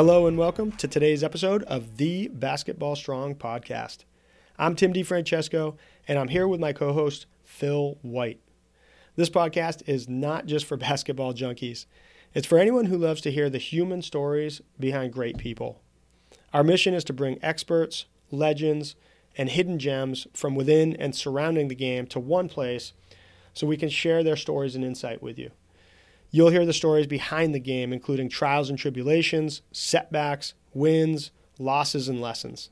Hello 0.00 0.26
and 0.26 0.38
welcome 0.38 0.72
to 0.72 0.88
today's 0.88 1.22
episode 1.22 1.62
of 1.64 1.98
the 1.98 2.28
Basketball 2.28 2.96
Strong 2.96 3.34
podcast. 3.34 3.98
I'm 4.58 4.74
Tim 4.74 4.94
DeFrancesco, 4.94 5.76
and 6.08 6.18
I'm 6.18 6.28
here 6.28 6.48
with 6.48 6.58
my 6.58 6.72
co 6.72 6.94
host, 6.94 7.26
Phil 7.44 7.98
White. 8.00 8.40
This 9.16 9.28
podcast 9.28 9.86
is 9.86 10.08
not 10.08 10.46
just 10.46 10.64
for 10.64 10.76
basketball 10.78 11.34
junkies, 11.34 11.84
it's 12.32 12.46
for 12.46 12.56
anyone 12.58 12.86
who 12.86 12.96
loves 12.96 13.20
to 13.20 13.30
hear 13.30 13.50
the 13.50 13.58
human 13.58 14.00
stories 14.00 14.62
behind 14.78 15.12
great 15.12 15.36
people. 15.36 15.82
Our 16.54 16.64
mission 16.64 16.94
is 16.94 17.04
to 17.04 17.12
bring 17.12 17.38
experts, 17.42 18.06
legends, 18.30 18.96
and 19.36 19.50
hidden 19.50 19.78
gems 19.78 20.26
from 20.32 20.54
within 20.54 20.96
and 20.96 21.14
surrounding 21.14 21.68
the 21.68 21.74
game 21.74 22.06
to 22.06 22.18
one 22.18 22.48
place 22.48 22.94
so 23.52 23.66
we 23.66 23.76
can 23.76 23.90
share 23.90 24.24
their 24.24 24.36
stories 24.36 24.74
and 24.74 24.82
insight 24.82 25.22
with 25.22 25.38
you. 25.38 25.50
You'll 26.32 26.50
hear 26.50 26.64
the 26.64 26.72
stories 26.72 27.06
behind 27.06 27.54
the 27.54 27.60
game, 27.60 27.92
including 27.92 28.28
trials 28.28 28.70
and 28.70 28.78
tribulations, 28.78 29.62
setbacks, 29.72 30.54
wins, 30.72 31.32
losses, 31.58 32.08
and 32.08 32.20
lessons. 32.20 32.70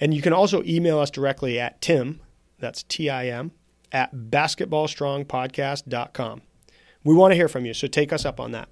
And 0.00 0.14
you 0.14 0.22
can 0.22 0.32
also 0.32 0.62
email 0.64 0.98
us 0.98 1.10
directly 1.10 1.60
at 1.60 1.80
Tim, 1.80 2.20
that's 2.58 2.82
T 2.82 3.08
I 3.08 3.28
M, 3.28 3.52
at 3.92 4.12
basketballstrongpodcast.com. 4.14 6.42
We 7.04 7.14
want 7.14 7.30
to 7.32 7.36
hear 7.36 7.48
from 7.48 7.66
you, 7.66 7.74
so 7.74 7.86
take 7.86 8.12
us 8.12 8.24
up 8.24 8.40
on 8.40 8.50
that. 8.52 8.68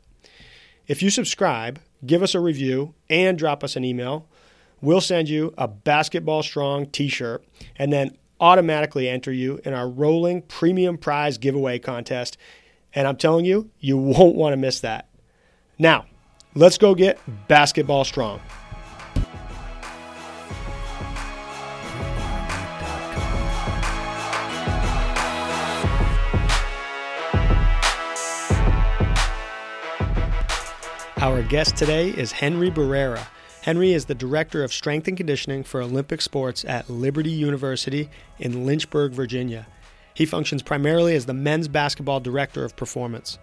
If 0.87 1.03
you 1.03 1.11
subscribe, 1.11 1.81
give 2.05 2.23
us 2.23 2.35
a 2.35 2.41
review, 2.41 2.95
and 3.09 3.39
drop 3.39 3.63
us 3.63 3.77
an 3.77 3.85
email, 3.85 4.27
we'll 4.81 5.01
send 5.01 5.29
you 5.29 5.55
a 5.57 5.69
Basketball 5.69 6.43
Strong 6.43 6.87
t 6.87 7.09
shirt 7.09 7.45
and 7.77 7.93
then 7.93 8.17
automatically 8.41 9.09
enter 9.09 9.33
you 9.33 9.61
in 9.65 9.73
our 9.73 9.89
rolling 9.89 10.43
premium 10.43 10.99
prize 10.99 11.39
giveaway 11.39 11.79
contest. 11.79 12.37
And 12.95 13.07
I'm 13.07 13.17
telling 13.17 13.45
you, 13.45 13.71
you 13.79 13.97
won't 13.99 14.35
want 14.35 14.53
to 14.53 14.57
miss 14.57 14.81
that. 14.81 15.09
Now, 15.79 16.07
let's 16.55 16.79
go 16.79 16.95
get 16.95 17.19
Basketball 17.49 18.05
Strong. 18.05 18.41
Our 31.23 31.45
guest 31.45 31.77
today 31.77 32.09
is 32.09 32.33
Henry 32.33 32.69
Barrera. 32.69 33.25
Henry 33.63 33.93
is 33.93 34.07
the 34.07 34.15
Director 34.15 34.65
of 34.65 34.73
Strength 34.73 35.07
and 35.07 35.17
Conditioning 35.17 35.63
for 35.63 35.81
Olympic 35.81 36.21
Sports 36.21 36.65
at 36.65 36.91
Liberty 36.91 37.31
University 37.31 38.11
in 38.41 38.67
Lynchburg, 38.67 39.13
Virginia. 39.13 39.69
He 40.15 40.27
functions 40.27 40.65
primarily 40.65 41.15
as 41.15 41.27
the 41.27 41.33
men's 41.33 41.69
basketball 41.69 42.19
director 42.19 42.65
of 42.65 42.75
performance. 42.75 43.39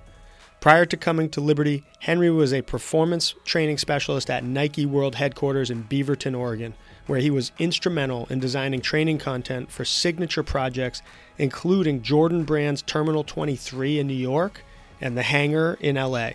Prior 0.60 0.86
to 0.88 0.98
coming 0.98 1.30
to 1.30 1.40
Liberty, 1.40 1.86
Henry 2.02 2.30
was 2.30 2.52
a 2.52 2.64
performance 2.64 3.34
training 3.46 3.78
specialist 3.78 4.30
at 4.30 4.44
Nike 4.44 4.86
World 4.86 5.16
Headquarters 5.16 5.72
in 5.72 5.86
Beaverton, 5.86 6.38
Oregon, 6.38 6.74
where 7.08 7.22
he 7.22 7.30
was 7.30 7.54
instrumental 7.60 8.28
in 8.30 8.42
designing 8.42 8.82
training 8.82 9.20
content 9.20 9.72
for 9.72 9.86
signature 9.86 10.44
projects, 10.44 11.02
including 11.38 12.02
Jordan 12.02 12.44
Brand's 12.44 12.82
Terminal 12.82 13.24
23 13.24 14.00
in 14.00 14.08
New 14.08 14.14
York 14.14 14.66
and 15.00 15.18
the 15.18 15.24
Hangar 15.24 15.78
in 15.80 15.96
LA. 15.96 16.32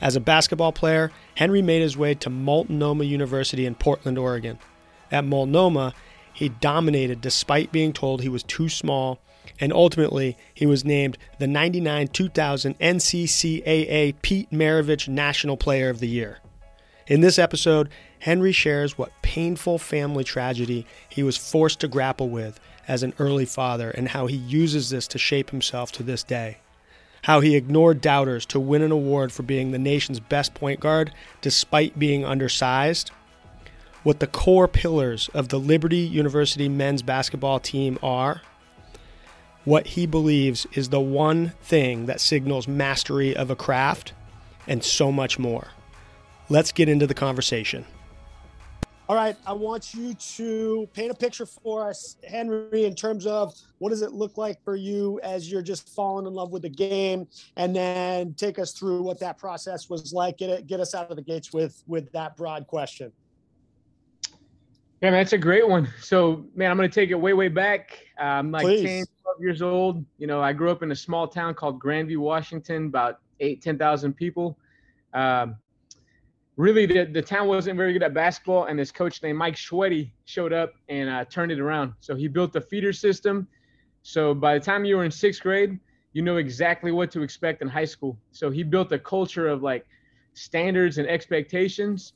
As 0.00 0.14
a 0.14 0.20
basketball 0.20 0.72
player, 0.72 1.10
Henry 1.36 1.62
made 1.62 1.80
his 1.80 1.96
way 1.96 2.14
to 2.14 2.28
Multnomah 2.30 3.04
University 3.04 3.64
in 3.64 3.74
Portland, 3.74 4.18
Oregon. 4.18 4.58
At 5.10 5.24
Multnomah, 5.24 5.94
he 6.32 6.50
dominated 6.50 7.22
despite 7.22 7.72
being 7.72 7.92
told 7.92 8.20
he 8.20 8.28
was 8.28 8.42
too 8.42 8.68
small, 8.68 9.18
and 9.58 9.72
ultimately, 9.72 10.36
he 10.52 10.66
was 10.66 10.84
named 10.84 11.16
the 11.38 11.46
99 11.46 12.08
2000 12.08 12.78
NCCAA 12.78 14.14
Pete 14.20 14.50
Maravich 14.50 15.08
National 15.08 15.56
Player 15.56 15.88
of 15.88 16.00
the 16.00 16.08
Year. 16.08 16.40
In 17.06 17.22
this 17.22 17.38
episode, 17.38 17.88
Henry 18.18 18.52
shares 18.52 18.98
what 18.98 19.12
painful 19.22 19.78
family 19.78 20.24
tragedy 20.24 20.84
he 21.08 21.22
was 21.22 21.36
forced 21.38 21.80
to 21.80 21.88
grapple 21.88 22.28
with 22.28 22.60
as 22.86 23.02
an 23.02 23.14
early 23.18 23.46
father 23.46 23.90
and 23.90 24.08
how 24.08 24.26
he 24.26 24.36
uses 24.36 24.90
this 24.90 25.06
to 25.08 25.18
shape 25.18 25.50
himself 25.50 25.90
to 25.92 26.02
this 26.02 26.22
day 26.22 26.58
how 27.26 27.40
he 27.40 27.56
ignored 27.56 28.00
doubters 28.00 28.46
to 28.46 28.60
win 28.60 28.82
an 28.82 28.92
award 28.92 29.32
for 29.32 29.42
being 29.42 29.72
the 29.72 29.78
nation's 29.80 30.20
best 30.20 30.54
point 30.54 30.78
guard 30.78 31.12
despite 31.40 31.98
being 31.98 32.24
undersized, 32.24 33.10
what 34.04 34.20
the 34.20 34.28
core 34.28 34.68
pillars 34.68 35.28
of 35.34 35.48
the 35.48 35.58
Liberty 35.58 35.98
University 35.98 36.68
men's 36.68 37.02
basketball 37.02 37.58
team 37.58 37.98
are, 38.00 38.42
what 39.64 39.88
he 39.88 40.06
believes 40.06 40.68
is 40.74 40.90
the 40.90 41.00
one 41.00 41.48
thing 41.60 42.06
that 42.06 42.20
signals 42.20 42.68
mastery 42.68 43.36
of 43.36 43.50
a 43.50 43.56
craft, 43.56 44.12
and 44.68 44.84
so 44.84 45.10
much 45.10 45.36
more. 45.36 45.70
Let's 46.48 46.70
get 46.70 46.88
into 46.88 47.08
the 47.08 47.14
conversation. 47.14 47.86
All 49.08 49.14
right, 49.14 49.36
I 49.46 49.52
want 49.52 49.94
you 49.94 50.14
to 50.14 50.88
paint 50.92 51.12
a 51.12 51.14
picture 51.14 51.46
for 51.46 51.88
us, 51.88 52.16
Henry, 52.28 52.86
in 52.86 52.94
terms 52.96 53.24
of 53.24 53.54
what 53.78 53.90
does 53.90 54.02
it 54.02 54.12
look 54.12 54.36
like 54.36 54.60
for 54.64 54.74
you 54.74 55.20
as 55.22 55.48
you're 55.48 55.62
just 55.62 55.88
falling 55.94 56.26
in 56.26 56.32
love 56.32 56.50
with 56.50 56.62
the 56.62 56.68
game, 56.68 57.28
and 57.56 57.74
then 57.74 58.34
take 58.34 58.58
us 58.58 58.72
through 58.72 59.02
what 59.02 59.20
that 59.20 59.38
process 59.38 59.88
was 59.88 60.12
like. 60.12 60.38
Get 60.38 60.50
it, 60.50 60.66
get 60.66 60.80
us 60.80 60.92
out 60.92 61.08
of 61.08 61.16
the 61.16 61.22
gates 61.22 61.52
with 61.52 61.84
with 61.86 62.10
that 62.12 62.36
broad 62.36 62.66
question. 62.66 63.12
Yeah, 65.00 65.10
man, 65.10 65.20
that's 65.20 65.34
a 65.34 65.38
great 65.38 65.68
one. 65.68 65.88
So, 66.00 66.44
man, 66.56 66.72
I'm 66.72 66.76
going 66.76 66.90
to 66.90 66.94
take 66.94 67.10
it 67.10 67.14
way, 67.14 67.32
way 67.32 67.48
back. 67.48 68.00
I'm 68.18 68.50
like 68.50 68.64
Please. 68.64 68.82
10, 68.82 69.04
12 69.22 69.40
years 69.40 69.62
old. 69.62 70.04
You 70.18 70.26
know, 70.26 70.40
I 70.42 70.52
grew 70.52 70.70
up 70.70 70.82
in 70.82 70.90
a 70.90 70.96
small 70.96 71.28
town 71.28 71.54
called 71.54 71.78
Grandview, 71.78 72.16
Washington, 72.16 72.86
about 72.86 73.20
eight, 73.38 73.62
10,000 73.62 74.14
people. 74.14 74.58
Um, 75.14 75.56
really 76.56 76.86
the, 76.86 77.04
the 77.04 77.22
town 77.22 77.46
wasn't 77.46 77.76
very 77.76 77.92
good 77.92 78.02
at 78.02 78.14
basketball 78.14 78.64
and 78.64 78.78
this 78.78 78.90
coach 78.90 79.22
named 79.22 79.38
mike 79.38 79.54
Schweddy 79.54 80.10
showed 80.24 80.52
up 80.52 80.72
and 80.88 81.08
uh, 81.08 81.24
turned 81.26 81.52
it 81.52 81.60
around. 81.60 81.92
So 82.00 82.14
he 82.14 82.28
built 82.28 82.52
the 82.52 82.60
feeder 82.60 82.92
system. 82.92 83.46
So 84.02 84.34
by 84.34 84.58
the 84.58 84.64
time 84.64 84.84
you 84.84 84.96
were 84.96 85.04
in 85.04 85.10
sixth 85.10 85.42
grade 85.42 85.78
you 86.12 86.22
know 86.22 86.38
exactly 86.38 86.92
what 86.92 87.10
to 87.10 87.22
expect 87.22 87.60
in 87.60 87.68
high 87.68 87.84
school. 87.84 88.18
So 88.32 88.50
he 88.50 88.62
built 88.62 88.90
a 88.90 88.98
culture 88.98 89.48
of 89.48 89.62
like 89.62 89.86
standards 90.32 90.96
and 90.96 91.06
expectations 91.06 92.14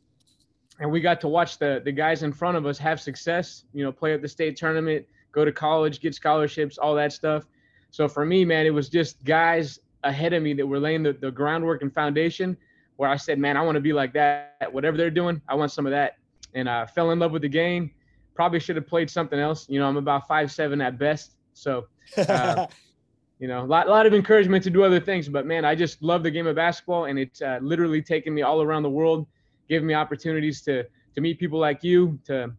and 0.78 0.90
we 0.90 1.00
got 1.00 1.20
to 1.20 1.28
watch 1.28 1.58
the 1.58 1.82
the 1.84 1.92
guys 1.92 2.22
in 2.22 2.32
front 2.32 2.56
of 2.56 2.66
us 2.66 2.78
have 2.78 3.00
success 3.00 3.64
you 3.72 3.84
know 3.84 3.92
play 3.92 4.14
at 4.14 4.22
the 4.22 4.28
state 4.28 4.56
tournament 4.56 5.06
go 5.32 5.44
to 5.44 5.52
college 5.52 6.00
get 6.00 6.14
scholarships 6.14 6.78
all 6.78 6.94
that 6.94 7.12
stuff. 7.12 7.44
So 7.90 8.08
for 8.08 8.24
me 8.24 8.44
man 8.44 8.64
it 8.64 8.70
was 8.70 8.88
just 8.88 9.22
guys 9.24 9.78
ahead 10.02 10.32
of 10.32 10.42
me 10.42 10.54
that 10.54 10.66
were 10.66 10.80
laying 10.80 11.02
the, 11.02 11.12
the 11.12 11.30
groundwork 11.30 11.82
and 11.82 11.92
foundation 11.92 12.56
where 13.00 13.08
I 13.08 13.16
said, 13.16 13.38
man, 13.38 13.56
I 13.56 13.62
want 13.62 13.76
to 13.76 13.80
be 13.80 13.94
like 13.94 14.12
that. 14.12 14.68
Whatever 14.70 14.98
they're 14.98 15.10
doing, 15.10 15.40
I 15.48 15.54
want 15.54 15.72
some 15.72 15.86
of 15.86 15.90
that. 15.92 16.18
And 16.52 16.68
I 16.68 16.82
uh, 16.82 16.86
fell 16.86 17.12
in 17.12 17.18
love 17.18 17.32
with 17.32 17.40
the 17.40 17.48
game. 17.48 17.92
Probably 18.34 18.60
should 18.60 18.76
have 18.76 18.86
played 18.86 19.08
something 19.08 19.38
else. 19.38 19.66
You 19.70 19.80
know, 19.80 19.88
I'm 19.88 19.96
about 19.96 20.28
five 20.28 20.52
seven 20.52 20.82
at 20.82 20.98
best. 20.98 21.32
So, 21.54 21.86
uh, 22.18 22.66
you 23.38 23.48
know, 23.48 23.62
a 23.62 23.64
lot, 23.64 23.88
lot 23.88 24.04
of 24.04 24.12
encouragement 24.12 24.62
to 24.64 24.70
do 24.70 24.84
other 24.84 25.00
things. 25.00 25.30
But 25.30 25.46
man, 25.46 25.64
I 25.64 25.74
just 25.74 26.02
love 26.02 26.22
the 26.22 26.30
game 26.30 26.46
of 26.46 26.56
basketball, 26.56 27.06
and 27.06 27.18
it's 27.18 27.40
uh, 27.40 27.58
literally 27.62 28.02
taken 28.02 28.34
me 28.34 28.42
all 28.42 28.60
around 28.60 28.82
the 28.82 28.90
world, 28.90 29.26
giving 29.66 29.86
me 29.86 29.94
opportunities 29.94 30.60
to 30.64 30.84
to 31.14 31.20
meet 31.22 31.38
people 31.38 31.58
like 31.58 31.82
you, 31.82 32.18
to 32.26 32.52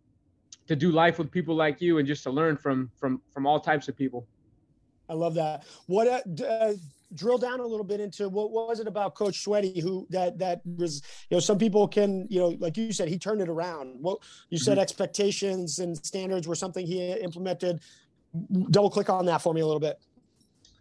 to 0.66 0.76
do 0.76 0.90
life 0.90 1.20
with 1.20 1.30
people 1.30 1.54
like 1.54 1.80
you, 1.82 2.00
and 2.00 2.08
just 2.08 2.24
to 2.24 2.32
learn 2.32 2.58
from 2.58 2.90
from 2.96 3.22
from 3.32 3.46
all 3.46 3.60
types 3.60 3.88
of 3.88 3.96
people. 3.96 4.26
I 5.08 5.14
love 5.14 5.36
that. 5.36 5.66
What 5.86 6.08
uh, 6.08 6.44
uh 6.44 6.74
drill 7.16 7.38
down 7.38 7.60
a 7.60 7.66
little 7.66 7.84
bit 7.84 8.00
into 8.00 8.30
what 8.30 8.52
was 8.52 8.80
it 8.80 8.88
about 8.88 9.16
Coach 9.16 9.42
Sweaty 9.42 9.80
who 9.80 10.08
that 10.10 10.38
that 10.40 10.62
was 10.66 11.02
you 11.30 11.36
know 11.36 11.40
some 11.40 11.58
people 11.58 11.88
can 11.88 12.28
you 12.30 12.40
know 12.40 12.58
like 12.60 12.78
you 12.78 12.92
said 12.94 13.08
he 13.08 13.18
turned 13.18 13.42
it 13.42 13.50
around. 13.50 13.98
Well, 14.00 14.22
you 14.50 14.58
said 14.58 14.74
mm-hmm. 14.74 14.82
expectations 14.82 15.80
and 15.80 15.98
standards 15.98 16.48
were 16.48 16.56
something 16.56 16.86
he 16.86 17.12
implemented. 17.12 17.82
Double 18.70 18.90
click 18.90 19.10
on 19.10 19.26
that 19.26 19.42
for 19.42 19.54
me 19.54 19.62
a 19.62 19.66
little 19.66 19.80
bit. 19.80 20.00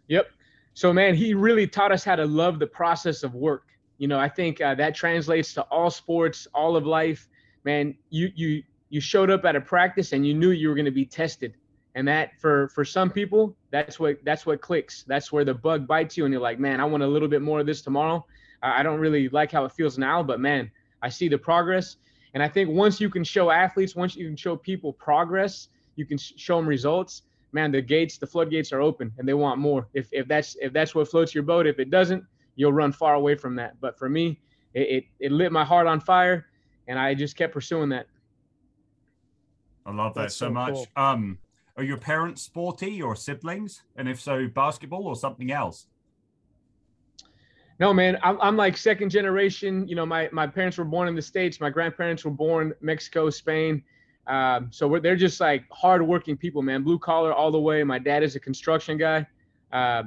Yep. 0.07 0.27
So 0.73 0.93
man, 0.93 1.15
he 1.15 1.33
really 1.33 1.67
taught 1.67 1.91
us 1.91 2.03
how 2.03 2.15
to 2.15 2.25
love 2.25 2.59
the 2.59 2.67
process 2.67 3.23
of 3.23 3.33
work. 3.33 3.67
You 3.97 4.07
know, 4.07 4.19
I 4.19 4.29
think 4.29 4.61
uh, 4.61 4.73
that 4.75 4.95
translates 4.95 5.53
to 5.53 5.61
all 5.63 5.91
sports, 5.91 6.47
all 6.53 6.75
of 6.75 6.85
life. 6.85 7.27
Man, 7.65 7.95
you 8.09 8.31
you 8.35 8.63
you 8.89 8.99
showed 8.99 9.29
up 9.29 9.45
at 9.45 9.55
a 9.55 9.61
practice 9.61 10.11
and 10.11 10.25
you 10.25 10.33
knew 10.33 10.51
you 10.51 10.69
were 10.69 10.75
going 10.75 10.85
to 10.85 10.91
be 10.91 11.05
tested. 11.05 11.55
And 11.95 12.07
that 12.07 12.39
for 12.39 12.69
for 12.69 12.85
some 12.85 13.09
people 13.09 13.55
that's 13.71 13.99
what 13.99 14.17
that's 14.23 14.45
what 14.45 14.61
clicks. 14.61 15.03
That's 15.03 15.31
where 15.31 15.45
the 15.45 15.53
bug 15.53 15.87
bites 15.87 16.17
you 16.17 16.25
and 16.25 16.33
you're 16.33 16.41
like 16.41 16.59
man 16.59 16.79
i 16.79 16.85
want 16.85 17.03
a 17.03 17.07
little 17.07 17.27
bit 17.27 17.41
more 17.41 17.59
of 17.59 17.65
this 17.65 17.81
tomorrow. 17.81 18.25
I 18.63 18.83
don't 18.83 18.99
really 18.99 19.27
like 19.29 19.51
how 19.51 19.65
it 19.65 19.71
feels 19.71 19.97
now 19.97 20.21
but 20.21 20.39
man 20.39 20.71
i 21.01 21.09
see 21.09 21.27
the 21.27 21.37
progress. 21.37 21.97
And 22.33 22.41
i 22.41 22.47
think 22.47 22.69
once 22.69 23.01
you 23.01 23.09
can 23.09 23.23
show 23.23 23.49
athletes 23.49 23.95
once 23.95 24.15
you 24.15 24.27
can 24.27 24.35
show 24.35 24.55
people 24.55 24.93
progress 24.93 25.69
you 25.95 26.05
can 26.05 26.17
show 26.17 26.57
them 26.57 26.67
results 26.67 27.23
man 27.51 27.71
the 27.71 27.81
gates 27.81 28.17
the 28.17 28.27
floodgates 28.27 28.71
are 28.71 28.81
open 28.81 29.11
and 29.17 29.27
they 29.27 29.33
want 29.33 29.59
more. 29.59 29.87
If, 29.93 30.07
if 30.11 30.27
that's 30.27 30.55
if 30.61 30.71
that's 30.71 30.95
what 30.95 31.09
floats 31.09 31.33
your 31.35 31.43
boat 31.43 31.67
if 31.67 31.79
it 31.79 31.89
doesn't 31.89 32.23
you'll 32.55 32.73
run 32.73 32.91
far 32.91 33.15
away 33.15 33.35
from 33.35 33.55
that. 33.55 33.79
But 33.81 33.97
for 33.97 34.09
me 34.09 34.39
it, 34.73 34.81
it, 34.81 35.03
it 35.19 35.31
lit 35.31 35.51
my 35.51 35.65
heart 35.65 35.87
on 35.87 35.99
fire 35.99 36.45
and 36.87 36.97
i 36.97 37.13
just 37.13 37.35
kept 37.35 37.53
pursuing 37.53 37.89
that. 37.89 38.07
I 39.85 39.91
love 39.91 40.13
that 40.13 40.31
so, 40.31 40.47
so, 40.47 40.51
much. 40.51 40.73
cool. 40.73 40.87
um 40.95 41.37
are 41.81 41.83
your 41.83 41.97
parents 41.97 42.43
sporty 42.43 43.01
or 43.01 43.15
siblings? 43.15 43.81
And 43.95 44.07
if 44.07 44.21
so, 44.21 44.47
basketball 44.47 45.07
or 45.07 45.15
something 45.15 45.51
else? 45.51 45.87
No, 47.79 47.91
man, 47.91 48.19
I'm, 48.21 48.39
I'm 48.39 48.55
like 48.55 48.77
second 48.77 49.09
generation. 49.09 49.87
You 49.87 49.95
know, 49.95 50.05
my, 50.05 50.29
my 50.31 50.45
parents 50.45 50.77
were 50.77 50.85
born 50.85 51.07
in 51.07 51.15
the 51.15 51.21
States. 51.23 51.59
My 51.59 51.71
grandparents 51.71 52.23
were 52.23 52.29
born 52.29 52.75
Mexico, 52.81 53.31
Spain. 53.31 53.83
Um, 54.27 54.67
so 54.71 54.99
they're 54.99 55.15
just 55.15 55.41
like 55.41 55.63
hardworking 55.71 56.37
people, 56.37 56.61
man. 56.61 56.83
Blue 56.83 56.99
collar 56.99 57.33
all 57.33 57.49
the 57.49 57.59
way. 57.59 57.83
My 57.83 57.97
dad 57.97 58.21
is 58.21 58.35
a 58.35 58.39
construction 58.39 58.95
guy. 58.95 59.25
Uh, 59.73 60.03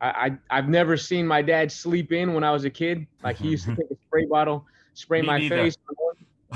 I, 0.00 0.38
I 0.48 0.56
have 0.56 0.68
never 0.68 0.96
seen 0.96 1.26
my 1.26 1.42
dad 1.42 1.72
sleep 1.72 2.12
in 2.12 2.32
when 2.32 2.44
I 2.44 2.52
was 2.52 2.64
a 2.64 2.70
kid. 2.70 3.08
Like 3.24 3.36
he 3.38 3.48
used 3.48 3.64
to 3.64 3.74
take 3.76 3.90
a 3.90 3.96
spray 4.06 4.26
bottle, 4.26 4.64
spray 4.94 5.22
my 5.22 5.38
neither. 5.38 5.56
face. 5.56 5.76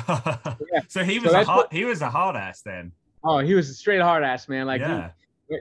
yeah. 0.09 0.55
So 0.89 1.03
he 1.03 1.19
was 1.19 1.33
so 1.33 1.41
a 1.41 1.45
hard, 1.45 1.57
what, 1.57 1.73
he 1.73 1.85
was 1.85 2.01
a 2.01 2.11
hard 2.11 2.37
ass 2.37 2.63
then. 2.63 2.93
Oh, 3.25 3.39
he 3.39 3.55
was 3.55 3.69
a 3.71 3.75
straight 3.75 4.01
hard 4.01 4.25
ass 4.25 4.49
man. 4.49 4.67
Like, 4.67 4.81
yeah. 4.81 5.11
he, 5.49 5.59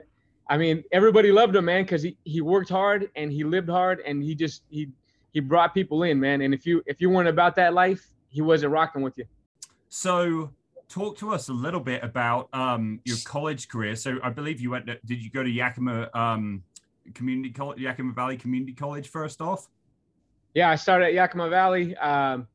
I 0.48 0.56
mean, 0.56 0.84
everybody 0.92 1.30
loved 1.32 1.54
him, 1.54 1.64
man, 1.66 1.84
because 1.84 2.02
he, 2.02 2.16
he 2.24 2.40
worked 2.40 2.68
hard 2.68 3.10
and 3.16 3.32
he 3.32 3.44
lived 3.44 3.68
hard 3.68 4.00
and 4.00 4.22
he 4.22 4.34
just 4.34 4.62
he 4.68 4.88
he 5.32 5.40
brought 5.40 5.74
people 5.74 6.02
in, 6.02 6.20
man. 6.20 6.42
And 6.42 6.52
if 6.52 6.66
you 6.66 6.82
if 6.86 7.00
you 7.00 7.10
weren't 7.10 7.28
about 7.28 7.56
that 7.56 7.74
life, 7.74 8.10
he 8.28 8.42
wasn't 8.42 8.72
rocking 8.72 9.02
with 9.02 9.16
you. 9.16 9.24
So, 9.88 10.50
talk 10.88 11.18
to 11.18 11.32
us 11.32 11.48
a 11.48 11.52
little 11.52 11.80
bit 11.80 12.02
about 12.02 12.48
um, 12.52 13.00
your 13.04 13.16
college 13.24 13.68
career. 13.68 13.96
So, 13.96 14.18
I 14.22 14.30
believe 14.30 14.60
you 14.60 14.70
went. 14.70 14.86
To, 14.86 14.98
did 15.04 15.22
you 15.22 15.30
go 15.30 15.42
to 15.42 15.50
Yakima 15.50 16.10
um, 16.14 16.62
Community 17.14 17.50
College, 17.50 17.80
Yakima 17.80 18.12
Valley 18.12 18.36
Community 18.36 18.72
College 18.72 19.08
first 19.08 19.40
off? 19.40 19.68
Yeah, 20.54 20.70
I 20.70 20.76
started 20.76 21.06
at 21.06 21.14
Yakima 21.14 21.48
Valley. 21.48 21.96
Um, 21.96 22.46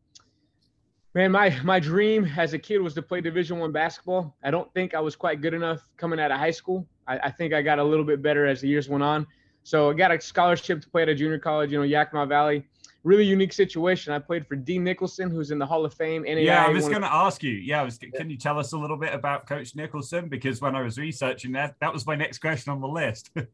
Man, 1.18 1.32
my 1.32 1.50
my 1.64 1.80
dream 1.80 2.32
as 2.38 2.54
a 2.54 2.60
kid 2.60 2.78
was 2.78 2.94
to 2.94 3.02
play 3.02 3.22
Division 3.22 3.58
One 3.58 3.72
basketball. 3.72 4.38
I 4.44 4.52
don't 4.52 4.72
think 4.76 4.94
I 4.94 5.00
was 5.00 5.16
quite 5.16 5.42
good 5.42 5.56
enough 5.56 5.82
coming 5.98 6.20
out 6.20 6.30
of 6.30 6.38
high 6.38 6.52
school. 6.52 6.88
I, 7.08 7.18
I, 7.18 7.32
think 7.32 7.56
I 7.56 7.64
got 7.64 7.80
a 7.80 7.84
little 7.84 8.06
bit 8.06 8.22
better 8.22 8.46
as 8.46 8.62
the 8.62 8.68
years 8.68 8.88
went 8.88 9.04
on. 9.04 9.26
So 9.64 9.90
I 9.90 9.94
got 9.96 10.12
a 10.12 10.22
scholarship 10.22 10.80
to 10.84 10.88
play 10.88 11.02
at 11.02 11.10
a 11.10 11.16
junior 11.16 11.40
college, 11.40 11.72
you 11.72 11.80
know, 11.80 11.84
Yakima 11.84 12.28
Valley. 12.28 12.68
Really 13.04 13.24
unique 13.24 13.52
situation. 13.52 14.14
I 14.14 14.20
played 14.20 14.46
for 14.46 14.56
Dean 14.56 14.84
Nicholson, 14.84 15.32
who's 15.32 15.50
in 15.50 15.58
the 15.58 15.66
Hall 15.66 15.86
of 15.86 15.96
Fame. 15.96 16.24
NAIA, 16.24 16.46
yeah, 16.46 16.64
I 16.64 16.70
was 16.70 16.88
going 16.88 17.02
to 17.02 17.12
ask 17.12 17.42
you. 17.42 17.54
Yeah, 17.54 17.82
was, 17.82 17.98
can 17.98 18.30
you 18.30 18.38
tell 18.38 18.60
us 18.60 18.74
a 18.74 18.78
little 18.78 18.96
bit 18.98 19.12
about 19.12 19.48
Coach 19.48 19.76
Nicholson? 19.76 20.30
Because 20.30 20.62
when 20.62 20.76
I 20.76 20.84
was 20.84 21.00
researching 21.00 21.52
that, 21.54 21.78
that 21.80 21.92
was 21.92 22.06
my 22.06 22.14
next 22.14 22.38
question 22.38 22.72
on 22.72 22.80
the 22.80 22.88
list. 22.88 23.32
yeah, 23.36 23.46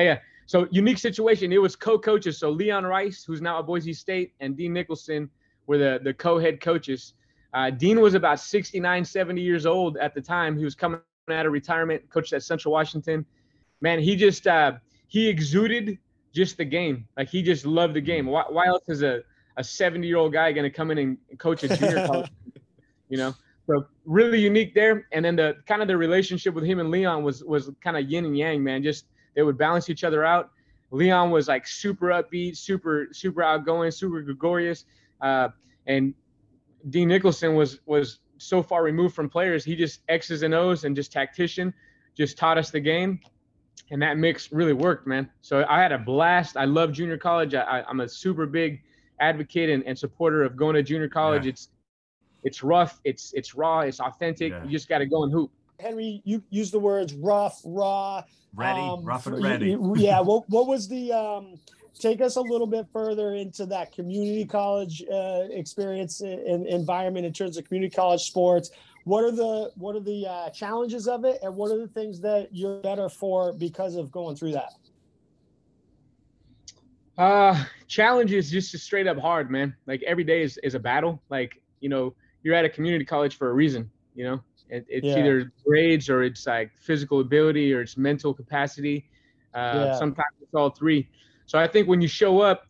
yeah. 0.00 0.18
So 0.46 0.68
unique 0.70 0.98
situation. 0.98 1.52
It 1.52 1.60
was 1.60 1.74
co-coaches. 1.74 2.38
So 2.38 2.50
Leon 2.50 2.86
Rice, 2.86 3.24
who's 3.24 3.40
now 3.42 3.58
at 3.58 3.66
Boise 3.66 3.92
State, 3.92 4.32
and 4.38 4.56
Dean 4.56 4.72
Nicholson 4.72 5.28
were 5.66 5.78
the 5.78 6.00
the 6.02 6.14
co-head 6.14 6.60
coaches. 6.60 7.14
Uh, 7.54 7.70
Dean 7.70 8.00
was 8.00 8.14
about 8.14 8.38
69, 8.38 9.04
70 9.04 9.40
years 9.40 9.64
old 9.64 9.96
at 9.96 10.14
the 10.14 10.20
time. 10.20 10.58
He 10.58 10.64
was 10.64 10.74
coming 10.74 11.00
out 11.30 11.46
of 11.46 11.52
retirement, 11.52 12.02
coached 12.10 12.32
at 12.32 12.42
Central 12.42 12.72
Washington. 12.72 13.24
Man, 13.80 13.98
he 13.98 14.16
just 14.16 14.46
uh, 14.46 14.72
he 15.08 15.28
exuded 15.28 15.98
just 16.34 16.56
the 16.56 16.64
game. 16.64 17.06
Like 17.16 17.28
he 17.28 17.42
just 17.42 17.64
loved 17.64 17.94
the 17.94 18.00
game. 18.00 18.26
Why, 18.26 18.44
why 18.48 18.66
else 18.66 18.88
is 18.88 19.02
a 19.02 19.22
a 19.56 19.64
70 19.64 20.06
year 20.06 20.18
old 20.18 20.32
guy 20.32 20.52
going 20.52 20.70
to 20.70 20.70
come 20.70 20.90
in 20.90 20.98
and 20.98 21.18
coach 21.38 21.64
a 21.64 21.74
junior 21.74 22.06
college? 22.06 22.30
You 23.08 23.16
know, 23.16 23.34
so 23.66 23.86
really 24.04 24.40
unique 24.40 24.74
there. 24.74 25.06
And 25.12 25.24
then 25.24 25.36
the 25.36 25.56
kind 25.66 25.82
of 25.82 25.88
the 25.88 25.96
relationship 25.96 26.54
with 26.54 26.64
him 26.64 26.78
and 26.78 26.90
Leon 26.90 27.22
was 27.22 27.42
was 27.42 27.70
kind 27.82 27.96
of 27.96 28.08
yin 28.08 28.24
and 28.24 28.36
yang, 28.36 28.62
man. 28.62 28.82
Just 28.82 29.06
they 29.34 29.42
would 29.42 29.58
balance 29.58 29.88
each 29.88 30.04
other 30.04 30.24
out. 30.24 30.50
Leon 30.90 31.30
was 31.30 31.48
like 31.48 31.66
super 31.66 32.08
upbeat, 32.08 32.56
super 32.56 33.08
super 33.12 33.42
outgoing, 33.42 33.90
super 33.90 34.20
gregarious. 34.22 34.84
Uh, 35.20 35.48
and 35.86 36.14
Dean 36.90 37.08
Nicholson 37.08 37.54
was 37.54 37.80
was 37.86 38.20
so 38.38 38.62
far 38.62 38.82
removed 38.82 39.14
from 39.14 39.28
players. 39.28 39.64
He 39.64 39.76
just 39.76 40.00
X's 40.08 40.42
and 40.42 40.54
O's 40.54 40.84
and 40.84 40.94
just 40.94 41.12
tactician, 41.12 41.72
just 42.16 42.38
taught 42.38 42.58
us 42.58 42.70
the 42.70 42.80
game, 42.80 43.20
and 43.90 44.00
that 44.02 44.18
mix 44.18 44.52
really 44.52 44.72
worked, 44.72 45.06
man. 45.06 45.28
So 45.40 45.64
I 45.68 45.80
had 45.80 45.92
a 45.92 45.98
blast. 45.98 46.56
I 46.56 46.64
love 46.64 46.92
junior 46.92 47.18
college. 47.18 47.54
I, 47.54 47.82
am 47.88 48.00
a 48.00 48.08
super 48.08 48.46
big 48.46 48.82
advocate 49.20 49.70
and, 49.70 49.82
and, 49.84 49.98
supporter 49.98 50.42
of 50.42 50.56
going 50.56 50.74
to 50.74 50.82
junior 50.82 51.08
college. 51.08 51.44
Yeah. 51.44 51.50
It's 51.50 51.68
it's 52.44 52.62
rough. 52.62 53.00
It's 53.04 53.32
it's 53.34 53.54
raw. 53.54 53.80
It's 53.80 54.00
authentic. 54.00 54.52
Yeah. 54.52 54.64
You 54.64 54.70
just 54.70 54.88
got 54.88 54.98
to 54.98 55.06
go 55.06 55.24
and 55.24 55.32
hoop. 55.32 55.50
Henry, 55.80 56.22
you 56.24 56.42
use 56.50 56.70
the 56.70 56.78
words 56.78 57.12
rough, 57.14 57.60
raw, 57.64 58.22
ready, 58.54 58.80
um, 58.80 59.04
rough 59.04 59.26
and 59.26 59.42
ready. 59.42 59.76
yeah. 59.96 60.20
What 60.24 60.48
what 60.48 60.66
was 60.66 60.88
the 60.88 61.12
um 61.12 61.58
take 61.98 62.20
us 62.20 62.36
a 62.36 62.40
little 62.40 62.66
bit 62.66 62.86
further 62.92 63.34
into 63.34 63.66
that 63.66 63.92
community 63.92 64.44
college 64.44 65.02
uh, 65.12 65.44
experience 65.50 66.20
and 66.20 66.66
environment 66.66 67.26
in 67.26 67.32
terms 67.32 67.56
of 67.56 67.64
community 67.64 67.94
college 67.94 68.22
sports. 68.22 68.70
What 69.04 69.24
are 69.24 69.30
the 69.30 69.70
what 69.76 69.94
are 69.94 70.00
the 70.00 70.26
uh, 70.26 70.50
challenges 70.50 71.06
of 71.06 71.24
it, 71.24 71.38
and 71.42 71.54
what 71.54 71.70
are 71.70 71.78
the 71.78 71.88
things 71.88 72.20
that 72.20 72.48
you're 72.52 72.80
better 72.80 73.08
for 73.08 73.52
because 73.52 73.94
of 73.94 74.10
going 74.10 74.36
through 74.36 74.52
that? 74.52 74.72
Uh, 77.18 77.64
challenge 77.86 78.32
is 78.32 78.50
just 78.50 78.76
straight 78.78 79.06
up 79.06 79.18
hard, 79.18 79.50
man. 79.50 79.74
Like 79.86 80.02
every 80.02 80.24
day 80.24 80.42
is, 80.42 80.58
is 80.62 80.74
a 80.74 80.78
battle. 80.78 81.22
Like, 81.30 81.62
you 81.80 81.88
know, 81.88 82.14
you're 82.42 82.54
at 82.54 82.64
a 82.64 82.68
community 82.68 83.04
college 83.04 83.38
for 83.38 83.50
a 83.50 83.54
reason, 83.54 83.90
you 84.14 84.24
know, 84.24 84.40
it, 84.68 84.84
it's 84.88 85.06
yeah. 85.06 85.18
either 85.18 85.52
grades 85.64 86.10
or 86.10 86.22
it's 86.22 86.46
like 86.46 86.70
physical 86.78 87.20
ability 87.20 87.72
or 87.72 87.80
it's 87.80 87.96
mental 87.96 88.34
capacity. 88.34 89.08
Uh, 89.54 89.72
yeah. 89.74 89.98
Sometimes 89.98 90.28
it's 90.42 90.54
all 90.54 90.70
three. 90.70 91.08
So 91.46 91.58
I 91.58 91.66
think 91.66 91.88
when 91.88 92.00
you 92.00 92.08
show 92.08 92.40
up 92.40 92.66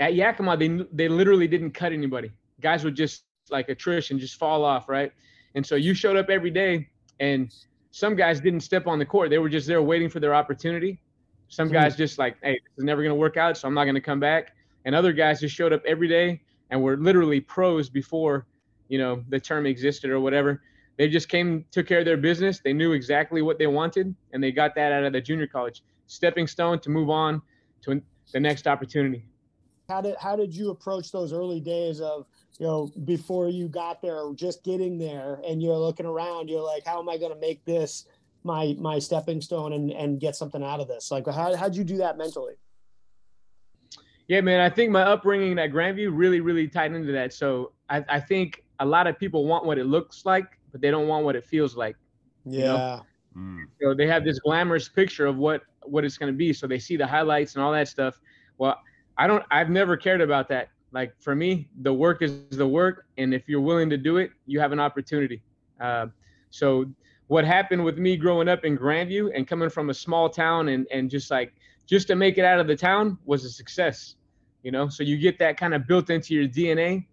at 0.00 0.14
Yakima, 0.14 0.56
they 0.56 0.68
they 0.92 1.08
literally 1.08 1.48
didn't 1.48 1.70
cut 1.72 1.92
anybody. 1.92 2.30
Guys 2.60 2.84
would 2.84 2.96
just 2.96 3.24
like 3.50 3.68
attrition, 3.68 4.18
just 4.18 4.36
fall 4.36 4.64
off, 4.64 4.88
right? 4.88 5.12
And 5.54 5.64
so 5.64 5.76
you 5.76 5.94
showed 5.94 6.16
up 6.16 6.28
every 6.28 6.50
day, 6.50 6.88
and 7.20 7.52
some 7.92 8.14
guys 8.14 8.40
didn't 8.40 8.60
step 8.60 8.86
on 8.86 8.98
the 8.98 9.06
court. 9.06 9.30
They 9.30 9.38
were 9.38 9.48
just 9.48 9.66
there 9.66 9.82
waiting 9.82 10.10
for 10.10 10.20
their 10.20 10.34
opportunity. 10.34 11.00
Some 11.48 11.68
guys 11.68 11.94
mm. 11.94 11.98
just 11.98 12.18
like, 12.18 12.36
hey, 12.42 12.54
this 12.54 12.78
is 12.78 12.84
never 12.84 13.02
gonna 13.02 13.14
work 13.14 13.36
out, 13.36 13.56
so 13.56 13.68
I'm 13.68 13.74
not 13.74 13.84
gonna 13.84 14.00
come 14.00 14.20
back. 14.20 14.54
And 14.84 14.94
other 14.94 15.12
guys 15.12 15.40
just 15.40 15.54
showed 15.54 15.72
up 15.72 15.82
every 15.86 16.08
day 16.08 16.42
and 16.70 16.82
were 16.82 16.96
literally 16.96 17.40
pros 17.40 17.88
before, 17.88 18.46
you 18.88 18.98
know, 18.98 19.24
the 19.28 19.40
term 19.40 19.66
existed 19.66 20.10
or 20.10 20.20
whatever. 20.20 20.62
They 20.96 21.08
just 21.08 21.28
came, 21.28 21.64
took 21.70 21.86
care 21.86 22.00
of 22.00 22.04
their 22.04 22.16
business. 22.16 22.60
They 22.60 22.72
knew 22.72 22.92
exactly 22.92 23.42
what 23.42 23.58
they 23.58 23.66
wanted, 23.66 24.14
and 24.32 24.42
they 24.42 24.50
got 24.50 24.74
that 24.74 24.92
out 24.92 25.04
of 25.04 25.12
the 25.12 25.20
junior 25.20 25.46
college. 25.46 25.82
Stepping 26.06 26.46
stone 26.46 26.78
to 26.80 26.90
move 26.90 27.10
on 27.10 27.42
to 27.82 28.00
the 28.32 28.40
next 28.40 28.66
opportunity. 28.66 29.24
How 29.88 30.00
did 30.00 30.16
how 30.18 30.36
did 30.36 30.54
you 30.54 30.70
approach 30.70 31.12
those 31.12 31.32
early 31.32 31.60
days 31.60 32.00
of 32.00 32.26
you 32.58 32.66
know 32.66 32.90
before 33.04 33.48
you 33.48 33.68
got 33.68 34.02
there, 34.02 34.22
just 34.34 34.64
getting 34.64 34.98
there, 34.98 35.40
and 35.46 35.62
you're 35.62 35.76
looking 35.76 36.06
around, 36.06 36.48
you're 36.48 36.62
like, 36.62 36.84
how 36.84 36.98
am 36.98 37.08
I 37.08 37.18
going 37.18 37.32
to 37.32 37.38
make 37.38 37.64
this 37.64 38.06
my 38.42 38.74
my 38.78 38.98
stepping 38.98 39.40
stone 39.40 39.72
and 39.72 39.90
and 39.92 40.20
get 40.20 40.34
something 40.34 40.62
out 40.62 40.80
of 40.80 40.88
this? 40.88 41.10
Like, 41.10 41.26
how 41.26 41.54
how'd 41.54 41.76
you 41.76 41.84
do 41.84 41.98
that 41.98 42.18
mentally? 42.18 42.54
Yeah, 44.28 44.40
man, 44.40 44.60
I 44.60 44.68
think 44.68 44.90
my 44.90 45.02
upbringing 45.02 45.56
at 45.60 45.70
Grandview 45.70 46.10
really 46.12 46.40
really 46.40 46.66
tied 46.66 46.92
into 46.92 47.12
that. 47.12 47.32
So 47.32 47.72
I, 47.88 48.04
I 48.08 48.20
think 48.20 48.64
a 48.80 48.86
lot 48.86 49.06
of 49.06 49.18
people 49.18 49.46
want 49.46 49.64
what 49.64 49.78
it 49.78 49.84
looks 49.84 50.24
like, 50.24 50.46
but 50.72 50.80
they 50.80 50.90
don't 50.90 51.06
want 51.06 51.24
what 51.24 51.36
it 51.36 51.44
feels 51.44 51.76
like. 51.76 51.96
Yeah. 52.44 52.58
You 52.58 52.64
know? 52.64 53.02
mm. 53.36 53.64
So 53.80 53.94
they 53.94 54.06
have 54.06 54.24
this 54.24 54.40
glamorous 54.40 54.88
picture 54.88 55.26
of 55.26 55.36
what 55.36 55.62
what 55.90 56.04
it's 56.04 56.18
going 56.18 56.32
to 56.32 56.36
be. 56.36 56.52
So 56.52 56.66
they 56.66 56.78
see 56.78 56.96
the 56.96 57.06
highlights 57.06 57.54
and 57.54 57.64
all 57.64 57.72
that 57.72 57.88
stuff. 57.88 58.20
Well, 58.58 58.80
I 59.18 59.26
don't. 59.26 59.44
I've 59.50 59.70
never 59.70 59.96
cared 59.96 60.20
about 60.20 60.48
that. 60.48 60.68
Like 60.92 61.12
for 61.20 61.34
me, 61.34 61.68
the 61.82 61.92
work 61.92 62.22
is 62.22 62.40
the 62.50 62.66
work, 62.66 63.06
and 63.18 63.34
if 63.34 63.48
you're 63.48 63.60
willing 63.60 63.90
to 63.90 63.96
do 63.96 64.18
it, 64.18 64.30
you 64.46 64.60
have 64.60 64.72
an 64.72 64.80
opportunity. 64.80 65.42
Uh, 65.80 66.06
so 66.50 66.86
what 67.26 67.44
happened 67.44 67.84
with 67.84 67.98
me 67.98 68.16
growing 68.16 68.48
up 68.48 68.64
in 68.64 68.78
Grandview 68.78 69.30
and 69.34 69.46
coming 69.46 69.68
from 69.68 69.90
a 69.90 69.94
small 69.94 70.28
town 70.28 70.68
and 70.68 70.86
and 70.92 71.10
just 71.10 71.30
like 71.30 71.52
just 71.86 72.06
to 72.08 72.16
make 72.16 72.38
it 72.38 72.44
out 72.44 72.60
of 72.60 72.66
the 72.66 72.76
town 72.76 73.18
was 73.24 73.44
a 73.44 73.50
success. 73.50 74.16
You 74.62 74.72
know, 74.72 74.88
so 74.88 75.02
you 75.02 75.16
get 75.16 75.38
that 75.38 75.56
kind 75.56 75.74
of 75.74 75.86
built 75.86 76.10
into 76.10 76.34
your 76.34 76.48
DNA, 76.48 77.06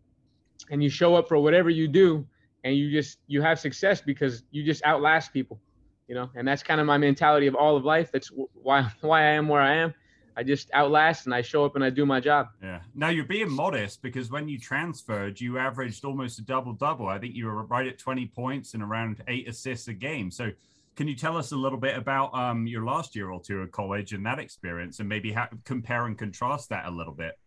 and 0.71 0.83
you 0.83 0.89
show 0.89 1.15
up 1.15 1.27
for 1.27 1.37
whatever 1.37 1.69
you 1.69 1.87
do, 1.87 2.25
and 2.63 2.75
you 2.75 2.91
just 2.91 3.19
you 3.27 3.41
have 3.41 3.59
success 3.59 4.01
because 4.01 4.43
you 4.51 4.63
just 4.63 4.83
outlast 4.85 5.33
people 5.33 5.59
you 6.07 6.15
know, 6.15 6.29
and 6.35 6.47
that's 6.47 6.63
kind 6.63 6.81
of 6.81 6.87
my 6.87 6.97
mentality 6.97 7.47
of 7.47 7.55
all 7.55 7.75
of 7.75 7.85
life. 7.85 8.11
That's 8.11 8.29
why 8.53 8.91
why 9.01 9.21
I 9.21 9.31
am 9.31 9.47
where 9.47 9.61
I 9.61 9.75
am. 9.75 9.93
I 10.35 10.41
just 10.41 10.71
outlast 10.73 11.25
and 11.25 11.35
I 11.35 11.43
show 11.43 11.63
up 11.63 11.75
and 11.75 11.83
I 11.83 11.91
do 11.91 12.07
my 12.07 12.19
job. 12.19 12.47
Yeah. 12.61 12.79
Now 12.95 13.09
you're 13.09 13.23
being 13.23 13.51
modest 13.51 14.01
because 14.01 14.31
when 14.31 14.49
you 14.49 14.57
transferred, 14.57 15.39
you 15.39 15.59
averaged 15.59 16.03
almost 16.05 16.39
a 16.39 16.41
double 16.41 16.73
double. 16.73 17.07
I 17.07 17.19
think 17.19 17.35
you 17.35 17.45
were 17.45 17.63
right 17.65 17.85
at 17.85 17.99
20 17.99 18.25
points 18.27 18.73
and 18.73 18.81
around 18.81 19.23
eight 19.27 19.47
assists 19.47 19.87
a 19.89 19.93
game. 19.93 20.31
So 20.31 20.51
can 20.95 21.07
you 21.07 21.15
tell 21.15 21.37
us 21.37 21.51
a 21.51 21.55
little 21.55 21.77
bit 21.77 21.97
about 21.97 22.33
um, 22.35 22.67
your 22.67 22.83
last 22.83 23.15
year 23.15 23.31
or 23.31 23.39
two 23.41 23.59
of 23.59 23.71
college 23.71 24.13
and 24.13 24.25
that 24.25 24.39
experience, 24.39 24.99
and 24.99 25.09
maybe 25.09 25.35
compare 25.65 26.05
and 26.05 26.17
contrast 26.17 26.69
that 26.69 26.85
a 26.85 26.91
little 26.91 27.13
bit? 27.13 27.37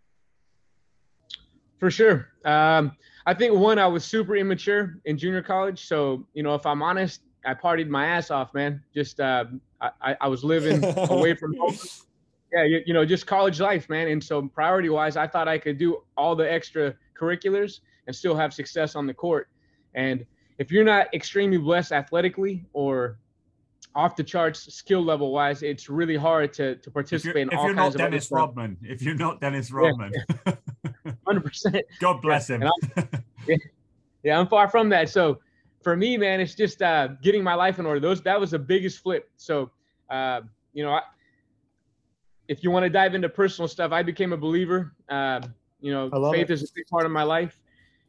For 1.78 1.90
sure. 1.90 2.28
Um, 2.44 2.96
I 3.26 3.34
think 3.34 3.54
one, 3.54 3.78
I 3.78 3.86
was 3.86 4.04
super 4.04 4.34
immature 4.34 4.98
in 5.04 5.18
junior 5.18 5.42
college. 5.42 5.86
So, 5.86 6.26
you 6.32 6.42
know, 6.42 6.54
if 6.54 6.66
I'm 6.66 6.82
honest, 6.82 7.20
I 7.47 7.55
partied 7.55 7.88
my 7.88 8.07
ass 8.07 8.31
off, 8.31 8.53
man. 8.55 8.83
Just, 8.95 9.21
uh, 9.21 9.45
I, 9.81 10.17
I 10.21 10.29
was 10.29 10.43
living 10.45 10.85
away 11.11 11.35
from 11.35 11.57
home. 11.57 11.76
Yeah, 12.53 12.62
you, 12.62 12.81
you 12.87 12.95
know, 12.95 13.05
just 13.05 13.26
college 13.26 13.61
life, 13.61 13.88
man. 13.91 14.07
And 14.07 14.23
so, 14.23 14.41
priority 14.41 14.88
wise, 14.88 15.17
I 15.17 15.26
thought 15.26 15.49
I 15.49 15.59
could 15.59 15.79
do 15.79 16.05
all 16.17 16.37
the 16.37 16.50
extra 16.50 16.95
curriculars 17.12 17.81
and 18.07 18.15
still 18.15 18.37
have 18.37 18.55
success 18.55 18.95
on 18.95 19.05
the 19.05 19.12
court. 19.12 19.49
And 19.95 20.25
if 20.59 20.71
you're 20.71 20.85
not 20.85 21.12
extremely 21.12 21.59
blessed 21.59 21.93
athletically 21.93 22.65
or 22.73 23.19
off 23.95 24.15
the 24.15 24.23
charts 24.23 24.73
skill 24.73 25.03
level 25.03 25.33
wise, 25.33 25.62
it's 25.62 25.88
really 25.88 26.17
hard 26.17 26.53
to 26.55 26.76
to 26.76 26.91
participate 26.91 27.43
in 27.43 27.49
if 27.53 27.59
all 27.59 27.67
you're 27.67 27.75
not 27.75 27.95
Dennis 27.95 28.31
Rodman, 28.31 28.76
if 28.83 29.03
you're 29.03 29.15
not 29.15 29.41
Dennis 29.41 29.73
Rodman, 29.73 30.12
hundred 31.26 31.45
percent. 31.45 31.85
God 31.99 32.21
bless 32.21 32.49
him. 32.49 32.62
yeah, 33.47 33.57
yeah, 34.23 34.38
I'm 34.38 34.47
far 34.47 34.69
from 34.69 34.88
that. 34.91 35.09
So 35.09 35.41
for 35.87 35.97
me, 35.97 36.16
man, 36.16 36.40
it's 36.40 36.57
just 36.57 36.83
uh, 36.83 37.07
getting 37.23 37.45
my 37.45 37.55
life 37.55 37.78
in 37.78 37.87
order. 37.87 38.00
Those 38.00 38.21
that 38.23 38.40
was 38.40 38.50
the 38.50 38.59
biggest 38.59 38.99
flip. 39.05 39.31
So 39.37 39.71
uh, 40.11 40.40
you 40.73 40.83
know, 40.83 40.95
I, 40.95 41.02
if 42.49 42.64
you 42.64 42.73
want 42.73 42.83
to 42.83 42.90
dive 42.90 43.14
into 43.14 43.28
personal 43.28 43.69
stuff, 43.69 43.93
I 43.93 44.02
became 44.02 44.33
a 44.33 44.37
believer. 44.37 44.97
Uh, 45.09 45.43
you 45.81 45.93
know, 45.93 46.11
faith 46.33 46.50
it. 46.50 46.55
is 46.55 46.64
a 46.64 46.66
big 46.75 46.88
part 46.88 47.07
of 47.07 47.12
my 47.12 47.23
life 47.23 47.61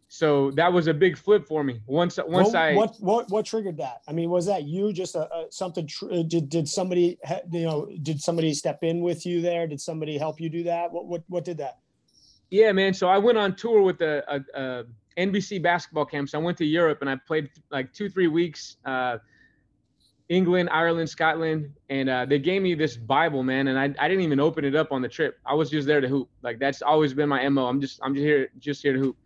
so 0.08 0.52
that 0.52 0.72
was 0.72 0.88
a 0.88 0.94
big 0.94 1.18
flip 1.18 1.46
for 1.46 1.66
me 1.66 1.82
once 1.86 2.18
once 2.28 2.54
what, 2.54 2.56
i 2.56 2.74
what 2.74 2.96
what 3.02 3.30
what 3.30 3.46
triggered 3.46 3.76
that 3.76 3.98
i 4.08 4.14
mean 4.14 4.30
was 4.30 4.46
that 4.46 4.64
you 4.64 4.94
just 4.94 5.16
a, 5.16 5.30
a 5.36 5.46
something 5.52 5.86
tr- 5.86 6.10
uh, 6.10 6.24
did 6.24 6.48
did 6.48 6.66
somebody 6.66 7.20
you 7.52 7.66
know 7.66 7.90
did 8.04 8.22
somebody 8.22 8.54
step 8.54 8.80
in 8.84 9.02
with 9.02 9.26
you 9.26 9.42
there 9.42 9.68
did 9.68 9.82
somebody 9.82 10.18
help 10.18 10.40
you 10.40 10.50
do 10.50 10.64
that 10.64 10.90
what 10.94 11.08
what, 11.08 11.24
what 11.28 11.44
did 11.44 11.58
that 11.58 11.80
yeah 12.52 12.72
man 12.72 12.94
so 12.94 13.10
i 13.10 13.18
went 13.18 13.38
on 13.38 13.54
tour 13.54 13.82
with 13.82 13.98
the 13.98 14.24
a, 14.34 14.40
a 14.58 14.86
nbc 15.18 15.62
basketball 15.62 16.06
camps 16.06 16.34
i 16.34 16.38
went 16.38 16.58
to 16.58 16.66
europe 16.66 17.00
and 17.02 17.10
i 17.10 17.16
played 17.28 17.50
like 17.72 17.92
two 17.94 18.10
three 18.10 18.28
weeks 18.28 18.78
uh, 18.86 19.18
england 20.30 20.70
ireland 20.72 21.10
scotland 21.10 21.72
and 21.90 22.10
uh, 22.10 22.26
they 22.26 22.40
gave 22.40 22.62
me 22.62 22.74
this 22.76 22.98
bible 22.98 23.44
man 23.44 23.68
and 23.70 23.80
I, 23.80 23.86
I 24.04 24.08
didn't 24.08 24.24
even 24.24 24.40
open 24.40 24.66
it 24.66 24.76
up 24.76 24.92
on 24.92 25.02
the 25.02 25.10
trip 25.10 25.40
i 25.46 25.54
was 25.54 25.70
just 25.70 25.88
there 25.88 26.02
to 26.02 26.08
hoop 26.08 26.30
like 26.44 26.60
that's 26.60 26.82
always 26.82 27.14
been 27.14 27.30
my 27.30 27.48
mo 27.50 27.66
i'm 27.66 27.82
just 27.82 28.00
i'm 28.04 28.14
just 28.14 28.24
here 28.24 28.50
just 28.60 28.82
here 28.82 28.94
to 28.94 29.00
hoop 29.00 29.18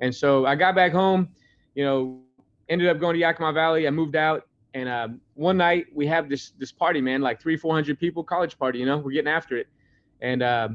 and 0.00 0.14
so 0.14 0.46
I 0.46 0.54
got 0.54 0.74
back 0.74 0.92
home, 0.92 1.28
you 1.74 1.84
know, 1.84 2.20
ended 2.68 2.88
up 2.88 3.00
going 3.00 3.14
to 3.14 3.20
Yakima 3.20 3.52
Valley. 3.52 3.86
I 3.86 3.90
moved 3.90 4.16
out, 4.16 4.46
and 4.74 4.88
uh, 4.88 5.08
one 5.34 5.56
night 5.56 5.86
we 5.92 6.06
have 6.06 6.28
this 6.28 6.50
this 6.58 6.72
party, 6.72 7.00
man, 7.00 7.20
like 7.20 7.40
three, 7.40 7.56
four 7.56 7.74
hundred 7.74 7.98
people, 7.98 8.22
college 8.22 8.58
party. 8.58 8.78
You 8.78 8.86
know, 8.86 8.98
we're 8.98 9.12
getting 9.12 9.30
after 9.30 9.56
it. 9.56 9.66
And 10.20 10.42
uh, 10.42 10.68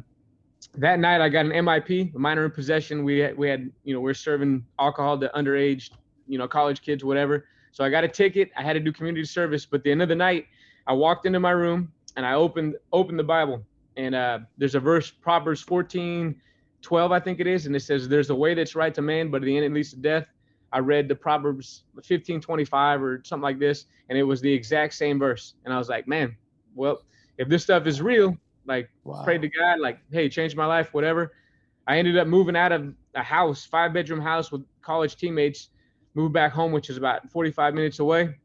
that 0.75 0.99
night 0.99 1.21
I 1.21 1.29
got 1.29 1.45
an 1.45 1.51
MIP, 1.51 2.15
a 2.15 2.19
minor 2.19 2.45
in 2.45 2.51
possession. 2.51 3.03
We 3.03 3.19
had, 3.19 3.37
we 3.37 3.49
had, 3.49 3.71
you 3.83 3.93
know, 3.93 3.99
we 3.99 4.11
are 4.11 4.15
serving 4.15 4.65
alcohol 4.79 5.17
to 5.19 5.29
underage, 5.35 5.91
you 6.27 6.37
know, 6.37 6.47
college 6.47 6.81
kids, 6.81 7.03
whatever. 7.03 7.45
So 7.71 7.83
I 7.83 7.89
got 7.89 8.03
a 8.03 8.07
ticket. 8.07 8.51
I 8.55 8.63
had 8.63 8.73
to 8.73 8.79
do 8.79 8.91
community 8.91 9.25
service. 9.25 9.65
But 9.65 9.83
the 9.83 9.91
end 9.91 10.01
of 10.01 10.09
the 10.09 10.15
night, 10.15 10.47
I 10.87 10.93
walked 10.93 11.25
into 11.25 11.39
my 11.39 11.51
room 11.51 11.91
and 12.15 12.25
I 12.25 12.33
opened 12.33 12.75
opened 12.91 13.17
the 13.17 13.23
Bible, 13.23 13.63
and 13.97 14.13
uh, 14.13 14.39
there's 14.57 14.75
a 14.75 14.79
verse, 14.79 15.09
Proverbs 15.09 15.61
14 15.61 16.39
12, 16.81 17.11
I 17.13 17.19
think 17.19 17.39
it 17.39 17.47
is, 17.47 17.65
and 17.65 17.75
it 17.75 17.79
says, 17.79 18.09
"There's 18.09 18.29
a 18.29 18.35
way 18.35 18.53
that's 18.53 18.75
right 18.75 18.93
to 18.93 19.01
man, 19.01 19.31
but 19.31 19.37
at 19.37 19.45
the 19.45 19.55
end 19.55 19.65
it 19.65 19.73
leads 19.73 19.91
to 19.91 19.97
death." 19.97 20.27
I 20.73 20.79
read 20.79 21.07
the 21.07 21.15
Proverbs 21.15 21.83
15, 22.03 22.41
25 22.41 23.01
or 23.01 23.21
something 23.23 23.43
like 23.43 23.59
this, 23.59 23.85
and 24.09 24.17
it 24.17 24.23
was 24.23 24.41
the 24.41 24.51
exact 24.51 24.95
same 24.95 25.19
verse. 25.19 25.53
And 25.63 25.73
I 25.73 25.77
was 25.77 25.87
like, 25.87 26.07
man, 26.07 26.35
well, 26.73 27.03
if 27.37 27.47
this 27.47 27.61
stuff 27.61 27.85
is 27.85 28.01
real, 28.01 28.35
like 28.65 28.89
wow. 29.03 29.23
prayed 29.23 29.41
to 29.41 29.49
God, 29.49 29.79
like, 29.79 29.99
hey, 30.11 30.29
change 30.29 30.55
my 30.55 30.65
life, 30.65 30.93
whatever. 30.93 31.33
I 31.87 31.97
ended 31.97 32.17
up 32.17 32.27
moving 32.27 32.55
out 32.55 32.71
of 32.71 32.93
a 33.15 33.23
house, 33.23 33.65
five 33.65 33.93
bedroom 33.93 34.21
house 34.21 34.51
with 34.51 34.63
college 34.81 35.15
teammates, 35.15 35.69
moved 36.15 36.33
back 36.33 36.53
home, 36.53 36.71
which 36.71 36.89
is 36.89 36.97
about 36.97 37.29
45 37.29 37.73
minutes 37.73 37.99
away. 37.99 38.35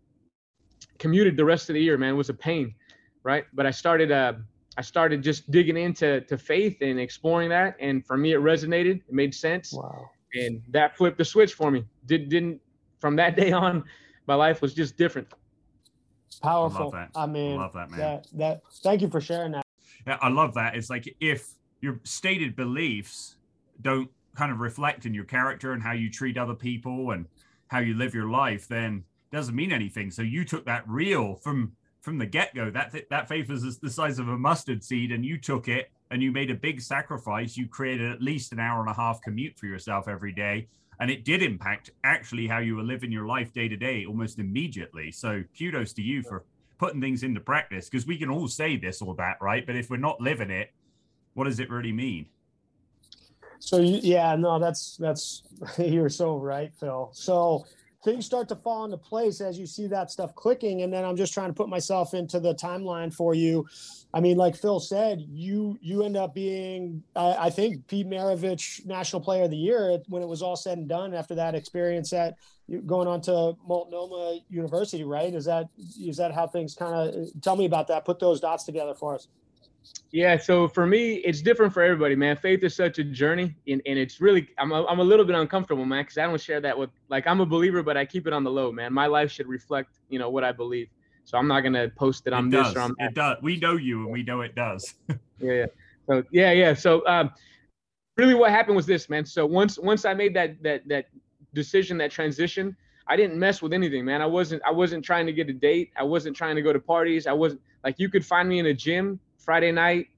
Commuted 0.99 1.37
the 1.37 1.45
rest 1.45 1.71
of 1.71 1.75
the 1.75 1.83
year, 1.83 1.97
man. 1.97 2.15
It 2.15 2.17
was 2.17 2.29
a 2.29 2.35
pain, 2.35 2.75
right? 3.23 3.45
But 3.53 3.67
I 3.67 3.71
started 3.71 4.11
uh 4.11 4.35
I 4.77 4.83
started 4.83 5.23
just 5.25 5.51
digging 5.51 5.77
into 5.77 6.21
to 6.23 6.39
faith 6.39 6.77
and 6.81 7.01
exploring 7.01 7.49
that, 7.51 7.77
and 7.81 8.05
for 8.07 8.17
me, 8.17 8.33
it 8.33 8.41
resonated. 8.41 9.03
It 9.09 9.13
made 9.13 9.35
sense. 9.35 9.73
Wow. 9.73 10.11
And 10.35 10.63
that 10.71 10.97
flipped 10.97 11.19
the 11.19 11.25
switch 11.25 11.55
for 11.55 11.71
me. 11.71 11.85
Did 12.07 12.29
didn't 12.29 12.61
from 12.99 13.17
that 13.17 13.37
day 13.43 13.53
on, 13.53 13.85
my 14.27 14.35
life 14.35 14.61
was 14.63 14.75
just 14.75 14.97
different. 14.97 15.29
Powerful. 16.43 16.95
I, 16.95 17.09
I 17.17 17.27
mean, 17.27 17.59
I 17.59 17.63
love 17.63 17.73
that 17.73 17.91
man. 17.91 17.99
That, 17.99 18.27
that 18.35 18.63
thank 18.83 19.03
you 19.03 19.09
for 19.09 19.21
sharing 19.21 19.53
that. 19.53 19.65
I 20.09 20.29
love 20.29 20.55
that. 20.55 20.77
It's 20.77 20.91
like 20.91 21.15
if 21.21 21.49
your 21.81 22.01
stated 22.05 22.57
beliefs 22.57 23.37
don't 23.83 24.11
kind 24.35 24.53
of 24.53 24.61
reflect 24.61 25.07
in 25.07 25.15
your 25.15 25.25
character 25.25 25.73
and 25.73 25.83
how 25.83 25.93
you 25.93 26.11
treat 26.11 26.39
other 26.39 26.55
people 26.55 27.11
and 27.11 27.27
how 27.69 27.81
you 27.81 27.95
live 27.95 28.15
your 28.15 28.29
life, 28.31 28.69
then 28.69 29.05
doesn't 29.33 29.55
mean 29.55 29.73
anything. 29.73 30.11
So 30.11 30.23
you 30.23 30.45
took 30.45 30.65
that 30.67 30.89
real 30.89 31.37
from 31.37 31.73
from 32.01 32.19
the 32.19 32.27
get 32.27 32.55
go. 32.55 32.71
That 32.71 32.95
that 33.11 33.29
faith 33.29 33.49
was 33.49 33.79
the 33.79 33.91
size 33.91 34.19
of 34.19 34.29
a 34.29 34.39
mustard 34.39 34.83
seed, 34.83 35.13
and 35.13 35.25
you 35.25 35.39
took 35.39 35.69
it 35.69 35.91
and 36.11 36.23
you 36.23 36.33
made 36.33 36.51
a 36.51 36.55
big 36.55 36.81
sacrifice. 36.81 37.57
You 37.57 37.69
created 37.69 38.11
at 38.11 38.23
least 38.23 38.53
an 38.53 38.61
hour 38.61 38.81
and 38.81 38.89
a 38.89 38.95
half 38.95 39.21
commute 39.21 39.59
for 39.59 39.67
yourself 39.67 40.09
every 40.09 40.33
day, 40.33 40.69
and 41.01 41.11
it 41.11 41.25
did 41.25 41.43
impact 41.43 41.91
actually 42.05 42.47
how 42.47 42.59
you 42.59 42.77
were 42.77 42.83
living 42.83 43.13
your 43.13 43.27
life 43.27 43.53
day 43.53 43.69
to 43.69 43.77
day 43.77 44.07
almost 44.07 44.39
immediately. 44.39 45.11
So 45.13 45.43
kudos 45.59 45.93
to 45.95 46.03
you 46.03 46.23
for 46.23 46.45
putting 46.79 47.01
things 47.01 47.23
into 47.23 47.41
practice 47.41 47.89
because 47.89 48.07
we 48.07 48.17
can 48.17 48.31
all 48.31 48.49
say 48.49 48.77
this 48.77 49.03
or 49.03 49.15
that, 49.17 49.37
right? 49.41 49.67
But 49.67 49.77
if 49.77 49.91
we're 49.91 49.97
not 49.97 50.21
living 50.21 50.51
it, 50.51 50.73
what 51.35 51.45
does 51.45 51.61
it 51.61 51.71
really 51.71 51.93
mean? 51.93 52.27
So 53.59 53.79
yeah, 53.79 54.37
no, 54.37 54.59
that's 54.59 54.97
that's 54.97 55.43
you're 55.79 56.09
so 56.09 56.37
right, 56.37 56.73
Phil. 56.79 57.11
So 57.13 57.65
things 58.05 58.25
start 58.25 58.49
to 58.49 58.57
fall 58.57 58.85
into 58.85 58.97
place 58.97 59.41
as 59.41 59.59
you 59.59 59.67
see 59.67 59.87
that 59.87 60.11
stuff 60.11 60.35
clicking 60.35 60.83
and 60.83 60.93
then 60.93 61.05
i'm 61.05 61.17
just 61.17 61.35
trying 61.35 61.49
to 61.49 61.53
put 61.53 61.69
myself 61.69 62.15
into 62.15 62.39
the 62.39 62.55
timeline 62.55 63.13
for 63.13 63.35
you 63.35 63.67
i 64.15 64.21
mean 64.21 64.37
like 64.37 64.57
phil 64.57 64.79
said 64.79 65.21
you 65.29 65.77
you 65.81 66.05
end 66.05 66.17
up 66.17 66.33
being 66.33 67.03
i, 67.17 67.47
I 67.47 67.51
think 67.51 67.87
pete 67.89 68.09
maravich 68.09 68.87
national 68.87 69.21
player 69.21 69.45
of 69.45 69.51
the 69.51 69.57
year 69.57 69.99
when 70.09 70.23
it 70.23 70.29
was 70.29 70.43
all 70.43 70.57
said 70.57 70.79
and 70.79 70.89
done 70.89 71.13
after 71.13 71.35
that 71.35 71.55
experience 71.55 72.13
at 72.13 72.35
going 72.87 73.09
on 73.09 73.21
to 73.21 73.57
multnomah 73.67 74.41
university 74.51 75.05
right 75.05 75.35
is 75.35 75.47
that 75.47 75.69
is 75.99 76.17
that 76.17 76.33
how 76.33 76.47
things 76.47 76.75
kind 76.75 76.95
of 76.95 77.29
tell 77.41 77.57
me 77.57 77.65
about 77.65 77.89
that 77.89 78.05
put 78.05 78.19
those 78.19 78.41
dots 78.41 78.65
together 78.65 78.95
for 78.95 79.15
us 79.15 79.29
yeah, 80.11 80.39
so 80.39 80.69
for 80.69 80.87
me, 80.87 81.17
it's 81.17 81.43
different 81.43 81.73
for 81.73 81.83
everybody, 81.83 82.15
man. 82.15 82.37
Faith 82.37 82.63
is 82.65 82.75
such 82.75 82.99
a 82.99 83.05
journey, 83.05 83.55
and, 83.67 83.83
and 83.85 83.99
it's 83.99 84.21
really 84.21 84.49
I'm 84.59 84.73
a, 84.73 84.87
I'm 84.87 85.01
a 85.01 85.05
little 85.05 85.25
bit 85.25 85.37
uncomfortable, 85.37 85.85
man, 85.85 86.03
because 86.03 86.17
I 86.19 86.23
don't 86.23 86.41
share 86.41 86.61
that 86.63 86.79
with 86.79 86.91
like 87.09 87.27
I'm 87.27 87.41
a 87.41 87.47
believer, 87.47 87.83
but 87.83 87.97
I 87.97 88.07
keep 88.07 88.27
it 88.27 88.33
on 88.33 88.43
the 88.43 88.51
low, 88.51 88.73
man. 88.73 88.93
My 88.93 89.07
life 89.07 89.31
should 89.31 89.47
reflect, 89.47 89.99
you 90.09 90.19
know, 90.19 90.31
what 90.31 90.45
I 90.45 90.53
believe. 90.53 90.89
So 91.25 91.37
I'm 91.37 91.47
not 91.47 91.61
gonna 91.61 91.91
post 91.91 92.25
that 92.25 92.33
I'm 92.33 92.49
it 92.49 92.53
this 92.53 92.75
or 92.75 92.81
I'm 92.81 92.95
that. 92.99 93.11
It 93.11 93.15
does. 93.15 93.37
We 93.43 93.59
know 93.59 93.77
you, 93.77 94.05
and 94.05 94.11
we 94.11 94.23
know 94.23 94.41
it 94.41 94.55
does. 94.55 94.95
yeah, 95.09 95.17
yeah. 95.53 95.67
So 96.07 96.23
yeah, 96.33 96.53
yeah. 96.53 96.75
So 96.75 97.07
um, 97.07 97.31
really, 98.17 98.35
what 98.35 98.51
happened 98.51 98.77
was 98.77 98.87
this, 98.87 99.11
man. 99.11 99.27
So 99.27 99.45
once 99.45 99.79
once 99.79 100.07
I 100.07 100.15
made 100.15 100.35
that 100.35 100.63
that 100.63 100.89
that 100.89 101.07
decision, 101.55 101.99
that 101.99 102.11
transition, 102.11 102.77
I 103.07 103.17
didn't 103.17 103.39
mess 103.39 103.63
with 103.63 103.73
anything, 103.73 104.05
man. 104.05 104.21
I 104.21 104.27
wasn't 104.27 104.63
I 104.67 104.71
wasn't 104.71 105.05
trying 105.05 105.27
to 105.27 105.33
get 105.33 105.49
a 105.49 105.53
date. 105.53 105.91
I 105.97 106.03
wasn't 106.03 106.37
trying 106.37 106.57
to 106.57 106.63
go 106.63 106.73
to 106.73 106.79
parties. 106.81 107.27
I 107.27 107.33
wasn't 107.33 107.63
like 107.83 107.99
you 107.99 108.11
could 108.11 108.25
find 108.25 108.49
me 108.49 108.59
in 108.59 108.67
a 108.67 108.75
gym 108.75 109.19
Friday 109.39 109.73
night 109.73 110.09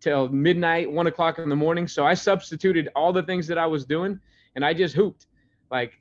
till 0.00 0.28
midnight, 0.28 0.90
one 0.90 1.06
o'clock 1.06 1.38
in 1.38 1.48
the 1.48 1.56
morning. 1.56 1.88
So 1.88 2.04
I 2.04 2.12
substituted 2.12 2.90
all 2.94 3.12
the 3.12 3.22
things 3.22 3.46
that 3.46 3.56
I 3.56 3.66
was 3.66 3.86
doing 3.86 4.20
and 4.54 4.64
I 4.64 4.74
just 4.74 4.94
hooped. 4.94 5.26
Like, 5.70 6.00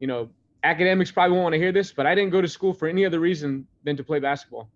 you 0.00 0.06
know, 0.06 0.30
academics 0.64 1.10
probably 1.10 1.32
won't 1.32 1.44
want 1.44 1.52
to 1.54 1.58
hear 1.58 1.72
this, 1.72 1.92
but 1.92 2.06
I 2.06 2.14
didn't 2.14 2.30
go 2.30 2.40
to 2.40 2.48
school 2.48 2.72
for 2.72 2.88
any 2.88 3.04
other 3.04 3.20
reason 3.20 3.66
than 3.84 3.96
to 3.98 4.02
play 4.02 4.18
basketball. 4.18 4.70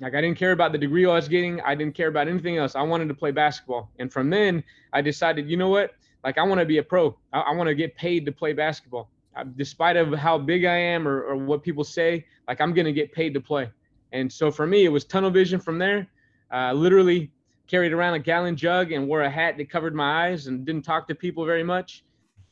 Like 0.00 0.14
I 0.14 0.20
didn't 0.20 0.38
care 0.38 0.50
about 0.50 0.72
the 0.72 0.78
degree 0.78 1.06
I 1.06 1.14
was 1.14 1.28
getting. 1.28 1.60
I 1.60 1.76
didn't 1.76 1.94
care 1.94 2.08
about 2.08 2.26
anything 2.26 2.56
else. 2.56 2.74
I 2.74 2.82
wanted 2.82 3.06
to 3.08 3.14
play 3.14 3.30
basketball. 3.30 3.90
And 4.00 4.12
from 4.12 4.30
then 4.30 4.64
I 4.92 5.00
decided, 5.00 5.48
you 5.48 5.56
know 5.56 5.68
what? 5.68 5.92
Like 6.24 6.38
I 6.38 6.42
want 6.42 6.58
to 6.60 6.66
be 6.66 6.78
a 6.78 6.82
pro. 6.82 7.16
I, 7.32 7.40
I 7.40 7.54
want 7.54 7.68
to 7.68 7.74
get 7.74 7.94
paid 7.96 8.24
to 8.26 8.32
play 8.32 8.52
basketball. 8.52 9.10
I, 9.36 9.44
despite 9.56 9.96
of 9.96 10.12
how 10.14 10.38
big 10.38 10.64
I 10.64 10.76
am 10.76 11.06
or, 11.06 11.22
or 11.22 11.36
what 11.36 11.62
people 11.62 11.84
say, 11.84 12.26
like 12.48 12.60
I'm 12.60 12.74
to 12.74 12.92
get 12.92 13.12
paid 13.12 13.34
to 13.34 13.40
play. 13.40 13.70
And 14.12 14.32
so 14.32 14.50
for 14.50 14.66
me, 14.66 14.84
it 14.84 14.88
was 14.88 15.04
tunnel 15.04 15.30
vision 15.30 15.60
from 15.60 15.78
there 15.78 16.08
uh, 16.52 16.72
literally 16.72 17.30
carried 17.66 17.92
around 17.92 18.14
a 18.14 18.18
gallon 18.18 18.56
jug 18.56 18.92
and 18.92 19.08
wore 19.08 19.22
a 19.22 19.30
hat 19.30 19.56
that 19.56 19.70
covered 19.70 19.94
my 19.94 20.28
eyes 20.28 20.46
and 20.46 20.64
didn't 20.64 20.82
talk 20.82 21.08
to 21.08 21.14
people 21.14 21.44
very 21.44 21.64
much. 21.64 22.04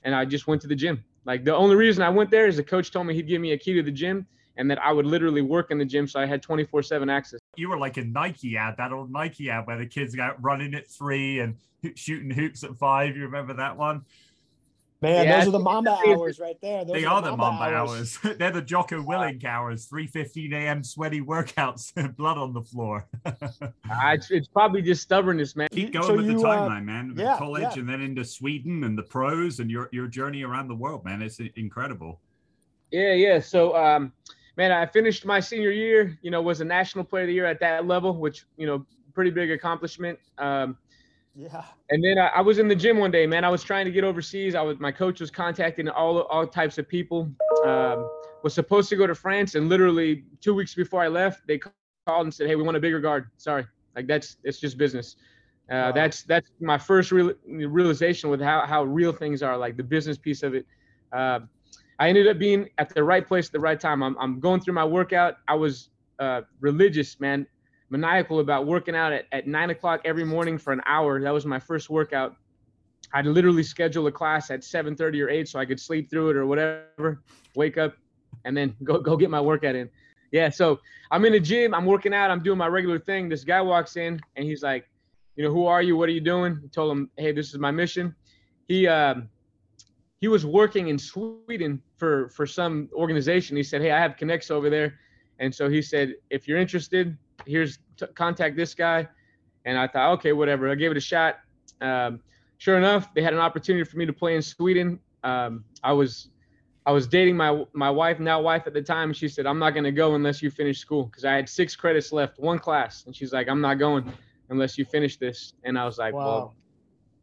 And 0.05 0.15
I 0.15 0.25
just 0.25 0.47
went 0.47 0.61
to 0.63 0.69
the 0.69 0.75
gym. 0.75 1.05
Like 1.25 1.45
the 1.45 1.55
only 1.55 1.77
reason 1.77 2.03
I 2.03 2.09
went 2.09 2.31
there 2.31 2.47
is 2.49 2.57
the 2.57 2.65
coach 2.65 2.91
told 2.91 3.07
me 3.07 3.15
he'd 3.15 3.29
give 3.29 3.41
me 3.41 3.53
a 3.53 3.59
key 3.59 3.75
to 3.75 3.83
the 3.83 3.93
gym 3.93 4.27
and 4.57 4.71
that 4.71 4.83
I 4.83 4.93
would 4.93 5.07
literally 5.07 5.43
work 5.43 5.71
in 5.71 5.79
the 5.79 5.85
gym. 5.85 6.07
So 6.07 6.21
I 6.21 6.27
had 6.27 6.43
24 6.43 6.83
seven 6.83 7.11
access. 7.11 7.41
You 7.57 7.69
were 7.69 7.79
like 7.79 7.97
a 7.97 8.05
Nike 8.05 8.57
ad, 8.57 8.77
that 8.79 8.93
old 8.93 9.11
Nike 9.11 9.51
ad 9.51 9.67
where 9.67 9.79
the 9.79 9.87
kids 9.87 10.15
got 10.15 10.43
running 10.43 10.75
at 10.75 10.89
three 10.89 11.41
and 11.41 11.57
shooting 11.95 12.31
hoops 12.31 12.65
at 12.65 12.77
five. 12.77 13.17
You 13.17 13.25
remember 13.25 13.55
that 13.55 13.77
one? 13.77 14.05
Man, 15.03 15.27
yeah, 15.27 15.39
those 15.39 15.49
are 15.49 15.51
the 15.51 15.59
Mamba 15.59 15.99
hours 16.07 16.39
right 16.39 16.57
there. 16.63 16.85
Those 16.85 16.95
they 16.95 17.05
are, 17.05 17.15
are 17.15 17.23
the 17.23 17.37
Mamba, 17.37 17.59
Mamba 17.59 17.77
hours. 17.77 18.21
hours. 18.25 18.37
They're 18.39 18.53
the 18.53 18.63
Jocko 18.63 19.03
Willink 19.03 19.45
hours. 19.45 19.87
Three 19.87 20.07
fifteen 20.07 20.53
a.m. 20.53 20.85
sweaty 20.85 21.21
workouts, 21.21 21.93
blood 22.17 22.39
on 22.39 22.53
the 22.53 22.63
floor. 22.63 23.09
uh, 23.27 23.33
it's, 24.13 24.31
it's, 24.31 24.47
probably 24.47 24.81
just 24.81 25.03
stubbornness, 25.03 25.57
man. 25.57 25.67
Keep 25.73 25.95
going 25.95 26.07
so 26.07 26.15
with 26.15 26.27
you, 26.27 26.39
the 26.39 26.47
uh, 26.47 26.57
timeline, 26.57 26.83
uh, 26.83 26.83
man. 26.83 27.15
Yeah, 27.17 27.37
college 27.37 27.63
yeah. 27.63 27.81
and 27.81 27.89
then 27.89 28.01
into 28.01 28.25
Sweden 28.25 28.85
and 28.85 28.97
the 28.97 29.03
pros 29.03 29.59
and 29.59 29.69
your 29.69 29.89
your 29.91 30.07
journey 30.07 30.45
around 30.45 30.69
the 30.69 30.77
world, 30.77 31.05
man. 31.05 31.21
It's 31.21 31.41
incredible. 31.57 32.21
Yeah, 32.93 33.15
yeah. 33.15 33.41
So, 33.41 33.75
um, 33.75 34.13
man, 34.57 34.73
I 34.73 34.87
finished 34.87 35.25
my 35.25 35.41
senior 35.41 35.71
year. 35.71 36.19
You 36.23 36.31
know, 36.31 36.43
was 36.43 36.61
a 36.61 36.65
national 36.65 37.05
player 37.05 37.25
of 37.25 37.29
the 37.29 37.35
year 37.35 37.47
at 37.47 37.61
that 37.61 37.87
level, 37.87 38.15
which 38.17 38.45
you 38.57 38.67
know, 38.67 38.85
pretty 39.15 39.31
big 39.31 39.51
accomplishment. 39.51 40.19
Um, 40.39 40.77
yeah. 41.35 41.65
And 41.91 42.05
then 42.05 42.19
I, 42.19 42.27
I, 42.29 42.41
was 42.43 42.59
in 42.59 42.69
the 42.69 42.77
gym 42.77 42.99
one 42.99 43.11
day, 43.11 43.27
man. 43.27 43.43
I 43.45 43.49
was 43.49 43.63
trying 43.63 43.87
to 43.87 43.91
get 43.91 44.05
overseas. 44.05 44.55
I 44.55 44.61
was 44.61 44.79
my 44.79 44.93
coach 44.93 45.21
was 45.21 45.31
contacting 45.31 45.89
all 45.89 46.23
all 46.23 46.47
types 46.47 46.79
of 46.79 46.89
people. 46.89 47.31
Um, 47.65 48.09
was 48.43 48.55
supposed 48.55 48.89
to 48.91 48.97
go 48.97 49.07
to 49.07 49.15
France, 49.15 49.55
and 49.55 49.69
literally 49.69 50.25
two 50.41 50.55
weeks 50.55 50.75
before 50.75 51.03
I 51.03 51.09
left, 51.09 51.47
they 51.47 51.59
called 52.07 52.27
and 52.27 52.35
said, 52.35 52.49
"Hey, 52.49 52.57
we 52.57 52.63
want 52.63 52.77
a 52.77 52.81
bigger 52.81 53.01
guard. 53.01 53.31
Sorry, 53.37 53.65
like 53.97 54.07
that's 54.07 54.37
it's 54.45 54.59
just 54.59 54.77
business." 54.77 55.17
Uh, 55.71 55.75
wow. 55.75 55.93
That's 55.93 56.23
that's 56.25 56.51
my 56.61 56.77
first 56.77 57.13
real, 57.13 57.33
realization 57.47 58.29
with 58.31 58.41
how 58.41 58.67
how 58.67 58.83
real 58.85 59.13
things 59.13 59.43
are, 59.43 59.57
like 59.57 59.77
the 59.77 59.85
business 59.85 60.19
piece 60.19 60.43
of 60.43 60.55
it. 60.55 60.67
Uh, 61.13 61.41
I 62.03 62.09
ended 62.09 62.27
up 62.27 62.37
being 62.37 62.69
at 62.79 62.93
the 62.93 63.05
right 63.05 63.25
place 63.25 63.47
at 63.47 63.53
the 63.53 63.61
right 63.61 63.79
time. 63.79 64.03
I'm 64.03 64.17
I'm 64.19 64.41
going 64.41 64.61
through 64.61 64.75
my 64.75 64.85
workout. 64.85 65.37
I 65.47 65.55
was 65.55 65.91
uh, 66.19 66.41
religious, 66.59 67.21
man 67.21 67.47
maniacal 67.91 68.41
about 68.41 68.67
working 68.67 68.97
out 68.97 69.13
at, 69.13 69.27
at 69.31 69.47
nine 69.47 69.71
o'clock 69.71 70.01
every 70.05 70.25
morning 70.25 70.59
for 70.59 70.73
an 70.73 70.81
hour. 70.85 71.21
That 71.21 71.33
was 71.33 71.47
my 71.47 71.61
first 71.61 71.91
workout. 71.91 72.35
I'd 73.15 73.27
literally 73.27 73.63
schedule 73.63 74.09
a 74.09 74.11
class 74.11 74.51
at 74.51 74.63
7:30 74.63 75.23
or 75.25 75.29
8 75.29 75.47
so 75.47 75.61
I 75.61 75.65
could 75.65 75.79
sleep 75.79 76.11
through 76.11 76.31
it 76.31 76.37
or 76.37 76.45
whatever, 76.45 77.23
wake 77.55 77.79
up, 77.79 77.95
and 78.45 78.57
then 78.57 78.75
go 78.83 78.99
go 78.99 79.17
get 79.17 79.31
my 79.31 79.41
workout 79.41 79.77
in. 79.77 79.89
Yeah, 80.33 80.49
so 80.49 80.81
I'm 81.13 81.25
in 81.25 81.33
the 81.35 81.41
gym, 81.41 81.73
I'm 81.73 81.87
working 81.87 82.13
out, 82.13 82.33
I'm 82.33 82.43
doing 82.43 82.59
my 82.59 82.67
regular 82.67 82.99
thing. 82.99 83.29
This 83.29 83.45
guy 83.45 83.61
walks 83.61 83.97
in 83.97 84.19
and 84.35 84.45
he's 84.45 84.65
like, 84.65 84.89
you 85.37 85.45
know, 85.45 85.53
who 85.53 85.67
are 85.67 85.83
you? 85.83 85.97
What 85.97 86.09
are 86.09 86.17
you 86.19 86.27
doing? 86.35 86.61
I 86.65 86.67
told 86.75 86.91
him, 86.91 87.11
hey, 87.17 87.31
this 87.31 87.51
is 87.51 87.61
my 87.61 87.71
mission. 87.71 88.13
He 88.67 88.89
um, 88.89 89.29
he 90.23 90.29
was 90.29 90.47
working 90.47 90.87
in 90.87 90.99
Sweden 90.99 91.83
for 91.99 92.29
for 92.31 92.47
some 92.47 92.89
organization. 92.95 93.57
He 93.57 93.65
said, 93.65 93.83
hey, 93.83 93.91
I 93.91 93.99
have 93.99 94.17
connects 94.17 94.53
over 94.53 94.71
there, 94.71 94.95
and 95.41 95.53
so 95.53 95.69
he 95.69 95.83
said, 95.83 96.15
if 96.31 96.47
you're 96.47 96.59
interested, 96.59 97.19
here's 97.45 97.81
t- 97.99 98.07
contact 98.15 98.57
this 98.57 98.73
guy. 98.73 99.09
And 99.65 99.77
I 99.77 99.89
thought, 99.89 100.13
okay, 100.19 100.33
whatever. 100.33 100.71
I 100.71 100.77
gave 100.77 100.93
it 100.93 100.97
a 100.97 101.01
shot. 101.01 101.41
Um, 101.81 102.21
sure 102.59 102.79
enough, 102.79 103.13
they 103.15 103.23
had 103.23 103.33
an 103.33 103.41
opportunity 103.41 103.85
for 103.85 103.97
me 103.97 104.07
to 104.07 104.13
play 104.13 104.37
in 104.37 104.43
Sweden. 104.43 105.01
Um, 105.25 105.65
I 105.83 105.93
was 105.93 106.29
I 106.87 106.93
was 106.93 107.09
dating 107.09 107.37
my 107.37 107.65
my 107.73 107.91
wife, 107.91 108.21
now 108.21 108.41
wife 108.41 108.69
at 108.69 108.75
the 108.75 108.83
time. 108.83 109.13
She 109.13 109.27
said, 109.27 109.45
I'm 109.45 109.59
not 109.59 109.71
going 109.71 109.85
to 109.85 109.93
go 109.93 110.15
unless 110.15 110.41
you 110.41 110.53
finish 110.53 110.79
school 110.79 111.07
because 111.07 111.25
I 111.25 111.35
had 111.35 111.49
six 111.49 111.75
credits 111.75 112.13
left, 112.13 112.39
one 112.39 112.61
class. 112.61 113.07
And 113.07 113.17
she's 113.17 113.33
like, 113.33 113.49
I'm 113.49 113.61
not 113.61 113.81
going 113.81 114.05
unless 114.51 114.79
you 114.79 114.85
finish 114.85 115.17
this. 115.17 115.55
And 115.65 115.77
I 115.77 115.85
was 115.85 115.99
like, 115.99 116.15
wow. 116.15 116.55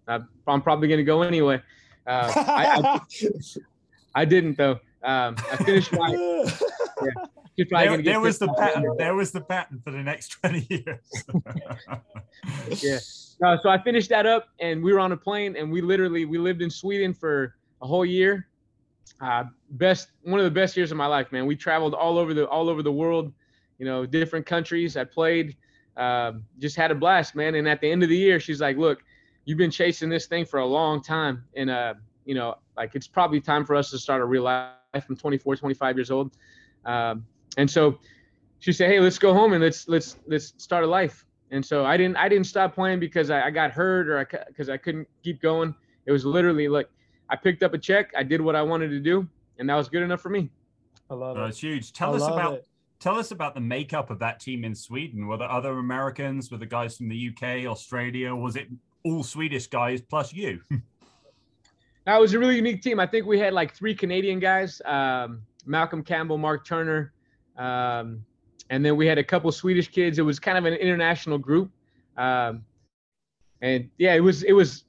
well, 0.08 0.28
I'm 0.48 0.62
probably 0.62 0.90
going 0.90 0.98
to 0.98 1.06
go 1.06 1.22
anyway. 1.22 1.62
Uh, 2.10 2.34
I, 2.36 2.82
I, 2.84 3.00
I, 4.22 4.26
didn't 4.26 4.58
though. 4.58 4.80
Um, 5.04 5.36
I 5.52 5.64
finished 5.64 5.94
my 5.94 6.10
yeah, 7.56 7.66
there, 7.70 8.02
there 8.02 8.20
was 8.20 8.40
the 8.40 8.52
pattern. 8.54 8.96
There 8.98 9.14
was 9.14 9.32
the 9.32 9.42
pattern 9.42 9.80
for 9.84 9.92
the 9.92 10.02
next 10.02 10.30
20 10.42 10.68
years. 10.70 12.84
yeah. 12.84 12.98
No, 13.42 13.60
so 13.62 13.70
I 13.70 13.82
finished 13.84 14.10
that 14.10 14.26
up 14.26 14.48
and 14.60 14.84
we 14.84 14.92
were 14.92 15.00
on 15.00 15.12
a 15.12 15.18
plane 15.18 15.56
and 15.56 15.72
we 15.72 15.82
literally 15.82 16.26
we 16.26 16.40
lived 16.40 16.64
in 16.64 16.72
Sweden 16.72 17.14
for 17.14 17.56
a 17.84 17.88
whole 17.88 18.06
year. 18.06 18.48
Uh, 19.22 19.44
best 19.72 20.10
one 20.24 20.40
of 20.40 20.46
the 20.46 20.52
best 20.52 20.76
years 20.76 20.92
of 20.92 20.98
my 20.98 21.06
life, 21.06 21.32
man. 21.32 21.46
We 21.46 21.56
traveled 21.56 21.94
all 21.94 22.18
over 22.18 22.34
the 22.34 22.48
all 22.48 22.70
over 22.70 22.82
the 22.82 22.92
world, 22.92 23.32
you 23.78 23.86
know, 23.86 24.06
different 24.06 24.48
countries. 24.48 24.98
I 24.98 25.04
played, 25.04 25.56
uh, 25.96 26.34
just 26.58 26.76
had 26.76 26.90
a 26.90 26.96
blast, 26.96 27.36
man. 27.36 27.56
And 27.56 27.68
at 27.68 27.82
the 27.82 27.92
end 27.92 28.02
of 28.02 28.10
the 28.10 28.18
year, 28.18 28.40
she's 28.40 28.62
like, 28.62 28.78
"Look, 28.78 29.04
you've 29.50 29.58
been 29.58 29.72
chasing 29.72 30.10
this 30.10 30.28
thing 30.28 30.46
for 30.46 30.60
a 30.60 30.66
long 30.66 31.02
time, 31.02 31.44
and 31.56 31.72
uh, 31.72 31.96
you 32.24 32.36
know, 32.36 32.54
like 32.78 32.92
it's 32.94 33.08
probably 33.08 33.42
time 33.42 33.66
for 33.66 33.76
us 33.76 33.90
to 33.90 33.98
start 33.98 34.22
a 34.22 34.26
real 34.26 34.44
life. 34.44 34.76
I'm 34.94 35.16
24, 35.16 35.56
25 35.56 35.98
years 35.98 36.12
old. 36.12 36.38
Um, 36.86 37.26
and 37.58 37.70
so 37.70 37.98
she 38.60 38.72
said, 38.72 38.92
"Hey, 38.92 39.00
let's 39.00 39.18
go 39.18 39.34
home 39.34 39.54
and 39.54 39.64
let's 39.64 39.88
let's 39.88 40.18
let's 40.28 40.54
start 40.58 40.84
a 40.84 40.88
life." 40.88 41.26
And 41.50 41.66
so 41.66 41.84
I 41.84 41.98
didn't 41.98 42.16
I 42.18 42.30
didn't 42.30 42.46
stop 42.46 42.76
playing 42.76 43.00
because 43.00 43.32
I, 43.32 43.48
I 43.48 43.50
got 43.50 43.72
hurt 43.72 44.08
or 44.08 44.20
i 44.20 44.26
because 44.48 44.70
I, 44.70 44.76
I 44.76 44.78
couldn't 44.78 45.08
keep 45.24 45.42
going. 45.42 45.74
It 46.06 46.12
was 46.12 46.26
literally 46.26 46.68
like 46.68 46.88
I 47.28 47.36
picked 47.36 47.64
up 47.64 47.74
a 47.74 47.80
check, 47.80 48.12
I 48.16 48.22
did 48.22 48.42
what 48.42 48.56
I 48.56 48.62
wanted 48.62 48.90
to 48.90 49.00
do, 49.00 49.28
and 49.58 49.68
that 49.68 49.76
was 49.76 49.90
good 49.90 50.04
enough 50.04 50.22
for 50.22 50.30
me. 50.30 50.52
I 51.10 51.16
love 51.16 51.38
it. 51.38 51.40
That's 51.40 51.60
huge. 51.60 51.92
Tell 51.92 52.14
I 52.14 52.18
us 52.18 52.28
about 52.28 52.54
it. 52.54 52.68
tell 53.00 53.18
us 53.18 53.32
about 53.32 53.56
the 53.56 53.62
makeup 53.62 54.12
of 54.12 54.20
that 54.20 54.40
team 54.40 54.64
in 54.64 54.76
Sweden. 54.76 55.26
Were 55.26 55.38
there 55.38 55.50
other 55.50 55.80
Americans? 55.80 56.52
Were 56.52 56.58
the 56.58 56.68
guys 56.68 56.98
from 56.98 57.10
the 57.10 57.32
UK, 57.32 57.66
Australia? 57.66 58.36
Was 58.36 58.56
it 58.56 58.68
all 59.04 59.24
Swedish 59.24 59.68
guys 59.68 60.02
plus 60.02 60.34
you? 60.34 60.62
that 62.06 62.20
was 62.20 62.34
a 62.34 62.40
really 62.40 62.56
unique 62.56 62.82
team. 62.82 63.00
I 63.00 63.08
think 63.08 63.26
we 63.26 63.40
had 63.40 63.54
like 63.54 63.74
three 63.74 63.96
Canadian 63.96 64.40
guys: 64.40 64.82
um, 64.86 65.42
Malcolm 65.66 66.04
Campbell, 66.04 66.38
Mark 66.38 66.66
Turner, 66.66 67.14
um, 67.58 68.24
and 68.70 68.86
then 68.86 68.96
we 68.96 69.06
had 69.06 69.18
a 69.18 69.24
couple 69.24 69.52
Swedish 69.52 69.90
kids. 69.90 70.20
It 70.20 70.24
was 70.24 70.40
kind 70.40 70.58
of 70.58 70.66
an 70.66 70.74
international 70.74 71.38
group. 71.38 71.72
Um, 72.18 72.64
and 73.62 73.90
yeah, 73.98 74.14
it 74.14 74.22
was 74.22 74.44
it 74.44 74.54
was 74.54 74.86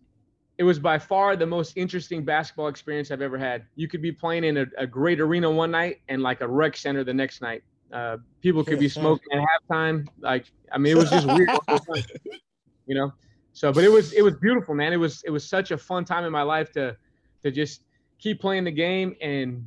it 0.59 0.65
was 0.65 0.79
by 0.79 0.99
far 0.99 1.37
the 1.37 1.47
most 1.47 1.77
interesting 1.77 2.25
basketball 2.25 2.69
experience 2.69 3.11
I've 3.11 3.23
ever 3.23 3.39
had. 3.39 3.65
You 3.77 3.89
could 3.89 4.03
be 4.03 4.13
playing 4.13 4.45
in 4.45 4.59
a, 4.59 4.67
a 4.79 4.87
great 4.87 5.21
arena 5.21 5.51
one 5.51 5.71
night 5.71 6.01
and 6.09 6.23
like 6.23 6.41
a 6.41 6.49
rec 6.49 6.77
center 6.77 7.03
the 7.03 7.15
next 7.15 7.41
night. 7.41 7.63
Uh, 7.93 8.19
people 8.41 8.63
could 8.63 8.79
be 8.79 8.89
smoking 8.89 9.27
at 9.33 9.45
halftime. 9.71 10.07
Like 10.21 10.47
I 10.73 10.79
mean, 10.79 10.97
it 10.97 10.99
was 10.99 11.11
just 11.11 11.27
weird. 11.27 11.51
you 12.87 12.95
know. 12.95 13.13
So, 13.53 13.73
but 13.73 13.85
it 13.85 13.91
was 13.91 14.13
it 14.13 14.23
was 14.23 14.37
beautiful, 14.37 14.75
man. 14.75 14.93
It 14.93 14.97
was 14.97 15.23
it 15.25 15.31
was 15.31 15.49
such 15.49 15.71
a 15.71 15.79
fun 15.79 16.05
time 16.05 16.25
in 16.25 16.33
my 16.33 16.43
life 16.43 16.73
to 16.73 16.97
to 17.43 17.51
just 17.51 17.83
keep 18.19 18.41
playing 18.41 18.65
the 18.65 18.71
game 18.71 19.17
and 19.21 19.67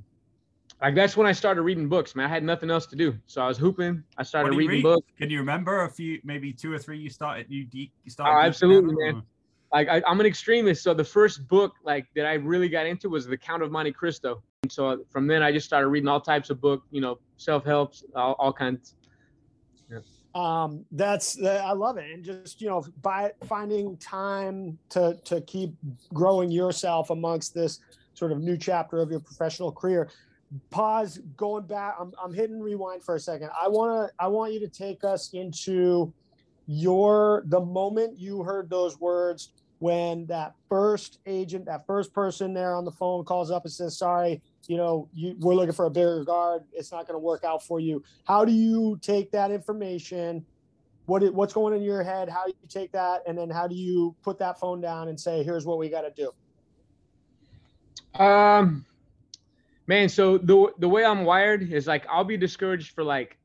like 0.84 0.96
that's 0.96 1.16
when 1.16 1.26
I 1.26 1.32
started 1.32 1.62
reading 1.62 1.88
books, 1.88 2.14
man. 2.14 2.26
I 2.26 2.30
had 2.30 2.44
nothing 2.44 2.70
else 2.70 2.86
to 2.88 2.98
do, 2.98 3.18
so 3.26 3.42
I 3.42 3.48
was 3.48 3.58
hooping. 3.58 4.04
I 4.18 4.24
started 4.24 4.54
reading 4.54 4.70
read? 4.78 4.84
books. 4.84 5.08
Can 5.18 5.30
you 5.30 5.40
remember 5.40 5.86
a 5.86 5.90
few, 5.90 6.20
maybe 6.26 6.52
two 6.52 6.74
or 6.74 6.78
three 6.78 6.98
you 6.98 7.10
started? 7.10 7.46
You, 7.48 7.68
you 7.72 7.88
started. 8.08 8.38
Oh, 8.38 8.42
absolutely, 8.42 8.94
man. 8.96 9.24
Like 9.72 9.88
I, 9.88 10.02
am 10.06 10.20
an 10.20 10.26
extremist, 10.26 10.84
so 10.84 10.94
the 10.94 11.04
first 11.04 11.48
book 11.48 11.74
like 11.86 12.08
that 12.16 12.26
I 12.26 12.34
really 12.34 12.68
got 12.68 12.86
into 12.86 13.10
was 13.10 13.26
The 13.26 13.38
Count 13.38 13.64
of 13.64 13.72
Monte 13.72 13.94
Cristo. 13.94 14.44
And 14.64 14.72
so 14.72 15.06
from 15.10 15.26
then 15.26 15.42
I 15.42 15.54
just 15.54 15.66
started 15.66 15.88
reading 15.88 16.10
all 16.10 16.20
types 16.20 16.50
of 16.50 16.60
book, 16.60 16.84
you 16.92 17.00
know, 17.00 17.18
self 17.38 17.64
helps, 17.64 18.04
all, 18.14 18.36
all 18.38 18.54
kinds. 18.54 18.96
Yeah. 19.90 20.00
Um, 20.36 20.84
that's 20.92 21.40
uh, 21.40 21.64
I 21.64 21.74
love 21.74 21.98
it, 21.98 22.12
and 22.12 22.24
just 22.24 22.60
you 22.62 22.68
know, 22.68 22.84
by 23.02 23.32
finding 23.46 23.98
time 23.98 24.78
to 24.90 25.20
to 25.26 25.42
keep 25.42 25.74
growing 26.14 26.50
yourself 26.50 27.10
amongst 27.12 27.54
this 27.54 27.80
sort 28.16 28.32
of 28.32 28.42
new 28.42 28.58
chapter 28.58 29.00
of 29.00 29.12
your 29.12 29.20
professional 29.20 29.72
career 29.72 30.10
pause 30.70 31.20
going 31.38 31.66
back 31.66 31.96
I'm, 32.00 32.14
I'm 32.24 32.34
hitting 32.34 32.60
rewind 32.60 33.04
for 33.04 33.16
a 33.16 33.20
second. 33.20 33.50
I 33.60 33.68
want 33.68 34.10
to 34.10 34.14
i 34.24 34.28
want 34.28 34.54
you 34.54 34.60
to 34.60 34.68
take 34.68 35.04
us 35.04 35.34
into 35.34 36.14
your 36.68 37.44
the 37.48 37.60
moment 37.60 38.18
you 38.18 38.44
heard 38.44 38.70
those 38.70 39.00
words 39.00 39.54
when 39.80 40.26
that 40.28 40.54
first 40.70 41.20
agent 41.26 41.66
that 41.66 41.86
first 41.86 42.14
person 42.14 42.54
there 42.54 42.76
on 42.76 42.86
the 42.86 42.92
phone 42.92 43.26
calls 43.26 43.52
up 43.52 43.66
and 43.66 43.74
says 43.74 43.98
sorry 43.98 44.42
you 44.68 44.78
know 44.78 45.10
you, 45.14 45.36
we're 45.40 45.56
looking 45.56 45.74
for 45.74 45.86
a 45.86 45.92
bigger 45.92 46.24
guard 46.24 46.64
it's 46.74 46.92
not 46.92 47.08
going 47.08 47.16
to 47.16 47.20
work 47.20 47.44
out 47.44 47.66
for 47.66 47.80
you 47.80 48.04
how 48.26 48.46
do 48.46 48.52
you 48.52 48.98
take 49.02 49.32
that 49.32 49.52
information 49.52 50.46
what 51.06 51.22
it, 51.22 51.34
what's 51.34 51.54
going 51.54 51.76
in 51.76 51.82
your 51.82 52.04
head 52.04 52.30
how 52.30 52.46
do 52.46 52.54
you 52.62 52.68
take 52.68 52.92
that 52.92 53.22
and 53.28 53.38
then 53.38 53.50
how 53.50 53.68
do 53.68 53.76
you 53.76 54.16
put 54.24 54.40
that 54.40 54.60
phone 54.60 54.80
down 54.80 55.10
and 55.10 55.20
say 55.20 55.44
here's 55.44 55.66
what 55.66 55.78
we 55.78 55.90
got 55.90 56.02
to 56.02 56.14
do 56.16 58.24
um 58.24 58.86
Man, 59.86 60.08
so 60.08 60.38
the 60.38 60.72
the 60.78 60.88
way 60.88 61.04
I'm 61.04 61.26
wired 61.26 61.72
is 61.72 61.88
like 61.88 62.06
I'll 62.10 62.24
be 62.24 62.38
discouraged 62.38 62.94
for 62.94 63.04
like 63.04 63.38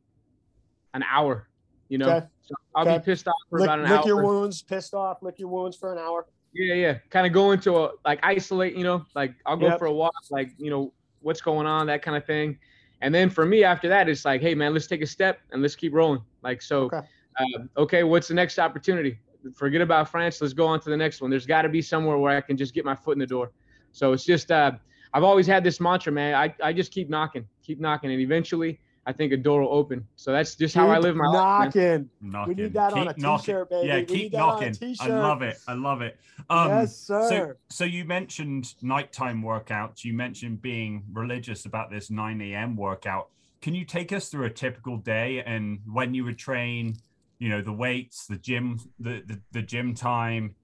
an 0.94 1.02
hour, 1.02 1.48
you 1.88 1.98
know. 1.98 2.08
Okay. 2.08 2.26
So 2.42 2.54
I'll 2.74 2.88
okay. 2.88 2.98
be 2.98 3.04
pissed 3.04 3.26
off 3.26 3.34
for 3.50 3.58
lick, 3.58 3.66
about 3.66 3.80
an 3.80 3.84
lick 3.84 3.90
hour. 3.90 3.98
Lick 3.98 4.06
your 4.06 4.22
wounds, 4.22 4.62
pissed 4.62 4.94
off, 4.94 5.22
lick 5.22 5.38
your 5.38 5.48
wounds 5.48 5.76
for 5.76 5.92
an 5.92 5.98
hour. 5.98 6.26
Yeah, 6.52 6.74
yeah. 6.74 6.98
Kind 7.10 7.26
of 7.26 7.32
go 7.32 7.50
into 7.50 7.76
a 7.76 7.90
like 8.04 8.20
isolate, 8.22 8.76
you 8.76 8.84
know, 8.84 9.04
like 9.14 9.34
I'll 9.46 9.56
go 9.56 9.66
yep. 9.66 9.78
for 9.78 9.86
a 9.86 9.92
walk, 9.92 10.14
like, 10.30 10.52
you 10.58 10.70
know, 10.70 10.92
what's 11.20 11.40
going 11.40 11.66
on, 11.66 11.86
that 11.86 12.02
kind 12.02 12.16
of 12.16 12.24
thing. 12.24 12.58
And 13.00 13.14
then 13.14 13.30
for 13.30 13.46
me 13.46 13.64
after 13.64 13.88
that, 13.88 14.08
it's 14.08 14.24
like, 14.24 14.40
hey 14.40 14.54
man, 14.54 14.72
let's 14.72 14.86
take 14.86 15.02
a 15.02 15.06
step 15.06 15.40
and 15.52 15.62
let's 15.62 15.76
keep 15.76 15.94
rolling. 15.94 16.22
Like 16.42 16.62
so 16.62 16.84
okay, 16.84 17.02
uh, 17.38 17.80
okay 17.80 18.02
what's 18.04 18.28
the 18.28 18.34
next 18.34 18.58
opportunity? 18.58 19.18
Forget 19.54 19.80
about 19.80 20.10
France. 20.10 20.40
Let's 20.40 20.52
go 20.54 20.66
on 20.66 20.80
to 20.80 20.90
the 20.90 20.96
next 20.96 21.20
one. 21.20 21.30
There's 21.30 21.46
got 21.46 21.62
to 21.62 21.68
be 21.68 21.80
somewhere 21.80 22.18
where 22.18 22.36
I 22.36 22.40
can 22.40 22.56
just 22.56 22.74
get 22.74 22.84
my 22.84 22.94
foot 22.94 23.12
in 23.12 23.20
the 23.20 23.26
door. 23.26 23.52
So 23.92 24.12
it's 24.12 24.24
just 24.24 24.50
uh, 24.50 24.72
I've 25.14 25.22
always 25.22 25.46
had 25.46 25.64
this 25.64 25.80
mantra, 25.80 26.12
man. 26.12 26.34
I, 26.34 26.54
I 26.62 26.72
just 26.72 26.92
keep 26.92 27.08
knocking, 27.08 27.46
keep 27.62 27.80
knocking, 27.80 28.10
and 28.10 28.20
eventually 28.20 28.80
I 29.08 29.12
think 29.12 29.32
a 29.32 29.38
door 29.38 29.62
will 29.62 29.72
open. 29.72 30.06
So 30.16 30.32
that's 30.32 30.54
just 30.54 30.74
keep 30.74 30.82
how 30.82 30.90
I 30.90 30.98
live 30.98 31.16
my 31.16 31.24
knocking. 31.32 31.92
life. 31.92 32.04
Knocking. 32.20 32.56
We 32.56 32.62
need 32.62 32.74
that 32.74 32.92
keep 32.92 33.00
on 33.00 33.08
a 33.08 33.14
t-shirt, 33.14 33.70
baby. 33.70 33.88
Yeah, 33.88 33.96
we 34.00 34.04
keep 34.04 34.32
knocking. 34.34 34.76
I 35.00 35.08
love 35.08 35.40
it. 35.40 35.58
I 35.66 35.72
love 35.72 36.02
it. 36.02 36.18
Um, 36.50 36.68
yes, 36.68 36.94
sir. 36.94 37.56
So, 37.70 37.76
so 37.76 37.84
you 37.84 38.04
mentioned 38.04 38.74
nighttime 38.82 39.42
workouts. 39.42 40.04
You 40.04 40.12
mentioned 40.12 40.60
being 40.60 41.04
religious 41.10 41.64
about 41.64 41.90
this 41.90 42.10
9 42.10 42.38
a.m. 42.42 42.76
workout. 42.76 43.30
Can 43.62 43.74
you 43.74 43.86
take 43.86 44.12
us 44.12 44.28
through 44.28 44.44
a 44.44 44.50
typical 44.50 44.98
day 44.98 45.42
and 45.42 45.78
when 45.90 46.12
you 46.12 46.24
would 46.24 46.36
train? 46.36 46.98
You 47.38 47.48
know, 47.48 47.62
the 47.62 47.72
weights, 47.72 48.26
the 48.26 48.36
gym, 48.36 48.78
the 49.00 49.22
the, 49.26 49.40
the 49.52 49.62
gym 49.62 49.94
time. 49.94 50.54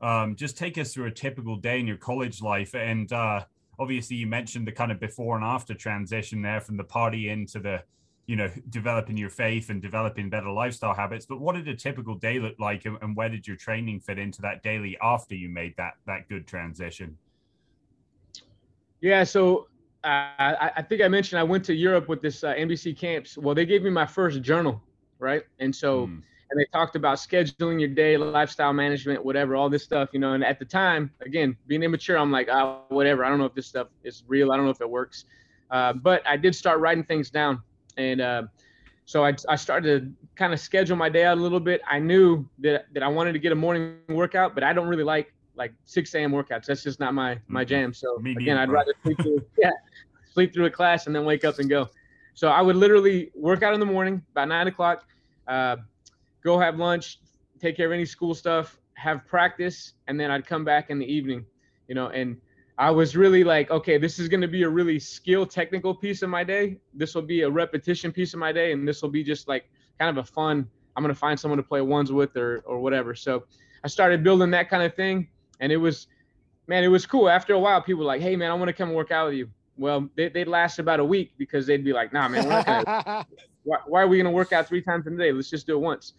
Um, 0.00 0.34
just 0.34 0.58
take 0.58 0.76
us 0.76 0.92
through 0.92 1.06
a 1.06 1.12
typical 1.12 1.54
day 1.54 1.78
in 1.78 1.86
your 1.86 1.98
college 1.98 2.42
life 2.42 2.74
and. 2.74 3.12
uh 3.12 3.44
obviously 3.82 4.16
you 4.16 4.26
mentioned 4.26 4.66
the 4.66 4.72
kind 4.72 4.92
of 4.92 5.00
before 5.00 5.36
and 5.36 5.44
after 5.44 5.74
transition 5.74 6.40
there 6.40 6.60
from 6.60 6.76
the 6.76 6.84
party 6.84 7.28
into 7.28 7.58
the 7.58 7.82
you 8.26 8.36
know 8.36 8.50
developing 8.70 9.16
your 9.16 9.28
faith 9.28 9.68
and 9.68 9.82
developing 9.82 10.30
better 10.30 10.50
lifestyle 10.50 10.94
habits. 10.94 11.26
But 11.26 11.40
what 11.40 11.56
did 11.56 11.68
a 11.68 11.76
typical 11.76 12.14
day 12.14 12.38
look 12.38 12.54
like 12.58 12.84
and, 12.86 13.16
where 13.16 13.28
did 13.28 13.46
your 13.46 13.56
training 13.56 14.00
fit 14.00 14.18
into 14.18 14.40
that 14.42 14.62
daily 14.62 14.96
after 15.02 15.34
you 15.34 15.48
made 15.48 15.74
that 15.76 15.94
that 16.06 16.28
good 16.28 16.46
transition? 16.46 17.18
Yeah 19.00 19.24
so 19.24 19.66
uh, 20.04 20.30
I, 20.38 20.70
I, 20.76 20.82
think 20.82 21.00
i 21.00 21.06
mentioned 21.06 21.38
i 21.38 21.44
went 21.44 21.64
to 21.66 21.74
europe 21.74 22.08
with 22.08 22.22
this 22.22 22.42
uh, 22.42 22.54
nbc 22.54 22.96
camps. 22.98 23.36
Well 23.36 23.54
they 23.54 23.66
gave 23.66 23.82
me 23.82 23.90
my 23.90 24.06
first 24.06 24.40
journal 24.42 24.80
right? 25.18 25.44
And 25.60 25.74
so 25.74 26.08
mm 26.08 26.22
and 26.52 26.60
they 26.60 26.66
talked 26.70 26.96
about 26.96 27.16
scheduling 27.16 27.80
your 27.80 27.88
day, 27.88 28.18
lifestyle 28.18 28.74
management, 28.74 29.24
whatever, 29.24 29.56
all 29.56 29.70
this 29.70 29.82
stuff, 29.82 30.10
you 30.12 30.20
know. 30.20 30.34
And 30.34 30.44
at 30.44 30.58
the 30.58 30.66
time, 30.66 31.10
again, 31.22 31.56
being 31.66 31.82
immature, 31.82 32.18
I'm 32.18 32.30
like, 32.30 32.50
oh, 32.50 32.82
whatever. 32.90 33.24
I 33.24 33.30
don't 33.30 33.38
know 33.38 33.46
if 33.46 33.54
this 33.54 33.66
stuff 33.66 33.88
is 34.04 34.22
real. 34.28 34.52
I 34.52 34.56
don't 34.56 34.66
know 34.66 34.70
if 34.70 34.82
it 34.82 34.90
works. 34.90 35.24
Uh, 35.70 35.94
but 35.94 36.22
I 36.26 36.36
did 36.36 36.54
start 36.54 36.80
writing 36.80 37.04
things 37.04 37.30
down, 37.30 37.62
and 37.96 38.20
uh, 38.20 38.42
so 39.06 39.24
I, 39.24 39.34
I 39.48 39.56
started 39.56 40.02
to 40.02 40.28
kind 40.36 40.52
of 40.52 40.60
schedule 40.60 40.94
my 40.96 41.08
day 41.08 41.24
out 41.24 41.38
a 41.38 41.40
little 41.40 41.60
bit. 41.60 41.80
I 41.90 41.98
knew 41.98 42.46
that 42.58 42.92
that 42.92 43.02
I 43.02 43.08
wanted 43.08 43.32
to 43.32 43.38
get 43.38 43.52
a 43.52 43.54
morning 43.54 43.96
workout, 44.10 44.54
but 44.54 44.62
I 44.62 44.74
don't 44.74 44.88
really 44.88 45.04
like 45.04 45.32
like 45.54 45.72
6 45.86 46.14
a.m. 46.14 46.32
workouts. 46.32 46.66
That's 46.66 46.82
just 46.82 47.00
not 47.00 47.14
my 47.14 47.40
my 47.48 47.62
mm-hmm. 47.62 47.68
jam. 47.68 47.94
So 47.94 48.18
Me 48.18 48.32
again, 48.32 48.58
I'd 48.58 48.70
rather 48.70 48.92
sleep 49.02 49.16
through 49.22 49.42
yeah, 49.58 49.70
sleep 50.30 50.52
through 50.52 50.66
a 50.66 50.70
class 50.70 51.06
and 51.06 51.16
then 51.16 51.24
wake 51.24 51.46
up 51.46 51.58
and 51.58 51.70
go. 51.70 51.88
So 52.34 52.48
I 52.48 52.60
would 52.60 52.76
literally 52.76 53.30
work 53.34 53.62
out 53.62 53.72
in 53.72 53.80
the 53.80 53.86
morning 53.86 54.20
about 54.32 54.48
nine 54.48 54.66
o'clock. 54.66 55.04
Uh, 55.48 55.76
go 56.42 56.58
have 56.58 56.78
lunch, 56.78 57.20
take 57.60 57.76
care 57.76 57.86
of 57.86 57.92
any 57.92 58.04
school 58.04 58.34
stuff, 58.34 58.78
have 58.94 59.26
practice, 59.26 59.94
and 60.08 60.18
then 60.18 60.30
I'd 60.30 60.46
come 60.46 60.64
back 60.64 60.90
in 60.90 60.98
the 60.98 61.06
evening, 61.06 61.44
you 61.88 61.94
know, 61.94 62.08
and 62.08 62.36
I 62.78 62.90
was 62.90 63.16
really 63.16 63.44
like, 63.44 63.70
okay, 63.70 63.98
this 63.98 64.18
is 64.18 64.28
going 64.28 64.40
to 64.40 64.48
be 64.48 64.62
a 64.64 64.68
really 64.68 64.98
skill 64.98 65.46
technical 65.46 65.94
piece 65.94 66.22
of 66.22 66.30
my 66.30 66.42
day. 66.42 66.78
This 66.94 67.14
will 67.14 67.22
be 67.22 67.42
a 67.42 67.50
repetition 67.50 68.12
piece 68.12 68.34
of 68.34 68.40
my 68.40 68.50
day, 68.52 68.72
and 68.72 68.86
this 68.86 69.02
will 69.02 69.10
be 69.10 69.22
just 69.22 69.46
like 69.46 69.64
kind 69.98 70.16
of 70.16 70.24
a 70.24 70.26
fun. 70.26 70.68
I'm 70.96 71.02
going 71.02 71.14
to 71.14 71.18
find 71.18 71.38
someone 71.38 71.58
to 71.58 71.62
play 71.62 71.80
ones 71.80 72.12
with 72.12 72.36
or 72.36 72.58
or 72.66 72.80
whatever. 72.80 73.14
So 73.14 73.44
I 73.84 73.88
started 73.88 74.24
building 74.24 74.50
that 74.50 74.68
kind 74.68 74.82
of 74.82 74.94
thing, 74.94 75.28
and 75.60 75.70
it 75.70 75.76
was, 75.76 76.06
man, 76.66 76.82
it 76.82 76.88
was 76.88 77.06
cool. 77.06 77.28
After 77.28 77.54
a 77.54 77.58
while, 77.58 77.80
people 77.82 78.00
were 78.00 78.06
like, 78.06 78.22
hey, 78.22 78.36
man, 78.36 78.50
I 78.50 78.54
want 78.54 78.68
to 78.68 78.72
come 78.72 78.92
work 78.92 79.10
out 79.10 79.26
with 79.28 79.36
you. 79.36 79.48
Well, 79.76 80.08
they, 80.16 80.30
would 80.34 80.48
last 80.48 80.78
about 80.78 81.00
a 81.00 81.04
week 81.04 81.32
because 81.38 81.66
they'd 81.66 81.84
be 81.84 81.92
like, 81.92 82.12
nah, 82.12 82.28
man, 82.28 82.44
gonna, 82.44 83.26
why, 83.64 83.78
why 83.86 84.02
are 84.02 84.06
we 84.06 84.16
going 84.18 84.26
to 84.26 84.30
work 84.30 84.52
out 84.52 84.68
three 84.68 84.82
times 84.82 85.06
in 85.06 85.14
a 85.14 85.16
day? 85.16 85.32
Let's 85.32 85.50
just 85.50 85.66
do 85.66 85.76
it 85.76 85.80
once 85.80 86.12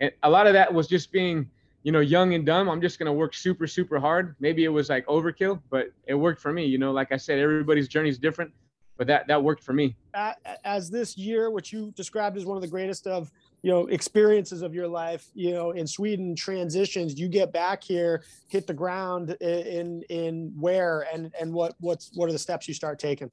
and 0.00 0.10
a 0.22 0.30
lot 0.30 0.46
of 0.46 0.52
that 0.54 0.72
was 0.72 0.88
just 0.88 1.12
being 1.12 1.48
you 1.82 1.92
know 1.92 2.00
young 2.00 2.34
and 2.34 2.44
dumb. 2.44 2.68
I'm 2.68 2.80
just 2.80 2.98
going 2.98 3.06
to 3.06 3.12
work 3.12 3.34
super 3.34 3.66
super 3.66 3.98
hard. 3.98 4.34
Maybe 4.40 4.64
it 4.64 4.68
was 4.68 4.88
like 4.88 5.06
overkill 5.06 5.60
but 5.70 5.92
it 6.06 6.14
worked 6.14 6.40
for 6.40 6.52
me 6.52 6.64
you 6.64 6.78
know? 6.78 6.92
Like 6.92 7.12
i 7.12 7.16
said 7.16 7.38
everybody's 7.38 7.88
journey 7.88 8.08
is 8.08 8.18
different 8.18 8.52
but 8.96 9.06
that 9.06 9.26
that 9.28 9.42
worked 9.42 9.62
for 9.62 9.72
me. 9.72 9.96
As 10.64 10.90
this 10.90 11.16
year 11.16 11.50
which 11.50 11.72
you 11.72 11.90
described 11.96 12.36
as 12.36 12.44
one 12.44 12.56
of 12.56 12.62
the 12.62 12.68
greatest 12.68 13.06
of 13.06 13.30
you 13.62 13.70
know 13.70 13.86
experiences 13.86 14.62
of 14.62 14.74
your 14.74 14.88
life 14.88 15.28
you 15.34 15.52
know 15.52 15.70
in 15.72 15.86
sweden 15.86 16.34
transitions 16.34 17.18
you 17.18 17.28
get 17.28 17.52
back 17.52 17.82
here 17.82 18.22
hit 18.48 18.66
the 18.66 18.74
ground 18.74 19.36
in 19.40 20.02
in 20.08 20.52
where 20.58 21.06
and 21.12 21.32
and 21.40 21.52
what 21.52 21.74
what's 21.80 22.10
what 22.14 22.28
are 22.28 22.32
the 22.32 22.38
steps 22.38 22.68
you 22.68 22.74
start 22.74 22.98
taking 22.98 23.30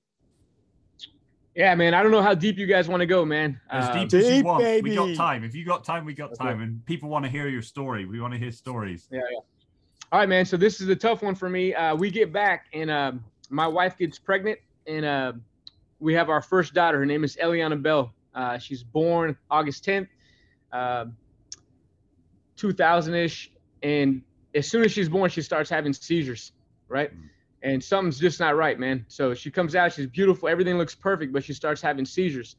yeah, 1.57 1.73
man. 1.73 1.95
I 1.95 2.03
don't 2.03 2.11
know 2.11 2.21
how 2.21 2.35
deep 2.35 2.59
you 2.59 2.67
guys 2.67 2.87
want 2.87 3.01
to 3.01 3.07
go, 3.07 3.25
man. 3.25 3.59
As 3.71 3.87
deep, 3.87 3.95
uh, 3.95 4.05
deep 4.05 4.13
as 4.13 4.37
you 4.37 4.43
want. 4.43 4.63
Baby. 4.63 4.91
We 4.91 4.95
got 4.95 5.15
time. 5.15 5.43
If 5.43 5.55
you 5.55 5.65
got 5.65 5.83
time, 5.83 6.05
we 6.05 6.13
got 6.13 6.35
time. 6.35 6.61
And 6.61 6.85
people 6.85 7.09
want 7.09 7.25
to 7.25 7.31
hear 7.31 7.47
your 7.49 7.63
story. 7.63 8.05
We 8.05 8.21
want 8.21 8.33
to 8.33 8.39
hear 8.39 8.51
stories. 8.51 9.07
Yeah, 9.09 9.21
yeah. 9.31 9.39
All 10.11 10.19
right, 10.19 10.29
man. 10.29 10.45
So 10.45 10.55
this 10.55 10.79
is 10.79 10.87
a 10.89 10.95
tough 10.95 11.23
one 11.23 11.33
for 11.33 11.49
me. 11.49 11.73
Uh, 11.73 11.95
we 11.95 12.11
get 12.11 12.31
back, 12.31 12.67
and 12.73 12.91
uh, 12.91 13.13
my 13.49 13.65
wife 13.65 13.97
gets 13.97 14.19
pregnant, 14.19 14.59
and 14.85 15.03
uh, 15.03 15.33
we 15.99 16.13
have 16.13 16.29
our 16.29 16.43
first 16.43 16.75
daughter. 16.75 16.99
Her 16.99 17.07
name 17.07 17.23
is 17.23 17.35
Eliana 17.37 17.81
Bell. 17.81 18.13
Uh, 18.35 18.59
she's 18.59 18.83
born 18.83 19.35
August 19.49 19.83
10th, 19.83 20.09
2000-ish, 22.55 23.51
and 23.81 24.21
as 24.53 24.69
soon 24.69 24.85
as 24.85 24.91
she's 24.91 25.09
born, 25.09 25.31
she 25.31 25.41
starts 25.41 25.71
having 25.71 25.91
seizures. 25.91 26.51
Right. 26.87 27.11
Mm 27.11 27.29
and 27.63 27.83
something's 27.83 28.19
just 28.19 28.39
not 28.39 28.55
right, 28.55 28.79
man. 28.79 29.05
So 29.07 29.33
she 29.33 29.49
comes 29.49 29.75
out, 29.75 29.93
she's 29.93 30.07
beautiful, 30.07 30.47
everything 30.47 30.77
looks 30.77 30.95
perfect, 30.95 31.33
but 31.33 31.43
she 31.43 31.53
starts 31.53 31.81
having 31.81 32.05
seizures. 32.05 32.55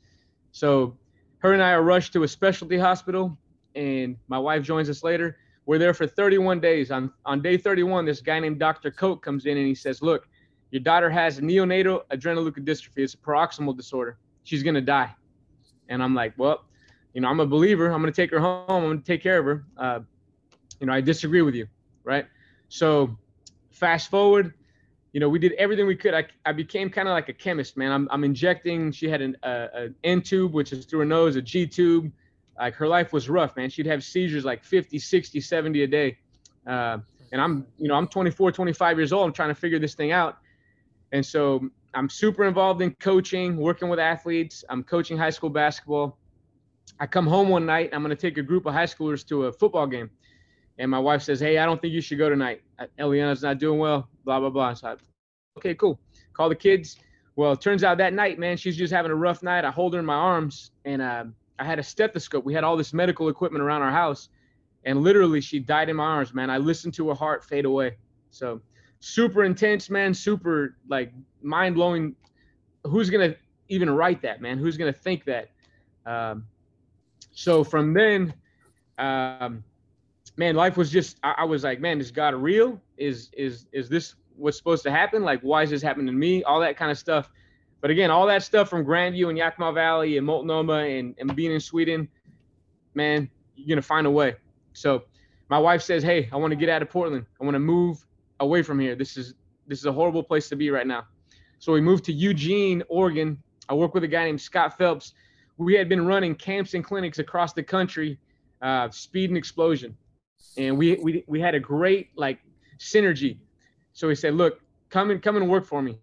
So 0.52 0.96
her 1.38 1.52
and 1.52 1.62
I 1.62 1.70
are 1.72 1.82
rushed 1.82 2.12
to 2.14 2.24
a 2.24 2.28
specialty 2.28 2.78
hospital, 2.78 3.38
and 3.74 4.16
my 4.28 4.38
wife 4.38 4.62
joins 4.62 4.90
us 4.90 5.02
later. 5.02 5.36
We're 5.66 5.78
there 5.78 5.94
for 5.94 6.06
31 6.06 6.60
days. 6.60 6.90
On 6.90 7.12
on 7.26 7.42
day 7.42 7.56
31, 7.56 8.06
this 8.06 8.20
guy 8.20 8.40
named 8.40 8.58
Dr. 8.58 8.90
Coke 8.90 9.22
comes 9.22 9.46
in 9.46 9.56
and 9.56 9.66
he 9.66 9.74
says, 9.74 10.02
"Look, 10.02 10.26
your 10.70 10.80
daughter 10.80 11.10
has 11.10 11.40
neonatal 11.40 12.02
adrenoleukodystrophy. 12.10 12.98
It's 12.98 13.14
a 13.14 13.18
peroxisomal 13.18 13.76
disorder. 13.76 14.18
She's 14.44 14.62
gonna 14.62 14.80
die." 14.80 15.14
And 15.88 16.02
I'm 16.02 16.14
like, 16.14 16.32
"Well, 16.38 16.64
you 17.14 17.20
know, 17.20 17.28
I'm 17.28 17.40
a 17.40 17.46
believer. 17.46 17.92
I'm 17.92 18.00
gonna 18.00 18.12
take 18.12 18.30
her 18.30 18.40
home. 18.40 18.64
I'm 18.68 18.82
gonna 18.82 19.00
take 19.00 19.22
care 19.22 19.38
of 19.38 19.44
her. 19.44 19.64
Uh, 19.76 20.00
you 20.80 20.86
know, 20.86 20.92
I 20.92 21.00
disagree 21.00 21.42
with 21.42 21.54
you, 21.54 21.68
right?" 22.02 22.26
So, 22.68 23.16
fast 23.70 24.10
forward, 24.10 24.54
you 25.18 25.20
know, 25.20 25.28
we 25.28 25.40
did 25.40 25.50
everything 25.54 25.88
we 25.88 25.96
could. 25.96 26.14
I, 26.14 26.26
I 26.46 26.52
became 26.52 26.88
kind 26.90 27.08
of 27.08 27.12
like 27.12 27.28
a 27.28 27.32
chemist, 27.32 27.76
man. 27.76 27.90
I'm, 27.90 28.06
I'm 28.12 28.22
injecting. 28.22 28.92
She 28.92 29.08
had 29.08 29.20
an 29.20 29.36
a, 29.42 29.88
N 30.04 30.22
tube, 30.22 30.52
which 30.52 30.72
is 30.72 30.84
through 30.84 31.00
her 31.00 31.04
nose, 31.04 31.34
a 31.34 31.42
G 31.42 31.66
tube. 31.66 32.12
Like 32.56 32.76
her 32.76 32.86
life 32.86 33.12
was 33.12 33.28
rough, 33.28 33.56
man. 33.56 33.68
She'd 33.68 33.86
have 33.86 34.04
seizures 34.04 34.44
like 34.44 34.62
50, 34.62 34.96
60, 34.96 35.40
70 35.40 35.82
a 35.82 35.86
day. 35.88 36.18
Uh, 36.64 36.98
and 37.32 37.40
I'm, 37.40 37.66
you 37.78 37.88
know, 37.88 37.96
I'm 37.96 38.06
24, 38.06 38.52
25 38.52 38.96
years 38.96 39.12
old. 39.12 39.26
I'm 39.26 39.32
trying 39.32 39.48
to 39.48 39.56
figure 39.56 39.80
this 39.80 39.96
thing 39.96 40.12
out. 40.12 40.38
And 41.10 41.26
so 41.26 41.68
I'm 41.94 42.08
super 42.08 42.44
involved 42.44 42.80
in 42.80 42.94
coaching, 43.00 43.56
working 43.56 43.88
with 43.88 43.98
athletes. 43.98 44.64
I'm 44.68 44.84
coaching 44.84 45.18
high 45.18 45.30
school 45.30 45.50
basketball. 45.50 46.16
I 47.00 47.08
come 47.08 47.26
home 47.26 47.48
one 47.48 47.66
night. 47.66 47.90
I'm 47.92 48.04
going 48.04 48.16
to 48.16 48.22
take 48.22 48.38
a 48.38 48.42
group 48.42 48.66
of 48.66 48.72
high 48.72 48.86
schoolers 48.86 49.26
to 49.30 49.46
a 49.46 49.52
football 49.52 49.88
game. 49.88 50.10
And 50.78 50.90
my 50.90 50.98
wife 50.98 51.22
says, 51.22 51.40
Hey, 51.40 51.58
I 51.58 51.66
don't 51.66 51.80
think 51.80 51.92
you 51.92 52.00
should 52.00 52.18
go 52.18 52.28
tonight. 52.28 52.62
Eliana's 52.98 53.42
not 53.42 53.58
doing 53.58 53.78
well, 53.78 54.08
blah, 54.24 54.38
blah, 54.40 54.50
blah. 54.50 54.74
So 54.74 54.88
I, 54.88 54.96
okay, 55.58 55.74
cool. 55.74 55.98
Call 56.32 56.48
the 56.48 56.54
kids. 56.54 56.98
Well, 57.36 57.52
it 57.52 57.60
turns 57.60 57.84
out 57.84 57.98
that 57.98 58.12
night, 58.12 58.38
man, 58.38 58.56
she's 58.56 58.76
just 58.76 58.92
having 58.92 59.12
a 59.12 59.14
rough 59.14 59.42
night. 59.42 59.64
I 59.64 59.70
hold 59.70 59.94
her 59.94 60.00
in 60.00 60.06
my 60.06 60.14
arms 60.14 60.72
and 60.84 61.00
uh, 61.02 61.24
I 61.58 61.64
had 61.64 61.78
a 61.78 61.82
stethoscope. 61.82 62.44
We 62.44 62.54
had 62.54 62.64
all 62.64 62.76
this 62.76 62.92
medical 62.92 63.28
equipment 63.28 63.62
around 63.62 63.82
our 63.82 63.90
house. 63.90 64.28
And 64.84 65.02
literally, 65.02 65.40
she 65.40 65.58
died 65.58 65.88
in 65.88 65.96
my 65.96 66.04
arms, 66.04 66.32
man. 66.32 66.50
I 66.50 66.58
listened 66.58 66.94
to 66.94 67.08
her 67.08 67.14
heart 67.14 67.44
fade 67.44 67.64
away. 67.64 67.96
So 68.30 68.60
super 69.00 69.44
intense, 69.44 69.90
man. 69.90 70.14
Super 70.14 70.76
like 70.88 71.12
mind 71.42 71.74
blowing. 71.74 72.14
Who's 72.84 73.10
going 73.10 73.30
to 73.30 73.36
even 73.68 73.90
write 73.90 74.22
that, 74.22 74.40
man? 74.40 74.58
Who's 74.58 74.76
going 74.76 74.92
to 74.92 74.98
think 74.98 75.24
that? 75.24 75.50
Um, 76.06 76.46
so 77.32 77.62
from 77.62 77.92
then, 77.92 78.32
um, 78.98 79.62
man, 80.38 80.54
life 80.54 80.76
was 80.76 80.90
just 80.90 81.18
I, 81.22 81.34
I, 81.38 81.44
was 81.44 81.64
like, 81.64 81.80
man, 81.80 82.00
is 82.00 82.10
God 82.10 82.34
real? 82.34 82.80
Is 82.96 83.28
is 83.36 83.66
is 83.72 83.90
this 83.90 84.14
what's 84.36 84.56
supposed 84.56 84.84
to 84.84 84.90
happen? 84.90 85.22
Like, 85.22 85.40
why 85.42 85.64
is 85.64 85.70
this 85.70 85.82
happening 85.82 86.06
to 86.06 86.12
me? 86.12 86.42
All 86.44 86.60
that 86.60 86.78
kind 86.78 86.90
of 86.90 86.96
stuff. 86.96 87.28
But 87.80 87.90
again, 87.90 88.10
all 88.10 88.26
that 88.28 88.42
stuff 88.42 88.70
from 88.70 88.86
Grandview 88.86 89.28
and 89.28 89.36
Yakima 89.36 89.72
Valley 89.72 90.16
and 90.16 90.24
Multnomah 90.24 90.84
and, 90.84 91.14
and 91.18 91.36
being 91.36 91.52
in 91.52 91.60
Sweden, 91.60 92.08
man, 92.94 93.28
you're 93.56 93.68
gonna 93.68 93.82
find 93.82 94.06
a 94.06 94.10
way. 94.10 94.36
So 94.72 95.04
my 95.50 95.58
wife 95.58 95.82
says, 95.82 96.02
Hey, 96.02 96.28
I 96.32 96.36
want 96.36 96.52
to 96.52 96.56
get 96.56 96.68
out 96.68 96.82
of 96.82 96.88
Portland. 96.88 97.26
I 97.40 97.44
want 97.44 97.56
to 97.56 97.60
move 97.60 98.06
away 98.40 98.62
from 98.62 98.78
here. 98.78 98.94
This 98.94 99.16
is 99.16 99.34
this 99.66 99.80
is 99.80 99.86
a 99.86 99.92
horrible 99.92 100.22
place 100.22 100.48
to 100.48 100.56
be 100.56 100.70
right 100.70 100.86
now. 100.86 101.04
So 101.58 101.72
we 101.72 101.80
moved 101.80 102.04
to 102.04 102.12
Eugene, 102.12 102.82
Oregon. 102.88 103.42
I 103.68 103.74
work 103.74 103.92
with 103.92 104.04
a 104.04 104.08
guy 104.08 104.24
named 104.24 104.40
Scott 104.40 104.78
Phelps. 104.78 105.14
We 105.56 105.74
had 105.74 105.88
been 105.88 106.06
running 106.06 106.36
camps 106.36 106.74
and 106.74 106.84
clinics 106.84 107.18
across 107.18 107.52
the 107.52 107.64
country, 107.64 108.16
uh, 108.62 108.88
speed 108.90 109.30
and 109.30 109.36
explosion 109.36 109.96
and 110.56 110.76
we 110.76 110.96
we 110.96 111.24
we 111.26 111.40
had 111.40 111.54
a 111.54 111.60
great 111.60 112.10
like 112.16 112.40
synergy. 112.78 113.38
So 113.92 114.08
he 114.08 114.14
said, 114.14 114.34
"Look, 114.34 114.60
come 114.90 115.10
and 115.10 115.22
come 115.22 115.36
and 115.36 115.48
work 115.48 115.66
for 115.66 115.82
me." 115.82 115.98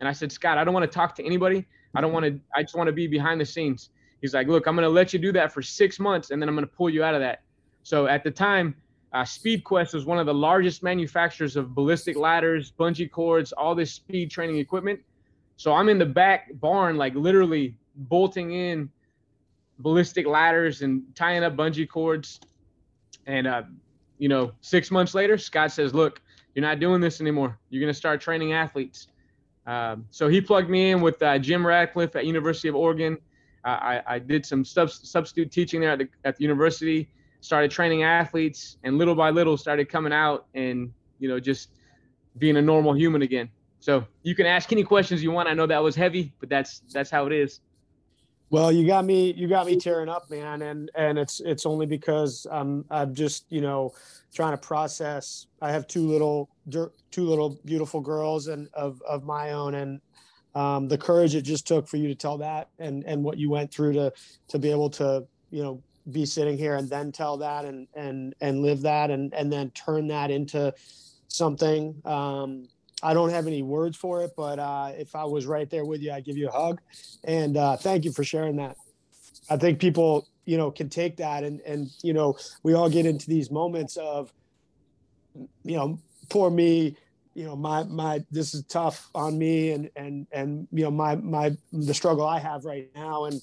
And 0.00 0.08
I 0.08 0.12
said, 0.12 0.32
"Scott, 0.32 0.58
I 0.58 0.64
don't 0.64 0.74
want 0.74 0.90
to 0.90 0.94
talk 0.94 1.14
to 1.16 1.24
anybody. 1.24 1.66
I 1.94 2.00
don't 2.00 2.12
want 2.12 2.24
to. 2.26 2.40
I 2.54 2.62
just 2.62 2.76
want 2.76 2.88
to 2.88 2.92
be 2.92 3.06
behind 3.06 3.40
the 3.40 3.46
scenes." 3.46 3.90
He's 4.20 4.34
like, 4.34 4.48
"Look, 4.48 4.66
I'm 4.66 4.74
going 4.74 4.84
to 4.84 4.90
let 4.90 5.12
you 5.12 5.18
do 5.18 5.32
that 5.32 5.52
for 5.52 5.62
six 5.62 5.98
months, 5.98 6.30
and 6.30 6.40
then 6.40 6.48
I'm 6.48 6.54
going 6.54 6.66
to 6.66 6.72
pull 6.72 6.90
you 6.90 7.02
out 7.02 7.14
of 7.14 7.20
that." 7.20 7.42
So 7.82 8.06
at 8.06 8.24
the 8.24 8.30
time, 8.30 8.74
uh, 9.12 9.22
SpeedQuest 9.22 9.94
was 9.94 10.04
one 10.04 10.18
of 10.18 10.26
the 10.26 10.34
largest 10.34 10.82
manufacturers 10.82 11.56
of 11.56 11.74
ballistic 11.74 12.16
ladders, 12.16 12.72
bungee 12.78 13.10
cords, 13.10 13.52
all 13.52 13.74
this 13.74 13.92
speed 13.92 14.30
training 14.30 14.58
equipment. 14.58 15.00
So 15.56 15.72
I'm 15.72 15.88
in 15.88 15.98
the 15.98 16.06
back 16.06 16.50
barn, 16.60 16.96
like 16.96 17.14
literally 17.14 17.76
bolting 17.94 18.52
in 18.52 18.90
ballistic 19.78 20.26
ladders 20.26 20.82
and 20.82 21.02
tying 21.14 21.44
up 21.44 21.56
bungee 21.56 21.88
cords. 21.88 22.40
And, 23.26 23.46
uh, 23.46 23.62
you 24.18 24.28
know, 24.28 24.52
six 24.60 24.90
months 24.90 25.14
later, 25.14 25.36
Scott 25.36 25.72
says, 25.72 25.94
Look, 25.94 26.22
you're 26.54 26.64
not 26.64 26.80
doing 26.80 27.00
this 27.00 27.20
anymore. 27.20 27.58
You're 27.70 27.80
going 27.80 27.92
to 27.92 27.98
start 27.98 28.20
training 28.20 28.52
athletes. 28.52 29.08
Um, 29.66 30.06
so 30.10 30.28
he 30.28 30.40
plugged 30.40 30.70
me 30.70 30.90
in 30.90 31.00
with 31.00 31.20
uh, 31.22 31.38
Jim 31.38 31.66
Radcliffe 31.66 32.14
at 32.16 32.24
University 32.24 32.68
of 32.68 32.76
Oregon. 32.76 33.18
Uh, 33.64 33.68
I, 33.68 34.02
I, 34.06 34.18
did 34.20 34.46
some 34.46 34.64
sub- 34.64 34.90
substitute 34.90 35.50
teaching 35.50 35.80
there 35.80 35.90
at 35.90 35.98
the, 35.98 36.08
at 36.24 36.36
the 36.36 36.42
university, 36.42 37.10
started 37.40 37.70
training 37.70 38.04
athletes, 38.04 38.78
and 38.84 38.96
little 38.96 39.16
by 39.16 39.30
little 39.30 39.56
started 39.56 39.88
coming 39.88 40.12
out 40.12 40.46
and, 40.54 40.92
you 41.18 41.28
know, 41.28 41.40
just 41.40 41.70
being 42.38 42.56
a 42.58 42.62
normal 42.62 42.94
human 42.94 43.22
again. 43.22 43.50
So 43.80 44.06
you 44.22 44.34
can 44.34 44.46
ask 44.46 44.72
any 44.72 44.84
questions 44.84 45.22
you 45.22 45.32
want. 45.32 45.48
I 45.48 45.52
know 45.52 45.66
that 45.66 45.82
was 45.82 45.94
heavy, 45.94 46.32
but 46.40 46.48
that's 46.48 46.82
that's 46.92 47.10
how 47.10 47.26
it 47.26 47.32
is. 47.32 47.60
Well, 48.50 48.70
you 48.70 48.86
got 48.86 49.04
me 49.04 49.32
you 49.32 49.48
got 49.48 49.66
me 49.66 49.76
tearing 49.80 50.08
up, 50.08 50.30
man, 50.30 50.62
and 50.62 50.90
and 50.94 51.18
it's 51.18 51.40
it's 51.40 51.66
only 51.66 51.86
because 51.86 52.46
I'm 52.50 52.84
I'm 52.90 53.14
just 53.14 53.46
you 53.50 53.60
know 53.60 53.92
trying 54.34 54.52
to 54.52 54.58
process. 54.58 55.46
I 55.60 55.72
have 55.72 55.86
two 55.86 56.06
little 56.06 56.50
two 56.70 57.22
little 57.22 57.58
beautiful 57.64 58.00
girls 58.00 58.46
and 58.48 58.68
of 58.74 59.02
of 59.08 59.24
my 59.24 59.52
own, 59.52 59.74
and 59.74 60.00
um, 60.54 60.88
the 60.88 60.98
courage 60.98 61.34
it 61.34 61.42
just 61.42 61.66
took 61.66 61.88
for 61.88 61.96
you 61.96 62.08
to 62.08 62.14
tell 62.14 62.38
that, 62.38 62.68
and 62.78 63.04
and 63.04 63.22
what 63.24 63.38
you 63.38 63.50
went 63.50 63.72
through 63.72 63.94
to 63.94 64.12
to 64.48 64.58
be 64.58 64.70
able 64.70 64.90
to 64.90 65.26
you 65.50 65.62
know 65.62 65.82
be 66.12 66.24
sitting 66.24 66.56
here 66.56 66.76
and 66.76 66.88
then 66.88 67.10
tell 67.10 67.36
that 67.36 67.64
and 67.64 67.88
and 67.94 68.34
and 68.40 68.62
live 68.62 68.80
that 68.82 69.10
and 69.10 69.34
and 69.34 69.52
then 69.52 69.70
turn 69.70 70.06
that 70.06 70.30
into 70.30 70.72
something 71.26 72.00
um, 72.04 72.68
I 73.02 73.12
don't 73.14 73.30
have 73.30 73.46
any 73.46 73.62
words 73.62 73.96
for 73.96 74.22
it, 74.22 74.32
but 74.36 74.58
uh, 74.58 74.92
if 74.96 75.14
I 75.14 75.24
was 75.24 75.46
right 75.46 75.68
there 75.68 75.84
with 75.84 76.00
you, 76.00 76.12
I'd 76.12 76.24
give 76.24 76.36
you 76.36 76.48
a 76.48 76.52
hug. 76.52 76.80
And 77.24 77.56
uh, 77.56 77.76
thank 77.76 78.04
you 78.04 78.12
for 78.12 78.24
sharing 78.24 78.56
that. 78.56 78.76
I 79.50 79.56
think 79.56 79.78
people, 79.78 80.26
you 80.44 80.56
know, 80.56 80.70
can 80.70 80.88
take 80.88 81.16
that, 81.18 81.44
and 81.44 81.60
and 81.60 81.88
you 82.02 82.12
know, 82.12 82.36
we 82.62 82.74
all 82.74 82.88
get 82.88 83.06
into 83.06 83.26
these 83.28 83.50
moments 83.50 83.96
of, 83.96 84.32
you 85.62 85.76
know, 85.76 85.98
poor 86.30 86.50
me, 86.50 86.96
you 87.34 87.44
know, 87.44 87.54
my 87.54 87.84
my 87.84 88.24
this 88.30 88.54
is 88.54 88.64
tough 88.64 89.08
on 89.14 89.38
me, 89.38 89.72
and 89.72 89.90
and 89.94 90.26
and 90.32 90.66
you 90.72 90.84
know, 90.84 90.90
my 90.90 91.16
my 91.16 91.54
the 91.72 91.94
struggle 91.94 92.26
I 92.26 92.38
have 92.38 92.64
right 92.64 92.88
now, 92.94 93.26
and 93.26 93.40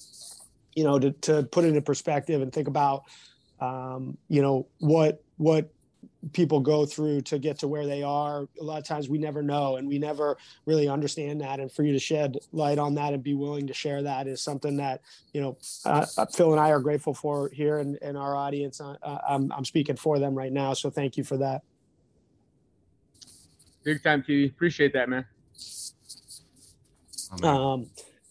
you 0.74 0.82
know, 0.82 0.98
to 0.98 1.12
to 1.12 1.44
put 1.44 1.64
it 1.64 1.68
into 1.68 1.80
perspective 1.80 2.42
and 2.42 2.52
think 2.52 2.68
about, 2.68 3.04
um, 3.60 4.18
you 4.28 4.42
know, 4.42 4.66
what 4.80 5.22
what 5.36 5.70
people 6.32 6.60
go 6.60 6.86
through 6.86 7.20
to 7.22 7.38
get 7.38 7.58
to 7.58 7.68
where 7.68 7.86
they 7.86 8.02
are 8.02 8.48
a 8.60 8.64
lot 8.64 8.78
of 8.78 8.84
times 8.84 9.08
we 9.08 9.18
never 9.18 9.42
know 9.42 9.76
and 9.76 9.86
we 9.86 9.98
never 9.98 10.36
really 10.66 10.88
understand 10.88 11.40
that. 11.40 11.60
And 11.60 11.70
for 11.70 11.82
you 11.82 11.92
to 11.92 11.98
shed 11.98 12.38
light 12.52 12.78
on 12.78 12.94
that 12.94 13.12
and 13.12 13.22
be 13.22 13.34
willing 13.34 13.66
to 13.66 13.74
share 13.74 14.02
that 14.02 14.26
is 14.26 14.40
something 14.40 14.76
that 14.76 15.02
you 15.32 15.40
know 15.40 15.56
uh, 15.84 16.06
uh 16.16 16.26
phil 16.26 16.52
and 16.52 16.60
i 16.60 16.70
are 16.70 16.80
grateful 16.80 17.14
for 17.14 17.50
here 17.50 17.78
in, 17.78 17.96
in 18.02 18.16
our 18.16 18.36
audience. 18.36 18.80
Uh, 18.80 18.96
uh 19.02 19.18
I'm, 19.28 19.52
I'm 19.52 19.64
speaking 19.64 19.96
for 19.96 20.18
them 20.18 20.34
right 20.34 20.52
now 20.52 20.72
so 20.74 20.90
thank 20.90 21.16
you 21.16 21.24
for 21.24 21.36
that. 21.38 21.62
Big 23.84 24.02
time 24.02 24.22
TV. 24.22 24.50
appreciate 24.50 24.92
that 24.94 25.08
man. 25.08 25.26
Um 27.42 27.90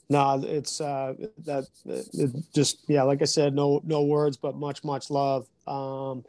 no 0.09 0.41
it's 0.45 0.81
uh 0.81 1.13
that 1.39 1.65
it 1.85 2.31
just 2.53 2.83
yeah 2.87 3.03
like 3.03 3.21
i 3.21 3.25
said 3.25 3.55
no 3.55 3.81
no 3.85 4.03
words 4.03 4.37
but 4.37 4.55
much 4.55 4.83
much 4.83 5.09
love. 5.09 5.47
Um 5.67 6.23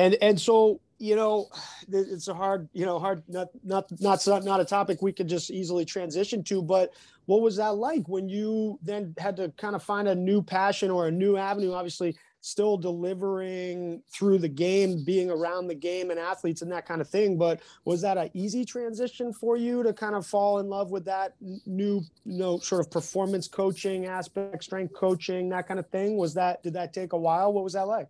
and 0.00 0.16
and 0.22 0.40
so 0.40 0.80
you 0.98 1.16
know 1.16 1.48
it's 1.92 2.28
a 2.28 2.34
hard 2.34 2.68
you 2.72 2.86
know 2.86 2.98
hard 2.98 3.22
not 3.28 3.48
not 3.64 3.90
not 4.00 4.44
not 4.44 4.60
a 4.60 4.64
topic 4.64 5.02
we 5.02 5.12
could 5.12 5.28
just 5.28 5.50
easily 5.50 5.84
transition 5.84 6.42
to 6.42 6.62
but 6.62 6.92
what 7.26 7.42
was 7.42 7.56
that 7.56 7.76
like 7.76 8.08
when 8.08 8.28
you 8.28 8.78
then 8.82 9.14
had 9.18 9.36
to 9.36 9.52
kind 9.56 9.76
of 9.76 9.82
find 9.82 10.08
a 10.08 10.14
new 10.14 10.42
passion 10.42 10.90
or 10.90 11.06
a 11.06 11.10
new 11.10 11.36
avenue 11.36 11.72
obviously 11.72 12.16
still 12.42 12.78
delivering 12.78 14.02
through 14.10 14.38
the 14.38 14.48
game 14.48 15.04
being 15.04 15.30
around 15.30 15.66
the 15.66 15.74
game 15.74 16.10
and 16.10 16.18
athletes 16.18 16.62
and 16.62 16.72
that 16.72 16.86
kind 16.86 17.02
of 17.02 17.08
thing 17.08 17.36
but 17.36 17.60
was 17.84 18.00
that 18.00 18.16
an 18.16 18.30
easy 18.32 18.64
transition 18.64 19.30
for 19.30 19.58
you 19.58 19.82
to 19.82 19.92
kind 19.92 20.14
of 20.14 20.26
fall 20.26 20.58
in 20.58 20.66
love 20.66 20.90
with 20.90 21.04
that 21.04 21.34
new 21.66 22.00
you 22.24 22.38
know 22.38 22.58
sort 22.58 22.80
of 22.80 22.90
performance 22.90 23.46
coaching 23.46 24.06
aspect 24.06 24.64
strength 24.64 24.94
coaching 24.94 25.50
that 25.50 25.68
kind 25.68 25.78
of 25.78 25.86
thing? 25.90 26.16
Was 26.16 26.32
that 26.32 26.62
did 26.62 26.72
that 26.72 26.94
take 26.94 27.12
a 27.12 27.18
while? 27.18 27.52
What 27.52 27.62
was 27.62 27.74
that 27.74 27.86
like 27.86 28.08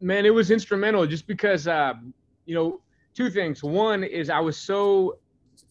man, 0.00 0.26
it 0.26 0.34
was 0.34 0.50
instrumental 0.50 1.06
just 1.06 1.26
because, 1.26 1.66
uh, 1.66 1.94
you 2.46 2.54
know, 2.54 2.80
two 3.14 3.30
things. 3.30 3.62
One 3.62 4.04
is 4.04 4.30
I 4.30 4.40
was 4.40 4.56
so, 4.56 5.18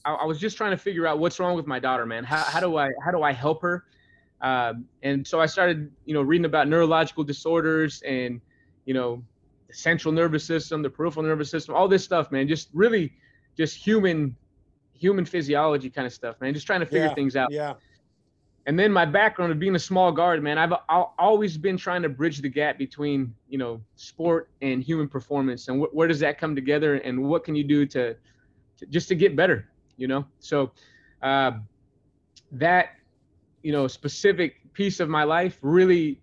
I, 0.05 0.13
I, 0.13 0.25
was 0.25 0.39
just 0.39 0.57
trying 0.57 0.71
to 0.71 0.77
figure 0.77 1.07
out 1.07 1.19
what's 1.19 1.39
wrong 1.39 1.55
with 1.55 1.67
my 1.67 1.79
daughter, 1.79 2.05
man. 2.05 2.23
How, 2.23 2.43
how 2.43 2.59
do 2.59 2.77
I, 2.77 2.89
how 3.03 3.11
do 3.11 3.23
I 3.23 3.31
help 3.31 3.61
her? 3.61 3.85
Um, 4.41 4.85
and 5.01 5.25
so 5.25 5.39
I 5.39 5.45
started, 5.45 5.91
you 6.05 6.13
know, 6.13 6.21
reading 6.21 6.45
about 6.45 6.67
neurological 6.67 7.23
disorders 7.23 8.01
and, 8.03 8.41
you 8.85 8.93
know, 8.93 9.23
the 9.67 9.73
central 9.73 10.13
nervous 10.13 10.45
system, 10.45 10.81
the 10.81 10.89
peripheral 10.89 11.25
nervous 11.25 11.49
system, 11.49 11.75
all 11.75 11.87
this 11.87 12.03
stuff, 12.03 12.31
man. 12.31 12.47
Just 12.47 12.69
really, 12.73 13.13
just 13.57 13.75
human, 13.75 14.35
human 14.93 15.25
physiology 15.25 15.89
kind 15.89 16.05
of 16.05 16.13
stuff, 16.13 16.39
man. 16.39 16.53
Just 16.53 16.67
trying 16.67 16.81
to 16.81 16.85
figure 16.85 17.07
yeah, 17.07 17.13
things 17.13 17.35
out. 17.35 17.51
Yeah. 17.51 17.73
And 18.67 18.77
then 18.77 18.91
my 18.91 19.05
background 19.05 19.53
of 19.53 19.59
being 19.59 19.75
a 19.75 19.79
small 19.79 20.11
guard, 20.11 20.43
man, 20.43 20.57
I've, 20.57 20.73
I've 20.89 21.05
always 21.17 21.57
been 21.57 21.77
trying 21.77 22.01
to 22.01 22.09
bridge 22.09 22.39
the 22.39 22.49
gap 22.49 22.77
between, 22.77 23.33
you 23.47 23.57
know, 23.57 23.81
sport 23.95 24.49
and 24.61 24.83
human 24.83 25.07
performance. 25.07 25.69
And 25.69 25.81
wh- 25.81 25.95
where 25.95 26.05
does 26.05 26.19
that 26.19 26.37
come 26.37 26.53
together? 26.53 26.95
And 26.95 27.23
what 27.23 27.45
can 27.45 27.55
you 27.55 27.63
do 27.63 27.85
to, 27.85 28.13
to 28.77 28.85
just 28.87 29.07
to 29.07 29.15
get 29.15 29.37
better, 29.37 29.69
you 29.95 30.09
know? 30.09 30.25
So 30.39 30.71
uh, 31.21 31.51
that, 32.51 32.89
you 33.63 33.71
know, 33.71 33.87
specific 33.87 34.55
piece 34.73 34.99
of 34.99 35.07
my 35.07 35.23
life 35.23 35.57
really, 35.61 36.19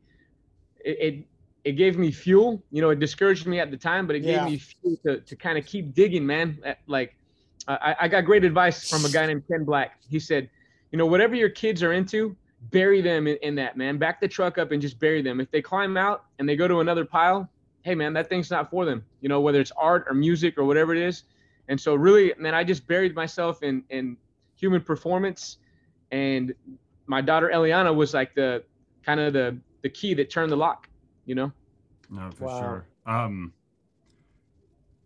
it, 0.84 0.98
it, 1.00 1.24
it 1.64 1.72
gave 1.72 1.96
me 1.96 2.10
fuel. 2.10 2.62
You 2.70 2.82
know, 2.82 2.90
it 2.90 3.00
discouraged 3.00 3.46
me 3.46 3.58
at 3.58 3.70
the 3.70 3.78
time, 3.78 4.06
but 4.06 4.16
it 4.16 4.20
gave 4.20 4.36
yeah. 4.36 4.44
me 4.44 4.58
fuel 4.58 4.98
to, 5.06 5.20
to 5.20 5.34
kind 5.34 5.56
of 5.56 5.64
keep 5.64 5.94
digging, 5.94 6.26
man. 6.26 6.58
Like, 6.86 7.16
I, 7.66 7.96
I 8.00 8.08
got 8.08 8.26
great 8.26 8.44
advice 8.44 8.90
from 8.90 9.02
a 9.06 9.08
guy 9.08 9.24
named 9.24 9.44
Ken 9.50 9.64
Black. 9.64 9.98
He 10.10 10.20
said, 10.20 10.50
you 10.90 10.98
know, 10.98 11.06
whatever 11.06 11.34
your 11.34 11.48
kids 11.48 11.82
are 11.82 11.92
into, 11.92 12.36
bury 12.70 13.00
them 13.00 13.26
in, 13.26 13.36
in, 13.42 13.54
that, 13.56 13.76
man. 13.76 13.98
Back 13.98 14.20
the 14.20 14.28
truck 14.28 14.58
up 14.58 14.72
and 14.72 14.80
just 14.80 14.98
bury 14.98 15.22
them. 15.22 15.40
If 15.40 15.50
they 15.50 15.62
climb 15.62 15.96
out 15.96 16.24
and 16.38 16.48
they 16.48 16.56
go 16.56 16.68
to 16.68 16.80
another 16.80 17.04
pile, 17.04 17.48
hey, 17.82 17.94
man, 17.94 18.12
that 18.14 18.28
thing's 18.28 18.50
not 18.50 18.70
for 18.70 18.84
them, 18.84 19.04
you 19.20 19.28
know, 19.28 19.40
whether 19.40 19.60
it's 19.60 19.72
art 19.76 20.06
or 20.08 20.14
music 20.14 20.56
or 20.56 20.64
whatever 20.64 20.94
it 20.94 21.02
is. 21.02 21.24
And 21.68 21.80
so, 21.80 21.94
really, 21.94 22.32
man, 22.38 22.54
I 22.54 22.64
just 22.64 22.86
buried 22.86 23.14
myself 23.14 23.62
in, 23.62 23.82
in 23.90 24.16
human 24.56 24.80
performance. 24.80 25.58
And 26.10 26.54
my 27.06 27.20
daughter 27.20 27.50
Eliana 27.52 27.94
was 27.94 28.14
like 28.14 28.34
the 28.34 28.62
kind 29.02 29.20
of 29.20 29.32
the, 29.32 29.58
the 29.82 29.88
key 29.90 30.14
that 30.14 30.30
turned 30.30 30.50
the 30.50 30.56
lock, 30.56 30.88
you 31.26 31.34
know? 31.34 31.52
No, 32.10 32.30
for 32.30 32.44
wow. 32.44 32.58
sure. 32.58 32.86
Um, 33.06 33.52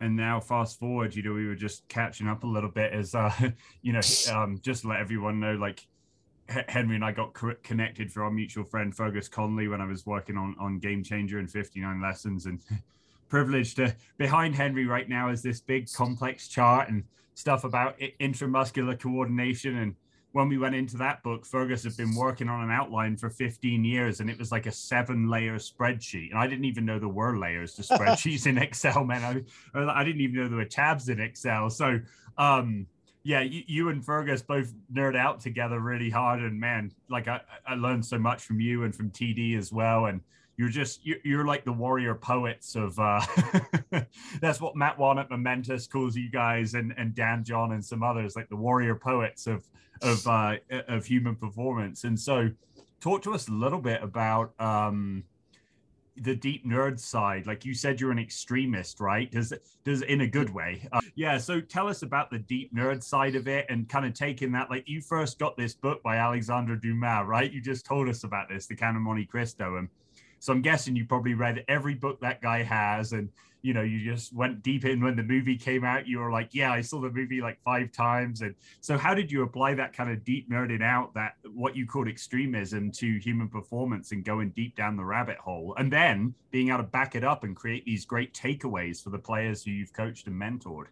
and 0.01 0.17
now 0.17 0.41
fast 0.41 0.79
forward 0.79 1.15
you 1.15 1.23
know 1.23 1.33
we 1.33 1.47
were 1.47 1.55
just 1.55 1.87
catching 1.89 2.29
up 2.29 2.45
a 2.45 2.47
little 2.47 2.71
bit 2.71 2.93
as 2.93 3.15
uh 3.15 3.33
you 3.83 3.93
know 3.93 4.01
um 4.33 4.59
just 4.63 4.85
let 4.85 5.01
everyone 5.01 5.41
know 5.41 5.55
like 5.55 5.87
henry 6.69 6.95
and 6.95 7.05
i 7.05 7.13
got 7.13 7.33
co- 7.35 7.55
connected 7.63 8.11
through 8.11 8.25
our 8.25 8.31
mutual 8.31 8.65
friend 8.65 8.95
fergus 8.97 9.29
connolly 9.29 9.69
when 9.69 9.81
i 9.81 9.87
was 9.87 10.07
working 10.07 10.37
on 10.37 10.55
on 10.59 10.79
game 10.79 11.03
changer 11.03 11.39
and 11.39 11.51
59 11.51 12.01
lessons. 12.01 12.47
And 12.47 12.61
privileged 13.29 13.77
to 13.77 13.95
behind 14.17 14.55
henry 14.55 14.87
right 14.87 15.09
now 15.09 15.29
is 15.29 15.43
this 15.43 15.61
big 15.61 15.93
complex 15.93 16.49
chart 16.49 16.89
and 16.89 17.05
stuff 17.35 17.65
about 17.65 17.99
intramuscular 18.21 18.99
coordination 18.99 19.77
and 19.77 19.95
when 20.33 20.49
we 20.49 20.59
went 20.59 20.75
into 20.75 20.97
that 20.99 21.23
book, 21.23 21.47
Fergus 21.47 21.85
had 21.85 21.97
been 21.97 22.15
working 22.15 22.49
on 22.49 22.63
an 22.63 22.71
outline 22.71 23.17
for 23.17 23.31
15 23.31 23.85
years 23.85 24.21
and 24.21 24.29
it 24.29 24.39
was 24.39 24.53
like 24.53 24.67
a 24.67 24.73
seven 24.73 25.29
layer 25.29 25.57
spreadsheet. 25.57 26.31
And 26.31 26.39
I 26.39 26.47
didn't 26.47 26.67
even 26.67 26.85
know 26.85 26.99
there 26.99 27.09
were 27.09 27.39
layers 27.39 27.75
to 27.75 27.83
spreadsheets 27.83 28.47
in 28.47 28.59
Excel, 28.59 29.05
man. 29.05 29.45
I, 29.75 29.81
I 29.81 30.05
didn't 30.05 30.21
even 30.21 30.37
know 30.37 30.49
there 30.49 30.59
were 30.59 30.65
tabs 30.65 31.09
in 31.09 31.19
Excel. 31.19 31.71
So, 31.71 32.01
um, 32.37 32.87
yeah, 33.25 33.41
you, 33.41 33.63
you, 33.67 33.89
and 33.89 34.05
Fergus 34.05 34.43
both 34.43 34.73
nerd 34.93 35.17
out 35.17 35.41
together 35.41 35.81
really 35.81 36.11
hard. 36.11 36.41
And 36.41 36.61
man, 36.61 36.93
like 37.09 37.27
I, 37.27 37.41
I 37.67 37.75
learned 37.75 38.05
so 38.05 38.19
much 38.19 38.43
from 38.43 38.61
you 38.61 38.85
and 38.85 38.95
from 38.95 39.11
TD 39.11 39.57
as 39.57 39.73
well. 39.73 40.07
And 40.07 40.21
you're 40.59 40.69
just 40.69 41.01
you're, 41.07 41.47
like 41.47 41.65
the 41.65 41.73
warrior 41.73 42.15
poets 42.15 42.75
of 42.75 42.99
uh 42.99 43.21
that's 44.41 44.61
what 44.61 44.77
matt 44.77 44.99
wan 44.99 45.19
at 45.19 45.31
momentous 45.31 45.87
calls 45.87 46.17
you 46.17 46.29
guys 46.29 46.75
and 46.75 46.93
and 46.99 47.15
dan 47.15 47.45
john 47.45 47.73
and 47.73 47.83
some 47.83 48.03
others 48.03 48.35
like 48.37 48.49
the 48.49 48.57
warrior 48.57 48.97
poets 48.97 49.47
of 49.47 49.65
of 50.03 50.27
uh 50.27 50.57
of 50.89 51.07
human 51.07 51.37
performance. 51.37 52.05
And 52.05 52.19
so 52.19 52.51
talk 53.01 53.23
to 53.23 53.35
us 53.35 53.49
a 53.49 53.53
little 53.53 53.81
bit 53.81 54.03
about 54.03 54.59
um 54.61 55.25
the 56.17 56.35
deep 56.35 56.67
nerd 56.67 56.99
side. 56.99 57.47
Like 57.47 57.65
you 57.65 57.75
said 57.75 58.01
you're 58.01 58.11
an 58.11 58.19
extremist 58.19 59.01
right? 59.01 59.31
Does 59.31 59.53
does 59.85 60.03
in 60.03 60.23
a 60.23 60.27
good 60.27 60.51
way. 60.51 60.87
Uh, 60.93 61.01
yeah 61.15 61.39
so 61.39 61.61
tell 61.61 61.89
us 61.89 62.03
about 62.03 62.31
the 62.31 62.39
deep 62.39 62.75
nerd 62.75 63.03
side 63.03 63.37
of 63.37 63.49
it 63.49 63.67
and 63.69 63.89
kind 63.89 64.05
of 64.05 64.15
taking 64.15 64.53
that 64.53 64.71
like 64.71 64.89
you 64.89 65.01
first 65.01 65.39
got 65.39 65.57
this 65.57 65.75
book 65.75 66.03
by 66.03 66.17
alexandre 66.17 66.77
dumas 66.77 67.27
right? 67.27 67.53
You 67.53 67.61
just 67.61 67.87
told 67.87 68.09
us 68.09 68.25
about 68.25 68.49
this 68.49 68.67
the 68.67 68.77
count 68.77 68.97
of 68.97 69.03
monte 69.03 69.27
cristo 69.27 69.77
and 69.77 69.89
So 70.39 70.53
I'm 70.53 70.63
guessing 70.63 70.97
you 70.97 71.05
probably 71.05 71.35
read 71.35 71.65
every 71.69 71.95
book 71.95 72.21
that 72.21 72.41
guy 72.41 72.63
has, 72.63 73.13
and 73.13 73.29
you 73.63 73.75
know, 73.75 73.83
you 73.83 74.05
just 74.05 74.33
went 74.33 74.63
deep 74.63 74.85
in 74.85 75.03
when 75.03 75.17
the 75.17 75.23
movie 75.23 75.57
came 75.57 75.85
out. 75.85 76.07
You 76.07 76.21
were 76.21 76.31
like, 76.31 76.51
yeah, 76.53 76.73
I 76.73 76.81
saw 76.81 77.01
the 77.01 77.11
movie 77.11 77.41
like 77.41 77.61
five 77.65 77.91
times. 77.91 78.41
And 78.41 78.55
so, 78.81 78.97
how 78.97 79.15
did 79.15 79.33
you 79.33 79.43
apply 79.43 79.75
that 79.75 79.93
kind 79.93 80.11
of 80.11 80.25
deep 80.25 80.49
nerding 80.49 80.83
out, 80.83 81.13
that 81.15 81.35
what 81.53 81.75
you 81.75 81.87
called 81.87 82.09
extremism, 82.09 82.93
to 82.93 83.19
human 83.19 83.49
performance 83.49 84.13
and 84.13 84.25
going 84.25 84.51
deep 84.51 84.77
down 84.77 84.97
the 84.97 85.05
rabbit 85.05 85.39
hole, 85.39 85.75
and 85.77 85.93
then 85.93 86.35
being 86.51 86.69
able 86.69 86.79
to 86.79 86.85
back 86.85 87.15
it 87.15 87.25
up 87.25 87.43
and 87.45 87.57
create 87.57 87.85
these 87.85 88.05
great 88.05 88.33
takeaways 88.33 89.03
for 89.03 89.11
the 89.11 89.19
players 89.19 89.65
who 89.65 89.73
you've 89.73 89.93
coached 89.93 90.29
and 90.29 90.41
mentored? 90.41 90.87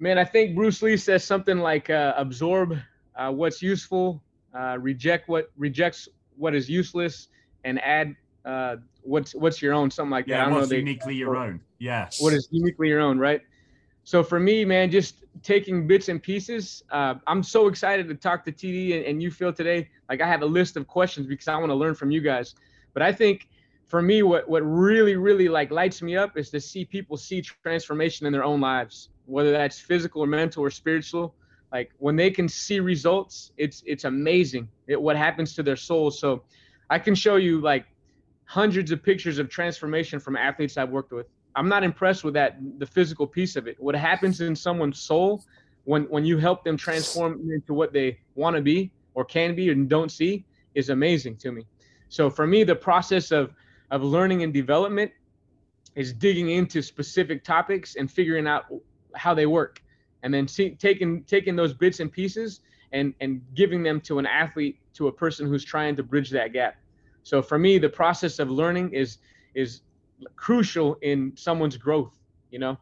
Man, 0.00 0.18
I 0.18 0.24
think 0.24 0.56
Bruce 0.56 0.82
Lee 0.82 0.96
says 0.96 1.22
something 1.22 1.58
like 1.58 1.90
uh, 1.90 2.14
absorb 2.16 2.76
uh, 3.14 3.30
what's 3.30 3.62
useful, 3.62 4.22
uh, 4.54 4.76
reject 4.80 5.28
what 5.28 5.50
rejects 5.56 6.08
what 6.36 6.54
is 6.54 6.68
useless, 6.68 7.28
and 7.64 7.80
add 7.82 8.16
uh, 8.44 8.76
what's 9.02 9.34
what's 9.34 9.60
your 9.60 9.74
own, 9.74 9.90
something 9.90 10.10
like 10.10 10.26
yeah, 10.26 10.38
that. 10.38 10.46
I 10.46 10.50
don't 10.50 10.58
what's 10.58 10.70
know 10.70 10.76
uniquely 10.76 11.14
your 11.14 11.36
own? 11.36 11.60
Yes. 11.78 12.20
What 12.20 12.32
is 12.32 12.48
uniquely 12.50 12.88
your 12.88 13.00
own, 13.00 13.18
right? 13.18 13.42
So 14.04 14.22
for 14.22 14.40
me, 14.40 14.64
man, 14.64 14.90
just 14.90 15.24
taking 15.42 15.86
bits 15.86 16.08
and 16.08 16.22
pieces. 16.22 16.82
Uh, 16.90 17.14
I'm 17.26 17.42
so 17.42 17.68
excited 17.68 18.08
to 18.08 18.14
talk 18.14 18.44
to 18.46 18.52
TD 18.52 18.96
and, 18.96 19.04
and 19.04 19.22
you 19.22 19.30
feel 19.30 19.52
today. 19.52 19.88
Like 20.08 20.20
I 20.20 20.26
have 20.26 20.42
a 20.42 20.46
list 20.46 20.76
of 20.76 20.86
questions 20.86 21.26
because 21.26 21.48
I 21.48 21.56
want 21.56 21.70
to 21.70 21.74
learn 21.74 21.94
from 21.94 22.10
you 22.10 22.20
guys. 22.20 22.54
But 22.94 23.02
I 23.02 23.12
think 23.12 23.48
for 23.86 24.02
me, 24.02 24.22
what 24.22 24.48
what 24.48 24.60
really 24.60 25.16
really 25.16 25.48
like 25.48 25.70
lights 25.70 26.02
me 26.02 26.16
up 26.16 26.36
is 26.36 26.50
to 26.50 26.60
see 26.60 26.84
people 26.84 27.16
see 27.16 27.42
transformation 27.42 28.26
in 28.26 28.32
their 28.32 28.44
own 28.44 28.60
lives 28.60 29.10
whether 29.30 29.52
that's 29.52 29.78
physical 29.78 30.22
or 30.22 30.26
mental 30.26 30.62
or 30.62 30.70
spiritual 30.70 31.34
like 31.72 31.92
when 31.98 32.16
they 32.16 32.30
can 32.30 32.48
see 32.48 32.80
results 32.80 33.52
it's 33.56 33.82
it's 33.86 34.04
amazing 34.04 34.68
it, 34.88 35.00
what 35.00 35.16
happens 35.16 35.54
to 35.54 35.62
their 35.62 35.76
souls 35.76 36.18
so 36.18 36.42
i 36.90 36.98
can 36.98 37.14
show 37.14 37.36
you 37.36 37.60
like 37.60 37.86
hundreds 38.44 38.90
of 38.90 39.02
pictures 39.02 39.38
of 39.38 39.48
transformation 39.48 40.20
from 40.20 40.36
athletes 40.36 40.76
i've 40.76 40.90
worked 40.90 41.12
with. 41.12 41.26
I'm 41.56 41.68
not 41.68 41.82
impressed 41.82 42.24
with 42.24 42.34
that 42.34 42.58
the 42.78 42.86
physical 42.86 43.26
piece 43.26 43.56
of 43.56 43.66
it. 43.66 43.76
What 43.80 43.94
happens 43.94 44.40
in 44.40 44.54
someone's 44.54 45.00
soul 45.00 45.44
when 45.84 46.04
when 46.04 46.24
you 46.24 46.38
help 46.38 46.64
them 46.64 46.76
transform 46.76 47.50
into 47.52 47.74
what 47.74 47.92
they 47.92 48.18
want 48.34 48.56
to 48.56 48.62
be 48.62 48.90
or 49.14 49.24
can 49.24 49.54
be 49.54 49.70
and 49.70 49.88
don't 49.88 50.10
see 50.10 50.44
is 50.74 50.90
amazing 50.90 51.36
to 51.38 51.52
me. 51.52 51.66
So 52.08 52.30
for 52.30 52.46
me 52.46 52.64
the 52.64 52.76
process 52.76 53.30
of 53.30 53.52
of 53.90 54.02
learning 54.02 54.42
and 54.42 54.52
development 54.52 55.10
is 55.96 56.12
digging 56.12 56.50
into 56.50 56.82
specific 56.82 57.42
topics 57.42 57.96
and 57.96 58.10
figuring 58.10 58.46
out 58.46 58.66
how 59.16 59.34
they 59.34 59.46
work. 59.46 59.82
And 60.22 60.32
then 60.32 60.46
see, 60.46 60.70
taking 60.70 61.24
taking 61.24 61.56
those 61.56 61.74
bits 61.74 61.98
and 61.98 62.12
pieces 62.12 62.60
and 62.92 63.14
and 63.20 63.42
giving 63.54 63.82
them 63.82 64.00
to 64.00 64.18
an 64.18 64.26
athlete 64.26 64.78
to 64.94 65.08
a 65.08 65.12
person 65.12 65.46
who's 65.46 65.64
trying 65.64 65.96
to 65.96 66.02
bridge 66.02 66.30
that 66.30 66.52
gap 66.52 66.76
so 67.22 67.40
for 67.42 67.58
me 67.58 67.78
the 67.78 67.88
process 67.88 68.38
of 68.38 68.50
learning 68.50 68.92
is 68.92 69.18
is 69.54 69.82
crucial 70.36 70.96
in 71.02 71.32
someone's 71.36 71.76
growth 71.76 72.18
you 72.50 72.58
know 72.58 72.76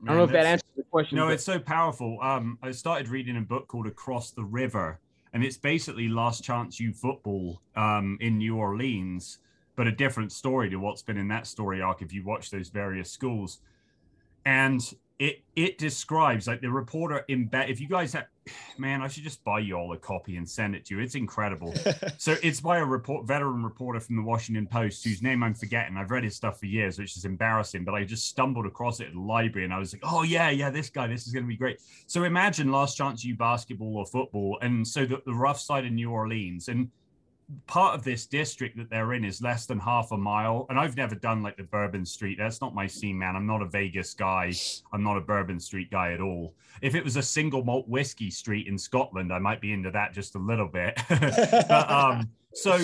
Man, 0.00 0.14
I 0.14 0.18
don't 0.18 0.18
know 0.18 0.24
if 0.24 0.42
that 0.42 0.46
answers 0.46 0.70
the 0.76 0.84
question. 0.84 1.16
No, 1.16 1.26
but... 1.26 1.34
it's 1.34 1.44
so 1.44 1.58
powerful. 1.58 2.18
Um, 2.22 2.58
I 2.62 2.70
started 2.70 3.08
reading 3.08 3.36
a 3.36 3.40
book 3.40 3.66
called 3.66 3.86
Across 3.86 4.32
the 4.32 4.44
River, 4.44 5.00
and 5.32 5.42
it's 5.42 5.56
basically 5.56 6.08
Last 6.08 6.44
Chance 6.44 6.78
U 6.78 6.92
football 6.92 7.60
um, 7.74 8.16
in 8.20 8.38
New 8.38 8.56
Orleans, 8.56 9.38
but 9.74 9.88
a 9.88 9.92
different 9.92 10.30
story 10.30 10.70
to 10.70 10.76
what's 10.76 11.02
been 11.02 11.18
in 11.18 11.26
that 11.28 11.48
story 11.48 11.82
arc 11.82 12.00
if 12.00 12.12
you 12.12 12.22
watch 12.24 12.50
those 12.50 12.68
various 12.68 13.10
schools. 13.10 13.58
And 14.44 14.80
it 15.18 15.42
it 15.56 15.78
describes 15.78 16.46
like 16.46 16.60
the 16.60 16.70
reporter 16.70 17.24
in 17.28 17.46
bed. 17.46 17.70
If 17.70 17.80
you 17.80 17.88
guys 17.88 18.12
have, 18.12 18.26
man, 18.78 19.02
I 19.02 19.08
should 19.08 19.24
just 19.24 19.42
buy 19.42 19.58
you 19.58 19.74
all 19.74 19.92
a 19.92 19.96
copy 19.96 20.36
and 20.36 20.48
send 20.48 20.76
it 20.76 20.84
to 20.86 20.94
you. 20.94 21.00
It's 21.00 21.16
incredible. 21.16 21.74
so 22.18 22.36
it's 22.42 22.60
by 22.60 22.78
a 22.78 22.84
report 22.84 23.26
veteran 23.26 23.64
reporter 23.64 23.98
from 23.98 24.16
the 24.16 24.22
Washington 24.22 24.66
Post 24.66 25.04
whose 25.04 25.20
name 25.20 25.42
I'm 25.42 25.54
forgetting. 25.54 25.96
I've 25.96 26.10
read 26.10 26.22
his 26.22 26.36
stuff 26.36 26.60
for 26.60 26.66
years, 26.66 26.98
which 26.98 27.16
is 27.16 27.24
embarrassing, 27.24 27.84
but 27.84 27.94
I 27.94 28.04
just 28.04 28.26
stumbled 28.26 28.66
across 28.66 29.00
it 29.00 29.08
at 29.08 29.14
the 29.14 29.20
library 29.20 29.64
and 29.64 29.74
I 29.74 29.78
was 29.78 29.92
like, 29.92 30.02
oh 30.04 30.22
yeah, 30.22 30.50
yeah, 30.50 30.70
this 30.70 30.88
guy, 30.88 31.08
this 31.08 31.26
is 31.26 31.32
going 31.32 31.44
to 31.44 31.48
be 31.48 31.56
great. 31.56 31.80
So 32.06 32.24
imagine 32.24 32.70
Last 32.70 32.96
Chance 32.96 33.24
U 33.24 33.34
basketball 33.34 33.96
or 33.96 34.06
football, 34.06 34.58
and 34.62 34.86
so 34.86 35.04
the, 35.04 35.20
the 35.26 35.34
rough 35.34 35.60
side 35.60 35.84
of 35.84 35.92
New 35.92 36.10
Orleans 36.10 36.68
and 36.68 36.90
part 37.66 37.94
of 37.94 38.04
this 38.04 38.26
district 38.26 38.76
that 38.76 38.90
they're 38.90 39.14
in 39.14 39.24
is 39.24 39.40
less 39.40 39.66
than 39.66 39.78
half 39.78 40.12
a 40.12 40.16
mile. 40.16 40.66
And 40.68 40.78
I've 40.78 40.96
never 40.96 41.14
done 41.14 41.42
like 41.42 41.56
the 41.56 41.62
Bourbon 41.62 42.04
Street. 42.04 42.36
That's 42.38 42.60
not 42.60 42.74
my 42.74 42.86
scene, 42.86 43.18
man. 43.18 43.36
I'm 43.36 43.46
not 43.46 43.62
a 43.62 43.66
Vegas 43.66 44.14
guy. 44.14 44.52
I'm 44.92 45.02
not 45.02 45.16
a 45.16 45.20
Bourbon 45.20 45.58
Street 45.58 45.90
guy 45.90 46.12
at 46.12 46.20
all. 46.20 46.54
If 46.82 46.94
it 46.94 47.02
was 47.02 47.16
a 47.16 47.22
single 47.22 47.64
malt 47.64 47.88
whiskey 47.88 48.30
street 48.30 48.66
in 48.66 48.76
Scotland, 48.76 49.32
I 49.32 49.38
might 49.38 49.60
be 49.60 49.72
into 49.72 49.90
that 49.92 50.12
just 50.12 50.34
a 50.34 50.38
little 50.38 50.68
bit. 50.68 50.98
but, 51.08 51.90
um, 51.90 52.28
so 52.52 52.78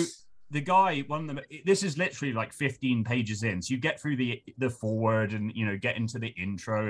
the 0.51 0.61
guy, 0.61 1.01
one 1.07 1.21
of 1.21 1.35
them, 1.35 1.39
this 1.65 1.83
is 1.83 1.97
literally 1.97 2.33
like 2.33 2.51
15 2.51 3.03
pages 3.03 3.43
in. 3.43 3.61
So 3.61 3.73
you 3.73 3.79
get 3.79 3.99
through 3.99 4.15
the 4.15 4.41
the 4.57 4.69
forward 4.69 5.33
and 5.33 5.51
you 5.55 5.65
know 5.65 5.77
get 5.77 5.97
into 5.97 6.19
the 6.19 6.29
intro, 6.29 6.89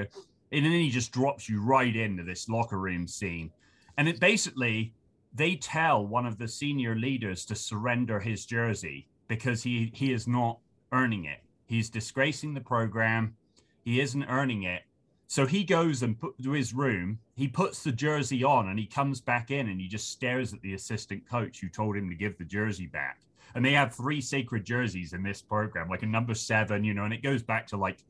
and 0.51 0.65
then 0.65 0.71
he 0.71 0.89
just 0.89 1.11
drops 1.11 1.49
you 1.49 1.61
right 1.61 1.95
into 1.95 2.23
this 2.23 2.47
locker 2.47 2.79
room 2.79 3.07
scene. 3.07 3.51
And 3.97 4.07
it 4.07 4.19
basically 4.19 4.93
they 5.35 5.55
tell 5.55 6.05
one 6.05 6.25
of 6.25 6.37
the 6.37 6.47
senior 6.47 6.95
leaders 6.95 7.45
to 7.45 7.55
surrender 7.55 8.21
his 8.21 8.45
jersey 8.45 9.07
because 9.27 9.63
he 9.63 9.91
he 9.93 10.13
is 10.13 10.27
not 10.27 10.59
earning 10.91 11.25
it. 11.25 11.39
He's 11.65 11.89
disgracing 11.89 12.53
the 12.53 12.61
program. 12.61 13.35
He 13.83 13.99
isn't 13.99 14.23
earning 14.23 14.63
it. 14.63 14.83
So 15.27 15.45
he 15.45 15.63
goes 15.63 16.03
and 16.03 16.19
put 16.19 16.41
to 16.41 16.51
his 16.51 16.73
room. 16.73 17.19
He 17.35 17.47
puts 17.47 17.83
the 17.83 17.91
jersey 17.91 18.43
on 18.43 18.69
and 18.69 18.79
he 18.79 18.85
comes 18.85 19.19
back 19.19 19.51
in 19.51 19.67
and 19.67 19.81
he 19.81 19.87
just 19.87 20.09
stares 20.09 20.53
at 20.53 20.61
the 20.61 20.73
assistant 20.73 21.27
coach 21.29 21.59
who 21.59 21.67
told 21.67 21.97
him 21.97 22.09
to 22.09 22.15
give 22.15 22.37
the 22.37 22.45
jersey 22.45 22.85
back. 22.87 23.19
And 23.55 23.65
they 23.65 23.73
have 23.73 23.93
three 23.93 24.21
sacred 24.21 24.65
jerseys 24.65 25.13
in 25.13 25.23
this 25.23 25.41
program, 25.41 25.89
like 25.89 26.03
a 26.03 26.07
number 26.07 26.35
seven, 26.35 26.83
you 26.83 26.93
know, 26.93 27.05
and 27.05 27.13
it 27.13 27.23
goes 27.23 27.41
back 27.41 27.67
to 27.67 27.77
like, 27.77 28.03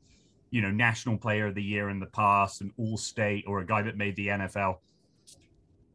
you 0.50 0.60
know, 0.60 0.70
national 0.70 1.16
player 1.16 1.46
of 1.46 1.54
the 1.54 1.62
year 1.62 1.88
in 1.88 2.00
the 2.00 2.06
past, 2.06 2.60
and 2.60 2.72
all 2.78 2.96
state, 2.96 3.44
or 3.46 3.60
a 3.60 3.66
guy 3.66 3.82
that 3.82 3.96
made 3.96 4.16
the 4.16 4.28
NFL 4.28 4.78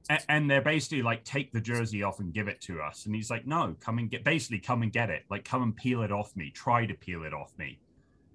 and 0.09 0.49
they're 0.49 0.61
basically 0.61 1.01
like 1.01 1.23
take 1.23 1.51
the 1.51 1.61
jersey 1.61 2.03
off 2.03 2.19
and 2.19 2.33
give 2.33 2.47
it 2.47 2.61
to 2.61 2.81
us. 2.81 3.05
And 3.05 3.15
he's 3.15 3.29
like 3.29 3.45
no 3.45 3.75
come 3.79 3.97
and 3.97 4.09
get 4.09 4.23
basically 4.23 4.59
come 4.59 4.81
and 4.81 4.91
get 4.91 5.09
it. 5.09 5.23
Like 5.29 5.45
come 5.45 5.63
and 5.63 5.75
peel 5.75 6.03
it 6.03 6.11
off 6.11 6.35
me. 6.35 6.51
Try 6.51 6.85
to 6.85 6.93
peel 6.93 7.23
it 7.23 7.33
off 7.33 7.53
me. 7.57 7.79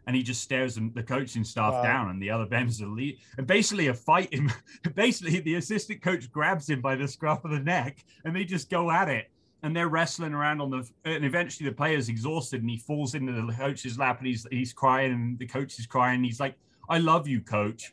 And 0.07 0.14
he 0.14 0.22
just 0.22 0.42
stares 0.42 0.79
the 0.94 1.02
coaching 1.02 1.42
staff 1.42 1.72
wow. 1.72 1.83
down 1.83 2.11
and 2.11 2.22
the 2.22 2.31
other 2.31 2.46
bench 2.46 2.79
the 2.79 2.87
lead 2.87 3.18
and 3.38 3.46
basically 3.46 3.88
a 3.88 3.94
fight 3.94 4.33
him 4.33 4.52
basically 4.94 5.40
the 5.40 5.57
assistant 5.57 6.00
coach 6.00 6.31
grabs 6.31 6.68
him 6.68 6.81
by 6.81 6.94
the 6.94 7.09
scruff 7.09 7.44
of 7.44 7.50
the 7.50 7.59
neck 7.59 8.05
and 8.24 8.35
they 8.35 8.44
just 8.44 8.70
go 8.70 8.90
at 8.90 9.09
it. 9.09 9.31
And 9.62 9.74
they're 9.74 9.88
wrestling 9.88 10.33
around 10.33 10.61
on 10.61 10.70
the 10.70 10.88
and 11.05 11.24
eventually 11.24 11.68
the 11.68 11.74
player's 11.74 12.09
exhausted 12.09 12.61
and 12.61 12.70
he 12.70 12.76
falls 12.76 13.14
into 13.14 13.33
the 13.33 13.52
coach's 13.52 13.98
lap 13.98 14.18
and 14.18 14.29
he's 14.29 14.46
he's 14.50 14.72
crying 14.72 15.12
and 15.12 15.38
the 15.38 15.46
coach 15.46 15.79
is 15.79 15.87
crying. 15.87 16.22
He's 16.22 16.40
like 16.40 16.55
i 16.88 16.98
love 16.98 17.26
you 17.26 17.40
coach. 17.40 17.92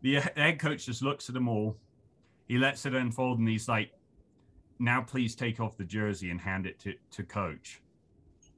The 0.00 0.18
uh, 0.18 0.22
head 0.36 0.58
coach 0.58 0.86
just 0.86 1.00
looks 1.00 1.28
at 1.28 1.34
them 1.34 1.48
all 1.48 1.76
he 2.52 2.58
lets 2.58 2.84
it 2.84 2.94
unfold 2.94 3.38
and 3.38 3.48
he's 3.48 3.66
like, 3.66 3.92
now 4.78 5.00
please 5.00 5.34
take 5.34 5.58
off 5.58 5.78
the 5.78 5.84
jersey 5.84 6.28
and 6.28 6.38
hand 6.38 6.66
it 6.66 6.78
to, 6.80 6.92
to 7.10 7.22
coach. 7.22 7.80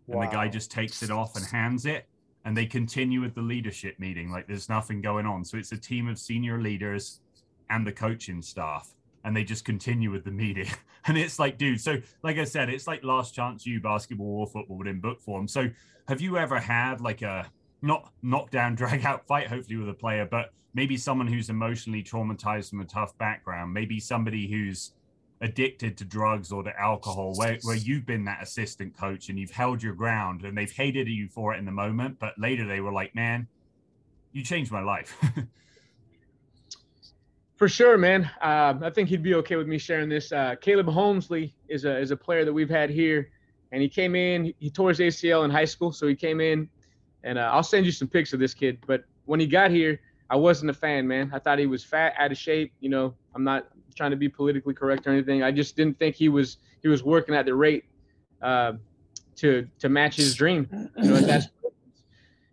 Wow. 0.09 0.20
And 0.20 0.28
the 0.28 0.35
guy 0.35 0.48
just 0.48 0.68
takes 0.68 1.04
it 1.04 1.12
off 1.12 1.37
and 1.37 1.44
hands 1.46 1.87
it. 1.87 2.09
And 2.44 2.57
they 2.57 2.66
continue 2.66 3.20
with 3.20 3.37
the 3.37 3.40
leadership 3.40 4.00
meeting 4.00 4.33
like 4.33 4.48
there's 4.48 4.68
nothing 4.68 5.00
going 5.00 5.26
on. 5.26 5.44
So 5.44 5.59
it's 5.59 5.70
a 5.70 5.76
team 5.76 6.09
of 6.09 6.18
senior 6.18 6.61
leaders 6.61 7.20
and 7.70 7.87
the 7.87 7.92
coaching 7.92 8.42
staff. 8.42 8.92
And 9.24 9.37
they 9.37 9.44
just 9.44 9.64
continue 9.64 10.11
with 10.11 10.24
the 10.24 10.33
meeting. 10.33 10.66
And 11.07 11.18
it's 11.18 11.38
like, 11.38 11.59
dude, 11.59 11.83
so 11.83 11.98
like 12.22 12.38
I 12.38 12.44
said, 12.44 12.70
it's 12.70 12.87
like 12.87 13.04
Last 13.04 13.35
Chance 13.35 13.66
U 13.66 13.78
basketball 13.78 14.40
or 14.40 14.46
football, 14.46 14.78
but 14.78 14.87
in 14.87 15.00
book 15.00 15.20
form. 15.20 15.46
So 15.46 15.68
have 16.09 16.22
you 16.22 16.38
ever 16.38 16.59
had 16.59 17.02
like 17.02 17.20
a 17.20 17.44
not 17.85 18.11
knockdown, 18.23 18.75
drag 18.77 19.05
out 19.05 19.27
fight, 19.27 19.47
hopefully 19.49 19.77
with 19.77 19.88
a 19.88 19.94
player, 19.94 20.27
but 20.29 20.53
maybe 20.73 20.97
someone 20.97 21.27
who's 21.27 21.51
emotionally 21.51 22.03
traumatized 22.03 22.70
from 22.70 22.81
a 22.81 22.85
tough 22.85 23.16
background, 23.18 23.73
maybe 23.73 24.01
somebody 24.01 24.51
who's 24.51 24.92
addicted 25.40 25.97
to 25.99 26.05
drugs 26.05 26.51
or 26.51 26.62
to 26.62 26.81
alcohol, 26.81 27.35
where, 27.37 27.59
where 27.62 27.77
you've 27.77 28.07
been 28.07 28.25
that 28.25 28.42
assistant 28.42 28.97
coach 28.97 29.29
and 29.29 29.38
you've 29.38 29.51
held 29.51 29.83
your 29.83 29.94
ground 29.94 30.42
and 30.42 30.57
they've 30.57 30.73
hated 30.73 31.07
you 31.09 31.29
for 31.29 31.55
it 31.55 31.59
in 31.59 31.64
the 31.64 31.73
moment, 31.73 32.18
but 32.18 32.33
later 32.38 32.66
they 32.66 32.81
were 32.81 32.92
like, 32.92 33.14
man, 33.14 33.47
you 34.33 34.42
changed 34.42 34.73
my 34.73 34.83
life. 34.83 35.16
For 37.57 37.68
sure, 37.68 37.97
man. 37.97 38.29
Uh, 38.43 38.74
I 38.82 38.91
think 38.91 39.09
he'd 39.09 39.22
be 39.22 39.35
okay 39.37 39.55
with 39.55 39.68
me 39.68 39.78
sharing 39.78 40.09
this. 40.09 40.32
Uh, 40.32 40.57
Caleb 40.61 40.87
Homesley 40.87 41.53
is 41.68 41.85
a 41.85 41.97
is 41.97 42.11
a 42.11 42.16
player 42.16 42.45
that 42.45 42.53
we've 42.53 42.68
had 42.68 42.91
here, 42.91 43.30
and 43.70 43.80
he 43.80 43.89
came 43.89 44.16
in. 44.16 44.53
He 44.59 44.70
tore 44.70 44.89
his 44.89 44.99
ACL 44.99 45.45
in 45.45 45.53
high 45.53 45.64
school, 45.64 45.93
so 45.93 46.09
he 46.09 46.16
came 46.16 46.41
in 46.41 46.68
and 47.25 47.39
uh, 47.39 47.51
I'll 47.53 47.64
send 47.64 47.87
you 47.87 47.93
some 47.93 48.07
pics 48.07 48.33
of 48.33 48.39
this 48.39 48.55
kid. 48.55 48.79
But 48.87 49.05
when 49.25 49.41
he 49.41 49.47
got 49.47 49.70
here, 49.70 50.01
I 50.31 50.37
wasn't 50.37 50.70
a 50.70 50.75
fan, 50.75 51.09
man. 51.09 51.31
I 51.35 51.39
thought 51.39 51.59
he 51.59 51.66
was 51.66 51.83
fat, 51.83 52.14
out 52.18 52.31
of 52.31 52.39
shape. 52.39 52.72
You 52.81 52.91
know, 52.91 53.14
I'm 53.35 53.43
not 53.43 53.66
trying 53.97 54.11
to 54.11 54.16
be 54.16 54.29
politically 54.29 54.75
correct 54.75 55.07
or 55.07 55.11
anything. 55.11 55.43
I 55.43 55.51
just 55.51 55.75
didn't 55.77 55.99
think 55.99 56.14
he 56.14 56.29
was 56.29 56.59
he 56.83 56.89
was 56.89 57.03
working 57.03 57.35
at 57.35 57.47
the 57.47 57.55
rate 57.55 57.85
uh, 58.43 58.75
to 59.37 59.66
to 59.81 59.89
match 59.89 60.16
his 60.16 60.35
dream. 60.35 60.68
You 60.99 61.11
know, 61.11 61.41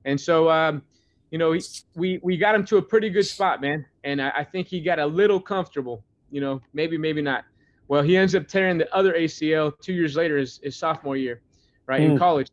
and 0.05 0.19
so 0.19 0.49
um, 0.49 0.81
you 1.29 1.37
know 1.37 1.51
he, 1.51 1.61
we 1.95 2.19
we 2.23 2.37
got 2.37 2.55
him 2.55 2.65
to 2.65 2.77
a 2.77 2.81
pretty 2.81 3.09
good 3.09 3.25
spot, 3.25 3.61
man. 3.61 3.85
And 4.03 4.21
I, 4.21 4.31
I 4.37 4.43
think 4.43 4.67
he 4.67 4.81
got 4.81 4.99
a 4.99 5.05
little 5.05 5.39
comfortable. 5.39 6.03
You 6.31 6.41
know, 6.41 6.61
maybe 6.73 6.97
maybe 6.97 7.21
not. 7.21 7.43
Well, 7.89 8.01
he 8.01 8.15
ends 8.15 8.35
up 8.35 8.47
tearing 8.47 8.77
the 8.77 8.93
other 8.95 9.13
ACL 9.13 9.73
two 9.81 9.91
years 9.91 10.15
later, 10.15 10.37
his, 10.37 10.61
his 10.63 10.77
sophomore 10.77 11.17
year 11.17 11.41
right 11.87 11.99
mm. 11.99 12.11
in 12.11 12.17
college, 12.17 12.47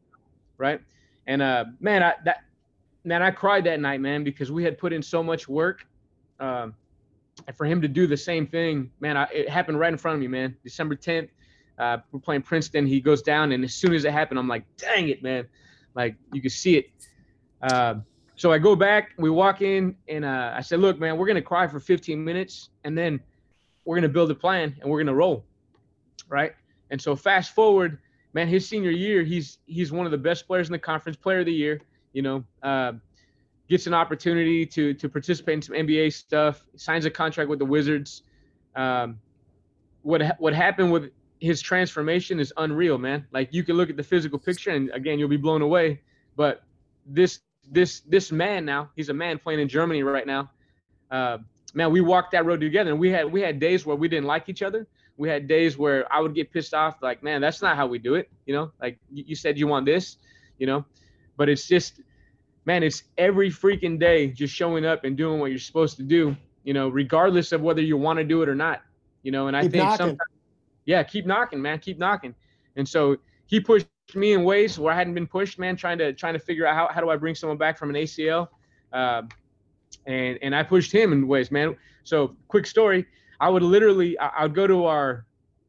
right? 0.57 0.81
And 1.29 1.43
uh, 1.43 1.66
man, 1.79 2.03
I 2.03 2.14
that 2.24 2.43
man, 3.05 3.22
I 3.22 3.31
cried 3.31 3.62
that 3.64 3.79
night, 3.79 4.01
man, 4.01 4.24
because 4.24 4.51
we 4.51 4.64
had 4.64 4.79
put 4.79 4.93
in 4.93 5.03
so 5.03 5.22
much 5.22 5.49
work. 5.49 5.87
Um, 6.41 6.74
and 7.47 7.57
for 7.57 7.66
him 7.66 7.81
to 7.83 7.89
do 7.89 8.09
the 8.09 8.16
same 8.16 8.47
thing, 8.47 8.91
man, 8.99 9.16
I, 9.16 9.24
it 9.33 9.49
happened 9.49 9.79
right 9.79 9.93
in 9.93 9.99
front 9.99 10.16
of 10.16 10.20
me, 10.20 10.26
man. 10.26 10.57
December 10.64 10.97
10th, 10.97 11.29
uh, 11.79 11.99
we're 12.11 12.18
playing 12.18 12.43
Princeton. 12.43 12.87
He 12.87 13.01
goes 13.01 13.22
down, 13.22 13.53
and 13.53 13.62
as 13.62 13.74
soon 13.74 13.95
as 13.95 14.05
it 14.05 14.12
happened, 14.12 14.41
I'm 14.41 14.49
like, 14.49 14.64
dang 14.76 15.11
it, 15.11 15.22
man. 15.22 15.47
Like 15.95 16.16
you 16.33 16.41
can 16.41 16.51
see 16.51 16.79
it. 16.79 16.91
Uh, 17.62 17.97
so 18.35 18.51
I 18.51 18.59
go 18.59 18.74
back, 18.74 19.11
we 19.18 19.31
walk 19.31 19.62
in, 19.62 19.97
and 20.09 20.24
uh, 20.24 20.53
I 20.57 20.62
said, 20.62 20.81
look, 20.81 20.99
man, 20.99 21.18
we're 21.18 21.26
gonna 21.26 21.43
cry 21.43 21.66
for 21.66 21.79
15 21.79 22.24
minutes, 22.24 22.70
and 22.85 22.97
then 22.97 23.20
we're 23.85 23.97
gonna 23.97 24.09
build 24.09 24.31
a 24.31 24.35
plan, 24.35 24.74
and 24.81 24.91
we're 24.91 24.99
gonna 24.99 25.14
roll, 25.14 25.45
right? 26.29 26.53
And 26.91 27.01
so 27.01 27.14
fast 27.14 27.55
forward, 27.55 27.99
man, 28.39 28.47
his 28.47 28.68
senior 28.68 28.93
year, 28.93 29.24
he's 29.24 29.59
he's 29.66 29.91
one 29.91 30.07
of 30.07 30.12
the 30.12 30.18
best 30.18 30.47
players 30.47 30.68
in 30.68 30.72
the 30.72 30.78
conference, 30.78 31.16
player 31.16 31.41
of 31.41 31.47
the 31.47 31.53
year. 31.53 31.80
You 32.12 32.22
know, 32.22 32.45
uh, 32.62 32.93
gets 33.68 33.89
an 33.89 33.95
opportunity 33.95 34.64
to 34.64 34.95
to 34.95 35.09
participate 35.09 35.55
in 35.55 35.62
some 35.62 35.74
NBA 35.74 36.12
stuff, 36.12 36.64
signs 36.76 37.05
a 37.05 37.11
contract 37.11 37.51
with 37.51 37.59
the 37.59 37.64
Wizards. 37.64 38.22
Um, 38.76 39.18
what 40.03 40.36
what 40.39 40.55
happened 40.55 40.93
with 40.93 41.11
his 41.41 41.61
transformation 41.61 42.39
is 42.39 42.53
unreal, 42.57 42.97
man. 42.97 43.26
Like 43.32 43.49
you 43.51 43.64
can 43.64 43.76
look 43.76 43.91
at 43.91 43.97
the 43.97 44.05
physical 44.05 44.39
picture, 44.39 44.70
and 44.70 44.89
again, 44.91 45.18
you'll 45.18 45.28
be 45.28 45.36
blown 45.36 45.62
away. 45.62 46.01
But 46.36 46.62
this 47.07 47.41
this 47.68 48.01
this 48.07 48.30
man 48.30 48.64
now, 48.64 48.91
he's 48.95 49.09
a 49.09 49.14
man 49.14 49.41
playing 49.41 49.59
in 49.59 49.68
Germany 49.68 50.05
right 50.05 50.28
now. 50.28 50.49
Uh, 51.11 51.39
man, 51.74 51.91
we 51.91 52.01
walked 52.01 52.30
that 52.32 52.47
road 52.47 52.61
together, 52.61 52.93
and 52.93 53.01
we 53.01 53.11
had 53.11 53.32
we 53.32 53.41
had 53.41 53.59
days 53.59 53.84
where 53.84 53.97
we 53.97 54.07
didn't 54.07 54.26
like 54.26 54.49
each 54.49 54.62
other. 54.62 54.86
We 55.19 55.29
had 55.29 55.47
days 55.47 55.77
where 55.77 56.11
I 56.11 56.21
would 56.21 56.35
get 56.35 56.51
pissed 56.53 56.73
off, 56.73 57.03
like, 57.03 57.23
man, 57.23 57.43
that's 57.43 57.61
not 57.61 57.77
how 57.77 57.87
we 57.87 57.99
do 57.99 58.14
it. 58.14 58.31
You 58.47 58.55
know, 58.55 58.73
like 58.81 58.99
you 59.12 59.35
said 59.35 59.59
you 59.59 59.66
want 59.66 59.85
this, 59.85 60.16
you 60.59 60.66
know, 60.66 60.87
but 61.37 61.51
it's 61.51 61.69
just 61.69 62.01
man, 62.69 62.83
it's 62.83 63.05
every 63.16 63.51
freaking 63.51 63.99
day 63.99 64.29
just 64.29 64.55
showing 64.55 64.85
up 64.85 65.05
and 65.05 65.16
doing 65.16 65.41
what 65.41 65.47
you're 65.47 65.59
supposed 65.59 65.97
to 65.97 66.03
do, 66.03 66.37
you 66.64 66.75
know, 66.75 66.91
regardless 66.91 67.51
of 67.53 67.62
whether 67.62 67.81
you 67.81 67.97
want 67.97 68.19
to 68.19 68.25
do 68.25 68.43
it 68.43 68.49
or 68.49 68.55
not, 68.55 68.83
you 69.23 69.33
know. 69.33 69.49
And 69.49 69.57
I 69.57 69.62
keep 69.62 69.73
think 69.73 69.85
knocking. 69.85 69.97
sometimes, 69.97 70.31
yeah, 70.85 71.03
keep 71.03 71.25
knocking, 71.25 71.62
man, 71.62 71.79
keep 71.79 71.99
knocking. 71.99 72.35
And 72.77 72.87
so 72.87 73.16
he 73.47 73.59
pushed 73.59 73.87
me 74.14 74.35
in 74.35 74.45
ways 74.45 74.79
where 74.79 74.93
I 74.93 74.97
hadn't 74.99 75.14
been 75.14 75.27
pushed, 75.27 75.59
man, 75.59 75.77
trying 75.77 75.97
to 75.97 76.12
trying 76.12 76.35
to 76.35 76.39
figure 76.39 76.66
out 76.66 76.75
how, 76.75 76.93
how 76.93 77.01
do 77.01 77.09
I 77.09 77.16
bring 77.16 77.35
someone 77.35 77.57
back 77.57 77.79
from 77.79 77.89
an 77.89 77.97
ACL, 77.97 78.49
uh, 78.93 79.23
and 80.07 80.39
and 80.43 80.55
I 80.55 80.62
pushed 80.62 80.93
him 80.93 81.11
in 81.14 81.27
ways, 81.27 81.51
man. 81.51 81.75
So 82.05 82.37
quick 82.49 82.66
story, 82.66 83.07
I 83.41 83.49
would 83.49 83.62
literally 83.62 84.18
I, 84.18 84.28
I 84.28 84.43
would 84.45 84.55
go 84.55 84.66
to 84.66 84.86
our 84.86 85.26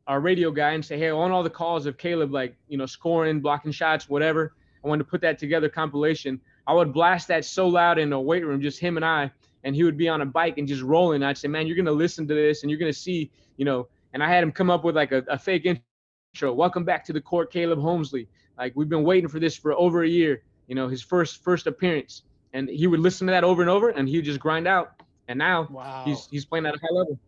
our 0.07 0.20
radio 0.20 0.49
guy 0.49 0.72
and 0.72 0.84
say, 0.84 0.97
hey, 0.97 1.11
on 1.11 1.32
all 1.32 1.43
the 1.43 1.49
calls 1.49 1.86
of 1.86 1.97
Caleb, 1.97 2.32
like 2.32 2.55
you 2.67 2.78
know, 2.78 2.86
scoring, 2.86 3.39
blocking 3.41 3.72
shots, 3.72 4.09
whatever. 4.09 4.53
I 4.84 4.88
wanted 4.88 5.03
to 5.03 5.09
put 5.09 5.22
that 5.22 5.38
together 5.38 5.70
compilation. 5.70 6.39
I 6.65 6.74
would 6.74 6.93
blast 6.93 7.28
that 7.28 7.45
so 7.45 7.67
loud 7.67 7.99
in 7.99 8.09
the 8.09 8.20
weight 8.20 8.45
room, 8.45 8.61
just 8.61 8.80
him 8.80 8.95
and 8.95 9.05
I, 9.05 9.32
and 9.63 9.76
he 9.76 9.84
would 9.84 9.97
be 9.97 10.09
on 10.09 10.22
a 10.22 10.26
bike 10.26 10.57
and 10.57 10.67
just 10.67 10.82
rolling. 10.82 11.22
I'd 11.22 11.38
say, 11.38 11.47
man, 11.47 11.67
you're 11.67 11.76
gonna 11.76 11.91
listen 11.91 12.28
to 12.28 12.34
this 12.34 12.63
and 12.63 12.72
you're 12.72 12.80
gonna 12.80 12.93
see, 12.93 13.32
you 13.57 13.65
know. 13.65 13.88
And 14.13 14.24
I 14.24 14.30
had 14.30 14.43
him 14.43 14.51
come 14.51 14.72
up 14.72 14.84
with 14.84 14.95
like 14.95 15.11
a, 15.11 15.24
a 15.28 15.38
fake 15.38 15.65
intro. 15.65 16.53
Welcome 16.53 16.84
back 16.84 17.05
to 17.05 17.13
the 17.13 17.22
court, 17.22 17.51
Caleb 17.51 17.80
Homesley. 17.80 18.28
Like 18.57 18.74
we've 18.76 18.89
been 18.89 19.03
waiting 19.03 19.30
for 19.30 19.39
this 19.39 19.55
for 19.55 19.74
over 19.74 20.03
a 20.03 20.07
year. 20.07 20.41
You 20.67 20.76
know, 20.76 20.88
his 20.88 21.03
first 21.03 21.43
first 21.43 21.67
appearance, 21.67 22.24
and 22.53 22.67
he 22.67 22.88
would 22.88 22.99
listen 22.99 23.28
to 23.28 23.32
that 23.32 23.43
over 23.43 23.61
and 23.61 23.70
over, 23.70 23.89
and 23.89 24.09
he 24.09 24.17
would 24.17 24.26
just 24.26 24.39
grind 24.39 24.67
out. 24.67 25.03
And 25.28 25.38
now 25.38 25.67
wow. 25.70 26.03
he's 26.05 26.28
he's 26.32 26.45
playing 26.45 26.65
at 26.65 26.74
a 26.74 26.80
high 26.80 26.93
level 26.93 27.20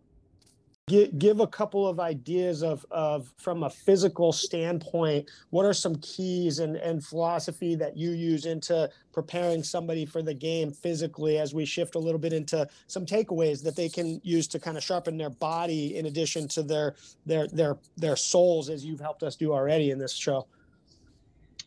give, 0.92 1.18
give 1.18 1.40
a 1.40 1.48
couple 1.48 1.88
of 1.88 2.02
ideas 2.02 2.64
of, 2.64 2.86
of 2.92 3.34
from 3.38 3.64
a 3.64 3.70
physical 3.70 4.34
standpoint 4.34 5.30
what 5.50 5.66
are 5.66 5.74
some 5.74 5.96
keys 5.96 6.60
and, 6.60 6.76
and 6.76 7.04
philosophy 7.04 7.76
that 7.76 7.96
you 7.96 8.12
use 8.12 8.46
into 8.46 8.90
preparing 9.14 9.64
somebody 9.64 10.06
for 10.06 10.22
the 10.22 10.34
game 10.34 10.70
physically 10.70 11.38
as 11.38 11.54
we 11.54 11.64
shift 11.64 11.96
a 11.96 12.00
little 12.00 12.20
bit 12.20 12.34
into 12.34 12.68
some 12.88 13.06
takeaways 13.06 13.64
that 13.64 13.76
they 13.76 13.88
can 13.88 14.20
use 14.24 14.48
to 14.50 14.60
kind 14.60 14.76
of 14.76 14.84
sharpen 14.84 15.18
their 15.18 15.30
body 15.30 15.96
in 15.96 16.08
addition 16.08 16.46
to 16.48 16.62
their 16.62 16.96
their 17.26 17.48
their 17.48 17.78
their 17.96 18.18
souls 18.18 18.70
as 18.70 18.84
you've 18.84 19.00
helped 19.00 19.24
us 19.24 19.38
do 19.38 19.54
already 19.54 19.92
in 19.92 19.98
this 19.98 20.14
show? 20.14 20.46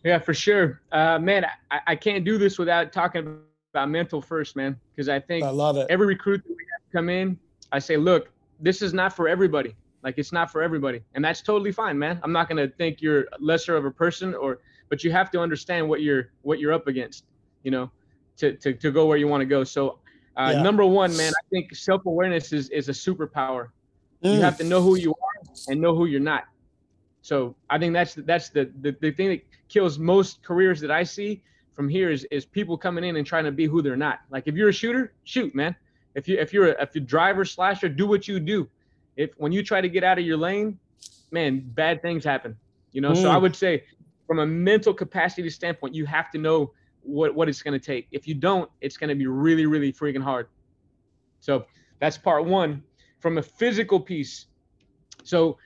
Yeah 0.05 0.18
for 0.18 0.35
sure. 0.35 0.83
Uh, 0.93 1.18
man 1.18 1.47
I, 1.70 1.81
I 1.87 1.97
can't 1.97 2.25
do 2.25 2.37
this 2.37 2.59
without 2.59 2.93
talking 2.93 3.39
about 3.72 3.89
mental 3.89 4.20
first 4.22 4.55
man 4.55 4.79
because 4.95 5.09
i 5.09 5.18
think 5.18 5.45
i 5.45 5.49
love 5.51 5.77
it. 5.77 5.87
every 5.91 6.07
recruit 6.07 6.45
that 6.45 6.51
we 6.51 6.64
have 6.72 6.93
come 6.93 7.09
in 7.09 7.37
i 7.72 7.79
say 7.81 7.97
look 7.97 8.31
this 8.61 8.83
is 8.83 8.93
not 8.95 9.15
for 9.15 9.29
everybody. 9.29 9.75
Like 10.03 10.19
it's 10.19 10.33
not 10.33 10.51
for 10.51 10.63
everybody, 10.63 11.03
and 11.15 11.25
that's 11.25 11.41
totally 11.41 11.73
fine, 11.73 11.99
man. 11.99 12.21
I'm 12.23 12.33
not 12.33 12.49
gonna 12.49 12.69
think 12.69 13.01
you're 13.01 13.27
lesser 13.41 13.75
of 13.77 13.87
a 13.87 13.91
person, 13.91 14.35
or 14.35 14.61
but 14.91 15.03
you 15.03 15.11
have 15.11 15.31
to 15.31 15.41
understand 15.41 15.89
what 15.89 16.03
you're 16.03 16.31
what 16.43 16.59
you're 16.59 16.75
up 16.75 16.87
against, 16.87 17.25
you 17.63 17.71
know, 17.71 17.91
to 18.37 18.55
to, 18.57 18.75
to 18.75 18.91
go 18.91 19.07
where 19.07 19.17
you 19.17 19.29
want 19.29 19.41
to 19.41 19.47
go. 19.47 19.65
So, 19.65 19.99
uh, 20.37 20.53
yeah. 20.55 20.63
number 20.63 20.85
one, 20.85 21.17
man, 21.17 21.33
I 21.33 21.45
think 21.49 21.75
self 21.75 22.05
awareness 22.05 22.53
is 22.53 22.69
is 22.69 22.91
a 22.91 22.93
superpower. 22.93 23.69
Mm. 24.23 24.35
You 24.35 24.41
have 24.43 24.59
to 24.59 24.65
know 24.65 24.83
who 24.83 24.97
you 24.97 25.11
are 25.11 25.55
and 25.69 25.81
know 25.81 25.95
who 25.95 26.05
you're 26.05 26.21
not. 26.21 26.45
So 27.23 27.57
I 27.71 27.79
think 27.79 27.95
that's 27.95 28.15
that's 28.15 28.51
the, 28.51 28.71
the 28.83 28.95
the 29.01 29.11
thing 29.11 29.31
that 29.31 29.41
kills 29.69 29.99
most 29.99 30.43
careers 30.43 30.81
that 30.81 30.91
I 30.91 31.03
see 31.03 31.43
from 31.75 31.89
here 31.89 32.11
is 32.11 32.25
is 32.31 32.45
people 32.45 32.77
coming 32.77 33.05
in 33.05 33.17
and 33.17 33.27
trying 33.27 33.45
to 33.45 33.53
be 33.53 33.65
who 33.65 33.81
they're 33.81 33.97
not. 33.97 34.21
Like 34.31 34.47
if 34.47 34.55
you're 34.55 34.69
a 34.69 34.73
shooter, 34.73 35.15
shoot, 35.25 35.55
man. 35.55 35.75
If 36.15 36.29
you 36.29 36.39
if 36.39 36.53
you're 36.53 36.73
a, 36.73 36.83
if 36.83 36.95
you're 36.95 37.05
driver 37.05 37.45
slasher, 37.45 37.89
do 37.89 38.07
what 38.07 38.29
you 38.29 38.39
do. 38.41 38.69
If 39.17 39.31
when 39.37 39.53
you 39.53 39.62
try 39.62 39.81
to 39.81 39.89
get 39.89 40.05
out 40.05 40.19
of 40.19 40.25
your 40.25 40.37
lane, 40.37 40.79
man, 41.31 41.62
bad 41.75 42.03
things 42.03 42.25
happen. 42.25 42.57
You 42.93 43.01
know, 43.01 43.12
mm. 43.12 43.21
so 43.21 43.31
I 43.31 43.37
mm. 43.37 43.43
would 43.43 43.57
say 43.57 43.85
from 44.27 44.39
a 44.39 44.47
mental 44.47 44.95
capacity 44.95 45.51
standpoint, 45.51 45.95
you 45.95 46.07
have 46.07 46.31
to 46.31 46.39
know 46.39 46.73
what 47.03 47.35
what 47.35 47.49
it's 47.49 47.62
going 47.62 47.79
to 47.79 47.85
take. 47.85 48.07
If 48.12 48.29
you 48.29 48.35
don't, 48.35 48.71
it's 48.81 48.97
going 48.97 49.09
to 49.09 49.15
be 49.15 49.27
really 49.27 49.67
really 49.67 49.93
freaking 49.93 50.23
hard. 50.23 50.49
So 51.41 51.67
that's 52.01 52.17
part 52.17 52.45
one. 52.45 52.83
From 53.21 53.39
a 53.39 53.43
physical 53.43 53.99
piece, 53.99 54.47
so 55.23 55.59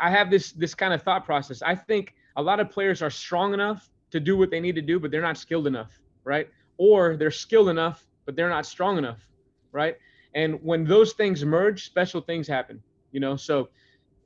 I 0.00 0.10
have 0.10 0.30
this 0.30 0.52
this 0.52 0.74
kind 0.74 0.92
of 0.92 1.02
thought 1.02 1.24
process. 1.24 1.62
I 1.62 1.74
think 1.74 2.14
a 2.36 2.42
lot 2.42 2.60
of 2.60 2.70
players 2.70 3.02
are 3.02 3.10
strong 3.10 3.54
enough 3.54 3.88
to 4.10 4.20
do 4.20 4.36
what 4.36 4.50
they 4.50 4.60
need 4.60 4.74
to 4.74 4.82
do, 4.82 4.98
but 4.98 5.10
they're 5.10 5.22
not 5.22 5.38
skilled 5.38 5.66
enough, 5.66 5.92
right? 6.24 6.48
Or 6.76 7.16
they're 7.16 7.30
skilled 7.30 7.68
enough, 7.68 8.04
but 8.26 8.34
they're 8.34 8.48
not 8.48 8.66
strong 8.66 8.98
enough 8.98 9.28
right? 9.74 9.96
And 10.34 10.58
when 10.62 10.84
those 10.84 11.12
things 11.12 11.44
merge, 11.44 11.84
special 11.84 12.20
things 12.20 12.48
happen. 12.48 12.82
You 13.12 13.20
know, 13.20 13.36
so 13.36 13.68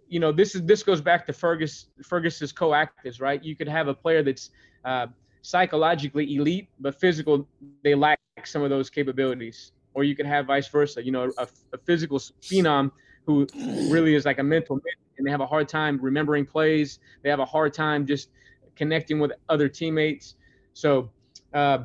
you 0.08 0.20
know 0.20 0.32
this 0.32 0.54
is 0.54 0.62
this 0.64 0.82
goes 0.82 1.00
back 1.00 1.26
to 1.26 1.32
Fergus 1.32 1.86
Fergus's 2.04 2.52
coactives, 2.52 3.20
right? 3.20 3.42
You 3.42 3.56
could 3.56 3.68
have 3.68 3.88
a 3.88 3.94
player 3.94 4.22
that's 4.22 4.50
uh, 4.84 5.08
psychologically 5.42 6.36
elite, 6.36 6.68
but 6.78 6.98
physical 7.00 7.48
they 7.82 7.94
lack 7.94 8.20
some 8.44 8.62
of 8.62 8.70
those 8.70 8.88
capabilities, 8.88 9.72
or 9.94 10.04
you 10.04 10.14
could 10.14 10.26
have 10.26 10.46
vice 10.46 10.68
versa. 10.68 11.04
You 11.04 11.12
know, 11.12 11.30
a, 11.38 11.48
a 11.72 11.78
physical 11.78 12.18
phenom 12.18 12.92
who 13.26 13.46
really 13.90 14.14
is 14.14 14.24
like 14.24 14.38
a 14.38 14.42
mental 14.42 14.80
and 15.18 15.26
they 15.26 15.30
have 15.30 15.42
a 15.42 15.46
hard 15.46 15.68
time 15.68 15.98
remembering 16.00 16.46
plays. 16.46 16.98
They 17.22 17.28
have 17.28 17.40
a 17.40 17.44
hard 17.44 17.74
time 17.74 18.06
just 18.06 18.30
connecting 18.76 19.18
with 19.18 19.32
other 19.48 19.68
teammates. 19.68 20.36
So, 20.72 21.10
uh, 21.52 21.80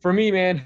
for 0.00 0.12
me, 0.12 0.30
man, 0.30 0.64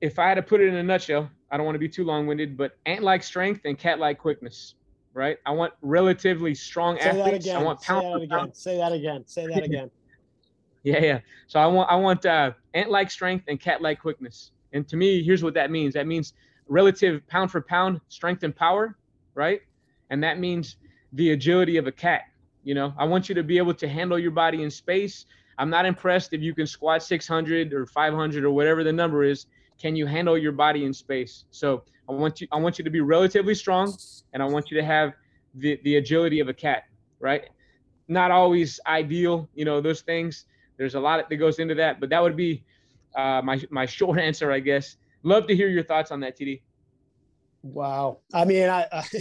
if 0.00 0.18
I 0.18 0.28
had 0.28 0.34
to 0.36 0.42
put 0.42 0.60
it 0.60 0.68
in 0.68 0.76
a 0.76 0.82
nutshell, 0.82 1.30
I 1.50 1.56
don't 1.56 1.66
want 1.66 1.76
to 1.76 1.80
be 1.80 1.88
too 1.88 2.04
long-winded, 2.04 2.56
but 2.56 2.78
ant-like 2.86 3.22
strength 3.22 3.62
and 3.64 3.78
cat-like 3.78 4.18
quickness, 4.18 4.74
right? 5.12 5.38
I 5.46 5.52
want 5.52 5.72
relatively 5.82 6.54
strong 6.54 6.98
Say 6.98 7.10
athletes. 7.10 7.24
That 7.24 7.34
again. 7.34 7.56
I 7.56 7.62
want 7.62 7.80
pound 7.80 8.02
Say 8.02 8.08
that 8.08 8.22
again. 8.22 8.38
Pound. 8.38 8.56
Say 8.56 8.76
that 8.78 8.92
again. 8.92 9.24
Say 9.26 9.46
that 9.46 9.62
again. 9.62 9.90
yeah, 10.82 10.98
yeah. 11.00 11.20
So 11.46 11.60
I 11.60 11.66
want 11.66 11.90
I 11.90 11.96
want 11.96 12.26
uh, 12.26 12.52
ant-like 12.74 13.10
strength 13.10 13.44
and 13.48 13.60
cat-like 13.60 14.00
quickness. 14.00 14.50
And 14.72 14.88
to 14.88 14.96
me, 14.96 15.22
here's 15.22 15.42
what 15.42 15.54
that 15.54 15.70
means. 15.70 15.94
That 15.94 16.06
means 16.06 16.34
relative 16.66 17.26
pound 17.28 17.50
for 17.50 17.60
pound 17.60 18.00
strength 18.08 18.42
and 18.42 18.54
power, 18.54 18.96
right? 19.34 19.60
And 20.10 20.22
that 20.22 20.38
means 20.38 20.76
the 21.12 21.30
agility 21.30 21.76
of 21.76 21.86
a 21.86 21.92
cat. 21.92 22.22
You 22.64 22.74
know, 22.74 22.94
I 22.98 23.04
want 23.04 23.28
you 23.28 23.34
to 23.34 23.42
be 23.42 23.58
able 23.58 23.74
to 23.74 23.88
handle 23.88 24.18
your 24.18 24.30
body 24.30 24.62
in 24.62 24.70
space. 24.70 25.26
I'm 25.58 25.70
not 25.70 25.86
impressed 25.86 26.32
if 26.32 26.40
you 26.40 26.54
can 26.54 26.66
squat 26.66 27.02
600 27.02 27.72
or 27.72 27.86
500 27.86 28.44
or 28.44 28.50
whatever 28.50 28.82
the 28.82 28.92
number 28.92 29.22
is 29.22 29.46
can 29.80 29.96
you 29.96 30.06
handle 30.06 30.36
your 30.38 30.52
body 30.52 30.84
in 30.84 30.92
space? 30.92 31.44
So 31.50 31.82
I 32.08 32.12
want 32.12 32.40
you 32.40 32.48
I 32.52 32.56
want 32.56 32.78
you 32.78 32.84
to 32.84 32.90
be 32.90 33.00
relatively 33.00 33.54
strong 33.54 33.96
and 34.32 34.42
I 34.42 34.46
want 34.46 34.70
you 34.70 34.76
to 34.78 34.84
have 34.84 35.14
the, 35.54 35.80
the 35.84 35.96
agility 35.96 36.40
of 36.40 36.48
a 36.48 36.54
cat, 36.54 36.84
right? 37.20 37.48
Not 38.08 38.30
always 38.30 38.80
ideal, 38.86 39.48
you 39.54 39.64
know, 39.64 39.80
those 39.80 40.02
things. 40.02 40.46
There's 40.76 40.94
a 40.94 41.00
lot 41.00 41.28
that 41.28 41.36
goes 41.36 41.58
into 41.58 41.74
that, 41.76 42.00
but 42.00 42.10
that 42.10 42.22
would 42.22 42.36
be 42.36 42.64
uh, 43.14 43.40
my 43.42 43.60
my 43.70 43.86
short 43.86 44.18
answer, 44.28 44.50
I 44.52 44.60
guess. 44.60 44.96
Love 45.22 45.46
to 45.46 45.56
hear 45.56 45.68
your 45.68 45.84
thoughts 45.84 46.10
on 46.10 46.20
that, 46.20 46.38
TD. 46.38 46.60
Wow. 47.62 48.18
I 48.34 48.44
mean, 48.44 48.68
I, 48.68 48.86
I 48.92 49.04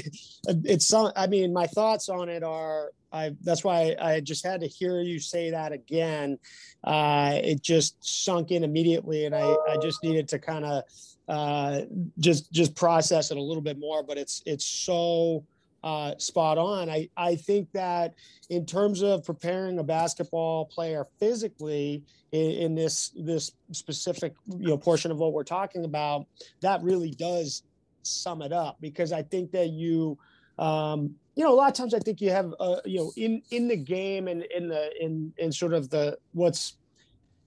it's 0.66 0.88
some. 0.88 1.12
I 1.16 1.28
mean, 1.28 1.54
my 1.54 1.68
thoughts 1.68 2.10
on 2.10 2.30
it 2.30 2.44
are. 2.44 2.92
I. 3.14 3.36
That's 3.42 3.64
why 3.64 3.96
I 4.02 4.20
just 4.20 4.46
had 4.46 4.62
to 4.62 4.68
hear 4.68 5.02
you 5.02 5.20
say 5.20 5.52
that 5.52 5.72
again. 5.72 6.40
Uh, 6.84 7.40
it 7.44 7.62
just 7.62 7.96
sunk 8.02 8.52
in 8.52 8.64
immediately, 8.64 9.26
and 9.26 9.36
I. 9.36 9.56
I 9.70 9.78
just 9.82 10.04
needed 10.04 10.28
to 10.30 10.40
kind 10.40 10.66
of 10.66 10.84
uh, 11.30 11.82
just 12.20 12.52
just 12.52 12.76
process 12.76 13.32
it 13.32 13.38
a 13.38 13.42
little 13.42 13.62
bit 13.62 13.80
more. 13.80 14.04
But 14.04 14.18
it's 14.18 14.42
it's 14.46 14.66
so 14.66 15.46
uh, 15.84 16.14
spot 16.18 16.58
on. 16.58 16.90
I, 16.90 17.10
I 17.18 17.36
think 17.36 17.72
that 17.74 18.16
in 18.50 18.66
terms 18.66 19.02
of 19.02 19.26
preparing 19.26 19.80
a 19.80 19.84
basketball 19.84 20.66
player 20.66 21.06
physically 21.20 22.04
in, 22.32 22.52
in, 22.52 22.76
this 22.76 23.12
this 23.16 23.52
specific 23.72 24.34
you 24.48 24.70
know 24.70 24.78
portion 24.78 25.12
of 25.12 25.18
what 25.18 25.34
we're 25.34 25.44
talking 25.44 25.86
about, 25.86 26.26
that 26.62 26.82
really 26.82 27.12
does 27.12 27.64
sum 28.04 28.42
it 28.42 28.52
up 28.52 28.78
because 28.82 29.12
I 29.12 29.24
think 29.24 29.52
that 29.52 29.70
you 29.70 30.18
um, 30.58 31.16
you 31.36 31.44
know 31.44 31.54
a 31.54 31.56
lot 31.56 31.68
of 31.70 31.74
times 31.74 31.94
I 31.94 32.00
think 32.00 32.22
you 32.22 32.30
have 32.30 32.54
uh, 32.60 32.78
you 32.86 33.00
know 33.00 33.14
in 33.16 33.42
in 33.52 33.68
the 33.68 33.78
game 33.78 34.28
and 34.28 34.44
in 34.56 34.68
the 34.68 34.92
in 35.04 35.34
in 35.38 35.52
sort 35.52 35.74
of 35.74 35.90
the 35.90 36.18
what's 36.34 36.78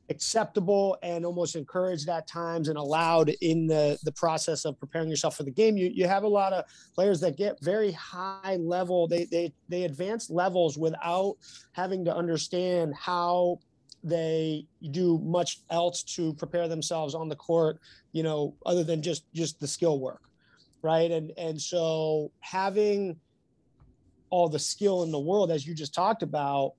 acceptable 0.08 0.96
and 1.02 1.26
almost 1.26 1.56
encouraged 1.56 2.08
at 2.08 2.28
times 2.28 2.68
and 2.68 2.78
allowed 2.78 3.30
in 3.40 3.66
the 3.66 3.98
the 4.04 4.12
process 4.12 4.64
of 4.64 4.78
preparing 4.78 5.08
yourself 5.08 5.36
for 5.36 5.42
the 5.42 5.50
game 5.50 5.76
you 5.76 5.90
you 5.92 6.06
have 6.06 6.22
a 6.22 6.28
lot 6.28 6.52
of 6.52 6.64
players 6.94 7.18
that 7.20 7.36
get 7.36 7.60
very 7.60 7.90
high 7.92 8.56
level 8.60 9.08
they 9.08 9.24
they 9.24 9.52
they 9.68 9.82
advance 9.82 10.30
levels 10.30 10.78
without 10.78 11.34
having 11.72 12.04
to 12.04 12.14
understand 12.14 12.94
how 12.94 13.58
they 14.04 14.64
do 14.92 15.18
much 15.24 15.58
else 15.70 16.04
to 16.04 16.32
prepare 16.34 16.68
themselves 16.68 17.12
on 17.12 17.28
the 17.28 17.34
court 17.34 17.80
you 18.12 18.22
know 18.22 18.54
other 18.64 18.84
than 18.84 19.02
just 19.02 19.24
just 19.34 19.58
the 19.58 19.66
skill 19.66 19.98
work 19.98 20.22
right? 20.86 21.10
And 21.10 21.32
and 21.36 21.60
so 21.60 22.30
having 22.40 23.16
all 24.30 24.48
the 24.48 24.58
skill 24.58 25.02
in 25.02 25.10
the 25.10 25.18
world 25.18 25.50
as 25.50 25.66
you 25.66 25.74
just 25.74 25.94
talked 25.94 26.22
about 26.22 26.74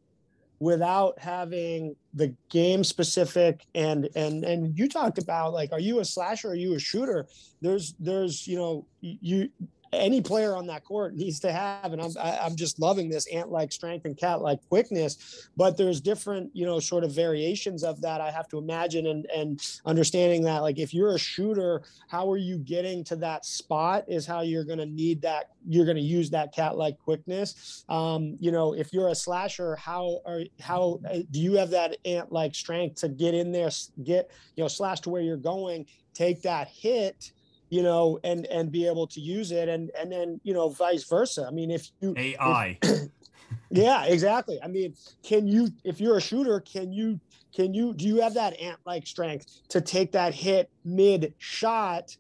without 0.60 1.20
having 1.20 1.96
the 2.16 2.34
game 2.50 2.84
specific 2.84 3.66
and 3.76 4.10
and 4.16 4.44
and 4.44 4.78
you 4.78 4.90
talked 4.90 5.20
about 5.20 5.54
like 5.54 5.72
are 5.72 5.80
you 5.80 6.00
a 6.00 6.06
slasher 6.06 6.50
are 6.50 6.56
you 6.56 6.74
a 6.74 6.80
shooter? 6.80 7.28
There's 7.62 7.94
there's 8.00 8.48
you 8.48 8.58
know 8.58 8.86
you 9.02 9.50
any 9.94 10.22
player 10.22 10.56
on 10.56 10.68
that 10.68 10.84
court 10.84 11.16
needs 11.16 11.40
to 11.40 11.52
have 11.52 11.94
and 11.94 12.02
i'm 12.02 12.12
i'm 12.18 12.56
just 12.56 12.80
loving 12.80 13.10
this 13.10 13.28
ant-like 13.28 13.72
strength 13.72 14.06
and 14.06 14.18
cat-like 14.18 14.60
quickness 14.70 15.50
but 15.56 15.78
there's 15.78 16.02
different 16.02 16.50
you 16.54 16.66
know 16.66 16.80
sort 16.80 17.04
of 17.04 17.12
variations 17.12 17.84
of 17.84 18.02
that 18.02 18.22
i 18.22 18.30
have 18.32 18.48
to 18.48 18.58
imagine 18.58 19.08
and 19.08 19.26
and 19.36 19.80
understanding 19.86 20.42
that 20.42 20.62
like 20.62 20.80
if 20.80 20.94
you're 20.94 21.16
a 21.16 21.20
shooter 21.20 21.82
how 22.08 22.30
are 22.32 22.38
you 22.38 22.58
getting 22.58 23.04
to 23.04 23.16
that 23.16 23.46
spot 23.46 24.04
is 24.08 24.26
how 24.26 24.42
you're 24.42 24.64
going 24.64 24.78
to 24.78 24.86
need 24.86 25.22
that 25.22 25.52
you're 25.68 25.86
going 25.86 25.98
to 25.98 26.04
use 26.04 26.30
that 26.30 26.54
cat-like 26.54 26.98
quickness. 27.00 27.84
Um 27.90 28.38
you 28.40 28.52
know 28.52 28.74
if 28.74 28.94
you're 28.94 29.10
a 29.10 29.16
slasher 29.16 29.76
how 29.76 30.22
are 30.26 30.42
how 30.60 31.00
uh, 31.10 31.20
do 31.32 31.40
you 31.40 31.54
have 31.54 31.70
that 31.72 31.98
ant-like 32.06 32.56
strength 32.56 33.02
to 33.02 33.10
get 33.10 33.34
in 33.34 33.52
there 33.52 33.70
get 34.04 34.32
you 34.56 34.64
know 34.64 34.68
slash 34.68 35.02
to 35.02 35.10
where 35.10 35.22
you're 35.22 35.38
going 35.38 35.86
take 36.14 36.42
that 36.42 36.68
hit 36.68 37.32
you 37.70 37.84
know, 37.84 38.20
and 38.24 38.46
and 38.48 38.72
be 38.72 38.88
able 38.88 39.08
to 39.08 39.20
use 39.20 39.52
it, 39.52 39.70
and 39.70 39.92
and 40.00 40.12
then 40.12 40.40
you 40.44 40.54
know, 40.54 40.70
vice 40.70 41.04
versa. 41.04 41.46
I 41.48 41.52
mean, 41.52 41.72
if 41.72 41.90
you 42.02 42.14
AI, 42.18 42.78
if, 42.82 43.10
yeah, 43.70 44.06
exactly. 44.06 44.60
I 44.64 44.68
mean, 44.68 44.96
can 45.24 45.48
you, 45.48 45.70
if 45.84 46.00
you're 46.00 46.18
a 46.18 46.22
shooter, 46.22 46.60
can 46.60 46.92
you, 46.92 47.20
can 47.56 47.74
you, 47.74 47.94
do 47.94 48.06
you 48.06 48.22
have 48.22 48.34
that 48.36 48.60
ant 48.60 48.80
like 48.86 49.06
strength 49.06 49.48
to 49.70 49.82
take 49.82 50.12
that 50.14 50.34
hit 50.34 50.70
mid 50.86 51.34
shot 51.38 52.16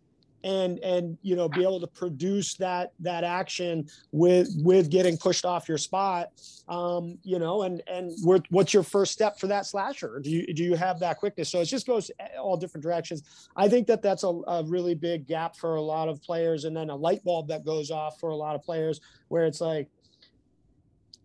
and 0.48 0.80
and 0.80 1.18
you 1.22 1.36
know 1.36 1.50
be 1.50 1.62
able 1.62 1.80
to 1.80 1.88
produce 1.88 2.56
that 2.56 2.94
that 3.00 3.26
action 3.26 3.86
with 4.14 4.50
with 4.64 4.90
getting 4.90 5.18
pushed 5.18 5.44
off 5.44 5.68
your 5.68 5.78
spot 5.78 6.30
um 6.70 7.18
you 7.24 7.38
know 7.38 7.64
and 7.64 7.84
and 7.88 8.14
what's 8.24 8.74
your 8.74 8.84
first 8.84 9.12
step 9.12 9.38
for 9.38 9.48
that 9.48 9.66
slasher? 9.66 10.20
Do 10.24 10.30
you 10.30 10.54
do 10.54 10.64
you 10.64 10.76
have 10.76 11.00
that 11.00 11.18
quickness? 11.18 11.50
So 11.50 11.60
it 11.60 11.66
just 11.66 11.86
goes 11.86 12.10
all 12.40 12.56
different 12.56 12.84
directions. 12.84 13.50
I 13.56 13.68
think 13.68 13.88
that 13.88 14.02
that's 14.02 14.24
a, 14.24 14.28
a 14.28 14.64
really 14.64 14.96
big 14.96 15.28
gap 15.28 15.58
for 15.58 15.76
a 15.76 15.82
lot 15.82 16.08
of 16.08 16.22
players 16.22 16.64
and 16.64 16.76
then 16.76 16.90
a 16.90 16.96
light 16.96 17.24
bulb 17.24 17.50
that 17.50 17.66
goes 17.66 17.92
off 17.92 18.20
for 18.20 18.30
a 18.30 18.36
lot 18.36 18.56
of 18.56 18.64
players 18.64 19.02
where 19.28 19.46
it's 19.46 19.62
like 19.62 19.90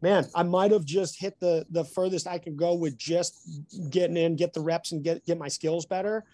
man, 0.00 0.26
I 0.34 0.42
might 0.42 0.72
have 0.72 0.84
just 0.84 1.20
hit 1.20 1.38
the 1.38 1.64
the 1.70 1.84
furthest 1.84 2.26
I 2.26 2.38
can 2.38 2.56
go 2.56 2.74
with 2.74 2.98
just 2.98 3.48
getting 3.90 4.16
in, 4.16 4.34
get 4.34 4.52
the 4.52 4.60
reps, 4.60 4.90
and 4.90 5.04
get 5.04 5.24
get 5.24 5.38
my 5.38 5.48
skills 5.48 5.86
better 5.86 6.24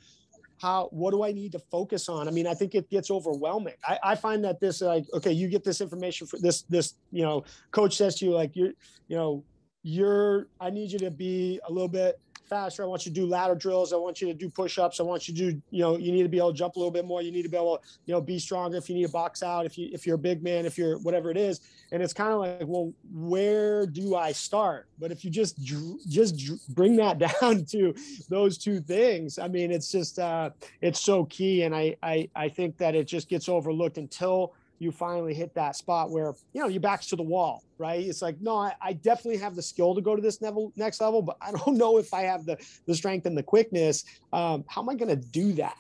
how 0.61 0.89
what 0.91 1.13
do 1.13 1.23
i 1.23 1.33
need 1.33 1.53
to 1.53 1.59
focus 1.59 2.09
on? 2.09 2.29
I 2.29 2.31
mean 2.31 2.47
i 2.47 2.55
think 2.55 2.75
it 2.75 2.89
gets 2.91 3.11
overwhelming. 3.11 3.75
I, 3.87 3.99
I 4.03 4.15
find 4.15 4.45
that 4.45 4.61
this 4.61 4.81
like 4.81 5.05
okay 5.15 5.33
you 5.33 5.49
get 5.49 5.65
this 5.65 5.81
information 5.81 6.27
for 6.27 6.39
this 6.39 6.63
this 6.63 6.95
you 7.13 7.23
know 7.23 7.45
coach 7.71 7.97
says 7.97 8.17
to 8.17 8.25
you 8.25 8.33
like 8.33 8.55
you're 8.55 8.73
you 9.09 9.17
know 9.17 9.45
you're 9.83 10.49
i 10.61 10.71
need 10.71 10.91
you 10.91 10.99
to 10.99 11.11
be 11.11 11.61
a 11.69 11.73
little 11.73 11.89
bit 11.89 12.21
faster. 12.49 12.83
I 12.83 12.87
want 12.87 13.07
you 13.07 13.13
to 13.13 13.21
do 13.21 13.27
ladder 13.27 13.55
drills. 13.55 13.93
I 13.93 13.97
want 13.97 14.21
you 14.21 14.29
to 14.29 14.35
do 14.35 14.49
push-ups. 14.49 15.01
I 15.01 15.03
want 15.03 15.29
you 15.29 15.35
to 15.35 15.53
do, 15.53 15.63
you 15.71 15.83
know, 15.83 15.97
you 15.97 16.13
need 16.13 16.23
to 16.23 16.29
be 16.29 16.39
able 16.39 16.53
to 16.53 16.59
jump 16.59 16.77
a 16.77 16.79
little 16.79 16.93
bit 16.93 17.05
more. 17.05 17.23
You 17.23 17.31
need 17.31 17.43
to 17.43 17.49
be 17.49 17.57
able 17.57 17.79
to, 17.79 17.89
you 18.07 18.15
know, 18.15 18.21
be 18.21 18.39
stronger 18.39 18.77
if 18.77 18.89
you 18.89 18.95
need 18.95 19.07
to 19.07 19.13
box 19.13 19.43
out, 19.43 19.67
if 19.67 19.77
you 19.79 19.89
if 19.93 20.07
you're 20.07 20.17
a 20.17 20.19
big 20.19 20.43
man, 20.43 20.67
if 20.67 20.79
you're 20.79 20.99
whatever 20.99 21.31
it 21.31 21.37
is. 21.37 21.61
And 21.91 22.03
it's 22.03 22.13
kind 22.13 22.33
of 22.33 22.41
like, 22.41 22.67
well, 22.67 22.93
where 23.13 23.87
do 23.87 24.15
I 24.15 24.33
start? 24.33 24.89
But 24.99 25.11
if 25.11 25.25
you 25.25 25.31
just 25.31 25.59
just 25.61 26.75
bring 26.75 26.97
that 26.97 27.19
down 27.41 27.65
to 27.67 27.95
those 28.29 28.59
two 28.59 28.81
things, 28.81 29.39
I 29.39 29.49
mean, 29.49 29.71
it's 29.71 29.91
just 29.91 30.19
uh 30.19 30.51
it's 30.81 31.01
so 31.01 31.25
key. 31.25 31.63
And 31.63 31.75
I 31.75 31.97
I 32.03 32.29
I 32.35 32.49
think 32.49 32.77
that 32.79 32.95
it 32.95 33.07
just 33.07 33.29
gets 33.29 33.49
overlooked 33.49 33.99
until 33.99 34.55
you 34.79 34.93
finally 34.93 35.35
hit 35.35 35.55
that 35.55 35.77
spot 35.77 36.11
where 36.11 36.35
you 36.53 36.61
know 36.61 36.69
your 36.69 36.81
back's 36.81 37.07
to 37.09 37.17
the 37.17 37.23
wall 37.23 37.63
right? 37.79 38.05
It's 38.05 38.21
like 38.21 38.41
no 38.41 38.57
I, 38.57 38.75
I, 38.81 38.93
definitely 38.93 39.39
have 39.39 39.55
the 39.55 39.63
skill 39.63 39.95
to 39.95 40.01
go 40.01 40.17
to 40.17 40.23
this 40.23 40.43
level 40.43 40.73
next 40.77 41.01
level 41.01 41.23
but 41.23 41.37
i 41.41 41.53
don't 41.53 41.77
know 41.83 41.99
if 41.99 42.13
i 42.13 42.23
have 42.23 42.45
the 42.45 42.59
the 42.87 42.95
strength 42.95 43.27
and 43.27 43.37
the 43.39 43.43
quickness. 43.43 44.05
Um, 44.33 44.65
how 44.69 44.83
am 44.83 44.89
i 44.89 44.95
going 44.95 45.09
to 45.09 45.17
do 45.29 45.53
that? 45.55 45.77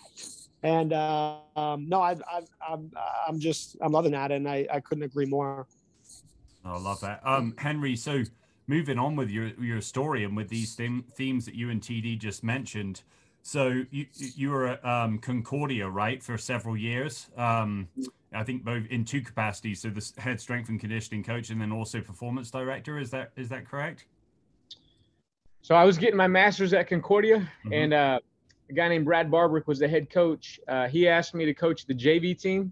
And 0.62 0.92
uh, 0.92 1.38
um, 1.56 1.88
no 1.88 2.00
I, 2.00 2.12
I, 2.12 2.42
i'm 2.68 2.90
i'm 3.26 3.38
just 3.38 3.76
i'm 3.80 3.92
loving 3.92 4.12
that 4.12 4.32
and 4.32 4.48
i, 4.48 4.66
I 4.72 4.80
couldn't 4.80 5.04
agree 5.04 5.26
more. 5.26 5.66
Oh, 6.64 6.72
i 6.72 6.78
love 6.78 7.00
that. 7.00 7.20
Um, 7.24 7.54
henry 7.58 7.96
so 7.96 8.22
moving 8.66 8.98
on 8.98 9.16
with 9.16 9.30
your 9.30 9.48
your 9.60 9.80
story 9.80 10.24
and 10.24 10.36
with 10.36 10.48
these 10.48 10.76
them- 10.76 11.04
themes 11.16 11.44
that 11.44 11.54
you 11.54 11.70
and 11.70 11.80
td 11.80 12.18
just 12.18 12.44
mentioned 12.44 13.02
so 13.48 13.82
you 13.90 14.04
you 14.12 14.50
were 14.50 14.66
at 14.66 14.84
um, 14.84 15.18
Concordia, 15.18 15.88
right, 15.88 16.22
for 16.22 16.36
several 16.36 16.76
years. 16.76 17.28
Um, 17.34 17.88
I 18.30 18.44
think 18.44 18.62
both 18.62 18.84
in 18.90 19.06
two 19.06 19.22
capacities. 19.22 19.80
So 19.80 19.88
the 19.88 20.06
head 20.20 20.38
strength 20.38 20.68
and 20.68 20.78
conditioning 20.78 21.24
coach, 21.24 21.48
and 21.48 21.58
then 21.58 21.72
also 21.72 22.02
performance 22.02 22.50
director. 22.50 22.98
Is 22.98 23.10
that 23.12 23.32
is 23.36 23.48
that 23.48 23.66
correct? 23.66 24.04
So 25.62 25.74
I 25.74 25.84
was 25.84 25.96
getting 25.96 26.16
my 26.16 26.26
master's 26.26 26.74
at 26.74 26.88
Concordia, 26.88 27.38
mm-hmm. 27.38 27.72
and 27.72 27.94
uh, 27.94 28.18
a 28.68 28.72
guy 28.74 28.86
named 28.86 29.06
Brad 29.06 29.30
Barbrick 29.30 29.66
was 29.66 29.78
the 29.78 29.88
head 29.88 30.10
coach. 30.10 30.60
Uh, 30.68 30.86
he 30.86 31.08
asked 31.08 31.34
me 31.34 31.46
to 31.46 31.54
coach 31.54 31.86
the 31.86 31.94
JV 31.94 32.38
team, 32.38 32.70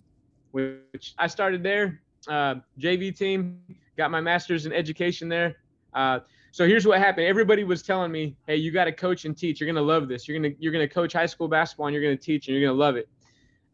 which 0.51 1.15
I 1.17 1.27
started 1.27 1.63
there. 1.63 2.03
Uh, 2.29 2.57
JV 2.79 3.17
team, 3.17 3.63
got 3.97 4.11
my 4.11 4.21
master's 4.21 4.67
in 4.67 4.75
education 4.75 5.31
there. 5.31 5.57
So 6.57 6.67
here's 6.67 6.87
what 6.87 6.99
happened. 6.99 7.27
Everybody 7.27 7.65
was 7.65 7.83
telling 7.83 8.11
me, 8.11 8.35
"Hey, 8.47 8.57
you 8.57 8.71
got 8.71 8.87
to 8.87 8.93
coach 8.93 9.27
and 9.27 9.37
teach. 9.37 9.61
You're 9.61 9.67
gonna 9.67 9.83
love 9.83 10.09
this. 10.09 10.27
You're 10.27 10.39
gonna 10.39 10.55
you're 10.59 10.73
gonna 10.73 10.89
coach 10.89 11.13
high 11.13 11.27
school 11.27 11.49
basketball 11.49 11.89
and 11.89 11.93
you're 11.93 12.03
gonna 12.03 12.17
teach 12.17 12.49
and 12.49 12.57
you're 12.57 12.67
gonna 12.67 12.79
love 12.79 12.97
it." 12.97 13.11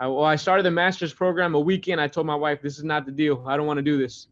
I, 0.01 0.09
well, 0.09 0.25
I 0.25 0.35
started 0.35 0.65
the 0.65 0.73
master's 0.73 1.15
program 1.15 1.55
a 1.55 1.61
weekend. 1.61 2.01
I 2.01 2.09
told 2.09 2.27
my 2.27 2.35
wife, 2.35 2.61
"This 2.61 2.79
is 2.79 2.83
not 2.83 3.07
the 3.07 3.13
deal. 3.13 3.45
I 3.47 3.57
don't 3.57 3.69
want 3.69 3.79
to 3.79 3.85
do 3.85 3.99
this." 3.99 4.27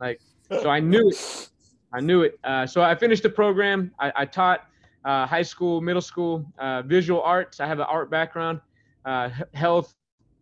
Like, 0.00 0.20
so 0.48 0.70
I 0.70 0.78
knew 0.78 1.08
it. 1.08 1.48
I 1.92 1.98
knew 1.98 2.22
it. 2.22 2.38
Uh, 2.44 2.64
so 2.64 2.80
I 2.80 2.94
finished 2.94 3.24
the 3.24 3.28
program. 3.28 3.90
I, 3.98 4.12
I 4.14 4.24
taught 4.24 4.68
uh, 5.04 5.26
high 5.26 5.42
school, 5.42 5.80
middle 5.80 6.00
school, 6.00 6.46
uh, 6.60 6.82
visual 6.82 7.22
arts. 7.22 7.58
I 7.58 7.66
have 7.66 7.80
an 7.80 7.86
art 7.88 8.08
background, 8.08 8.60
uh, 9.04 9.30
health, 9.52 9.96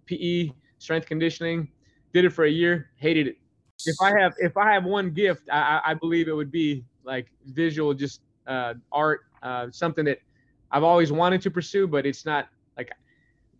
PE, 0.04 0.50
strength 0.76 1.06
conditioning. 1.06 1.70
Did 2.12 2.26
it 2.26 2.30
for 2.30 2.44
a 2.44 2.50
year. 2.50 2.90
Hated 2.96 3.26
it. 3.26 3.38
If 3.86 3.96
I 4.02 4.12
have 4.20 4.34
if 4.36 4.54
I 4.58 4.70
have 4.70 4.84
one 4.84 5.12
gift, 5.12 5.48
I, 5.50 5.80
I 5.82 5.94
believe 5.94 6.28
it 6.28 6.36
would 6.36 6.52
be 6.52 6.84
like 7.04 7.26
visual, 7.46 7.94
just 7.94 8.20
uh, 8.46 8.74
art, 8.92 9.22
uh, 9.42 9.68
something 9.70 10.04
that 10.06 10.18
I've 10.70 10.84
always 10.84 11.12
wanted 11.12 11.40
to 11.42 11.50
pursue, 11.50 11.86
but 11.86 12.06
it's 12.06 12.24
not 12.24 12.48
like. 12.76 12.90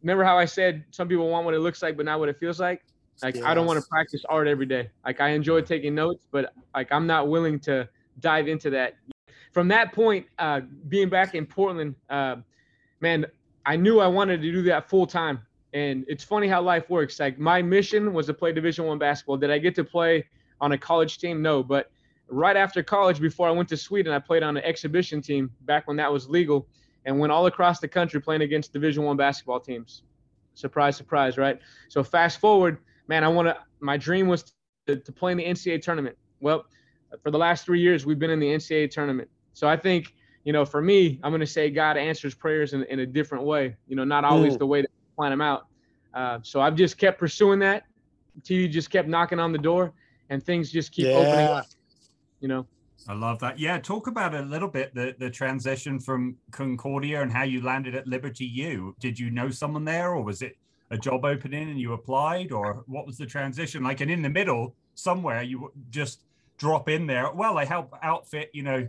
Remember 0.03 0.25
how 0.25 0.37
I 0.39 0.45
said 0.45 0.85
some 0.91 1.09
people 1.09 1.31
want 1.31 1.47
what 1.47 1.55
it 1.55 1.61
looks 1.61 1.83
like, 1.83 1.97
but 1.97 2.05
not 2.05 2.21
what 2.21 2.29
it 2.29 2.39
feels 2.39 2.61
like. 2.61 2.85
Like 3.23 3.37
yes. 3.37 3.45
I 3.45 3.55
don't 3.55 3.67
want 3.67 3.83
to 3.83 3.89
practice 3.89 4.23
art 4.29 4.49
every 4.49 4.67
day. 4.67 4.91
Like 5.05 5.21
I 5.21 5.31
enjoy 5.31 5.63
taking 5.63 5.95
notes, 5.95 6.27
but 6.31 6.53
like 6.75 6.91
I'm 6.91 7.07
not 7.07 7.29
willing 7.29 7.59
to 7.61 7.89
dive 8.21 8.49
into 8.49 8.71
that. 8.71 8.97
From 9.53 9.69
that 9.69 9.93
point, 9.93 10.27
uh, 10.39 10.61
being 10.89 11.09
back 11.09 11.35
in 11.35 11.47
Portland, 11.47 11.95
uh, 12.11 12.37
man, 13.01 13.25
I 13.67 13.77
knew 13.77 14.01
I 14.01 14.09
wanted 14.09 14.43
to 14.43 14.53
do 14.53 14.63
that 14.65 14.91
full 14.91 15.07
time. 15.07 15.41
And 15.73 16.05
it's 16.09 16.23
funny 16.23 16.49
how 16.49 16.61
life 16.63 16.89
works. 16.91 17.19
Like 17.19 17.39
my 17.39 17.63
mission 17.63 18.13
was 18.13 18.27
to 18.27 18.35
play 18.35 18.53
Division 18.53 18.85
One 18.87 18.99
basketball. 18.99 19.37
Did 19.37 19.51
I 19.51 19.59
get 19.59 19.75
to 19.77 19.85
play 19.85 20.25
on 20.61 20.73
a 20.73 20.79
college 20.79 21.19
team? 21.19 21.41
No, 21.41 21.63
but 21.63 21.91
right 22.29 22.57
after 22.57 22.83
college, 22.83 23.21
before 23.21 23.49
I 23.49 23.51
went 23.51 23.69
to 23.71 23.77
Sweden, 23.77 24.13
I 24.13 24.19
played 24.19 24.43
on 24.43 24.57
an 24.57 24.65
exhibition 24.65 25.21
team 25.21 25.51
back 25.63 25.87
when 25.87 25.97
that 25.99 26.13
was 26.13 26.29
legal, 26.29 26.67
and 27.05 27.19
went 27.19 27.33
all 27.33 27.47
across 27.47 27.81
the 27.81 27.89
country 27.89 28.21
playing 28.21 28.43
against 28.43 28.73
Division 28.73 29.05
One 29.05 29.17
basketball 29.17 29.61
teams. 29.61 30.03
Surprise, 30.55 30.97
surprise, 30.97 31.37
right? 31.37 31.59
So 31.89 32.03
fast 32.03 32.41
forward, 32.41 32.79
man, 33.09 33.25
I 33.25 33.29
want 33.29 33.49
to. 33.49 33.57
My 33.81 33.97
dream 33.97 34.29
was 34.29 34.55
to, 34.87 34.97
to 34.97 35.13
play 35.13 35.33
in 35.33 35.39
the 35.39 35.45
NCAA 35.45 35.83
tournament. 35.83 36.17
Well, 36.41 36.65
for 37.23 37.31
the 37.31 37.39
last 37.39 37.65
three 37.65 37.81
years, 37.81 38.07
we've 38.07 38.19
been 38.19 38.31
in 38.31 38.41
the 38.41 38.47
NCAA 38.47 38.91
tournament. 38.91 39.29
So 39.53 39.69
I 39.69 39.77
think, 39.77 40.15
you 40.45 40.53
know, 40.53 40.65
for 40.65 40.81
me, 40.81 41.21
I'm 41.23 41.31
going 41.31 41.41
to 41.41 41.47
say 41.47 41.71
God 41.71 41.97
answers 41.97 42.35
prayers 42.35 42.73
in, 42.73 42.85
in 42.85 43.01
a 43.01 43.07
different 43.07 43.45
way. 43.45 43.77
You 43.87 43.97
know, 43.97 44.05
not 44.05 44.25
always 44.25 44.55
mm. 44.55 44.59
the 44.59 44.67
way 44.67 44.83
that 44.83 44.91
we 44.91 45.17
plan 45.17 45.31
them 45.31 45.41
out. 45.41 45.67
Uh, 46.13 46.39
so 46.43 46.61
I've 46.61 46.77
just 46.77 46.99
kept 46.99 47.19
pursuing 47.19 47.59
that. 47.61 47.85
TD 48.43 48.71
just 48.71 48.91
kept 48.91 49.09
knocking 49.09 49.39
on 49.39 49.53
the 49.53 49.59
door 49.59 49.93
and 50.31 50.43
things 50.43 50.71
just 50.71 50.93
keep 50.93 51.07
yeah. 51.07 51.13
opening 51.13 51.47
up. 51.47 51.67
You 52.45 52.49
know. 52.49 52.67
I 53.09 53.15
love 53.15 53.39
that. 53.39 53.59
Yeah, 53.59 53.79
talk 53.79 54.07
about 54.07 54.35
a 54.35 54.43
little 54.43 54.69
bit 54.69 54.95
the 54.95 55.17
the 55.19 55.31
transition 55.31 55.99
from 55.99 56.37
Concordia 56.51 57.23
and 57.23 57.33
how 57.33 57.45
you 57.45 57.63
landed 57.63 57.95
at 57.95 58.07
Liberty 58.07 58.45
U. 58.45 58.95
Did 59.01 59.19
you 59.19 59.31
know 59.31 59.49
someone 59.49 59.87
there, 59.87 60.11
or 60.13 60.23
was 60.23 60.43
it 60.43 60.59
a 60.91 60.99
job 60.99 61.25
opening 61.25 61.71
and 61.71 61.81
you 61.81 61.95
applied, 61.95 62.53
or 62.53 62.85
what 62.87 63.07
was 63.07 63.17
the 63.17 63.25
transition 63.25 63.83
like? 63.83 64.03
And 64.03 64.11
in 64.11 64.21
the 64.21 64.29
middle, 64.29 64.75
somewhere, 64.95 65.43
you 65.43 65.73
just 65.89 66.25
drop 66.59 66.91
in 66.91 67.07
there. 67.07 67.33
Well, 67.33 67.57
I 67.57 67.65
help 67.65 67.95
outfit, 68.03 68.51
you 68.53 68.63
know, 68.63 68.87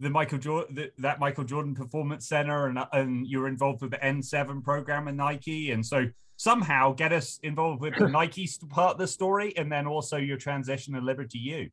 the 0.00 0.10
Michael 0.10 0.38
Jordan 0.38 0.90
that 0.98 1.18
Michael 1.18 1.44
Jordan 1.44 1.74
Performance 1.74 2.28
Center, 2.28 2.66
and 2.66 2.78
and 2.92 3.26
you're 3.26 3.48
involved 3.48 3.80
with 3.80 3.92
the 3.92 3.98
N7 3.98 4.62
program 4.62 5.08
and 5.08 5.16
Nike, 5.16 5.70
and 5.70 5.84
so 5.84 6.04
somehow 6.36 6.92
get 6.92 7.14
us 7.14 7.40
involved 7.42 7.80
with 7.80 7.96
the 7.96 8.06
Nike 8.06 8.46
part 8.68 8.92
of 8.92 8.98
the 8.98 9.08
story, 9.08 9.56
and 9.56 9.72
then 9.72 9.86
also 9.86 10.18
your 10.18 10.36
transition 10.36 10.92
to 10.92 11.00
Liberty 11.00 11.38
U. 11.38 11.70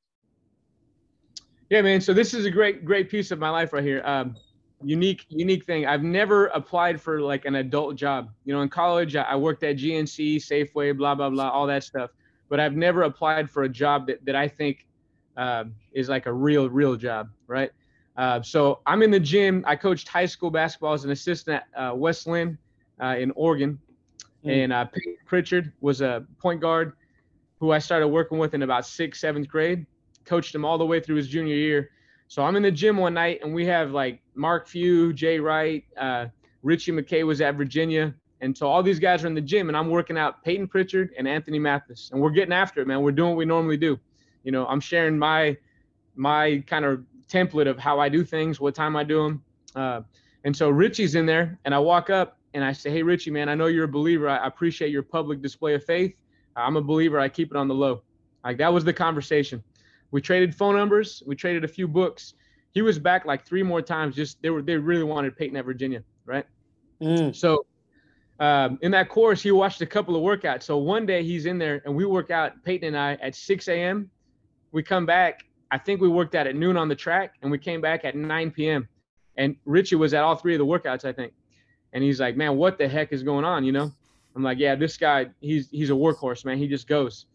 Yeah, 1.70 1.82
man. 1.82 2.00
So 2.00 2.14
this 2.14 2.34
is 2.34 2.46
a 2.46 2.52
great, 2.52 2.86
great 2.86 3.10
piece 3.10 3.32
of 3.32 3.40
my 3.40 3.50
life 3.50 3.74
right 3.74 3.84
here. 3.84 4.02
Um, 4.06 4.36
unique, 4.84 5.26
unique 5.30 5.66
thing. 5.66 5.88
I've 5.88 6.04
never 6.04 6.48
applied 6.48 7.02
for 7.02 7.20
like 7.22 7.46
an 7.46 7.56
adult 7.56 7.96
job. 7.96 8.30
You 8.46 8.54
know, 8.54 8.62
in 8.62 8.70
college, 8.70 9.16
I 9.16 9.36
worked 9.36 9.64
at 9.64 9.78
GNC, 9.78 10.38
Safeway, 10.38 10.96
blah 10.96 11.16
blah 11.16 11.30
blah, 11.30 11.50
all 11.50 11.66
that 11.68 11.84
stuff. 11.84 12.12
But 12.50 12.60
I've 12.60 12.76
never 12.76 13.04
applied 13.04 13.50
for 13.50 13.64
a 13.64 13.70
job 13.70 14.08
that 14.08 14.24
that 14.26 14.36
I 14.36 14.48
think 14.48 14.86
uh, 15.38 15.66
is 15.92 16.08
like 16.08 16.28
a 16.28 16.34
real, 16.34 16.70
real 16.70 16.96
job, 16.96 17.30
right? 17.48 17.72
Uh, 18.16 18.42
so 18.42 18.80
I'm 18.86 19.02
in 19.02 19.12
the 19.12 19.20
gym. 19.20 19.64
I 19.68 19.76
coached 19.76 20.08
high 20.08 20.28
school 20.28 20.52
basketball 20.52 20.94
as 20.94 21.04
an 21.04 21.12
assistant 21.12 21.64
at 21.76 21.82
uh, 21.82 21.96
West 21.96 22.28
Linn 22.28 22.58
uh, 23.02 23.16
in 23.18 23.32
Oregon, 23.32 23.80
mm. 24.46 24.52
and 24.52 24.72
uh, 24.72 24.86
Pritchard 25.26 25.74
was 25.82 26.02
a 26.02 26.26
point 26.40 26.62
guard 26.62 26.94
who 27.60 27.72
I 27.72 27.80
started 27.80 28.10
working 28.10 28.38
with 28.38 28.54
in 28.54 28.62
about 28.62 28.86
sixth, 28.86 29.22
seventh 29.22 29.48
grade 29.48 29.88
coached 30.26 30.54
him 30.54 30.66
all 30.66 30.78
the 30.78 30.86
way 30.86 31.00
through 31.00 31.16
his 31.16 31.28
junior 31.28 31.56
year. 31.56 31.92
So 32.28 32.44
I'm 32.44 32.56
in 32.56 32.64
the 32.64 32.72
gym 32.72 32.98
one 32.98 33.14
night 33.14 33.40
and 33.44 33.54
we 33.54 33.66
have 33.68 33.92
like 33.92 34.22
Mark 34.34 34.68
Few, 34.68 35.14
Jay 35.14 35.40
Wright, 35.40 35.84
uh, 35.98 36.28
Ritchie 36.64 36.92
McKay 36.92 37.26
was 37.26 37.42
at 37.42 37.56
Virginia. 37.56 38.14
And 38.42 38.58
so 38.58 38.68
all 38.68 38.84
these 38.84 39.00
guys 39.00 39.24
are 39.24 39.28
in 39.28 39.36
the 39.36 39.42
gym 39.42 39.70
and 39.70 39.78
I'm 39.78 39.90
working 39.90 40.18
out 40.18 40.44
Payton 40.44 40.68
Pritchard 40.68 41.14
and 41.18 41.28
Anthony 41.28 41.60
Mathis. 41.60 42.10
And 42.12 42.22
we're 42.22 42.32
getting 42.32 42.54
after 42.54 42.82
it, 42.82 42.88
man. 42.88 43.02
We're 43.02 43.12
doing 43.12 43.30
what 43.30 43.38
we 43.38 43.46
normally 43.46 43.78
do. 43.78 44.00
You 44.44 44.52
know, 44.52 44.66
I'm 44.68 44.80
sharing 44.80 45.18
my 45.18 45.58
my 46.16 46.64
kind 46.68 46.86
of 46.86 47.04
template 47.30 47.68
of 47.68 47.78
how 47.78 48.00
I 48.00 48.10
do 48.10 48.24
things, 48.24 48.60
what 48.60 48.74
time 48.76 48.96
I 48.96 49.04
do 49.04 49.24
them. 49.24 49.44
Uh, 49.76 50.02
and 50.44 50.56
so 50.56 50.70
Ritchie's 50.70 51.16
in 51.16 51.26
there 51.26 51.60
and 51.66 51.74
I 51.74 51.80
walk 51.80 52.10
up 52.10 52.38
and 52.54 52.64
I 52.64 52.72
say, 52.72 52.90
Hey, 52.90 53.04
Ritchie, 53.04 53.32
man, 53.32 53.50
I 53.50 53.56
know 53.56 53.66
you're 53.68 53.86
a 53.86 53.88
believer. 53.88 54.30
I 54.30 54.46
appreciate 54.48 54.92
your 54.92 55.04
public 55.04 55.42
display 55.42 55.74
of 55.74 55.84
faith. 55.84 56.16
I'm 56.56 56.78
a 56.78 56.82
believer. 56.82 57.20
I 57.20 57.30
keep 57.30 57.52
it 57.52 57.58
on 57.58 57.68
the 57.68 57.74
low. 57.74 58.02
Like 58.44 58.58
that 58.58 58.72
was 58.72 58.84
the 58.84 58.94
conversation. 58.94 59.64
We 60.16 60.22
traded 60.22 60.56
phone 60.56 60.78
numbers. 60.78 61.22
We 61.26 61.36
traded 61.36 61.66
a 61.66 61.68
few 61.68 61.90
books. 61.90 62.36
He 62.72 62.82
was 62.82 62.98
back 62.98 63.26
like 63.26 63.46
three 63.46 63.64
more 63.64 63.82
times. 63.82 64.16
Just 64.16 64.42
they 64.42 64.50
were 64.50 64.62
they 64.62 64.78
really 64.78 65.04
wanted 65.04 65.36
Payton 65.36 65.58
at 65.58 65.66
Virginia, 65.66 66.06
right? 66.26 66.46
Mm. 67.02 67.36
So 67.36 67.66
um, 68.40 68.80
in 68.82 68.92
that 68.92 69.10
course, 69.10 69.42
he 69.42 69.52
watched 69.52 69.82
a 69.82 69.86
couple 69.86 70.16
of 70.16 70.22
workouts. 70.22 70.64
So 70.64 70.78
one 70.78 71.06
day 71.06 71.22
he's 71.22 71.48
in 71.48 71.58
there 71.58 71.82
and 71.84 71.94
we 71.94 72.06
work 72.06 72.32
out 72.32 72.64
Payton 72.64 72.88
and 72.88 72.98
I 72.98 73.16
at 73.22 73.36
6 73.36 73.68
a.m. 73.68 74.10
We 74.72 74.84
come 74.84 75.06
back. 75.06 75.44
I 75.70 75.78
think 75.78 76.00
we 76.00 76.08
worked 76.08 76.34
out 76.34 76.48
at 76.48 76.56
noon 76.56 76.78
on 76.78 76.88
the 76.88 76.96
track 76.96 77.34
and 77.42 77.52
we 77.52 77.58
came 77.58 77.82
back 77.82 78.06
at 78.06 78.16
9 78.16 78.52
p.m. 78.52 78.88
And 79.36 79.58
Ritchie 79.66 79.98
was 79.98 80.14
at 80.14 80.24
all 80.24 80.38
three 80.38 80.56
of 80.56 80.60
the 80.60 80.66
workouts, 80.66 81.04
I 81.04 81.12
think. 81.12 81.34
And 81.92 82.02
he's 82.02 82.22
like, 82.22 82.38
man, 82.38 82.56
what 82.56 82.78
the 82.78 82.88
heck 82.88 83.12
is 83.12 83.22
going 83.22 83.44
on? 83.44 83.66
You 83.66 83.74
know, 83.74 83.92
I'm 84.34 84.44
like, 84.44 84.60
yeah, 84.60 84.76
this 84.76 84.96
guy, 84.96 85.26
he's 85.42 85.70
he's 85.72 85.90
a 85.90 85.94
workhorse, 85.94 86.46
man. 86.46 86.58
He 86.58 86.70
just 86.70 86.88
goes. 86.88 87.26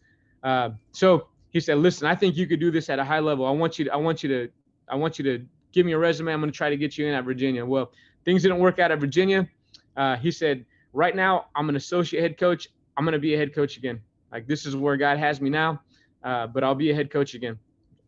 Uh, 0.42 0.70
so 0.92 1.28
he 1.50 1.60
said, 1.60 1.78
"Listen, 1.78 2.06
I 2.06 2.14
think 2.14 2.36
you 2.36 2.46
could 2.46 2.60
do 2.60 2.70
this 2.70 2.88
at 2.88 2.98
a 2.98 3.04
high 3.04 3.18
level. 3.20 3.44
I 3.44 3.50
want 3.50 3.78
you 3.78 3.84
to, 3.86 3.92
I 3.92 3.96
want 3.96 4.22
you 4.22 4.28
to, 4.28 4.48
I 4.88 4.96
want 4.96 5.18
you 5.18 5.24
to 5.24 5.44
give 5.72 5.84
me 5.84 5.92
a 5.92 5.98
resume. 5.98 6.32
I'm 6.32 6.40
going 6.40 6.50
to 6.50 6.56
try 6.56 6.70
to 6.70 6.76
get 6.76 6.96
you 6.96 7.06
in 7.06 7.14
at 7.14 7.24
Virginia." 7.24 7.64
Well, 7.64 7.92
things 8.24 8.42
didn't 8.42 8.58
work 8.58 8.78
out 8.78 8.90
at 8.90 8.98
Virginia. 8.98 9.48
Uh, 9.96 10.16
he 10.16 10.30
said, 10.30 10.64
"Right 10.92 11.14
now, 11.14 11.46
I'm 11.54 11.68
an 11.68 11.76
associate 11.76 12.22
head 12.22 12.38
coach. 12.38 12.68
I'm 12.96 13.04
going 13.04 13.12
to 13.12 13.18
be 13.18 13.34
a 13.34 13.38
head 13.38 13.54
coach 13.54 13.76
again. 13.76 14.00
Like 14.32 14.46
this 14.46 14.66
is 14.66 14.76
where 14.76 14.96
God 14.96 15.18
has 15.18 15.40
me 15.40 15.50
now, 15.50 15.80
uh, 16.22 16.46
but 16.46 16.62
I'll 16.62 16.74
be 16.74 16.90
a 16.90 16.94
head 16.94 17.10
coach 17.10 17.34
again. 17.34 17.58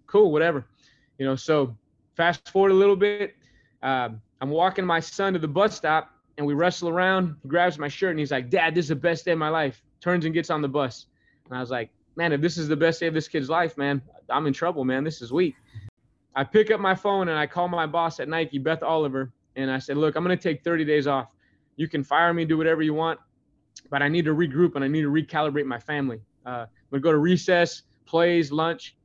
Cool, 0.07 0.33
whatever, 0.33 0.67
you 1.19 1.27
know." 1.27 1.37
So 1.37 1.77
fast 2.15 2.49
forward 2.49 2.73
a 2.73 2.75
little 2.75 2.97
bit. 2.97 3.35
Uh, 3.83 4.11
I'm 4.41 4.51
walking 4.51 4.85
my 4.85 5.01
son 5.01 5.33
to 5.33 5.39
the 5.39 5.49
bus 5.49 5.77
stop, 5.77 6.11
and 6.39 6.47
we 6.47 6.55
wrestle 6.55 6.89
around. 6.89 7.37
He 7.43 7.49
grabs 7.49 7.79
my 7.79 7.89
shirt 7.89 8.11
and 8.11 8.21
he's 8.21 8.31
like, 8.31 8.51
"Dad, 8.51 8.75
this 8.75 8.85
is 8.85 8.91
the 8.91 8.97
best 8.97 9.25
day 9.25 9.33
of 9.33 9.39
my 9.39 9.49
life." 9.49 9.83
Turns 10.01 10.25
and 10.25 10.35
gets 10.35 10.51
on 10.51 10.63
the 10.63 10.69
bus, 10.69 11.07
and 11.47 11.57
I 11.57 11.61
was 11.61 11.71
like, 11.71 11.91
man, 12.17 12.33
if 12.33 12.41
this 12.41 12.59
is 12.59 12.69
the 12.69 12.77
best 12.77 13.01
day 13.01 13.07
of 13.07 13.15
this 13.15 13.29
kid's 13.29 13.49
life, 13.49 13.77
man, 13.77 14.03
I'm 14.29 14.47
in 14.47 14.53
trouble, 14.53 14.85
man. 14.85 15.05
This 15.05 15.23
is 15.23 15.33
weak. 15.33 15.55
I 16.35 16.45
pick 16.45 16.71
up 16.71 16.81
my 16.81 16.95
phone 16.95 17.29
and 17.29 17.39
I 17.39 17.47
call 17.47 17.69
my 17.69 17.87
boss 17.87 18.21
at 18.21 18.29
Nike, 18.29 18.59
Beth 18.59 18.83
Oliver, 18.83 19.33
and 19.57 19.71
I 19.71 19.79
said, 19.79 19.97
look, 19.97 20.17
I'm 20.17 20.25
going 20.25 20.37
to 20.37 20.43
take 20.43 20.65
30 20.65 20.85
days 20.85 21.07
off. 21.07 21.35
You 21.77 21.89
can 21.89 22.03
fire 22.03 22.33
me, 22.33 22.45
do 22.45 22.57
whatever 22.57 22.83
you 22.83 22.95
want, 22.95 23.21
but 23.91 24.03
I 24.03 24.09
need 24.09 24.25
to 24.25 24.35
regroup 24.35 24.75
and 24.75 24.85
I 24.85 24.89
need 24.89 25.03
to 25.03 25.11
recalibrate 25.11 25.67
my 25.67 25.79
family. 25.79 26.21
Uh, 26.45 26.67
to 26.93 27.01
go 27.01 27.13
to 27.13 27.19
recess, 27.19 27.83
plays, 28.07 28.51
lunch, 28.51 28.97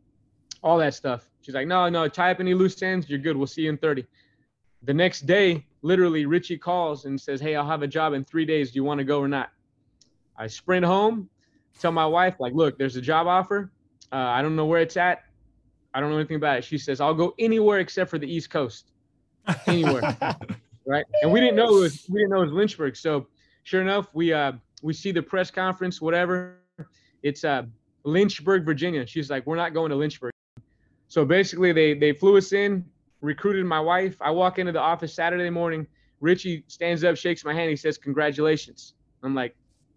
all 0.63 0.77
that 0.77 0.93
stuff. 0.93 1.29
She's 1.41 1.55
like, 1.55 1.67
no, 1.67 1.87
no, 1.89 2.07
tie 2.07 2.31
up 2.31 2.39
any 2.39 2.53
loose 2.53 2.81
ends. 2.81 3.09
You're 3.09 3.19
good. 3.19 3.37
We'll 3.37 3.47
see 3.47 3.63
you 3.63 3.69
in 3.69 3.77
30. 3.77 4.05
The 4.83 4.93
next 4.93 5.25
day, 5.25 5.65
literally, 5.81 6.25
Ritchie 6.25 6.57
calls 6.57 7.05
and 7.05 7.19
says, 7.19 7.39
hey, 7.39 7.55
I'll 7.55 7.67
have 7.67 7.83
a 7.83 7.87
job 7.87 8.13
in 8.13 8.23
three 8.23 8.45
days. 8.45 8.71
Do 8.71 8.77
you 8.77 8.83
want 8.83 8.99
to 8.99 9.03
go 9.03 9.19
or 9.19 9.27
not? 9.27 9.49
I 10.37 10.47
sprint 10.47 10.85
home 10.85 11.29
tell 11.77 11.91
my 11.91 12.05
wife 12.05 12.35
like, 12.39 12.53
look, 12.53 12.77
there's 12.77 12.95
a 12.95 13.01
job 13.01 13.27
offer. 13.27 13.71
Uh, 14.11 14.15
I 14.15 14.41
don't 14.41 14.55
know 14.55 14.65
where 14.65 14.81
it's 14.81 14.97
at. 14.97 15.23
I 15.93 15.99
don't 15.99 16.09
know 16.09 16.17
anything 16.17 16.37
about 16.37 16.57
it. 16.57 16.63
She 16.63 16.77
says, 16.77 17.01
I'll 17.01 17.13
go 17.13 17.33
anywhere 17.39 17.79
except 17.79 18.09
for 18.09 18.19
the 18.19 18.31
East 18.31 18.49
Coast, 18.49 18.91
anywhere. 19.65 20.15
right. 20.85 21.05
And 21.21 21.31
we 21.31 21.39
didn't 21.39 21.55
know 21.55 21.77
it 21.77 21.81
was, 21.81 22.05
we 22.09 22.19
didn't 22.19 22.31
know 22.31 22.41
it 22.41 22.45
was 22.45 22.53
Lynchburg. 22.53 22.95
So 22.95 23.27
sure 23.63 23.81
enough, 23.81 24.13
we, 24.13 24.33
uh, 24.33 24.53
we 24.81 24.93
see 24.93 25.11
the 25.11 25.21
press 25.21 25.49
conference, 25.49 26.01
whatever. 26.01 26.59
It's, 27.23 27.43
uh, 27.43 27.63
Lynchburg, 28.03 28.63
Virginia. 28.63 29.05
She's 29.05 29.29
like, 29.29 29.45
we're 29.45 29.55
not 29.55 29.73
going 29.73 29.89
to 29.89 29.95
Lynchburg. 29.95 30.31
So 31.07 31.25
basically 31.25 31.71
they, 31.71 31.93
they 31.93 32.13
flew 32.13 32.37
us 32.37 32.53
in, 32.53 32.85
recruited 33.21 33.65
my 33.65 33.79
wife. 33.79 34.15
I 34.21 34.31
walk 34.31 34.59
into 34.59 34.71
the 34.71 34.79
office 34.79 35.13
Saturday 35.13 35.49
morning. 35.49 35.87
Ritchie 36.21 36.63
stands 36.67 37.03
up, 37.03 37.17
shakes 37.17 37.43
my 37.43 37.53
hand. 37.53 37.69
He 37.69 37.75
says, 37.75 37.97
congratulations. 37.97 38.93
I'm 39.23 39.35
like, 39.35 39.55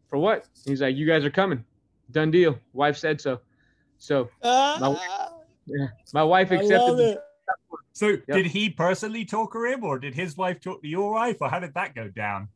for 0.08 0.18
what? 0.18 0.46
He's 0.64 0.80
like, 0.80 0.96
you 0.96 1.06
guys 1.06 1.24
are 1.24 1.30
coming 1.30 1.64
done 2.10 2.30
deal. 2.30 2.58
Wife 2.72 2.96
said 2.96 3.20
so. 3.20 3.40
So 3.98 4.30
my, 4.42 4.98
yeah, 5.66 5.86
my 6.14 6.24
wife 6.24 6.50
accepted. 6.50 7.18
So 7.92 8.08
yep. 8.08 8.24
did 8.28 8.46
he 8.46 8.70
personally 8.70 9.24
talk 9.24 9.52
her 9.52 9.66
in, 9.66 9.82
or 9.82 9.98
did 9.98 10.14
his 10.14 10.36
wife 10.36 10.60
talk 10.60 10.80
to 10.82 10.88
your 10.88 11.12
wife, 11.12 11.36
or 11.40 11.48
how 11.48 11.58
did 11.58 11.74
that 11.74 11.94
go 11.94 12.08
down? 12.08 12.48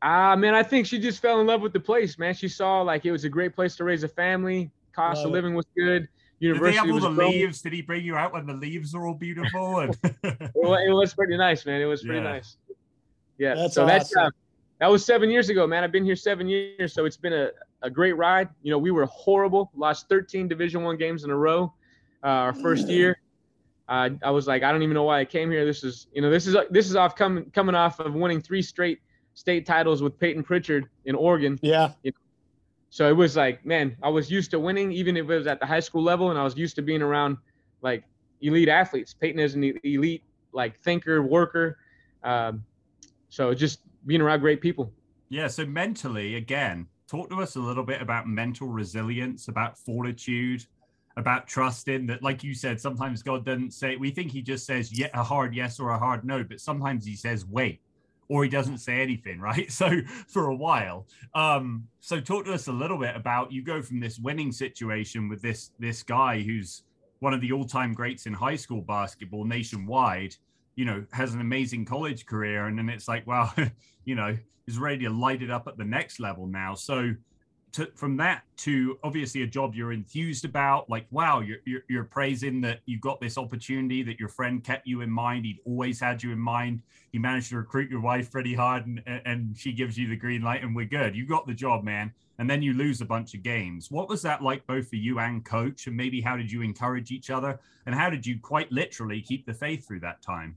Ah, 0.00 0.32
uh, 0.32 0.36
man, 0.36 0.54
I 0.54 0.62
think 0.62 0.86
she 0.86 0.98
just 0.98 1.20
fell 1.20 1.40
in 1.40 1.46
love 1.46 1.60
with 1.60 1.72
the 1.72 1.80
place, 1.80 2.18
man. 2.18 2.34
She 2.34 2.48
saw 2.48 2.80
like 2.80 3.04
it 3.04 3.12
was 3.12 3.24
a 3.24 3.28
great 3.28 3.54
place 3.54 3.76
to 3.76 3.84
raise 3.84 4.02
a 4.02 4.08
family. 4.08 4.70
Cost 4.92 5.18
Love 5.18 5.26
of 5.26 5.32
living 5.32 5.54
was 5.54 5.66
good. 5.76 6.08
University 6.38 6.72
did 6.72 6.84
they 6.84 6.92
have 6.92 7.02
all 7.02 7.10
the 7.10 7.14
growing. 7.14 7.32
leaves? 7.32 7.62
Did 7.62 7.72
he 7.72 7.82
bring 7.82 8.04
you 8.04 8.16
out 8.16 8.32
when 8.32 8.46
the 8.46 8.54
leaves 8.54 8.94
are 8.94 9.06
all 9.06 9.14
beautiful? 9.14 9.78
And... 9.80 9.96
it, 10.24 10.50
was, 10.54 11.14
pretty 11.14 11.36
nice, 11.36 11.64
man. 11.64 11.80
It 11.80 11.84
was 11.84 12.02
pretty 12.02 12.18
yeah. 12.18 12.24
nice. 12.24 12.56
Yeah. 13.38 13.54
That's 13.54 13.74
so 13.74 13.84
awesome. 13.84 13.86
that's 13.86 14.16
uh, 14.16 14.30
that 14.80 14.90
was 14.90 15.04
seven 15.04 15.30
years 15.30 15.48
ago, 15.50 15.66
man. 15.66 15.84
I've 15.84 15.92
been 15.92 16.04
here 16.04 16.16
seven 16.16 16.48
years, 16.48 16.92
so 16.92 17.04
it's 17.04 17.16
been 17.16 17.32
a, 17.32 17.50
a 17.82 17.90
great 17.90 18.16
ride. 18.16 18.48
You 18.62 18.70
know, 18.70 18.78
we 18.78 18.90
were 18.90 19.06
horrible, 19.06 19.70
lost 19.74 20.08
13 20.08 20.48
Division 20.48 20.82
One 20.82 20.96
games 20.96 21.24
in 21.24 21.30
a 21.30 21.36
row 21.36 21.72
uh, 22.22 22.26
our 22.26 22.54
first 22.54 22.88
year. 22.88 23.18
Uh, 23.88 24.10
I 24.22 24.30
was 24.30 24.46
like, 24.46 24.62
I 24.62 24.72
don't 24.72 24.82
even 24.82 24.94
know 24.94 25.02
why 25.02 25.20
I 25.20 25.24
came 25.24 25.50
here. 25.50 25.64
This 25.64 25.84
is, 25.84 26.06
you 26.12 26.22
know, 26.22 26.30
this 26.30 26.46
is 26.46 26.56
this 26.70 26.88
is 26.88 26.96
off 26.96 27.16
coming 27.16 27.50
coming 27.50 27.74
off 27.74 28.00
of 28.00 28.14
winning 28.14 28.40
three 28.40 28.62
straight 28.62 29.00
state 29.34 29.66
titles 29.66 30.02
with 30.02 30.18
Payton 30.18 30.44
Pritchard 30.44 30.88
in 31.04 31.14
Oregon. 31.14 31.58
Yeah. 31.62 31.92
You 32.02 32.12
know? 32.12 32.18
So 32.90 33.08
it 33.08 33.16
was 33.16 33.36
like, 33.36 33.64
man, 33.64 33.96
I 34.02 34.10
was 34.10 34.30
used 34.30 34.50
to 34.52 34.60
winning, 34.60 34.92
even 34.92 35.16
if 35.16 35.28
it 35.28 35.36
was 35.36 35.46
at 35.46 35.60
the 35.60 35.66
high 35.66 35.80
school 35.80 36.02
level, 36.02 36.30
and 36.30 36.38
I 36.38 36.44
was 36.44 36.56
used 36.56 36.76
to 36.76 36.82
being 36.82 37.02
around 37.02 37.38
like 37.80 38.04
elite 38.40 38.68
athletes. 38.68 39.14
Payton 39.14 39.40
is 39.40 39.54
an 39.54 39.64
elite 39.82 40.22
like 40.52 40.78
thinker, 40.80 41.22
worker. 41.22 41.78
Um, 42.22 42.64
so 43.30 43.54
just 43.54 43.80
being 44.06 44.20
around 44.20 44.40
great 44.40 44.60
people. 44.60 44.92
Yeah. 45.28 45.48
So 45.48 45.66
mentally, 45.66 46.36
again, 46.36 46.86
talk 47.08 47.30
to 47.30 47.40
us 47.42 47.56
a 47.56 47.60
little 47.60 47.84
bit 47.84 48.00
about 48.00 48.26
mental 48.26 48.68
resilience, 48.68 49.48
about 49.48 49.78
fortitude, 49.78 50.66
about 51.16 51.46
trusting 51.46 52.06
that, 52.06 52.22
like 52.22 52.42
you 52.42 52.54
said, 52.54 52.80
sometimes 52.80 53.22
God 53.22 53.44
doesn't 53.44 53.72
say, 53.72 53.96
we 53.96 54.10
think 54.10 54.30
he 54.30 54.42
just 54.42 54.66
says 54.66 54.96
yeah, 54.96 55.08
a 55.14 55.22
hard 55.22 55.54
yes 55.54 55.78
or 55.78 55.90
a 55.90 55.98
hard 55.98 56.24
no, 56.24 56.42
but 56.42 56.60
sometimes 56.60 57.04
he 57.04 57.16
says 57.16 57.46
wait 57.46 57.80
or 58.28 58.44
he 58.44 58.50
doesn't 58.50 58.78
say 58.78 59.02
anything, 59.02 59.40
right? 59.48 59.70
So 59.70 60.00
for 60.28 60.46
a 60.46 60.54
while. 60.54 61.06
Um, 61.34 61.86
so 62.00 62.20
talk 62.20 62.46
to 62.46 62.54
us 62.54 62.68
a 62.68 62.72
little 62.72 62.98
bit 62.98 63.14
about 63.14 63.52
you 63.52 63.62
go 63.62 63.82
from 63.82 64.00
this 64.00 64.18
winning 64.18 64.52
situation 64.52 65.28
with 65.28 65.42
this 65.42 65.70
this 65.78 66.02
guy 66.02 66.40
who's 66.40 66.82
one 67.20 67.34
of 67.34 67.40
the 67.40 67.52
all-time 67.52 67.94
greats 67.94 68.26
in 68.26 68.32
high 68.32 68.56
school 68.56 68.80
basketball 68.80 69.44
nationwide 69.44 70.34
you 70.76 70.84
know, 70.84 71.04
has 71.12 71.34
an 71.34 71.40
amazing 71.40 71.84
college 71.84 72.26
career. 72.26 72.66
And 72.66 72.78
then 72.78 72.88
it's 72.88 73.08
like, 73.08 73.26
well, 73.26 73.52
you 74.04 74.14
know, 74.14 74.36
is 74.66 74.78
ready 74.78 75.04
to 75.04 75.10
light 75.10 75.42
it 75.42 75.50
up 75.50 75.66
at 75.68 75.76
the 75.76 75.84
next 75.84 76.20
level 76.20 76.46
now. 76.46 76.74
So 76.74 77.14
to, 77.72 77.86
from 77.94 78.16
that 78.18 78.42
to 78.58 78.98
obviously 79.02 79.42
a 79.42 79.46
job 79.46 79.74
you're 79.74 79.92
enthused 79.92 80.44
about 80.44 80.90
like 80.90 81.06
wow 81.10 81.40
you're, 81.40 81.56
you're, 81.64 81.80
you're 81.88 82.04
praising 82.04 82.60
that 82.60 82.80
you 82.84 83.00
got 83.00 83.18
this 83.18 83.38
opportunity 83.38 84.02
that 84.02 84.20
your 84.20 84.28
friend 84.28 84.62
kept 84.62 84.86
you 84.86 85.00
in 85.00 85.10
mind 85.10 85.46
he'd 85.46 85.58
always 85.64 85.98
had 85.98 86.22
you 86.22 86.32
in 86.32 86.38
mind 86.38 86.82
he 87.12 87.18
managed 87.18 87.50
to 87.50 87.58
recruit 87.58 87.90
your 87.90 88.00
wife 88.00 88.30
pretty 88.30 88.54
hard 88.54 88.86
and, 88.86 89.02
and 89.06 89.56
she 89.56 89.70
gives 89.72 89.98
you 89.98 90.08
the 90.08 90.16
green 90.16 90.40
light 90.40 90.62
and 90.62 90.74
we're 90.74 90.86
good. 90.86 91.14
You 91.14 91.26
got 91.26 91.46
the 91.46 91.54
job 91.54 91.84
man. 91.84 92.12
And 92.38 92.48
then 92.48 92.62
you 92.62 92.72
lose 92.72 93.02
a 93.02 93.04
bunch 93.04 93.34
of 93.34 93.42
games. 93.42 93.90
What 93.90 94.08
was 94.08 94.22
that 94.22 94.42
like 94.42 94.66
both 94.66 94.88
for 94.88 94.96
you 94.96 95.20
and 95.20 95.44
coach? 95.44 95.86
And 95.86 95.96
maybe 95.96 96.22
how 96.22 96.36
did 96.36 96.50
you 96.50 96.62
encourage 96.62 97.12
each 97.12 97.30
other? 97.30 97.60
And 97.84 97.94
how 97.94 98.08
did 98.08 98.26
you 98.26 98.40
quite 98.40 98.72
literally 98.72 99.20
keep 99.20 99.44
the 99.44 99.52
faith 99.52 99.86
through 99.86 100.00
that 100.00 100.22
time 100.22 100.56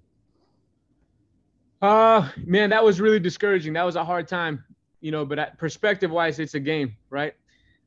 uh 1.82 2.30
man 2.45 2.69
that 2.69 2.84
was 2.84 3.01
really 3.01 3.19
discouraging 3.19 3.73
that 3.73 3.84
was 3.84 3.95
a 3.95 4.03
hard 4.03 4.28
time 4.28 4.63
you 5.05 5.11
know, 5.11 5.23
but 5.23 5.55
perspective 5.59 6.09
wise, 6.09 6.39
it's 6.39 6.55
a 6.55 6.59
game, 6.59 6.95
right? 7.11 7.36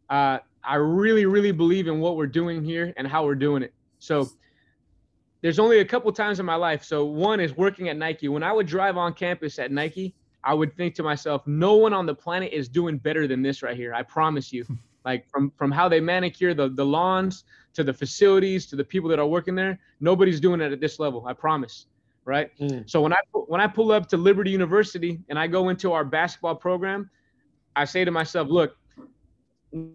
Uh, 0.09 0.39
I 0.63 0.77
really, 0.77 1.27
really 1.27 1.51
believe 1.51 1.89
in 1.89 1.99
what 1.99 2.17
we're 2.17 2.29
doing 2.29 2.63
here 2.63 2.95
and 2.97 3.09
how 3.09 3.25
we're 3.25 3.35
doing 3.35 3.65
it. 3.65 3.75
So 3.99 4.29
there's 5.41 5.59
only 5.59 5.81
a 5.81 5.85
couple 5.85 6.13
times 6.13 6.39
in 6.39 6.47
my 6.47 6.55
life. 6.55 6.85
So 6.85 7.05
one 7.05 7.41
is 7.41 7.57
working 7.57 7.89
at 7.89 7.97
Nike. 7.97 8.29
When 8.29 8.45
I 8.45 8.53
would 8.53 8.69
drive 8.69 8.97
on 8.97 9.15
campus 9.15 9.59
at 9.59 9.73
Nike, 9.73 10.15
I 10.45 10.55
would 10.55 10.77
think 10.77 10.95
to 10.95 11.03
myself, 11.03 11.45
no 11.45 11.75
one 11.75 11.93
on 11.93 12.07
the 12.07 12.15
planet 12.15 12.53
is 12.53 12.69
doing 12.69 12.99
better 12.99 13.27
than 13.27 13.43
this 13.43 13.65
right 13.65 13.77
here. 13.77 13.93
I 13.93 14.05
promise 14.05 14.53
you. 14.53 14.65
like 15.05 15.29
from 15.29 15.51
from 15.57 15.73
how 15.73 15.89
they 15.89 16.01
manicure 16.01 16.55
the 16.55 16.69
the 16.69 16.85
lawns 16.85 17.45
to 17.73 17.83
the 17.83 17.95
facilities 17.95 18.67
to 18.67 18.77
the 18.77 18.85
people 18.85 19.09
that 19.09 19.19
are 19.19 19.27
working 19.27 19.57
there, 19.57 19.81
nobody's 19.99 20.39
doing 20.39 20.61
it 20.61 20.71
at 20.71 20.81
this 20.81 21.01
level. 21.01 21.27
I 21.27 21.33
promise 21.33 21.87
right? 22.29 22.51
Mm. 22.61 22.89
So 22.89 23.01
when 23.01 23.15
I 23.15 23.19
when 23.33 23.61
I 23.61 23.67
pull 23.67 23.91
up 23.91 24.07
to 24.11 24.19
Liberty 24.19 24.51
University 24.51 25.19
and 25.31 25.39
I 25.39 25.47
go 25.47 25.71
into 25.71 25.93
our 25.95 26.05
basketball 26.05 26.55
program, 26.55 27.11
I 27.75 27.87
say 27.87 28.05
to 28.05 28.11
myself, 28.11 28.49
look, 28.49 28.77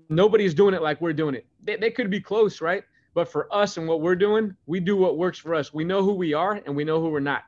nobody's 0.09 0.55
doing 0.55 0.73
it 0.73 0.81
like 0.81 0.99
we're 0.99 1.13
doing 1.13 1.35
it. 1.35 1.45
They, 1.63 1.75
they 1.75 1.91
could 1.91 2.09
be 2.09 2.19
close, 2.19 2.59
right? 2.59 2.83
But 3.13 3.31
for 3.31 3.53
us 3.53 3.77
and 3.77 3.87
what 3.87 4.01
we're 4.01 4.15
doing, 4.15 4.55
we 4.65 4.79
do 4.79 4.97
what 4.97 5.15
works 5.15 5.37
for 5.37 5.53
us. 5.53 5.71
We 5.71 5.83
know 5.83 6.01
who 6.01 6.13
we 6.13 6.33
are 6.33 6.59
and 6.65 6.75
we 6.75 6.83
know 6.83 6.99
who 6.99 7.09
we're 7.09 7.19
not, 7.19 7.43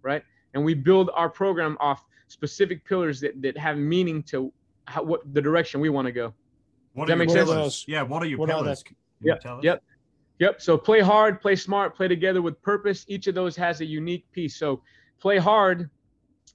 right? 0.00 0.24
And 0.54 0.64
we 0.64 0.72
build 0.72 1.10
our 1.14 1.28
program 1.28 1.76
off 1.78 2.06
specific 2.28 2.86
pillars 2.86 3.20
that, 3.20 3.40
that 3.42 3.58
have 3.58 3.76
meaning 3.76 4.22
to 4.24 4.50
how, 4.86 5.02
what 5.02 5.20
the 5.34 5.42
direction 5.42 5.80
we 5.80 5.90
want 5.90 6.06
to 6.06 6.12
go. 6.12 6.32
What 6.94 7.08
Does 7.08 7.12
that 7.12 7.18
make 7.18 7.30
sense? 7.30 7.84
Yeah. 7.86 8.02
What 8.02 8.22
are 8.22 8.26
your 8.26 8.38
what 8.38 8.48
pillars? 8.48 8.82
Are 8.88 8.94
yep. 9.20 9.42
Yep. 9.62 9.82
So 10.58 10.78
play 10.78 11.00
hard, 11.00 11.40
play 11.40 11.56
smart, 11.56 11.94
play 11.94 12.08
together 12.08 12.40
with 12.40 12.60
purpose. 12.62 13.04
Each 13.08 13.26
of 13.26 13.34
those 13.34 13.56
has 13.56 13.80
a 13.80 13.84
unique 13.84 14.30
piece. 14.32 14.56
So 14.56 14.80
play 15.20 15.36
hard, 15.38 15.90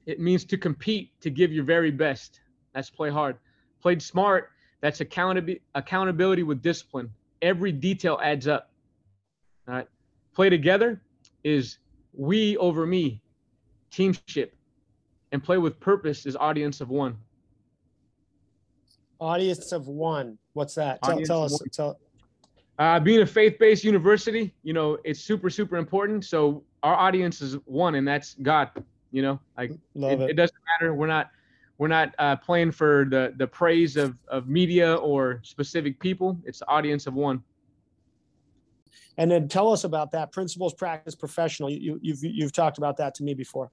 it 0.06 0.20
means 0.20 0.44
to 0.46 0.58
compete, 0.58 1.12
to 1.22 1.30
give 1.30 1.54
your 1.54 1.64
very 1.64 1.92
best. 1.92 2.42
That's 2.74 2.90
play 2.90 3.12
hard. 3.12 3.38
Played 3.82 4.02
smart, 4.02 4.50
that's 4.82 5.02
accountability 5.02 5.62
accountability 5.76 6.44
with 6.44 6.62
discipline. 6.62 7.12
Every 7.42 7.72
detail 7.72 8.20
adds 8.24 8.48
up. 8.48 8.72
All 9.68 9.76
right. 9.76 9.88
Play 10.34 10.50
together 10.50 11.02
is 11.44 11.78
we 12.14 12.58
over 12.58 12.86
me, 12.86 13.22
teamship. 13.92 14.56
And 15.32 15.44
play 15.44 15.58
with 15.58 15.80
purpose 15.80 16.26
is 16.26 16.36
audience 16.36 16.82
of 16.82 16.90
one. 16.90 17.18
Audience 19.20 19.72
of 19.72 19.88
one. 19.88 20.38
What's 20.54 20.76
that? 20.76 21.04
Tell, 21.04 21.22
tell 21.22 21.44
us. 21.44 21.62
Tell, 21.72 22.00
uh, 22.78 23.00
being 23.00 23.22
a 23.22 23.26
faith-based 23.26 23.84
university, 23.84 24.54
you 24.64 24.74
know, 24.74 24.98
it's 25.04 25.20
super, 25.20 25.50
super 25.50 25.78
important. 25.78 26.26
So 26.26 26.64
our 26.84 26.96
audience 26.96 27.42
is 27.42 27.56
one, 27.66 27.96
and 27.96 28.08
that's 28.08 28.36
God. 28.42 28.70
You 29.12 29.22
know, 29.22 29.40
like 29.58 29.72
it, 29.72 29.80
it. 29.96 30.22
it, 30.32 30.34
doesn't 30.34 30.58
matter. 30.74 30.94
We're 30.94 31.08
not, 31.08 31.32
we're 31.78 31.88
not 31.88 32.14
uh, 32.20 32.36
playing 32.36 32.72
for 32.72 33.08
the 33.10 33.34
the 33.38 33.48
praise 33.48 33.96
of 33.96 34.18
of 34.28 34.50
media 34.50 34.96
or 34.96 35.40
specific 35.44 36.00
people. 36.00 36.38
It's 36.46 36.60
the 36.60 36.68
audience 36.68 37.08
of 37.08 37.14
one. 37.14 37.42
And 39.18 39.32
then 39.32 39.48
tell 39.48 39.72
us 39.72 39.86
about 39.86 40.12
that 40.12 40.34
principles, 40.34 40.74
practice, 40.74 41.16
professional. 41.16 41.70
You, 41.70 41.98
you've 42.02 42.24
you've 42.24 42.52
talked 42.52 42.78
about 42.78 42.98
that 42.98 43.16
to 43.16 43.24
me 43.24 43.34
before. 43.34 43.72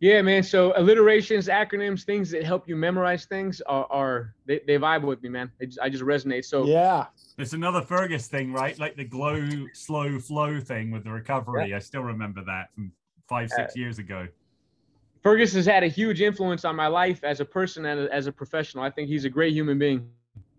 Yeah, 0.00 0.20
man. 0.20 0.42
So 0.42 0.74
alliterations, 0.76 1.48
acronyms, 1.48 2.04
things 2.04 2.30
that 2.30 2.44
help 2.44 2.68
you 2.68 2.76
memorize 2.76 3.24
things 3.24 3.62
are, 3.62 3.86
are 3.90 4.34
they, 4.44 4.60
they 4.66 4.76
vibe 4.76 5.02
with 5.02 5.22
me, 5.22 5.30
man. 5.30 5.50
Just, 5.60 5.78
I 5.80 5.88
just 5.88 6.04
resonate. 6.04 6.44
So 6.44 6.66
yeah, 6.66 7.06
it's 7.38 7.54
another 7.54 7.80
Fergus 7.80 8.26
thing, 8.26 8.52
right? 8.52 8.78
Like 8.78 8.96
the 8.96 9.04
glow, 9.04 9.48
slow 9.72 10.18
flow 10.18 10.60
thing 10.60 10.90
with 10.90 11.04
the 11.04 11.10
recovery. 11.10 11.70
Yeah. 11.70 11.76
I 11.76 11.78
still 11.78 12.02
remember 12.02 12.44
that 12.44 12.74
from 12.74 12.92
five, 13.26 13.50
six 13.50 13.72
uh, 13.72 13.78
years 13.78 13.98
ago. 13.98 14.28
Fergus 15.22 15.54
has 15.54 15.66
had 15.66 15.82
a 15.82 15.88
huge 15.88 16.20
influence 16.20 16.64
on 16.64 16.76
my 16.76 16.86
life 16.86 17.24
as 17.24 17.40
a 17.40 17.44
person 17.44 17.86
and 17.86 18.08
as 18.10 18.26
a 18.26 18.32
professional. 18.32 18.84
I 18.84 18.90
think 18.90 19.08
he's 19.08 19.24
a 19.24 19.30
great 19.30 19.54
human 19.54 19.78
being. 19.78 20.08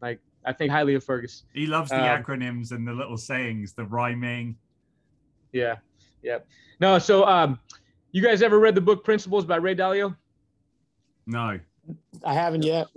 Like 0.01 0.19
I 0.45 0.51
think 0.51 0.71
highly 0.71 0.95
of 0.95 1.03
Fergus. 1.03 1.43
He 1.53 1.67
loves 1.67 1.89
the 1.89 1.97
um, 1.97 2.23
acronyms 2.23 2.71
and 2.71 2.88
the 2.88 2.93
little 2.93 3.17
sayings, 3.17 3.73
the 3.73 3.85
rhyming. 3.85 4.57
Yeah, 5.51 5.75
yeah. 6.23 6.39
No, 6.79 6.99
so 6.99 7.25
um, 7.25 7.59
you 8.11 8.21
guys 8.21 8.41
ever 8.41 8.59
read 8.59 8.75
the 8.75 8.81
book 8.81 9.03
Principles 9.03 9.45
by 9.45 9.57
Ray 9.57 9.75
Dalio? 9.75 10.15
No. 11.25 11.59
I 12.23 12.33
haven't 12.33 12.63
yet. 12.63 12.87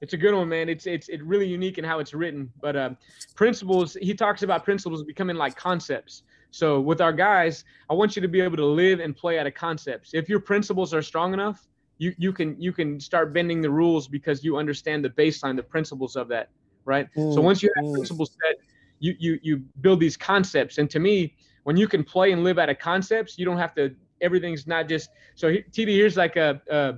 It's 0.00 0.12
a 0.12 0.16
good 0.16 0.34
one, 0.34 0.48
man. 0.48 0.68
It's 0.68 0.86
it's 0.86 1.08
it's 1.08 1.22
really 1.22 1.46
unique 1.46 1.78
in 1.78 1.84
how 1.84 1.98
it's 1.98 2.12
written. 2.12 2.52
But 2.60 2.76
uh, 2.76 2.90
principles, 3.34 3.96
he 4.00 4.14
talks 4.14 4.42
about 4.42 4.64
principles 4.64 5.02
becoming 5.02 5.36
like 5.36 5.56
concepts. 5.56 6.22
So 6.50 6.80
with 6.80 7.00
our 7.00 7.12
guys, 7.12 7.64
I 7.90 7.94
want 7.94 8.14
you 8.14 8.22
to 8.22 8.28
be 8.28 8.40
able 8.40 8.56
to 8.58 8.64
live 8.64 9.00
and 9.00 9.16
play 9.16 9.38
out 9.38 9.46
of 9.46 9.54
concepts. 9.54 10.10
If 10.12 10.28
your 10.28 10.40
principles 10.40 10.92
are 10.92 11.02
strong 11.02 11.32
enough, 11.32 11.66
you 11.98 12.14
you 12.18 12.32
can 12.32 12.60
you 12.60 12.72
can 12.72 13.00
start 13.00 13.32
bending 13.32 13.62
the 13.62 13.70
rules 13.70 14.06
because 14.06 14.44
you 14.44 14.58
understand 14.58 15.04
the 15.04 15.10
baseline, 15.10 15.56
the 15.56 15.62
principles 15.62 16.14
of 16.14 16.28
that, 16.28 16.50
right? 16.84 17.08
Mm, 17.16 17.34
so 17.34 17.40
once 17.40 17.62
you 17.62 17.70
have 17.76 17.84
mm. 17.84 17.94
principles 17.94 18.36
set, 18.42 18.56
you 18.98 19.14
you 19.18 19.38
you 19.42 19.56
build 19.80 19.98
these 19.98 20.16
concepts. 20.16 20.78
And 20.78 20.90
to 20.90 20.98
me, 20.98 21.34
when 21.64 21.76
you 21.76 21.88
can 21.88 22.04
play 22.04 22.32
and 22.32 22.44
live 22.44 22.58
out 22.58 22.68
of 22.68 22.78
concepts, 22.78 23.38
you 23.38 23.44
don't 23.46 23.58
have 23.58 23.74
to 23.76 23.94
everything's 24.20 24.66
not 24.66 24.88
just 24.88 25.10
so 25.34 25.48
TD. 25.48 25.88
Here's 25.88 26.16
like 26.16 26.36
a, 26.36 26.60
a 26.70 26.94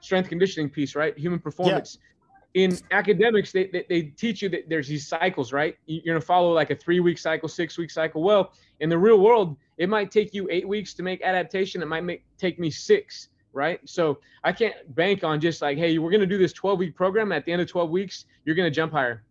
strength 0.00 0.28
conditioning 0.28 0.68
piece, 0.68 0.94
right? 0.94 1.16
Human 1.16 1.38
performance. 1.38 1.98
Yeah. 2.00 2.08
In 2.54 2.78
academics, 2.90 3.50
they, 3.50 3.68
they, 3.68 3.86
they 3.88 4.02
teach 4.02 4.42
you 4.42 4.50
that 4.50 4.68
there's 4.68 4.86
these 4.86 5.08
cycles, 5.08 5.54
right? 5.54 5.74
You're 5.86 6.14
gonna 6.14 6.20
follow 6.20 6.52
like 6.52 6.70
a 6.70 6.76
three 6.76 7.00
week 7.00 7.16
cycle, 7.18 7.48
six 7.48 7.78
week 7.78 7.90
cycle. 7.90 8.22
Well, 8.22 8.52
in 8.80 8.90
the 8.90 8.98
real 8.98 9.20
world, 9.20 9.56
it 9.78 9.88
might 9.88 10.10
take 10.10 10.34
you 10.34 10.48
eight 10.50 10.68
weeks 10.68 10.92
to 10.94 11.02
make 11.02 11.22
adaptation. 11.22 11.80
It 11.80 11.86
might 11.86 12.04
make 12.04 12.24
take 12.36 12.58
me 12.58 12.70
six, 12.70 13.28
right? 13.54 13.80
So 13.86 14.18
I 14.44 14.52
can't 14.52 14.74
bank 14.94 15.24
on 15.24 15.40
just 15.40 15.62
like, 15.62 15.78
hey, 15.78 15.96
we're 15.96 16.10
gonna 16.10 16.26
do 16.26 16.36
this 16.36 16.52
12 16.52 16.78
week 16.78 16.94
program. 16.94 17.32
At 17.32 17.46
the 17.46 17.52
end 17.52 17.62
of 17.62 17.68
12 17.68 17.88
weeks, 17.88 18.26
you're 18.44 18.56
gonna 18.56 18.70
jump 18.70 18.92
higher. 18.92 19.22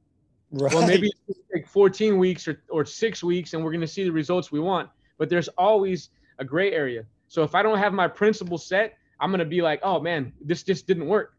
Right. 0.52 0.74
Well, 0.74 0.88
maybe 0.88 1.12
it's 1.28 1.40
take 1.54 1.68
14 1.68 2.18
weeks 2.18 2.48
or, 2.48 2.64
or 2.70 2.86
six 2.86 3.24
weeks, 3.24 3.54
and 3.54 3.64
we're 3.64 3.72
gonna 3.72 3.86
see 3.86 4.04
the 4.04 4.12
results 4.12 4.52
we 4.52 4.60
want. 4.60 4.90
But 5.20 5.30
there's 5.30 5.48
always 5.50 6.10
a 6.42 6.46
gray 6.46 6.74
area. 6.74 7.06
So 7.30 7.44
if 7.44 7.56
I 7.56 7.64
don't 7.64 7.78
have 7.78 7.94
my 7.94 8.10
principle 8.10 8.58
set, 8.58 8.98
I'm 9.22 9.32
gonna 9.32 9.46
be 9.46 9.62
like, 9.62 9.80
oh 9.84 10.02
man, 10.02 10.34
this 10.42 10.64
just 10.64 10.88
didn't 10.88 11.08
work. 11.08 11.36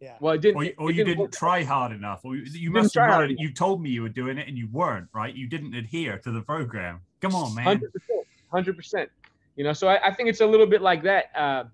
Yeah. 0.00 0.16
Well, 0.20 0.34
it 0.34 0.42
didn't. 0.42 0.56
Or, 0.56 0.64
you, 0.64 0.74
or 0.76 0.90
it 0.90 0.96
you 0.96 1.04
didn't, 1.04 1.18
didn't 1.18 1.32
try 1.32 1.64
hard 1.64 1.90
enough, 1.90 2.20
or 2.24 2.36
you, 2.36 2.44
you 2.44 2.70
must 2.70 2.94
have 2.94 3.10
hard 3.10 3.34
You 3.38 3.52
told 3.52 3.82
me 3.82 3.90
you 3.90 4.02
were 4.02 4.08
doing 4.10 4.38
it 4.38 4.46
and 4.46 4.56
you 4.56 4.68
weren't, 4.70 5.08
right? 5.14 5.34
You 5.34 5.48
didn't 5.48 5.74
adhere 5.74 6.18
to 6.18 6.30
the 6.30 6.42
program. 6.42 7.00
Come 7.20 7.34
on, 7.34 7.54
man. 7.54 7.64
Hundred 7.64 7.92
percent. 7.92 8.26
Hundred 8.52 8.76
percent. 8.76 9.10
You 9.56 9.64
know, 9.64 9.72
so 9.72 9.88
I, 9.88 10.08
I, 10.08 10.14
think 10.14 10.28
it's 10.28 10.40
a 10.40 10.46
little 10.46 10.66
bit 10.66 10.82
like 10.82 11.02
that. 11.04 11.30
Uh, 11.34 11.64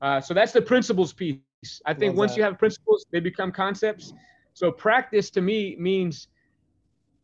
uh, 0.00 0.20
so 0.20 0.32
that's 0.32 0.52
the 0.52 0.62
principles 0.62 1.12
piece. 1.12 1.40
I 1.84 1.92
think 1.92 2.10
Love 2.10 2.18
once 2.18 2.32
that. 2.32 2.38
you 2.38 2.44
have 2.44 2.58
principles, 2.58 3.04
they 3.10 3.20
become 3.20 3.50
concepts. 3.52 4.12
So 4.54 4.70
practice 4.70 5.28
to 5.30 5.40
me 5.40 5.76
means 5.78 6.28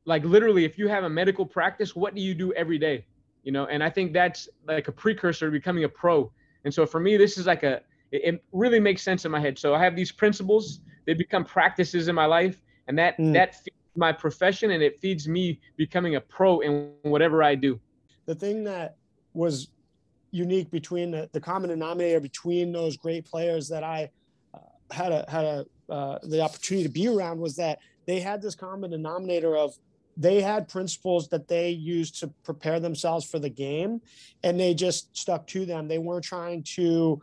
like 0.05 0.25
literally 0.25 0.65
if 0.65 0.79
you 0.79 0.89
have 0.89 1.05
a 1.05 1.09
medical 1.09 1.47
practice, 1.47 1.95
what 1.95 2.15
do 2.15 2.21
you 2.21 2.35
do 2.35 2.53
every 2.55 2.79
day? 2.79 3.05
You 3.43 3.53
know, 3.53 3.67
and 3.67 3.83
I 3.83 3.91
think 3.91 4.13
that's 4.13 4.49
like 4.67 4.89
a 4.89 4.93
precursor 4.93 5.47
to 5.47 5.53
becoming 5.53 5.85
a 5.85 5.89
pro. 5.89 6.31
And 6.65 6.73
so 6.73 6.87
for 6.87 7.01
me, 7.01 7.17
this 7.17 7.39
is 7.39 7.47
like 7.47 7.63
a, 7.63 7.81
it, 8.13 8.43
really 8.53 8.81
makes 8.81 9.03
sense 9.03 9.25
in 9.25 9.31
my 9.31 9.41
head. 9.41 9.59
So 9.59 9.75
I 9.75 9.83
have 9.83 9.97
these 9.97 10.13
principles, 10.13 10.81
they 11.07 11.15
become 11.15 11.45
practices 11.45 12.09
in 12.09 12.15
my 12.15 12.27
life, 12.27 12.61
and 12.89 12.99
that, 12.99 13.19
mm. 13.19 13.33
that 13.33 13.55
feeds 13.55 13.77
my 13.97 14.13
profession 14.13 14.73
and 14.73 14.83
it 14.83 14.99
feeds 15.01 15.27
me 15.29 15.61
becoming 15.77 16.17
a 16.17 16.21
pro 16.21 16.61
in 16.61 16.93
whatever 17.03 17.43
I 17.43 17.55
do. 17.55 17.81
The 18.27 18.35
thing 18.35 18.65
that 18.65 18.97
was 19.33 19.69
unique 20.33 20.71
between 20.71 21.11
the, 21.11 21.29
the 21.33 21.41
common 21.41 21.71
denominator 21.71 22.21
between 22.21 22.73
those 22.73 22.97
great 22.97 23.25
players 23.25 23.69
that 23.69 23.83
I 23.83 24.11
uh, 24.55 24.59
had 24.91 25.13
a, 25.13 25.25
had 25.29 25.45
a, 25.45 25.67
uh, 25.89 26.19
the 26.23 26.41
opportunity 26.41 26.87
to 26.87 26.93
be 26.93 27.09
around 27.09 27.41
was 27.41 27.57
that 27.57 27.79
they 28.07 28.21
had 28.21 28.43
this 28.43 28.55
common 28.55 28.91
denominator 28.91 29.57
of 29.57 29.77
they 30.17 30.41
had 30.41 30.69
principles 30.69 31.29
that 31.29 31.49
they 31.49 31.71
used 31.71 32.21
to 32.21 32.29
prepare 32.45 32.81
themselves 32.81 33.25
for 33.25 33.39
the 33.39 33.51
game 33.51 34.01
and 34.43 34.59
they 34.59 34.75
just 34.75 35.17
stuck 35.17 35.47
to 35.49 35.65
them. 35.65 35.89
They 35.89 35.99
weren't 35.99 36.25
trying 36.25 36.63
to 36.75 37.23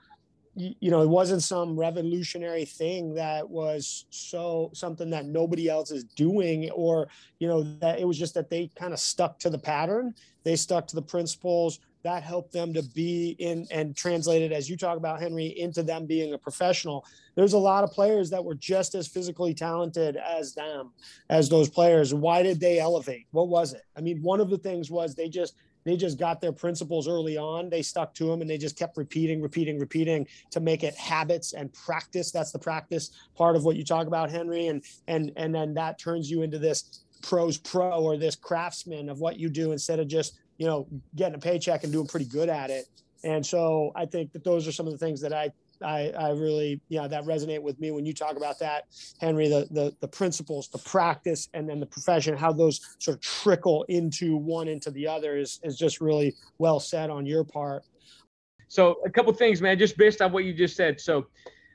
you 0.57 0.89
know 0.89 1.03
it 1.03 1.09
wasn't 1.09 1.43
some 1.43 1.77
revolutionary 1.77 2.65
thing 2.65 3.13
that 3.13 3.47
was 3.47 4.05
so 4.09 4.71
something 4.73 5.11
that 5.11 5.27
nobody 5.27 5.69
else 5.69 5.91
is 5.91 6.03
doing 6.03 6.71
or 6.71 7.07
you 7.37 7.47
know 7.47 7.61
that 7.77 7.99
it 7.99 8.07
was 8.07 8.17
just 8.17 8.33
that 8.33 8.49
they 8.49 8.67
kind 8.75 8.91
of 8.91 8.99
stuck 8.99 9.37
to 9.39 9.51
the 9.51 9.59
pattern. 9.59 10.15
They 10.43 10.55
stuck 10.55 10.87
to 10.87 10.95
the 10.95 11.01
principles 11.01 11.79
that 12.03 12.23
helped 12.23 12.51
them 12.51 12.73
to 12.73 12.83
be 12.83 13.35
in 13.39 13.67
and 13.71 13.95
translated 13.95 14.51
as 14.51 14.69
you 14.69 14.77
talk 14.77 14.97
about 14.97 15.19
henry 15.19 15.47
into 15.59 15.83
them 15.83 16.05
being 16.05 16.33
a 16.33 16.37
professional. 16.37 17.05
There's 17.35 17.53
a 17.53 17.57
lot 17.57 17.83
of 17.83 17.91
players 17.91 18.29
that 18.29 18.43
were 18.43 18.55
just 18.55 18.95
as 18.95 19.07
physically 19.07 19.53
talented 19.53 20.17
as 20.17 20.53
them 20.53 20.91
as 21.29 21.49
those 21.49 21.69
players. 21.69 22.13
Why 22.13 22.43
did 22.43 22.59
they 22.59 22.79
elevate? 22.79 23.27
What 23.31 23.49
was 23.49 23.73
it? 23.73 23.83
I 23.95 24.01
mean 24.01 24.21
one 24.21 24.39
of 24.39 24.49
the 24.49 24.57
things 24.57 24.89
was 24.89 25.15
they 25.15 25.29
just 25.29 25.55
they 25.87 25.95
just 25.95 26.19
got 26.19 26.41
their 26.41 26.51
principles 26.51 27.07
early 27.07 27.37
on. 27.37 27.69
They 27.69 27.81
stuck 27.81 28.13
to 28.15 28.25
them 28.25 28.41
and 28.41 28.49
they 28.49 28.57
just 28.57 28.77
kept 28.77 28.97
repeating 28.97 29.41
repeating 29.41 29.79
repeating 29.79 30.27
to 30.51 30.59
make 30.59 30.83
it 30.83 30.95
habits 30.95 31.53
and 31.53 31.71
practice. 31.71 32.29
That's 32.29 32.51
the 32.51 32.59
practice 32.59 33.11
part 33.35 33.55
of 33.55 33.63
what 33.63 33.77
you 33.77 33.85
talk 33.85 34.07
about 34.07 34.29
henry. 34.29 34.67
And 34.67 34.83
and 35.07 35.31
and 35.37 35.55
then 35.55 35.73
that 35.75 35.97
turns 35.97 36.29
you 36.29 36.41
into 36.41 36.59
this 36.59 37.05
pros 37.21 37.57
pro 37.57 38.01
or 38.01 38.17
this 38.17 38.35
craftsman 38.35 39.09
of 39.09 39.19
what 39.19 39.39
you 39.39 39.49
do 39.49 39.71
instead 39.71 39.99
of 39.99 40.07
just 40.07 40.39
you 40.57 40.65
know, 40.65 40.87
getting 41.15 41.35
a 41.35 41.39
paycheck 41.39 41.83
and 41.83 41.93
doing 41.93 42.07
pretty 42.07 42.25
good 42.25 42.49
at 42.49 42.69
it. 42.69 42.85
And 43.23 43.45
so 43.45 43.91
I 43.95 44.05
think 44.05 44.31
that 44.33 44.43
those 44.43 44.67
are 44.67 44.71
some 44.71 44.87
of 44.87 44.93
the 44.93 44.99
things 44.99 45.21
that 45.21 45.33
I 45.33 45.51
I, 45.81 46.11
I 46.17 46.29
really, 46.29 46.81
you 46.89 46.99
know, 46.99 47.07
that 47.07 47.23
resonate 47.25 47.61
with 47.61 47.79
me 47.79 47.91
when 47.91 48.05
you 48.05 48.13
talk 48.13 48.35
about 48.35 48.59
that, 48.59 48.85
Henry, 49.19 49.47
the, 49.47 49.67
the, 49.71 49.95
the 49.99 50.07
principles, 50.07 50.67
the 50.69 50.79
practice, 50.79 51.49
and 51.53 51.69
then 51.69 51.79
the 51.79 51.85
profession, 51.85 52.35
how 52.35 52.51
those 52.51 52.81
sort 52.99 53.17
of 53.17 53.21
trickle 53.21 53.83
into 53.83 54.37
one 54.37 54.67
into 54.67 54.91
the 54.91 55.07
other 55.07 55.37
is, 55.37 55.59
is 55.63 55.77
just 55.77 56.01
really 56.01 56.35
well 56.57 56.79
said 56.79 57.09
on 57.09 57.25
your 57.25 57.43
part. 57.43 57.83
So 58.67 58.97
a 59.05 59.09
couple 59.09 59.31
things, 59.33 59.61
man, 59.61 59.77
just 59.77 59.97
based 59.97 60.21
on 60.21 60.31
what 60.31 60.43
you 60.43 60.53
just 60.53 60.75
said. 60.75 60.99
So 60.99 61.27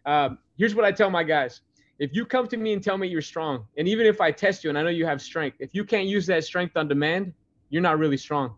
um, 0.04 0.38
here's 0.58 0.74
what 0.74 0.84
I 0.84 0.92
tell 0.92 1.10
my 1.10 1.22
guys. 1.22 1.60
If 1.98 2.14
you 2.14 2.26
come 2.26 2.48
to 2.48 2.56
me 2.56 2.72
and 2.72 2.82
tell 2.82 2.98
me 2.98 3.06
you're 3.06 3.22
strong, 3.22 3.64
and 3.76 3.86
even 3.86 4.06
if 4.06 4.20
I 4.20 4.32
test 4.32 4.64
you 4.64 4.70
and 4.70 4.78
I 4.78 4.82
know 4.82 4.90
you 4.90 5.06
have 5.06 5.22
strength, 5.22 5.58
if 5.60 5.74
you 5.74 5.84
can't 5.84 6.06
use 6.06 6.26
that 6.26 6.44
strength 6.44 6.76
on 6.76 6.88
demand, 6.88 7.32
you're 7.70 7.82
not 7.82 7.98
really 7.98 8.16
strong. 8.16 8.56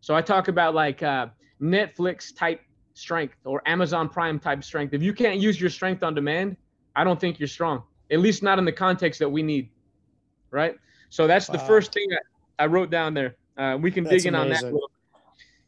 So 0.00 0.14
I 0.14 0.22
talk 0.22 0.48
about 0.48 0.74
like 0.74 1.02
uh, 1.02 1.26
Netflix 1.60 2.34
type 2.34 2.60
strength 2.94 3.34
or 3.44 3.62
Amazon 3.66 4.08
Prime 4.08 4.38
type 4.38 4.64
strength. 4.64 4.94
If 4.94 5.02
you 5.02 5.12
can't 5.12 5.40
use 5.40 5.60
your 5.60 5.70
strength 5.70 6.02
on 6.02 6.14
demand, 6.14 6.56
I 6.96 7.04
don't 7.04 7.20
think 7.20 7.38
you're 7.38 7.48
strong. 7.48 7.82
At 8.10 8.20
least 8.20 8.42
not 8.42 8.58
in 8.58 8.64
the 8.64 8.72
context 8.72 9.18
that 9.20 9.28
we 9.28 9.42
need. 9.42 9.70
Right. 10.50 10.76
So 11.10 11.26
that's 11.26 11.48
wow. 11.48 11.54
the 11.54 11.58
first 11.60 11.92
thing 11.92 12.08
I, 12.58 12.64
I 12.64 12.66
wrote 12.66 12.90
down 12.90 13.14
there. 13.14 13.36
Uh, 13.56 13.76
we 13.80 13.90
can 13.90 14.04
that's 14.04 14.22
dig 14.22 14.26
in 14.26 14.34
amazing. 14.34 14.68
on 14.68 14.72
that. 14.72 14.80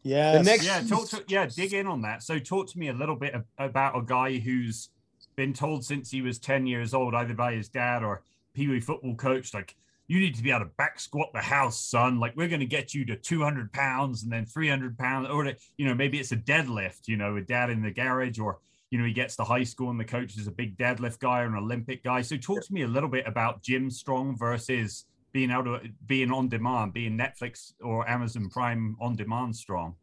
Yeah. 0.02 0.32
The 0.38 0.42
next, 0.42 0.64
yeah. 0.64 0.82
Talk 0.82 1.08
to 1.10 1.24
yeah. 1.28 1.46
Dig 1.46 1.74
in 1.74 1.86
on 1.86 2.02
that. 2.02 2.22
So 2.22 2.38
talk 2.38 2.68
to 2.70 2.78
me 2.78 2.88
a 2.88 2.92
little 2.92 3.16
bit 3.16 3.34
about 3.58 3.98
a 3.98 4.02
guy 4.02 4.38
who's 4.38 4.88
been 5.36 5.52
told 5.52 5.84
since 5.84 6.10
he 6.10 6.22
was 6.22 6.38
ten 6.38 6.66
years 6.66 6.94
old, 6.94 7.14
either 7.14 7.34
by 7.34 7.54
his 7.54 7.68
dad 7.68 8.02
or 8.02 8.22
Pee 8.54 8.68
Wee 8.68 8.80
football 8.80 9.14
coach, 9.14 9.52
like 9.54 9.76
you 10.10 10.18
need 10.18 10.34
to 10.34 10.42
be 10.42 10.50
able 10.50 10.64
to 10.64 10.70
back 10.76 10.98
squat 10.98 11.32
the 11.32 11.40
house, 11.40 11.78
son. 11.78 12.18
Like 12.18 12.36
we're 12.36 12.48
going 12.48 12.58
to 12.58 12.66
get 12.66 12.92
you 12.92 13.04
to 13.04 13.16
200 13.16 13.72
pounds 13.72 14.24
and 14.24 14.32
then 14.32 14.44
300 14.44 14.98
pounds, 14.98 15.28
or 15.30 15.52
you 15.76 15.86
know 15.86 15.94
maybe 15.94 16.18
it's 16.18 16.32
a 16.32 16.36
deadlift. 16.36 17.06
You 17.06 17.16
know, 17.16 17.34
with 17.34 17.46
dad 17.46 17.70
in 17.70 17.80
the 17.80 17.92
garage, 17.92 18.40
or 18.40 18.58
you 18.90 18.98
know 18.98 19.04
he 19.04 19.12
gets 19.12 19.36
to 19.36 19.44
high 19.44 19.62
school 19.62 19.88
and 19.88 20.00
the 20.00 20.04
coach 20.04 20.36
is 20.36 20.48
a 20.48 20.50
big 20.50 20.76
deadlift 20.76 21.20
guy 21.20 21.42
or 21.42 21.46
an 21.46 21.54
Olympic 21.54 22.02
guy. 22.02 22.22
So 22.22 22.36
talk 22.36 22.64
to 22.64 22.74
me 22.74 22.82
a 22.82 22.88
little 22.88 23.08
bit 23.08 23.24
about 23.24 23.62
gym 23.62 23.88
strong 23.88 24.36
versus 24.36 25.04
being 25.30 25.52
able 25.52 25.78
to 25.78 25.88
being 26.08 26.32
on 26.32 26.48
demand, 26.48 26.92
being 26.92 27.16
Netflix 27.16 27.74
or 27.80 28.08
Amazon 28.10 28.48
Prime 28.48 28.96
on 29.00 29.14
demand 29.14 29.54
strong. 29.54 29.94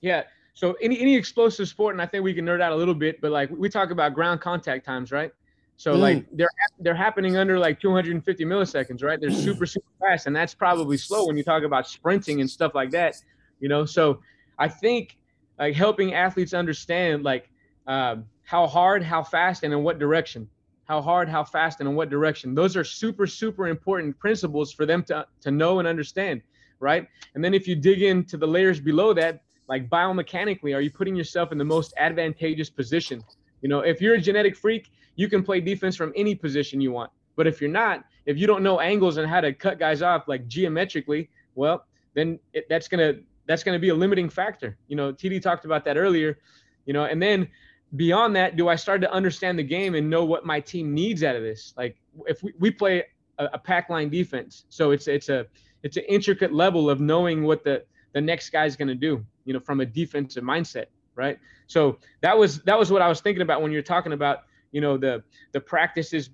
Yeah. 0.00 0.22
So 0.54 0.76
any 0.80 0.98
any 0.98 1.14
explosive 1.14 1.68
sport, 1.68 1.94
and 1.94 2.00
I 2.00 2.06
think 2.06 2.24
we 2.24 2.32
can 2.32 2.46
nerd 2.46 2.62
out 2.62 2.72
a 2.72 2.76
little 2.76 2.94
bit, 2.94 3.20
but 3.20 3.32
like 3.32 3.50
we 3.50 3.68
talk 3.68 3.90
about 3.90 4.14
ground 4.14 4.40
contact 4.40 4.86
times, 4.86 5.12
right? 5.12 5.30
So 5.76 5.94
mm. 5.94 6.00
like 6.00 6.26
they're 6.32 6.50
they're 6.78 6.94
happening 6.94 7.36
under 7.36 7.58
like 7.58 7.80
250 7.80 8.44
milliseconds, 8.44 9.02
right? 9.02 9.20
They're 9.20 9.30
super 9.30 9.66
super 9.66 9.86
fast, 10.00 10.26
and 10.26 10.34
that's 10.34 10.54
probably 10.54 10.96
slow 10.96 11.26
when 11.26 11.36
you 11.36 11.42
talk 11.42 11.62
about 11.62 11.88
sprinting 11.88 12.40
and 12.40 12.48
stuff 12.48 12.74
like 12.74 12.90
that, 12.92 13.16
you 13.60 13.68
know. 13.68 13.84
So 13.84 14.20
I 14.58 14.68
think 14.68 15.16
like 15.58 15.74
helping 15.74 16.14
athletes 16.14 16.54
understand 16.54 17.24
like 17.24 17.50
um, 17.86 18.24
how 18.44 18.66
hard, 18.66 19.02
how 19.02 19.22
fast, 19.22 19.64
and 19.64 19.72
in 19.72 19.82
what 19.82 19.98
direction. 19.98 20.48
How 20.84 21.00
hard, 21.00 21.30
how 21.30 21.44
fast, 21.44 21.80
and 21.80 21.88
in 21.88 21.94
what 21.94 22.10
direction. 22.10 22.54
Those 22.54 22.76
are 22.76 22.84
super 22.84 23.26
super 23.26 23.68
important 23.68 24.18
principles 24.18 24.72
for 24.72 24.86
them 24.86 25.02
to 25.04 25.26
to 25.40 25.50
know 25.50 25.80
and 25.80 25.88
understand, 25.88 26.42
right? 26.78 27.08
And 27.34 27.42
then 27.42 27.52
if 27.52 27.66
you 27.66 27.74
dig 27.74 28.02
into 28.02 28.36
the 28.36 28.46
layers 28.46 28.80
below 28.80 29.12
that, 29.14 29.42
like 29.68 29.88
biomechanically, 29.88 30.74
are 30.76 30.80
you 30.80 30.90
putting 30.90 31.16
yourself 31.16 31.52
in 31.52 31.58
the 31.58 31.64
most 31.64 31.94
advantageous 31.96 32.70
position? 32.70 33.24
You 33.62 33.68
know, 33.70 33.80
if 33.80 34.00
you're 34.02 34.14
a 34.14 34.20
genetic 34.20 34.56
freak 34.56 34.90
you 35.16 35.28
can 35.28 35.42
play 35.42 35.60
defense 35.60 35.96
from 35.96 36.12
any 36.16 36.34
position 36.34 36.80
you 36.80 36.92
want. 36.92 37.10
But 37.36 37.46
if 37.46 37.60
you're 37.60 37.70
not, 37.70 38.04
if 38.26 38.38
you 38.38 38.46
don't 38.46 38.62
know 38.62 38.80
angles 38.80 39.16
and 39.16 39.28
how 39.28 39.40
to 39.40 39.52
cut 39.52 39.78
guys 39.78 40.02
off 40.02 40.28
like 40.28 40.46
geometrically, 40.46 41.30
well, 41.54 41.84
then 42.14 42.38
it, 42.52 42.66
that's 42.68 42.88
gonna 42.88 43.14
that's 43.46 43.62
gonna 43.62 43.78
be 43.78 43.88
a 43.90 43.94
limiting 43.94 44.28
factor. 44.28 44.76
You 44.88 44.96
know, 44.96 45.12
TD 45.12 45.42
talked 45.42 45.64
about 45.64 45.84
that 45.84 45.96
earlier. 45.96 46.38
You 46.86 46.92
know, 46.92 47.04
and 47.04 47.20
then 47.20 47.48
beyond 47.96 48.36
that, 48.36 48.56
do 48.56 48.68
I 48.68 48.76
start 48.76 49.00
to 49.02 49.12
understand 49.12 49.58
the 49.58 49.62
game 49.62 49.94
and 49.94 50.08
know 50.08 50.24
what 50.24 50.44
my 50.44 50.60
team 50.60 50.94
needs 50.94 51.22
out 51.22 51.36
of 51.36 51.42
this? 51.42 51.74
Like 51.76 51.96
if 52.26 52.42
we, 52.42 52.52
we 52.58 52.70
play 52.70 53.04
a, 53.38 53.46
a 53.54 53.58
pack 53.58 53.90
line 53.90 54.10
defense, 54.10 54.64
so 54.68 54.90
it's 54.90 55.08
it's 55.08 55.28
a 55.28 55.46
it's 55.82 55.96
an 55.96 56.04
intricate 56.08 56.52
level 56.52 56.88
of 56.88 57.00
knowing 57.00 57.44
what 57.44 57.64
the 57.64 57.84
the 58.12 58.20
next 58.20 58.50
guy's 58.50 58.76
to 58.76 58.94
do. 58.94 59.24
You 59.44 59.54
know, 59.54 59.60
from 59.60 59.80
a 59.80 59.86
defensive 59.86 60.44
mindset, 60.44 60.86
right? 61.14 61.38
So 61.66 61.98
that 62.20 62.36
was 62.36 62.60
that 62.62 62.78
was 62.78 62.90
what 62.90 63.02
I 63.02 63.08
was 63.08 63.20
thinking 63.20 63.42
about 63.42 63.62
when 63.62 63.72
you're 63.72 63.82
talking 63.82 64.12
about 64.12 64.44
you 64.74 64.80
know 64.80 64.98
the 64.98 65.22
the 65.52 65.60
practices 65.60 66.30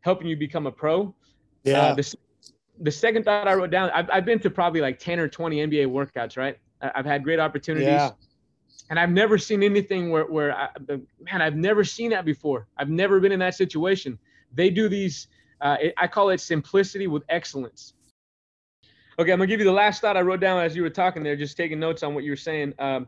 helping 0.00 0.26
you 0.26 0.36
become 0.36 0.66
a 0.66 0.72
pro. 0.72 1.14
Yeah. 1.62 1.80
Uh, 1.80 1.94
the, 1.94 2.14
the 2.80 2.90
second 2.90 3.24
thought 3.24 3.46
I 3.46 3.54
wrote 3.54 3.70
down, 3.70 3.90
I've, 3.90 4.10
I've 4.12 4.24
been 4.24 4.40
to 4.40 4.50
probably 4.50 4.80
like 4.80 4.98
10 4.98 5.20
or 5.20 5.28
20 5.28 5.58
NBA 5.58 5.86
workouts, 5.86 6.36
right? 6.36 6.58
I've 6.80 7.06
had 7.06 7.22
great 7.22 7.38
opportunities. 7.38 7.86
Yeah. 7.86 8.10
And 8.90 8.98
I've 8.98 9.10
never 9.10 9.38
seen 9.38 9.62
anything 9.62 10.10
where, 10.10 10.24
where 10.24 10.56
I, 10.56 10.70
man, 10.88 11.40
I've 11.40 11.54
never 11.54 11.84
seen 11.84 12.10
that 12.10 12.24
before. 12.24 12.66
I've 12.76 12.90
never 12.90 13.20
been 13.20 13.30
in 13.30 13.38
that 13.38 13.54
situation. 13.54 14.18
They 14.52 14.70
do 14.70 14.88
these, 14.88 15.28
uh, 15.60 15.76
I 15.96 16.08
call 16.08 16.30
it 16.30 16.40
simplicity 16.40 17.06
with 17.06 17.22
excellence. 17.28 17.94
Okay, 19.18 19.30
I'm 19.30 19.38
gonna 19.38 19.46
give 19.46 19.60
you 19.60 19.66
the 19.66 19.72
last 19.72 20.00
thought 20.00 20.16
I 20.16 20.22
wrote 20.22 20.40
down 20.40 20.64
as 20.64 20.74
you 20.74 20.82
were 20.82 20.90
talking 20.90 21.22
there, 21.22 21.36
just 21.36 21.56
taking 21.56 21.78
notes 21.78 22.02
on 22.02 22.14
what 22.14 22.24
you 22.24 22.32
were 22.32 22.36
saying. 22.36 22.74
Um, 22.78 23.06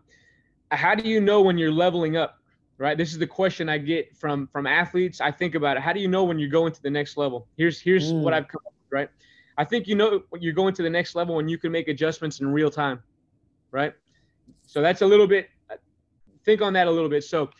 how 0.70 0.94
do 0.94 1.08
you 1.08 1.20
know 1.20 1.40
when 1.40 1.58
you're 1.58 1.72
leveling 1.72 2.16
up? 2.16 2.38
Right? 2.78 2.98
This 2.98 3.12
is 3.12 3.18
the 3.18 3.26
question 3.26 3.68
i 3.68 3.78
get 3.78 4.16
from 4.16 4.46
from 4.48 4.66
athletes. 4.66 5.20
I 5.20 5.30
think 5.30 5.54
about 5.54 5.76
it. 5.76 5.82
How 5.82 5.92
do 5.92 6.00
you 6.00 6.08
know 6.08 6.24
when 6.24 6.38
you're 6.38 6.50
going 6.50 6.72
to 6.72 6.82
the 6.82 6.90
next 6.90 7.16
level? 7.16 7.46
Here's 7.56 7.80
here's 7.80 8.12
mm. 8.12 8.22
what 8.22 8.34
i've 8.34 8.48
come 8.48 8.62
up 8.66 8.72
with, 8.72 8.92
right? 8.92 9.08
I 9.56 9.64
think 9.64 9.86
you 9.86 9.94
know 9.94 10.22
you're 10.40 10.52
going 10.52 10.74
to 10.74 10.82
the 10.82 10.90
next 10.90 11.14
level 11.14 11.36
when 11.36 11.48
you 11.48 11.58
can 11.58 11.70
make 11.72 11.88
adjustments 11.88 12.40
in 12.40 12.48
real 12.48 12.70
time 12.70 13.02
right? 13.70 13.92
So 14.68 14.80
that's 14.80 15.02
a 15.02 15.06
little 15.06 15.26
bit 15.26 15.48
think 16.44 16.62
on 16.62 16.72
that 16.74 16.86
a 16.86 16.90
little 16.90 17.08
bit. 17.08 17.24
So 17.24 17.50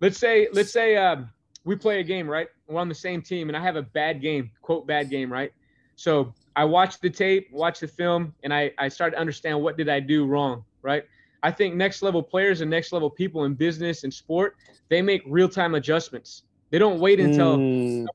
let's 0.00 0.18
say 0.18 0.48
let's 0.52 0.72
say 0.72 0.96
um, 0.96 1.30
we 1.64 1.76
play 1.76 2.00
a 2.00 2.04
game 2.04 2.28
right? 2.28 2.48
We're 2.68 2.80
on 2.80 2.88
the 2.88 2.94
same 2.94 3.22
team 3.22 3.48
and 3.48 3.56
i 3.56 3.60
have 3.60 3.76
a 3.76 3.82
bad 3.82 4.20
game 4.20 4.50
quote 4.62 4.86
bad 4.86 5.10
game 5.10 5.32
right? 5.32 5.52
So 5.96 6.32
i 6.56 6.64
watch 6.64 7.00
the 7.00 7.10
tape 7.10 7.48
watch 7.52 7.80
the 7.80 7.88
film 7.88 8.32
and 8.44 8.54
i 8.54 8.70
i 8.78 8.88
start 8.88 9.12
to 9.12 9.18
understand 9.18 9.60
what 9.60 9.76
did 9.76 9.88
i 9.88 9.98
do 9.98 10.24
wrong 10.24 10.64
right 10.82 11.04
I 11.44 11.50
think 11.50 11.74
next 11.74 12.02
level 12.02 12.22
players 12.22 12.62
and 12.62 12.70
next 12.70 12.90
level 12.90 13.10
people 13.10 13.44
in 13.44 13.52
business 13.54 14.02
and 14.02 14.12
sport, 14.12 14.56
they 14.88 15.02
make 15.02 15.22
real 15.26 15.48
time 15.48 15.74
adjustments. 15.74 16.44
They 16.70 16.78
don't 16.78 16.98
wait 16.98 17.20
until 17.20 17.58
mm. 17.58 18.06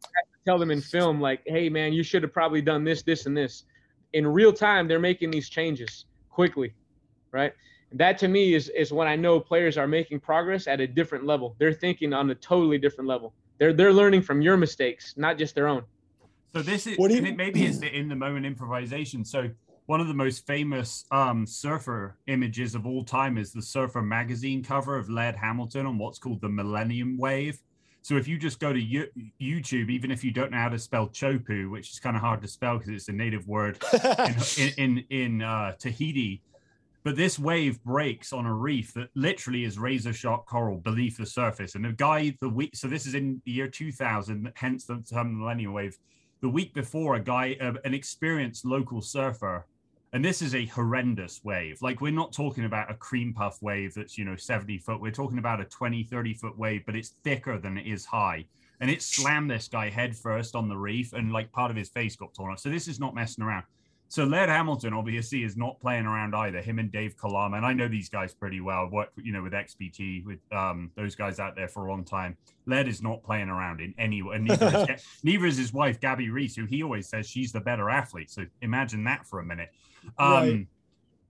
tell 0.46 0.58
them 0.58 0.72
in 0.72 0.82
film 0.82 1.22
like, 1.22 1.42
"Hey 1.46 1.70
man, 1.70 1.94
you 1.94 2.02
should 2.04 2.24
have 2.24 2.34
probably 2.34 2.62
done 2.62 2.84
this, 2.84 3.04
this, 3.04 3.28
and 3.28 3.38
this." 3.38 3.66
In 4.14 4.26
real 4.26 4.52
time, 4.52 4.88
they're 4.88 5.00
making 5.00 5.30
these 5.30 5.48
changes 5.48 6.06
quickly, 6.30 6.74
right? 7.32 7.54
that 7.92 8.18
to 8.20 8.28
me 8.28 8.54
is 8.54 8.70
is 8.70 8.92
when 8.92 9.08
I 9.08 9.16
know 9.16 9.40
players 9.40 9.78
are 9.78 9.88
making 9.88 10.20
progress 10.20 10.68
at 10.68 10.80
a 10.80 10.88
different 10.88 11.26
level. 11.26 11.56
They're 11.60 11.74
thinking 11.74 12.14
on 12.14 12.30
a 12.30 12.36
totally 12.36 12.78
different 12.78 13.08
level. 13.08 13.34
They're 13.58 13.74
they're 13.74 13.94
learning 13.94 14.24
from 14.24 14.42
your 14.42 14.58
mistakes, 14.58 15.14
not 15.18 15.38
just 15.38 15.56
their 15.56 15.68
own. 15.68 15.84
So 16.54 16.62
this 16.62 16.88
is 16.88 16.98
what 16.98 17.12
you, 17.12 17.22
maybe 17.22 17.66
it's 17.66 17.80
the 17.80 17.96
in 17.96 18.08
the 18.08 18.16
moment 18.16 18.46
improvisation. 18.46 19.24
So 19.24 19.50
one 19.90 20.00
of 20.00 20.08
the 20.08 20.14
most 20.14 20.46
famous 20.46 21.04
um, 21.10 21.48
surfer 21.48 22.16
images 22.28 22.76
of 22.76 22.86
all 22.86 23.04
time 23.04 23.40
is 23.40 23.52
the 23.52 23.62
Surfer 23.62 24.04
magazine 24.04 24.64
cover 24.64 24.96
of 24.96 25.10
Laird 25.10 25.36
Hamilton 25.36 25.88
on 25.88 25.98
what's 25.98 26.20
called 26.20 26.42
the 26.42 26.48
Millennium 26.48 27.18
Wave. 27.18 27.60
So 28.04 28.16
if 28.16 28.28
you 28.28 28.38
just 28.38 28.60
go 28.60 28.72
to 28.72 28.80
YouTube, 28.80 29.90
even 29.90 30.12
if 30.12 30.24
you 30.24 30.30
don't 30.30 30.52
know 30.52 30.60
how 30.60 30.70
to 30.70 30.78
spell 30.78 31.08
chopu, 31.08 31.72
which 31.72 31.92
is 31.92 32.00
kind 32.00 32.16
of 32.16 32.22
hard 32.22 32.40
to 32.44 32.48
spell 32.48 32.78
because 32.78 32.94
it's 32.94 33.08
a 33.08 33.12
native 33.12 33.48
word 33.48 33.84
in 34.04 34.36
in, 34.60 34.74
in, 34.78 35.06
in 35.10 35.42
uh, 35.42 35.72
Tahiti, 35.80 36.44
but 37.04 37.16
this 37.16 37.40
wave 37.40 37.84
breaks 37.84 38.32
on 38.32 38.46
a 38.46 38.54
reef 38.54 38.94
that 38.94 39.10
literally 39.16 39.64
is 39.64 39.80
razor 39.80 40.14
sharp 40.14 40.46
coral 40.46 40.78
beneath 40.78 41.18
the 41.18 41.26
surface. 41.26 41.74
And 41.74 41.84
the 41.84 41.94
guy, 41.94 42.38
the 42.42 42.50
week, 42.50 42.76
so 42.76 42.88
this 42.88 43.08
is 43.08 43.16
in 43.16 43.42
the 43.44 43.52
year 43.54 43.68
2000, 43.68 44.52
hence 44.54 44.86
the 44.86 45.04
term 45.12 45.40
millennium 45.40 45.74
wave. 45.74 45.98
The 46.42 46.50
week 46.50 46.76
before, 46.76 47.16
a 47.16 47.20
guy, 47.20 47.58
uh, 47.60 47.74
an 47.84 47.96
experienced 47.96 48.66
local 48.66 49.02
surfer, 49.02 49.66
and 50.14 50.26
this 50.26 50.42
is 50.42 50.56
a 50.56 50.66
horrendous 50.66 51.44
wave. 51.44 51.82
Like 51.82 52.02
we're 52.02 52.12
not 52.12 52.34
talking 52.34 52.66
about 52.66 52.90
a 52.90 52.96
cream 52.96 53.34
puff 53.34 53.62
wave 53.62 53.94
that's 53.94 54.18
you 54.18 54.26
know 54.26 54.36
70 54.36 54.80
foot. 54.80 55.00
We're 55.00 55.12
talking 55.12 55.38
about 55.38 55.62
a 55.62 55.66
20 55.66 56.04
30 56.04 56.34
foot 56.34 56.58
wave 56.58 56.84
but 56.86 56.96
it's 56.96 57.14
thicker 57.24 57.58
than 57.60 57.78
it 57.78 57.86
is 57.86 58.06
high. 58.06 58.46
And 58.82 58.90
it 58.90 59.02
slammed 59.02 59.52
this 59.52 59.68
guy 59.68 59.90
head 59.90 60.16
first 60.16 60.56
on 60.56 60.70
the 60.70 60.78
reef 60.78 61.14
and 61.14 61.32
like 61.32 61.52
part 61.52 61.70
of 61.70 61.78
his 61.78 61.90
face 61.90 62.16
got 62.16 62.34
torn 62.34 62.54
off. 62.54 62.60
So 62.60 62.70
this 62.70 62.88
is 62.88 63.00
not 63.00 63.14
messing 63.14 63.44
around 63.44 63.66
so 64.10 64.24
Laird 64.24 64.50
Hamilton 64.50 64.94
obviously 64.94 65.44
is 65.44 65.56
not 65.56 65.80
playing 65.80 66.08
around 66.08 66.36
either. 66.36 66.62
Him 66.62 66.80
and 66.80 66.92
Dave 66.92 67.16
Kalama, 67.16 67.58
and 67.58 67.66
I 67.66 67.74
know 67.74 67.88
these 67.88 68.10
guys 68.10 68.34
pretty 68.34 68.60
well. 68.60 68.86
I've 68.86 68.92
worked, 68.92 69.20
you 69.22 69.32
know, 69.32 69.44
with 69.44 69.54
XPT 69.54 70.26
with 70.26 70.40
um, 70.52 70.90
those 70.96 71.14
guys 71.14 71.40
out 71.40 71.56
there 71.56 71.68
for 71.68 71.86
a 71.86 71.92
long 71.92 72.04
time. 72.04 72.36
Laird 72.66 72.88
is 72.88 73.04
not 73.04 73.22
playing 73.22 73.50
around 73.50 73.82
in 73.82 73.94
any 74.00 74.24
way. 74.24 74.40
Neither, 74.40 74.88
is, 74.90 75.06
neither 75.24 75.46
is 75.46 75.58
his 75.58 75.72
wife 75.72 76.00
Gabby 76.00 76.32
Reece, 76.32 76.56
who 76.56 76.66
he 76.66 76.82
always 76.82 77.08
says 77.08 77.30
she's 77.30 77.52
the 77.52 77.60
better 77.60 77.92
athlete. 77.92 78.32
So 78.32 78.46
imagine 78.64 79.04
that 79.04 79.28
for 79.28 79.42
a 79.42 79.46
minute. 79.46 79.70
Um, 80.18 80.34
right. 80.34 80.68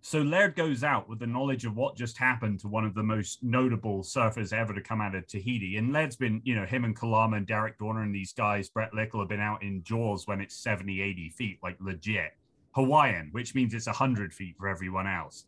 So 0.01 0.21
Laird 0.21 0.55
goes 0.55 0.81
out 0.81 1.09
with 1.09 1.19
the 1.19 1.27
knowledge 1.27 1.65
of 1.65 1.75
what 1.75 1.97
just 1.97 2.17
happened 2.17 2.61
to 2.61 2.69
one 2.69 2.85
of 2.85 2.93
the 2.93 3.03
most 3.03 3.43
notable 3.43 4.03
surfers 4.03 4.53
ever 4.53 4.73
to 4.73 4.81
come 4.81 5.01
out 5.01 5.15
of 5.15 5.27
Tahiti. 5.27 5.75
And 5.75 5.91
Laird's 5.91 6.15
been, 6.15 6.41
you 6.45 6.55
know, 6.55 6.65
him 6.65 6.85
and 6.85 6.95
Kalama 6.95 7.35
and 7.35 7.45
Darrick 7.45 7.77
Doerner 7.77 8.03
and 8.03 8.15
these 8.15 8.31
guys, 8.31 8.69
Brett 8.69 8.93
Lickle, 8.93 9.19
have 9.19 9.27
been 9.27 9.41
out 9.41 9.61
in 9.61 9.83
Jaws 9.83 10.25
when 10.25 10.39
it's 10.39 10.55
70, 10.55 11.01
80 11.01 11.29
feet, 11.31 11.59
like 11.61 11.75
legit. 11.81 12.31
Hawaiian, 12.75 13.29
which 13.31 13.55
means 13.55 13.73
it's 13.73 13.87
100 13.87 14.33
feet 14.33 14.55
for 14.57 14.67
everyone 14.67 15.07
else. 15.07 15.45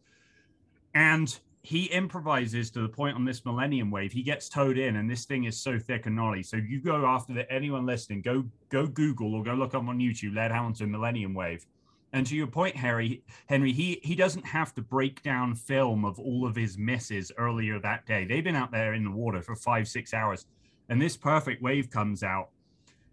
And 0.93 1.37
he 1.63 1.85
improvises 1.85 2.71
to 2.71 2.81
the 2.81 2.89
point 2.89 3.15
on 3.15 3.23
this 3.23 3.45
Millennium 3.45 3.91
Wave. 3.91 4.11
He 4.11 4.23
gets 4.23 4.49
towed 4.49 4.77
in, 4.77 4.95
and 4.95 5.09
this 5.09 5.25
thing 5.25 5.43
is 5.43 5.61
so 5.61 5.77
thick 5.77 6.07
and 6.07 6.15
gnarly. 6.15 6.41
So 6.41 6.57
you 6.57 6.81
go 6.81 7.05
after 7.05 7.33
the, 7.33 7.51
anyone 7.51 7.85
listening, 7.85 8.21
go 8.21 8.45
go 8.69 8.87
Google 8.87 9.35
or 9.35 9.43
go 9.43 9.53
look 9.53 9.75
up 9.75 9.87
on 9.87 9.99
YouTube, 9.99 10.35
Laird 10.35 10.51
Hamilton 10.51 10.91
Millennium 10.91 11.33
Wave. 11.33 11.65
And 12.13 12.25
to 12.27 12.35
your 12.35 12.47
point, 12.47 12.75
Harry, 12.75 13.23
Henry, 13.45 13.71
he 13.71 13.99
he 14.03 14.15
doesn't 14.15 14.45
have 14.45 14.73
to 14.73 14.81
break 14.81 15.21
down 15.21 15.53
film 15.53 16.03
of 16.03 16.19
all 16.19 16.47
of 16.47 16.55
his 16.55 16.77
misses 16.77 17.31
earlier 17.37 17.79
that 17.79 18.05
day. 18.07 18.25
They've 18.25 18.43
been 18.43 18.55
out 18.55 18.71
there 18.71 18.95
in 18.95 19.03
the 19.03 19.11
water 19.11 19.41
for 19.41 19.55
five, 19.55 19.87
six 19.87 20.13
hours, 20.13 20.47
and 20.89 20.99
this 20.99 21.15
perfect 21.15 21.61
wave 21.61 21.91
comes 21.91 22.23
out. 22.23 22.49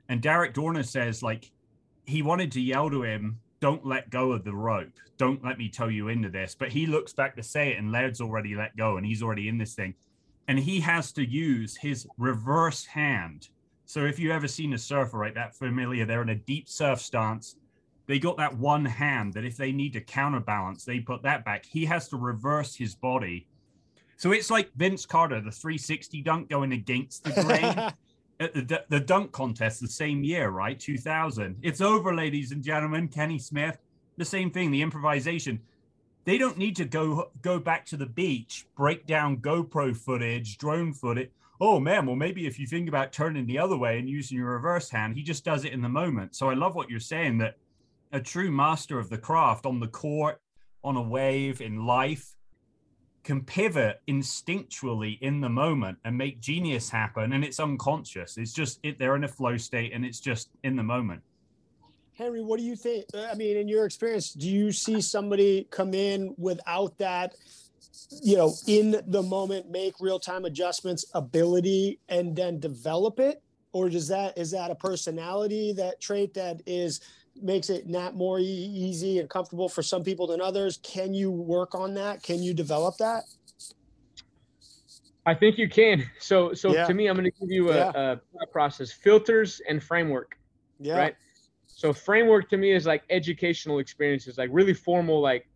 And 0.09 0.23
Darrick 0.23 0.55
Doerner 0.55 0.87
says, 0.87 1.23
like, 1.23 1.51
he 2.07 2.23
wanted 2.23 2.51
to 2.53 2.63
yell 2.63 2.89
to 2.89 3.03
him 3.03 3.41
don't 3.61 3.85
let 3.85 4.11
go 4.11 4.33
of 4.33 4.45
the 4.45 4.55
rope. 4.55 4.93
Don't 5.17 5.45
let 5.45 5.59
me 5.59 5.69
tow 5.69 5.89
you 5.89 6.09
into 6.09 6.29
this. 6.29 6.55
But 6.55 6.71
he 6.71 6.87
looks 6.87 7.13
back 7.13 7.37
to 7.37 7.43
say 7.43 7.73
it, 7.73 7.79
and 7.79 7.91
Laird's 7.91 8.21
already 8.21 8.55
let 8.55 8.77
go, 8.77 8.97
and 8.97 9.07
he's 9.07 9.23
already 9.23 9.49
in 9.49 9.59
this 9.59 9.75
thing. 9.75 9.95
And 10.47 10.59
he 10.59 10.81
has 10.81 11.13
to 11.13 11.29
use 11.29 11.77
his 11.77 12.07
reverse 12.17 12.85
hand. 12.85 13.49
So 13.85 14.05
if 14.05 14.19
you've 14.19 14.33
ever 14.33 14.49
seen 14.49 14.73
a 14.73 14.79
surfer, 14.79 15.19
right, 15.19 15.35
that 15.35 15.57
familiar, 15.57 16.05
they're 16.05 16.23
in 16.23 16.29
a 16.31 16.35
deep 16.35 16.69
surf 16.69 17.01
stance. 17.01 17.57
They 18.07 18.19
got 18.19 18.39
that 18.39 18.57
one 18.57 18.85
hand 18.85 19.35
that 19.35 19.45
if 19.45 19.57
they 19.57 19.73
need 19.73 19.93
to 19.95 20.01
counterbalance, 20.01 20.85
they 20.85 21.01
put 21.01 21.23
that 21.23 21.45
back. 21.45 21.67
He 21.67 21.85
has 21.87 22.09
to 22.09 22.17
reverse 22.17 22.75
his 22.75 22.95
body. 22.95 23.47
So 24.17 24.33
it's 24.33 24.51
like 24.51 24.71
Vince 24.77 25.05
Carter, 25.05 25.41
the 25.41 25.51
360 25.51 26.23
dunk 26.23 26.49
going 26.49 26.73
against 26.73 27.25
the 27.25 27.43
grain. 27.43 27.93
Uh, 28.41 28.45
at 28.45 28.69
the, 28.69 28.85
the 28.89 29.01
dunk 29.01 29.33
contest 29.33 29.81
the 29.81 29.89
same 29.89 30.23
year, 30.23 30.51
right? 30.51 30.79
2000. 30.79 31.57
It's 31.63 31.81
over, 31.81 32.15
ladies 32.15 32.53
and 32.53 32.63
gentlemen. 32.63 33.09
Kenny 33.09 33.39
Smith, 33.39 33.79
the 34.17 34.25
same 34.25 34.51
thing, 34.51 34.71
the 34.71 34.83
improvisation. 34.83 35.61
They 36.25 36.39
don't 36.39 36.59
need 36.59 36.77
to 36.77 36.85
go 36.85 37.31
go 37.41 37.59
back 37.59 37.87
to 37.87 37.97
the 37.97 38.07
beach, 38.07 38.67
break 38.77 39.07
down 39.07 39.39
GoPro 39.39 39.97
footage, 39.97 40.59
drone 40.59 40.93
footage. 40.93 41.31
Oh 41.61 41.81
man, 41.81 42.07
well 42.07 42.17
maybe 42.17 42.47
if 42.47 42.59
you 42.59 42.67
think 42.67 42.89
about 42.89 43.13
turning 43.13 43.47
the 43.47 43.59
other 43.59 43.77
way 43.77 43.99
and 43.99 44.09
using 44.09 44.37
your 44.37 44.53
reverse 44.53 44.91
hand, 44.91 45.17
he 45.17 45.23
just 45.23 45.45
does 45.45 45.65
it 45.65 45.73
in 45.73 45.81
the 45.81 45.89
moment. 45.89 46.37
So 46.37 46.51
I 46.51 46.55
love 46.55 46.75
what 46.75 46.91
you're 46.91 47.01
saying 47.01 47.39
that 47.39 47.57
a 48.13 48.21
true 48.21 48.51
master 48.51 48.99
of 48.99 49.11
the 49.11 49.19
craft 49.19 49.67
on 49.67 49.81
the 49.81 49.89
court, 49.89 50.41
on 50.85 50.97
a 50.97 51.03
wave, 51.03 51.61
in 51.61 51.87
life, 51.87 52.37
can 53.29 53.43
pivot 53.43 54.01
instinctually 54.09 55.19
in 55.21 55.39
the 55.43 55.49
moment 55.51 55.99
and 56.07 56.17
make 56.17 56.41
genius 56.41 56.89
happen 56.89 57.35
and 57.35 57.45
it's 57.45 57.61
unconscious. 57.61 58.39
It's 58.39 58.55
just 58.55 58.81
it, 58.83 58.99
they're 58.99 59.17
in 59.17 59.25
a 59.25 59.29
flow 59.29 59.59
state 59.59 59.93
and 59.93 60.03
it's 60.03 60.19
just 60.19 60.49
in 60.63 60.77
the 60.77 60.83
moment. 60.83 61.21
Henry 62.15 62.41
what 62.41 62.59
do 62.59 62.65
you 62.65 62.75
think? 62.75 63.05
Uh, 63.13 63.27
I 63.31 63.35
mean 63.35 63.59
in 63.59 63.69
your 63.69 63.85
experience 63.85 64.33
do 64.33 64.49
you 64.49 64.73
see 64.73 65.03
somebody 65.03 65.69
come 65.71 65.93
in 65.93 66.35
without 66.39 66.97
that 66.97 67.35
you 68.23 68.39
know 68.39 68.55
in 68.67 69.03
the 69.09 69.23
moment 69.23 69.71
make 69.71 69.93
real-time 70.01 70.47
adjustments 70.47 71.05
ability 71.13 72.01
and 72.09 72.35
then 72.35 72.59
develop 72.59 73.21
it? 73.21 73.43
Or 73.73 73.91
does 73.91 74.09
that 74.09 74.39
is 74.39 74.53
that 74.53 74.71
a 74.71 74.75
personality 74.75 75.75
that 75.75 76.01
trait 76.01 76.33
that 76.33 76.63
is 76.65 77.03
makes 77.43 77.71
it 77.71 77.89
not 77.89 78.15
more 78.15 78.39
easy 78.39 79.19
and 79.19 79.29
comfortable 79.29 79.69
for 79.69 79.83
some 79.83 80.03
people 80.03 80.27
than 80.27 80.41
others. 80.41 80.79
Can 80.83 81.15
you 81.15 81.31
work 81.31 81.75
on 81.75 81.95
that? 81.95 82.23
Can 82.23 82.43
you 82.43 82.55
develop 82.55 82.97
that? 82.99 83.25
I 85.27 85.35
think 85.35 85.59
you 85.59 85.69
can. 85.69 86.09
So, 86.19 86.55
so 86.55 86.73
yeah. 86.73 86.87
to 86.87 86.95
me, 86.95 87.07
I'm 87.07 87.15
going 87.15 87.31
to 87.31 87.39
give 87.39 87.51
you 87.51 87.71
a, 87.71 87.77
yeah. 87.77 88.17
a, 88.41 88.47
process: 88.47 88.91
filters 88.91 89.61
and 89.69 89.83
framework. 89.83 90.39
Yeah. 90.81 90.97
Right. 90.97 91.17
So, 91.67 91.93
framework 91.93 92.49
to 92.51 92.57
me 92.57 92.73
is 92.73 92.87
like 92.87 93.03
educational 93.11 93.79
experiences, 93.79 94.39
like 94.39 94.49
really 94.53 94.73
formal, 94.73 95.21
like 95.21 95.47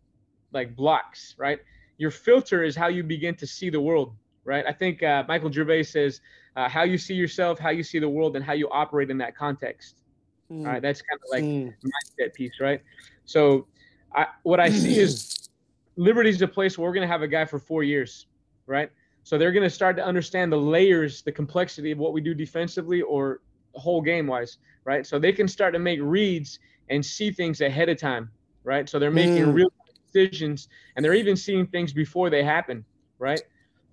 like 0.51 0.75
blocks. 0.75 1.33
Right. 1.39 1.59
Your 1.97 2.11
filter 2.11 2.63
is 2.63 2.75
how 2.75 2.87
you 2.87 3.01
begin 3.03 3.35
to 3.35 3.47
see 3.47 3.71
the 3.71 3.81
world. 3.81 4.13
Right. 4.45 4.63
I 4.67 4.73
think 4.73 5.01
uh, 5.01 5.23
Michael 5.27 5.51
Gervais 5.51 5.83
says 5.83 6.21
uh, 6.55 6.69
how 6.69 6.83
you 6.83 6.99
see 6.99 7.15
yourself, 7.15 7.57
how 7.57 7.69
you 7.71 7.81
see 7.81 7.97
the 7.97 8.09
world, 8.09 8.35
and 8.35 8.45
how 8.45 8.53
you 8.53 8.69
operate 8.69 9.09
in 9.09 9.17
that 9.17 9.35
context. 9.35 10.02
Mm. 10.51 10.65
Right. 10.65 10.81
That's 10.81 11.01
kind 11.01 11.19
of 11.23 11.29
like 11.31 11.43
mm. 11.43 11.73
mindset 11.83 12.33
piece, 12.33 12.59
right? 12.59 12.81
So 13.25 13.67
I 14.13 14.27
what 14.43 14.59
I 14.59 14.69
see 14.69 14.99
is 14.99 15.49
Liberty's 15.95 16.41
a 16.41 16.47
place 16.47 16.77
where 16.77 16.87
we're 16.87 16.93
gonna 16.93 17.07
have 17.07 17.21
a 17.21 17.27
guy 17.27 17.45
for 17.45 17.59
four 17.59 17.83
years, 17.83 18.27
right? 18.67 18.91
So 19.23 19.37
they're 19.37 19.51
gonna 19.51 19.69
start 19.69 19.95
to 19.97 20.05
understand 20.05 20.51
the 20.51 20.57
layers, 20.57 21.21
the 21.21 21.31
complexity 21.31 21.91
of 21.91 21.97
what 21.97 22.13
we 22.13 22.21
do 22.21 22.33
defensively 22.33 23.01
or 23.01 23.41
whole 23.75 24.01
game 24.01 24.27
wise, 24.27 24.57
right? 24.83 25.05
So 25.05 25.17
they 25.17 25.31
can 25.31 25.47
start 25.47 25.73
to 25.73 25.79
make 25.79 25.99
reads 26.01 26.59
and 26.89 27.03
see 27.05 27.31
things 27.31 27.61
ahead 27.61 27.89
of 27.89 27.97
time, 27.97 28.29
right? 28.63 28.87
So 28.87 28.99
they're 28.99 29.11
making 29.11 29.45
mm. 29.45 29.53
real 29.53 29.71
decisions 30.05 30.67
and 30.95 31.03
they're 31.03 31.13
even 31.13 31.35
seeing 31.35 31.65
things 31.67 31.93
before 31.93 32.29
they 32.29 32.43
happen, 32.43 32.85
right? 33.17 33.41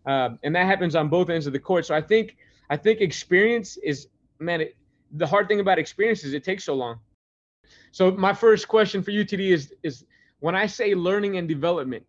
Um, 0.06 0.38
and 0.42 0.54
that 0.54 0.66
happens 0.66 0.94
on 0.94 1.08
both 1.08 1.30
ends 1.30 1.46
of 1.46 1.52
the 1.52 1.58
court. 1.58 1.86
So 1.86 1.94
I 1.94 2.00
think 2.00 2.36
I 2.68 2.76
think 2.76 3.00
experience 3.00 3.76
is 3.78 4.08
man, 4.38 4.62
it, 4.62 4.76
the 5.12 5.26
hard 5.26 5.48
thing 5.48 5.60
about 5.60 5.78
experience 5.78 6.24
is 6.24 6.34
it 6.34 6.44
takes 6.44 6.64
so 6.64 6.74
long. 6.74 6.98
So 7.92 8.10
my 8.12 8.32
first 8.32 8.68
question 8.68 9.02
for 9.02 9.10
you, 9.10 9.24
TD, 9.24 9.50
is 9.50 9.74
is 9.82 10.04
when 10.40 10.54
I 10.54 10.66
say 10.66 10.94
learning 10.94 11.36
and 11.36 11.48
development, 11.48 12.04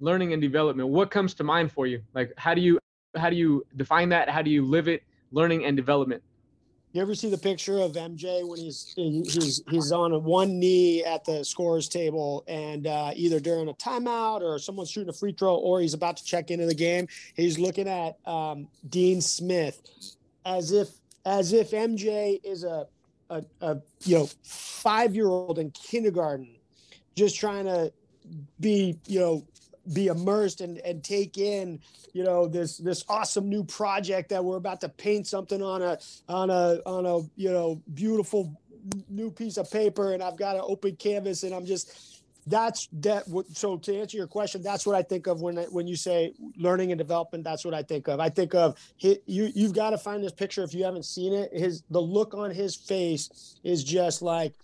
learning 0.00 0.32
and 0.32 0.42
development, 0.42 0.88
what 0.88 1.10
comes 1.10 1.34
to 1.34 1.44
mind 1.44 1.72
for 1.72 1.86
you? 1.86 2.02
Like 2.14 2.32
how 2.36 2.54
do 2.54 2.60
you 2.60 2.78
how 3.16 3.30
do 3.30 3.36
you 3.36 3.64
define 3.76 4.08
that? 4.10 4.28
How 4.28 4.42
do 4.42 4.50
you 4.50 4.64
live 4.64 4.88
it? 4.88 5.02
Learning 5.30 5.64
and 5.64 5.76
development. 5.76 6.22
You 6.92 7.02
ever 7.02 7.14
see 7.14 7.28
the 7.28 7.38
picture 7.38 7.78
of 7.80 7.92
MJ 7.92 8.48
when 8.48 8.58
he's 8.58 8.94
he's 8.96 9.62
he's 9.68 9.92
on 9.92 10.24
one 10.24 10.58
knee 10.58 11.04
at 11.04 11.22
the 11.24 11.44
scores 11.44 11.86
table 11.86 12.44
and 12.48 12.86
uh, 12.86 13.12
either 13.14 13.40
during 13.40 13.68
a 13.68 13.74
timeout 13.74 14.40
or 14.40 14.58
someone's 14.58 14.90
shooting 14.90 15.10
a 15.10 15.12
free 15.12 15.32
throw 15.32 15.54
or 15.56 15.80
he's 15.80 15.92
about 15.92 16.16
to 16.16 16.24
check 16.24 16.50
into 16.50 16.64
the 16.64 16.74
game, 16.74 17.06
he's 17.34 17.58
looking 17.58 17.88
at 17.88 18.16
um, 18.26 18.68
Dean 18.88 19.20
Smith 19.20 19.82
as 20.46 20.72
if 20.72 20.88
as 21.28 21.52
if 21.52 21.72
MJ 21.72 22.40
is 22.42 22.64
a, 22.64 22.86
a, 23.28 23.44
a 23.60 23.76
you 24.04 24.18
know 24.18 24.28
five 24.42 25.14
year 25.14 25.28
old 25.28 25.58
in 25.58 25.70
kindergarten, 25.72 26.56
just 27.14 27.36
trying 27.36 27.66
to 27.66 27.92
be 28.58 28.98
you 29.06 29.20
know 29.20 29.46
be 29.92 30.06
immersed 30.06 30.62
and, 30.62 30.78
and 30.78 31.04
take 31.04 31.36
in 31.36 31.80
you 32.14 32.24
know 32.24 32.46
this 32.48 32.78
this 32.78 33.04
awesome 33.10 33.48
new 33.48 33.62
project 33.62 34.30
that 34.30 34.42
we're 34.42 34.56
about 34.56 34.80
to 34.80 34.88
paint 34.88 35.26
something 35.26 35.62
on 35.62 35.82
a 35.82 35.98
on 36.28 36.48
a 36.48 36.80
on 36.86 37.04
a 37.04 37.18
you 37.36 37.50
know 37.50 37.80
beautiful 37.92 38.58
new 39.10 39.30
piece 39.30 39.58
of 39.58 39.70
paper 39.70 40.14
and 40.14 40.22
I've 40.22 40.38
got 40.38 40.56
an 40.56 40.62
open 40.64 40.96
canvas 40.96 41.42
and 41.42 41.54
I'm 41.54 41.66
just 41.66 42.17
that's 42.48 42.88
that 42.92 43.24
so 43.52 43.76
to 43.76 43.98
answer 43.98 44.16
your 44.16 44.26
question 44.26 44.62
that's 44.62 44.86
what 44.86 44.96
i 44.96 45.02
think 45.02 45.26
of 45.26 45.40
when 45.40 45.56
when 45.70 45.86
you 45.86 45.96
say 45.96 46.32
learning 46.56 46.92
and 46.92 46.98
development 46.98 47.44
that's 47.44 47.64
what 47.64 47.74
i 47.74 47.82
think 47.82 48.08
of. 48.08 48.20
I 48.20 48.28
think 48.28 48.54
of 48.54 48.78
you 49.00 49.18
you've 49.26 49.74
got 49.74 49.90
to 49.90 49.98
find 49.98 50.22
this 50.22 50.32
picture 50.32 50.62
if 50.62 50.74
you 50.74 50.84
haven't 50.84 51.04
seen 51.04 51.32
it. 51.32 51.52
His 51.52 51.82
the 51.90 52.00
look 52.00 52.34
on 52.34 52.50
his 52.50 52.76
face 52.76 53.56
is 53.64 53.82
just 53.84 54.22
like 54.22 54.54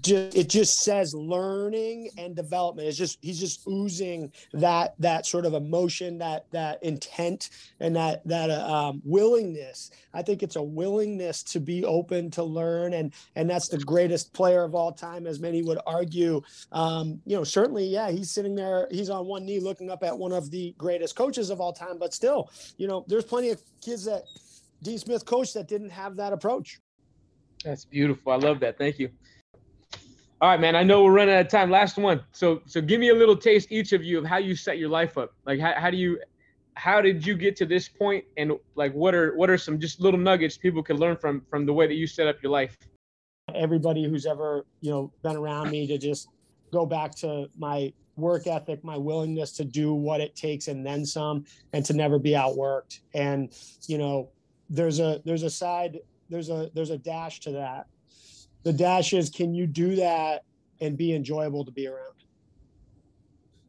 just 0.00 0.36
it 0.36 0.48
just 0.48 0.80
says 0.80 1.14
learning 1.14 2.08
and 2.16 2.34
development. 2.34 2.88
It's 2.88 2.96
just 2.96 3.18
he's 3.20 3.38
just 3.38 3.66
oozing 3.68 4.32
that 4.52 4.94
that 4.98 5.26
sort 5.26 5.44
of 5.44 5.52
emotion 5.52 6.18
that 6.18 6.46
that 6.52 6.82
intent 6.82 7.50
and 7.80 7.94
that 7.96 8.26
that 8.26 8.50
uh, 8.50 8.72
um, 8.72 9.02
willingness. 9.04 9.90
I 10.14 10.22
think 10.22 10.42
it's 10.42 10.56
a 10.56 10.62
willingness 10.62 11.42
to 11.44 11.60
be 11.60 11.84
open 11.84 12.30
to 12.32 12.42
learn 12.42 12.94
and 12.94 13.12
and 13.36 13.48
that's 13.48 13.68
the 13.68 13.78
greatest 13.78 14.32
player 14.32 14.64
of 14.64 14.74
all 14.74 14.92
time 14.92 15.26
as 15.26 15.38
many 15.38 15.62
would 15.62 15.78
argue. 15.86 16.40
Um, 16.72 17.20
you 17.26 17.36
know 17.36 17.44
certainly 17.44 17.84
yeah 17.84 18.10
he's 18.10 18.30
sitting 18.30 18.54
there 18.54 18.88
he's 18.90 19.10
on 19.10 19.26
one 19.26 19.44
knee 19.44 19.60
looking 19.60 19.90
up 19.90 20.02
at 20.02 20.16
one 20.16 20.32
of 20.32 20.50
the 20.50 20.74
greatest 20.78 21.14
coaches 21.14 21.50
of 21.50 21.60
all 21.60 21.72
time 21.72 21.98
but 21.98 22.14
still 22.14 22.50
you 22.76 22.86
know 22.86 23.04
there's 23.08 23.24
plenty 23.24 23.50
of 23.50 23.60
kids 23.80 24.04
that 24.04 24.22
dean 24.82 24.98
smith 24.98 25.24
coached 25.24 25.54
that 25.54 25.68
didn't 25.68 25.90
have 25.90 26.16
that 26.16 26.32
approach. 26.32 26.80
That's 27.64 27.84
beautiful. 27.84 28.32
I 28.32 28.36
love 28.36 28.60
that. 28.60 28.78
Thank 28.78 28.98
you 28.98 29.10
all 30.40 30.50
right, 30.50 30.60
man. 30.60 30.76
I 30.76 30.82
know 30.82 31.04
we're 31.04 31.12
running 31.12 31.34
out 31.34 31.42
of 31.42 31.48
time. 31.48 31.70
Last 31.70 31.96
one. 31.96 32.20
So, 32.32 32.60
so 32.66 32.80
give 32.80 33.00
me 33.00 33.10
a 33.10 33.14
little 33.14 33.36
taste, 33.36 33.68
each 33.70 33.92
of 33.92 34.02
you, 34.02 34.18
of 34.18 34.24
how 34.24 34.38
you 34.38 34.56
set 34.56 34.78
your 34.78 34.88
life 34.88 35.16
up. 35.16 35.32
Like, 35.46 35.60
how, 35.60 35.74
how 35.76 35.90
do 35.90 35.96
you, 35.96 36.18
how 36.74 37.00
did 37.00 37.24
you 37.24 37.36
get 37.36 37.56
to 37.56 37.66
this 37.66 37.88
point, 37.88 38.24
and 38.36 38.52
like, 38.74 38.92
what 38.92 39.14
are 39.14 39.36
what 39.36 39.48
are 39.48 39.56
some 39.56 39.78
just 39.78 40.00
little 40.00 40.18
nuggets 40.18 40.58
people 40.58 40.82
can 40.82 40.96
learn 40.96 41.16
from 41.16 41.42
from 41.48 41.66
the 41.66 41.72
way 41.72 41.86
that 41.86 41.94
you 41.94 42.06
set 42.06 42.26
up 42.26 42.42
your 42.42 42.50
life? 42.50 42.76
Everybody 43.54 44.08
who's 44.08 44.26
ever 44.26 44.66
you 44.80 44.90
know 44.90 45.12
been 45.22 45.36
around 45.36 45.70
me 45.70 45.86
to 45.86 45.98
just 45.98 46.28
go 46.72 46.84
back 46.84 47.14
to 47.16 47.48
my 47.56 47.92
work 48.16 48.46
ethic, 48.46 48.82
my 48.84 48.96
willingness 48.96 49.52
to 49.52 49.64
do 49.64 49.94
what 49.94 50.20
it 50.20 50.34
takes 50.34 50.68
and 50.68 50.84
then 50.84 51.04
some, 51.04 51.44
and 51.72 51.84
to 51.84 51.92
never 51.92 52.18
be 52.18 52.30
outworked. 52.30 53.00
And 53.14 53.52
you 53.86 53.98
know, 53.98 54.30
there's 54.68 54.98
a 54.98 55.22
there's 55.24 55.44
a 55.44 55.50
side 55.50 56.00
there's 56.28 56.50
a 56.50 56.70
there's 56.74 56.90
a 56.90 56.98
dash 56.98 57.40
to 57.40 57.52
that. 57.52 57.86
The 58.64 58.72
dash 58.72 59.12
is 59.12 59.30
can 59.30 59.54
you 59.54 59.66
do 59.66 59.94
that 59.96 60.42
and 60.80 60.96
be 60.96 61.14
enjoyable 61.14 61.64
to 61.64 61.70
be 61.70 61.86
around? 61.86 62.14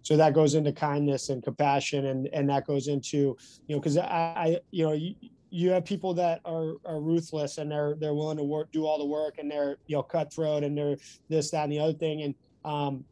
So 0.02 0.18
that 0.18 0.34
goes 0.34 0.54
into 0.54 0.72
kindness 0.72 1.30
and 1.30 1.44
compassion, 1.44 2.06
and 2.06 2.28
and 2.32 2.50
that 2.50 2.66
goes 2.66 2.88
into 2.88 3.38
you 3.68 3.76
know 3.76 3.80
because 3.80 3.98
I, 3.98 4.04
I 4.04 4.60
you 4.72 4.86
know 4.86 4.94
you, 4.94 5.16
you 5.50 5.70
have 5.72 5.86
people 5.86 6.14
that 6.14 6.42
are, 6.44 6.74
are 6.86 7.00
ruthless 7.00 7.58
and 7.58 7.72
they're 7.72 7.96
they're 8.00 8.14
willing 8.14 8.38
to 8.38 8.44
work 8.44 8.72
do 8.72 8.86
all 8.86 8.98
the 8.98 9.06
work 9.06 9.36
and 9.38 9.50
they're 9.50 9.78
you 9.88 9.96
know 9.96 10.04
cutthroat 10.04 10.64
and 10.64 10.78
they're 10.78 10.98
this 11.30 11.50
that 11.52 11.64
and 11.64 11.72
the 11.72 11.80
other 11.80 11.94
thing 11.94 12.24
and 12.24 12.36
um, 12.66 13.06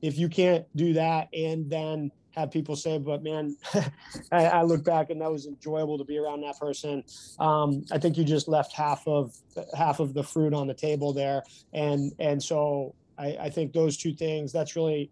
if 0.00 0.16
you 0.16 0.28
can't 0.28 0.64
do 0.76 0.92
that 0.92 1.28
and 1.34 1.68
then 1.68 2.10
have 2.32 2.50
people 2.50 2.76
say, 2.76 2.98
but 2.98 3.22
man, 3.22 3.56
I, 4.32 4.46
I, 4.46 4.62
look 4.62 4.84
back 4.84 5.10
and 5.10 5.20
that 5.20 5.30
was 5.30 5.46
enjoyable 5.46 5.98
to 5.98 6.04
be 6.04 6.18
around 6.18 6.40
that 6.42 6.58
person. 6.58 7.04
Um, 7.38 7.84
I 7.92 7.98
think 7.98 8.16
you 8.16 8.24
just 8.24 8.48
left 8.48 8.72
half 8.72 9.06
of 9.06 9.36
half 9.76 10.00
of 10.00 10.14
the 10.14 10.22
fruit 10.22 10.54
on 10.54 10.66
the 10.66 10.74
table 10.74 11.12
there, 11.12 11.42
and 11.72 12.12
and 12.18 12.42
so 12.42 12.94
I, 13.18 13.36
I 13.40 13.50
think 13.50 13.72
those 13.72 13.96
two 13.96 14.14
things. 14.14 14.52
That's 14.52 14.76
really 14.76 15.10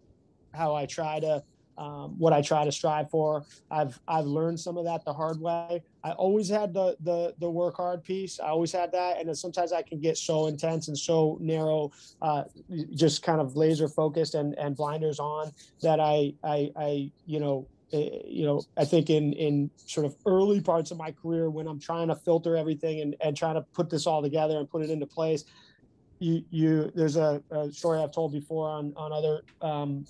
how 0.53 0.75
I 0.75 0.85
try 0.85 1.19
to 1.19 1.43
um, 1.77 2.17
what 2.17 2.33
I 2.33 2.41
try 2.41 2.65
to 2.65 2.71
strive 2.71 3.09
for. 3.09 3.45
I've 3.69 3.99
I've 4.07 4.25
learned 4.25 4.59
some 4.59 4.77
of 4.77 4.85
that 4.85 5.05
the 5.05 5.13
hard 5.13 5.39
way. 5.39 5.83
I 6.03 6.11
always 6.11 6.49
had 6.49 6.73
the 6.73 6.95
the 7.01 7.33
the 7.39 7.49
work 7.49 7.77
hard 7.77 8.03
piece. 8.03 8.39
I 8.39 8.47
always 8.47 8.71
had 8.71 8.91
that, 8.91 9.19
and 9.19 9.27
then 9.27 9.35
sometimes 9.35 9.71
I 9.71 9.81
can 9.81 9.99
get 9.99 10.17
so 10.17 10.47
intense 10.47 10.87
and 10.87 10.97
so 10.97 11.37
narrow, 11.41 11.91
uh, 12.21 12.43
just 12.93 13.23
kind 13.23 13.41
of 13.41 13.55
laser 13.55 13.87
focused 13.87 14.35
and 14.35 14.57
and 14.57 14.75
blinders 14.75 15.19
on 15.19 15.51
that 15.81 15.99
I 15.99 16.33
I 16.43 16.71
I 16.75 17.11
you 17.25 17.39
know 17.39 17.67
eh, 17.93 18.19
you 18.25 18.45
know 18.45 18.61
i 18.77 18.85
think 18.85 19.09
in 19.09 19.33
in 19.33 19.69
sort 19.75 20.05
of 20.05 20.15
early 20.25 20.61
parts 20.61 20.91
of 20.91 20.97
my 20.97 21.11
career 21.11 21.49
when 21.49 21.67
i'm 21.67 21.79
trying 21.79 22.07
to 22.07 22.15
filter 22.15 22.55
everything 22.55 23.01
and, 23.01 23.15
and 23.19 23.35
trying 23.35 23.55
to 23.55 23.61
put 23.73 23.89
this 23.89 24.07
all 24.07 24.21
together 24.21 24.59
and 24.59 24.69
put 24.69 24.81
it 24.81 24.89
into 24.89 25.05
place 25.05 25.43
you 26.19 26.43
you 26.51 26.91
there's 26.95 27.17
a, 27.17 27.43
a 27.51 27.71
story 27.71 27.99
i've 27.99 28.11
told 28.13 28.31
before 28.31 28.69
on 28.69 28.93
on 28.95 29.11
other 29.11 29.41
um, 29.61 30.05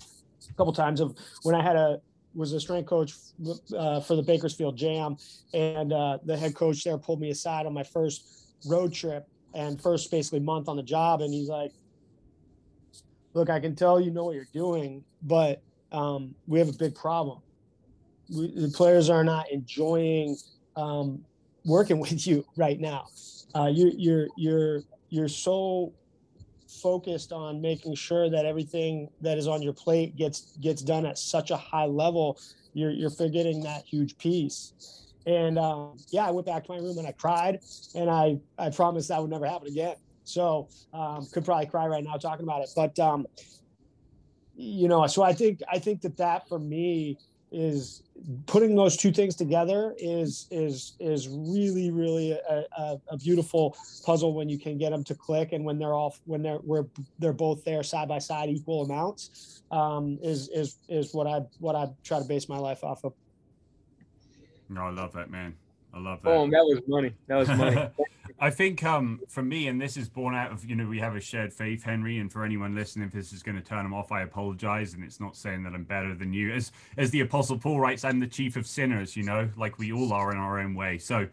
a 0.50 0.54
couple 0.54 0.72
times 0.72 1.00
of 1.00 1.16
when 1.42 1.54
I 1.54 1.62
had 1.62 1.76
a 1.76 2.00
was 2.34 2.52
a 2.52 2.60
strength 2.60 2.86
coach 2.86 3.14
uh, 3.76 4.00
for 4.00 4.16
the 4.16 4.22
Bakersfield 4.22 4.76
Jam, 4.76 5.16
and 5.52 5.92
uh, 5.92 6.18
the 6.24 6.36
head 6.36 6.54
coach 6.54 6.82
there 6.84 6.96
pulled 6.96 7.20
me 7.20 7.30
aside 7.30 7.66
on 7.66 7.74
my 7.74 7.82
first 7.82 8.46
road 8.66 8.92
trip 8.92 9.28
and 9.54 9.80
first 9.80 10.10
basically 10.10 10.40
month 10.40 10.68
on 10.68 10.76
the 10.76 10.82
job, 10.82 11.20
and 11.20 11.32
he's 11.32 11.48
like, 11.48 11.72
"Look, 13.34 13.50
I 13.50 13.60
can 13.60 13.74
tell 13.74 14.00
you 14.00 14.10
know 14.10 14.24
what 14.24 14.34
you're 14.34 14.48
doing, 14.52 15.04
but 15.22 15.62
um, 15.92 16.34
we 16.46 16.58
have 16.58 16.68
a 16.68 16.76
big 16.76 16.94
problem. 16.94 17.40
We, 18.34 18.50
the 18.54 18.68
players 18.68 19.10
are 19.10 19.24
not 19.24 19.50
enjoying 19.50 20.36
um, 20.76 21.22
working 21.64 22.00
with 22.00 22.26
you 22.26 22.44
right 22.56 22.80
now. 22.80 23.06
Uh, 23.54 23.66
you, 23.66 23.92
you're 23.96 24.28
you're 24.36 24.82
you're 25.10 25.28
so 25.28 25.92
focused 26.80 27.32
on 27.32 27.60
making 27.60 27.94
sure 27.94 28.30
that 28.30 28.46
everything 28.46 29.08
that 29.20 29.38
is 29.38 29.46
on 29.46 29.62
your 29.62 29.72
plate 29.72 30.16
gets 30.16 30.56
gets 30.58 30.82
done 30.82 31.06
at 31.06 31.18
such 31.18 31.50
a 31.50 31.56
high 31.56 31.86
level 31.86 32.38
you're 32.74 32.90
you're 32.90 33.10
forgetting 33.10 33.62
that 33.62 33.84
huge 33.84 34.16
piece. 34.18 34.72
And 35.26 35.58
um, 35.58 35.96
yeah 36.08 36.26
i 36.26 36.30
went 36.30 36.46
back 36.46 36.64
to 36.64 36.72
my 36.72 36.78
room 36.78 36.98
and 36.98 37.06
i 37.06 37.12
cried 37.12 37.60
and 37.94 38.10
i 38.10 38.38
i 38.58 38.70
promised 38.70 39.08
that 39.08 39.20
would 39.20 39.30
never 39.30 39.46
happen 39.46 39.68
again. 39.68 39.96
So 40.24 40.68
um, 40.92 41.26
could 41.32 41.44
probably 41.44 41.66
cry 41.66 41.86
right 41.86 42.04
now 42.04 42.16
talking 42.16 42.44
about 42.44 42.62
it. 42.62 42.70
But 42.74 42.98
um, 42.98 43.26
you 44.54 44.88
know 44.88 45.06
so 45.06 45.22
i 45.22 45.32
think 45.32 45.60
i 45.70 45.78
think 45.78 46.00
that 46.02 46.16
that 46.16 46.48
for 46.48 46.58
me 46.58 47.18
is 47.52 48.02
putting 48.46 48.74
those 48.74 48.96
two 48.96 49.12
things 49.12 49.34
together 49.34 49.94
is 49.98 50.46
is 50.50 50.94
is 51.00 51.28
really 51.28 51.90
really 51.90 52.32
a, 52.32 52.64
a, 52.78 52.96
a, 53.08 53.16
beautiful 53.16 53.76
puzzle 54.04 54.32
when 54.32 54.48
you 54.48 54.58
can 54.58 54.78
get 54.78 54.90
them 54.90 55.02
to 55.02 55.14
click 55.14 55.52
and 55.52 55.64
when 55.64 55.78
they're 55.78 55.94
all 55.94 56.16
when 56.24 56.42
they're 56.42 56.60
we're 56.62 56.84
they're 57.18 57.32
both 57.32 57.64
there 57.64 57.82
side 57.82 58.08
by 58.08 58.18
side 58.18 58.48
equal 58.48 58.82
amounts 58.84 59.62
um, 59.70 60.18
is 60.22 60.48
is 60.48 60.78
is 60.88 61.12
what 61.12 61.26
I 61.26 61.40
what 61.58 61.74
I 61.74 61.88
try 62.04 62.18
to 62.18 62.24
base 62.24 62.48
my 62.48 62.58
life 62.58 62.84
off 62.84 63.04
of. 63.04 63.12
No, 64.68 64.82
I 64.82 64.90
love 64.90 65.12
that 65.12 65.30
man. 65.30 65.54
I 65.92 65.98
love 65.98 66.22
that. 66.22 66.30
Oh, 66.30 66.44
that 66.46 66.64
was 66.64 66.80
money. 66.86 67.12
That 67.26 67.36
was 67.36 67.48
money. 67.48 67.76
I 68.38 68.50
think 68.50 68.84
um, 68.84 69.20
for 69.28 69.42
me, 69.42 69.68
and 69.68 69.80
this 69.80 69.96
is 69.96 70.08
born 70.08 70.34
out 70.34 70.52
of 70.52 70.64
you 70.64 70.74
know 70.74 70.86
we 70.86 70.98
have 70.98 71.16
a 71.16 71.20
shared 71.20 71.52
faith, 71.52 71.84
Henry. 71.84 72.18
And 72.18 72.32
for 72.32 72.44
anyone 72.44 72.74
listening, 72.74 73.06
if 73.06 73.12
this 73.12 73.32
is 73.32 73.42
going 73.42 73.56
to 73.56 73.62
turn 73.62 73.84
them 73.84 73.94
off, 73.94 74.12
I 74.12 74.22
apologize. 74.22 74.94
And 74.94 75.04
it's 75.04 75.20
not 75.20 75.36
saying 75.36 75.62
that 75.64 75.74
I'm 75.74 75.84
better 75.84 76.14
than 76.14 76.32
you. 76.32 76.52
As 76.52 76.72
as 76.96 77.10
the 77.10 77.20
Apostle 77.20 77.58
Paul 77.58 77.80
writes, 77.80 78.04
I'm 78.04 78.20
the 78.20 78.26
chief 78.26 78.56
of 78.56 78.66
sinners. 78.66 79.16
You 79.16 79.24
know, 79.24 79.48
like 79.56 79.78
we 79.78 79.92
all 79.92 80.12
are 80.12 80.30
in 80.32 80.38
our 80.38 80.58
own 80.58 80.74
way. 80.74 80.98
So, 80.98 81.28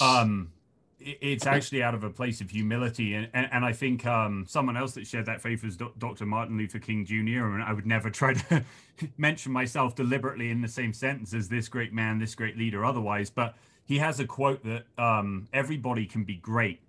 um, 0.00 0.50
it, 0.98 1.18
it's 1.20 1.46
actually 1.46 1.82
out 1.82 1.94
of 1.94 2.04
a 2.04 2.10
place 2.10 2.40
of 2.40 2.50
humility. 2.50 3.14
And 3.14 3.28
and, 3.34 3.48
and 3.52 3.64
I 3.64 3.72
think 3.72 4.06
um, 4.06 4.44
someone 4.48 4.76
else 4.76 4.92
that 4.92 5.06
shared 5.06 5.26
that 5.26 5.40
faith 5.40 5.62
was 5.62 5.76
Do- 5.76 5.92
Dr. 5.98 6.26
Martin 6.26 6.56
Luther 6.58 6.78
King 6.78 7.04
Jr. 7.04 7.46
And 7.46 7.62
I 7.62 7.72
would 7.72 7.86
never 7.86 8.10
try 8.22 8.34
to 8.34 8.64
mention 9.18 9.52
myself 9.52 9.94
deliberately 9.94 10.50
in 10.50 10.60
the 10.60 10.68
same 10.68 10.92
sentence 10.92 11.34
as 11.34 11.48
this 11.48 11.68
great 11.68 11.92
man, 11.92 12.18
this 12.18 12.34
great 12.34 12.56
leader, 12.56 12.84
otherwise, 12.84 13.30
but 13.30 13.56
he 13.84 13.98
has 13.98 14.20
a 14.20 14.26
quote 14.26 14.64
that 14.64 14.84
um, 15.02 15.48
everybody 15.52 16.06
can 16.06 16.24
be 16.24 16.36
great 16.36 16.80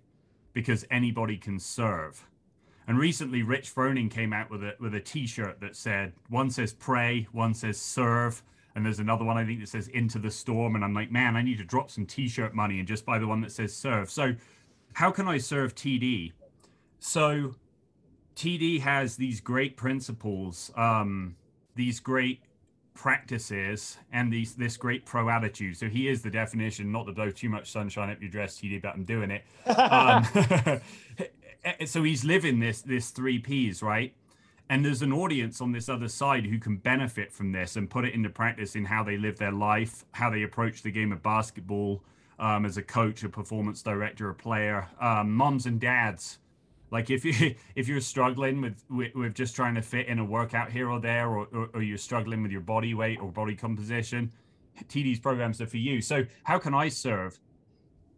because 0.52 0.86
anybody 0.90 1.36
can 1.36 1.58
serve. 1.58 2.26
And 2.86 2.98
recently, 2.98 3.42
Rich 3.42 3.74
Froning 3.74 4.10
came 4.10 4.32
out 4.32 4.50
with 4.50 4.62
a 4.62 4.74
with 4.78 4.94
a 4.94 5.00
T-shirt 5.00 5.60
that 5.60 5.74
said 5.74 6.12
one 6.28 6.50
says 6.50 6.72
pray, 6.72 7.26
one 7.32 7.54
says 7.54 7.80
serve, 7.80 8.42
and 8.74 8.84
there's 8.84 8.98
another 8.98 9.24
one 9.24 9.38
I 9.38 9.44
think 9.44 9.60
that 9.60 9.68
says 9.68 9.88
into 9.88 10.18
the 10.18 10.30
storm. 10.30 10.74
And 10.74 10.84
I'm 10.84 10.92
like, 10.92 11.10
man, 11.10 11.36
I 11.36 11.42
need 11.42 11.58
to 11.58 11.64
drop 11.64 11.90
some 11.90 12.04
T-shirt 12.04 12.54
money 12.54 12.78
and 12.78 12.86
just 12.86 13.06
buy 13.06 13.18
the 13.18 13.26
one 13.26 13.40
that 13.40 13.52
says 13.52 13.74
serve. 13.74 14.10
So, 14.10 14.34
how 14.92 15.10
can 15.10 15.26
I 15.26 15.38
serve 15.38 15.74
TD? 15.74 16.32
So, 16.98 17.54
TD 18.36 18.80
has 18.80 19.16
these 19.16 19.40
great 19.40 19.76
principles, 19.76 20.70
um, 20.76 21.36
these 21.74 22.00
great 22.00 22.42
practices 22.94 23.98
and 24.12 24.32
these 24.32 24.54
this 24.54 24.76
great 24.76 25.04
pro 25.04 25.28
attitude. 25.28 25.76
So 25.76 25.88
he 25.88 26.08
is 26.08 26.22
the 26.22 26.30
definition, 26.30 26.90
not 26.90 27.06
to 27.06 27.12
blow 27.12 27.30
too 27.30 27.48
much 27.48 27.70
sunshine 27.70 28.10
up 28.10 28.20
your 28.20 28.30
dress, 28.30 28.56
TD, 28.58 28.80
but 28.80 28.94
I'm 28.94 29.04
doing 29.04 29.30
it. 29.30 29.44
Um, 29.68 30.80
so 31.86 32.02
he's 32.02 32.24
living 32.24 32.60
this 32.60 32.82
this 32.82 33.10
three 33.10 33.38
P's, 33.38 33.82
right? 33.82 34.14
And 34.70 34.84
there's 34.84 35.02
an 35.02 35.12
audience 35.12 35.60
on 35.60 35.72
this 35.72 35.90
other 35.90 36.08
side 36.08 36.46
who 36.46 36.58
can 36.58 36.76
benefit 36.78 37.30
from 37.30 37.52
this 37.52 37.76
and 37.76 37.90
put 37.90 38.06
it 38.06 38.14
into 38.14 38.30
practice 38.30 38.74
in 38.74 38.86
how 38.86 39.04
they 39.04 39.18
live 39.18 39.38
their 39.38 39.52
life, 39.52 40.06
how 40.12 40.30
they 40.30 40.42
approach 40.42 40.82
the 40.82 40.90
game 40.90 41.12
of 41.12 41.22
basketball 41.22 42.02
um, 42.38 42.64
as 42.64 42.78
a 42.78 42.82
coach, 42.82 43.22
a 43.24 43.28
performance 43.28 43.82
director, 43.82 44.30
a 44.30 44.34
player, 44.34 44.88
um, 45.00 45.34
moms 45.34 45.66
and 45.66 45.80
dads 45.80 46.38
like 46.94 47.10
if 47.10 47.24
you 47.24 47.56
if 47.74 47.88
you're 47.88 48.00
struggling 48.00 48.62
with, 48.62 48.82
with, 48.88 49.14
with 49.14 49.34
just 49.34 49.54
trying 49.54 49.74
to 49.74 49.82
fit 49.82 50.06
in 50.06 50.20
a 50.20 50.24
workout 50.24 50.70
here 50.70 50.88
or 50.88 51.00
there, 51.00 51.28
or, 51.28 51.48
or, 51.52 51.68
or 51.74 51.82
you're 51.82 51.98
struggling 51.98 52.42
with 52.42 52.52
your 52.52 52.62
body 52.62 52.94
weight 52.94 53.18
or 53.20 53.30
body 53.30 53.56
composition, 53.56 54.32
TD's 54.88 55.18
programs 55.18 55.60
are 55.60 55.66
for 55.66 55.76
you. 55.76 56.00
So 56.00 56.24
how 56.44 56.58
can 56.58 56.72
I 56.72 56.88
serve? 56.88 57.38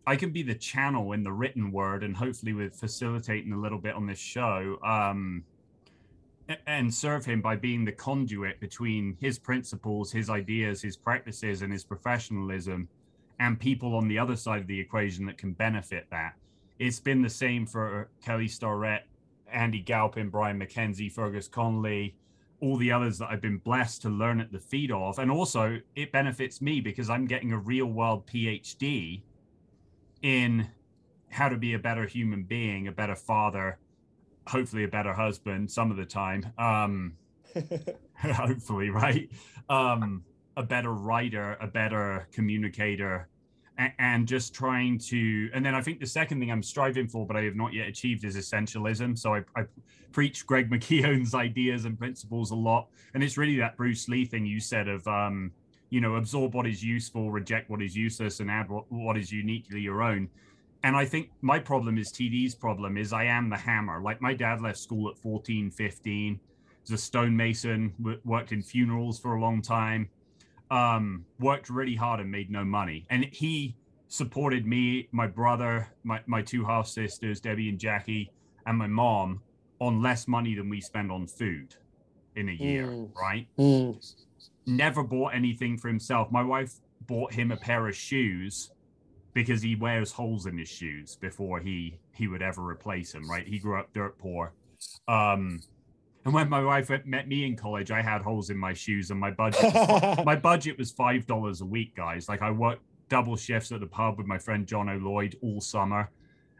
I 0.07 0.15
can 0.15 0.31
be 0.31 0.43
the 0.45 0.55
channel 0.55 1.13
in 1.13 1.25
the 1.25 1.33
written 1.33 1.73
word, 1.73 2.05
and 2.05 2.15
hopefully 2.15 2.53
with 2.53 2.77
facilitating 2.77 3.53
a 3.53 3.59
little 3.59 3.79
bit 3.79 3.95
on 3.95 4.07
this 4.07 4.21
show, 4.21 4.79
um, 4.85 5.43
and 6.67 6.95
serve 6.95 7.25
him 7.25 7.41
by 7.41 7.57
being 7.57 7.85
the 7.85 7.91
conduit 7.91 8.61
between 8.61 9.17
his 9.19 9.37
principles, 9.37 10.13
his 10.13 10.31
ideas, 10.31 10.81
his 10.83 10.97
practices, 10.97 11.63
and 11.63 11.73
his 11.73 11.83
professionalism, 11.83 12.89
and 13.41 13.59
people 13.59 13.97
on 13.97 14.07
the 14.07 14.19
other 14.19 14.37
side 14.37 14.61
of 14.61 14.69
the 14.69 14.79
equation 14.79 15.27
that 15.27 15.39
can 15.39 15.53
benefit 15.55 16.07
that 16.11 16.35
it's 16.79 17.01
been 17.01 17.23
the 17.23 17.31
same 17.31 17.67
for 17.67 18.09
Kelly 18.25 18.49
Starrett, 18.49 19.03
Andy 19.51 19.81
Galpin, 19.81 20.31
Brian 20.31 20.59
McKenzie, 20.59 21.11
Fergus 21.11 21.49
Connolly, 21.49 22.17
all 22.61 22.77
the 22.77 22.93
others 22.93 23.19
that 23.19 23.29
I've 23.31 23.41
been 23.41 23.59
blessed 23.59 24.03
to 24.03 24.09
learn 24.09 24.41
at 24.41 24.53
the 24.53 24.59
feet 24.59 24.91
of. 24.91 25.19
And 25.19 25.31
also, 25.31 25.81
it 25.95 26.13
benefits 26.13 26.61
me 26.61 26.81
because 26.81 27.11
I'm 27.11 27.27
getting 27.27 27.53
a 27.53 27.59
real 27.59 27.87
world 27.87 28.27
PhD 28.27 29.23
in 30.23 30.69
how 31.29 31.49
to 31.49 31.57
be 31.57 31.75
a 31.75 31.79
better 31.79 32.07
human 32.07 32.45
being, 32.45 32.89
a 32.89 32.93
better 32.93 33.17
father, 33.17 33.79
hopefully 34.47 34.85
a 34.85 34.89
better 34.89 35.13
husband 35.13 35.71
some 35.71 35.91
of 35.91 35.97
the 35.97 36.07
time. 36.07 36.53
Um, 36.59 37.15
hopefully, 38.17 38.91
right? 38.91 39.31
Um, 39.69 40.25
a 40.57 40.63
better 40.63 40.93
writer, 40.93 41.57
a 41.61 41.67
better 41.67 42.29
communicator, 42.33 43.29
and 43.79 44.27
just 44.27 44.55
trying 44.55 44.99
to 44.99 45.51
and 45.53 45.65
then 45.65 45.75
i 45.75 45.81
think 45.81 46.01
the 46.01 46.07
second 46.07 46.41
thing 46.41 46.51
i'm 46.51 46.63
striving 46.63 47.07
for 47.07 47.27
but 47.27 47.37
i 47.37 47.43
have 47.43 47.57
not 47.57 47.73
yet 47.73 47.89
achieved 47.89 48.25
is 48.25 48.37
essentialism. 48.37 49.19
So 49.19 49.35
i, 49.35 49.43
I 49.55 49.65
preach 50.13 50.47
greg 50.47 50.71
mckeown's 50.71 51.35
ideas 51.47 51.85
and 51.85 51.99
principles 51.99 52.51
a 52.51 52.55
lot. 52.55 52.89
And 53.15 53.23
it's 53.23 53.37
really 53.37 53.57
that 53.59 53.77
bruce 53.77 54.09
lee 54.09 54.25
thing 54.25 54.47
you 54.47 54.61
said 54.61 54.89
of 54.89 55.07
um 55.07 55.53
you 55.91 56.01
know 56.01 56.17
absorb 56.17 56.55
what 56.55 56.67
is 56.67 56.83
useful 56.83 57.31
reject 57.31 57.71
what 57.71 57.83
is 57.83 57.95
useless 57.95 58.41
and 58.41 58.51
add 58.51 58.69
what, 58.69 58.91
what 58.91 59.17
is 59.17 59.31
uniquely 59.31 59.81
your 59.81 60.03
own. 60.03 60.29
And 60.83 60.97
i 60.97 61.05
think 61.05 61.31
my 61.43 61.59
problem 61.59 61.99
is 61.99 62.11
td's 62.11 62.55
problem 62.55 62.97
is 62.97 63.13
i 63.13 63.25
am 63.25 63.51
the 63.51 63.57
hammer. 63.59 64.01
Like 64.01 64.23
my 64.23 64.33
dad 64.33 64.63
left 64.63 64.79
school 64.79 65.11
at 65.11 65.19
14 65.19 65.71
15 65.71 66.41
was 66.83 66.93
a 66.93 67.03
stonemason, 67.03 67.93
worked 68.25 68.53
in 68.53 68.63
funerals 68.63 69.19
for 69.19 69.35
a 69.35 69.41
long 69.41 69.61
time, 69.61 70.09
um, 70.71 71.25
worked 71.39 71.71
really 71.71 71.95
hard 71.95 72.21
and 72.21 72.31
made 72.31 72.51
no 72.51 72.65
money. 72.65 73.07
And 73.11 73.25
he 73.25 73.77
supported 74.09 74.67
me, 74.67 75.09
my 75.13 75.27
brother, 75.27 75.89
my, 76.05 76.21
my 76.27 76.43
two 76.43 76.65
half 76.65 76.87
sisters, 76.87 77.41
Debbie 77.41 77.69
and 77.69 77.79
Jackie, 77.79 78.31
and 78.67 78.79
my 78.79 78.87
mom 78.87 79.43
on 79.79 80.03
less 80.03 80.27
money 80.27 80.55
than 80.55 80.69
we 80.69 80.81
spend 80.81 81.13
on 81.13 81.27
food 81.27 81.75
in 82.35 82.49
a 82.49 82.53
year, 82.53 82.87
mm. 82.87 83.15
right? 83.17 83.47
Mm. 83.59 84.15
Never 84.67 85.03
bought 85.03 85.35
anything 85.35 85.77
for 85.79 85.89
himself. 85.89 86.31
My 86.31 86.43
wife 86.43 86.75
bought 87.07 87.33
him 87.33 87.53
a 87.53 87.57
pair 87.57 87.87
of 87.89 87.95
shoes 87.95 88.71
because 89.33 89.63
he 89.63 89.77
wears 89.77 90.13
holes 90.13 90.47
in 90.47 90.57
his 90.57 90.69
shoes 90.69 91.17
before 91.17 91.61
he 91.61 91.99
he 92.13 92.27
would 92.27 92.43
ever 92.43 92.67
replace 92.67 93.13
them, 93.13 93.29
right? 93.29 93.47
He 93.47 93.59
grew 93.59 93.79
up 93.79 93.93
dirt 93.93 94.19
poor. 94.19 94.55
Um, 95.09 95.61
and 96.27 96.35
when 96.35 96.49
my 96.49 96.61
wife 96.61 96.91
met 97.07 97.29
me 97.29 97.47
in 97.47 97.55
college, 97.55 97.93
I 97.93 98.03
had 98.03 98.21
holes 98.21 98.51
in 98.51 98.59
my 98.59 98.73
shoes, 98.73 99.13
and 99.13 99.21
my 99.21 99.31
budget 99.31 99.73
was, 99.73 100.19
my 100.27 100.35
budget 100.35 100.77
was 100.77 100.91
five 100.91 101.25
dollars 101.25 101.61
a 101.61 101.65
week, 101.65 101.95
guys. 101.95 102.29
Like 102.29 102.43
I 102.43 102.51
worked 102.51 102.83
double 103.09 103.37
shifts 103.37 103.71
at 103.71 103.79
the 103.79 103.87
pub 103.87 104.19
with 104.19 104.27
my 104.27 104.37
friend 104.37 104.67
John 104.67 104.89
O'Loyd 104.89 105.37
all 105.41 105.61
summer. 105.61 106.11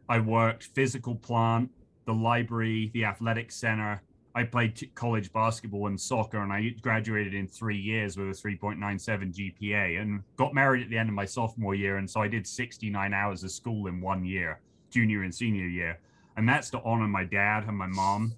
I 0.09 0.21
worked 0.21 0.63
physical 0.63 1.17
plant, 1.17 1.69
the 2.05 2.15
library, 2.15 2.93
the 2.95 3.05
athletic 3.07 3.51
center. 3.51 4.01
I 4.37 4.45
played 4.45 4.89
college 4.95 5.33
basketball 5.33 5.89
and 5.89 6.01
soccer, 6.01 6.45
and 6.45 6.53
I 6.53 6.69
graduated 6.81 7.35
in 7.35 7.49
three 7.49 7.79
years 7.79 8.17
with 8.17 8.29
a 8.29 8.31
3.97 8.31 9.35
GPA, 9.35 10.01
and 10.01 10.23
got 10.37 10.55
married 10.55 10.85
at 10.85 10.91
the 10.91 10.99
end 10.99 11.09
of 11.09 11.15
my 11.17 11.25
sophomore 11.25 11.75
year. 11.75 11.97
And 11.97 12.09
so 12.09 12.21
I 12.21 12.29
did 12.29 12.47
69 12.47 13.13
hours 13.13 13.43
of 13.43 13.51
school 13.51 13.89
in 13.89 14.01
one 14.01 14.25
year, 14.25 14.61
junior 14.91 15.25
and 15.25 15.35
senior 15.35 15.67
year, 15.67 15.99
and 16.37 16.49
that's 16.49 16.71
to 16.71 16.81
honor 16.85 17.09
my 17.09 17.25
dad 17.25 17.65
and 17.67 17.77
my 17.77 17.89
mom 17.89 18.37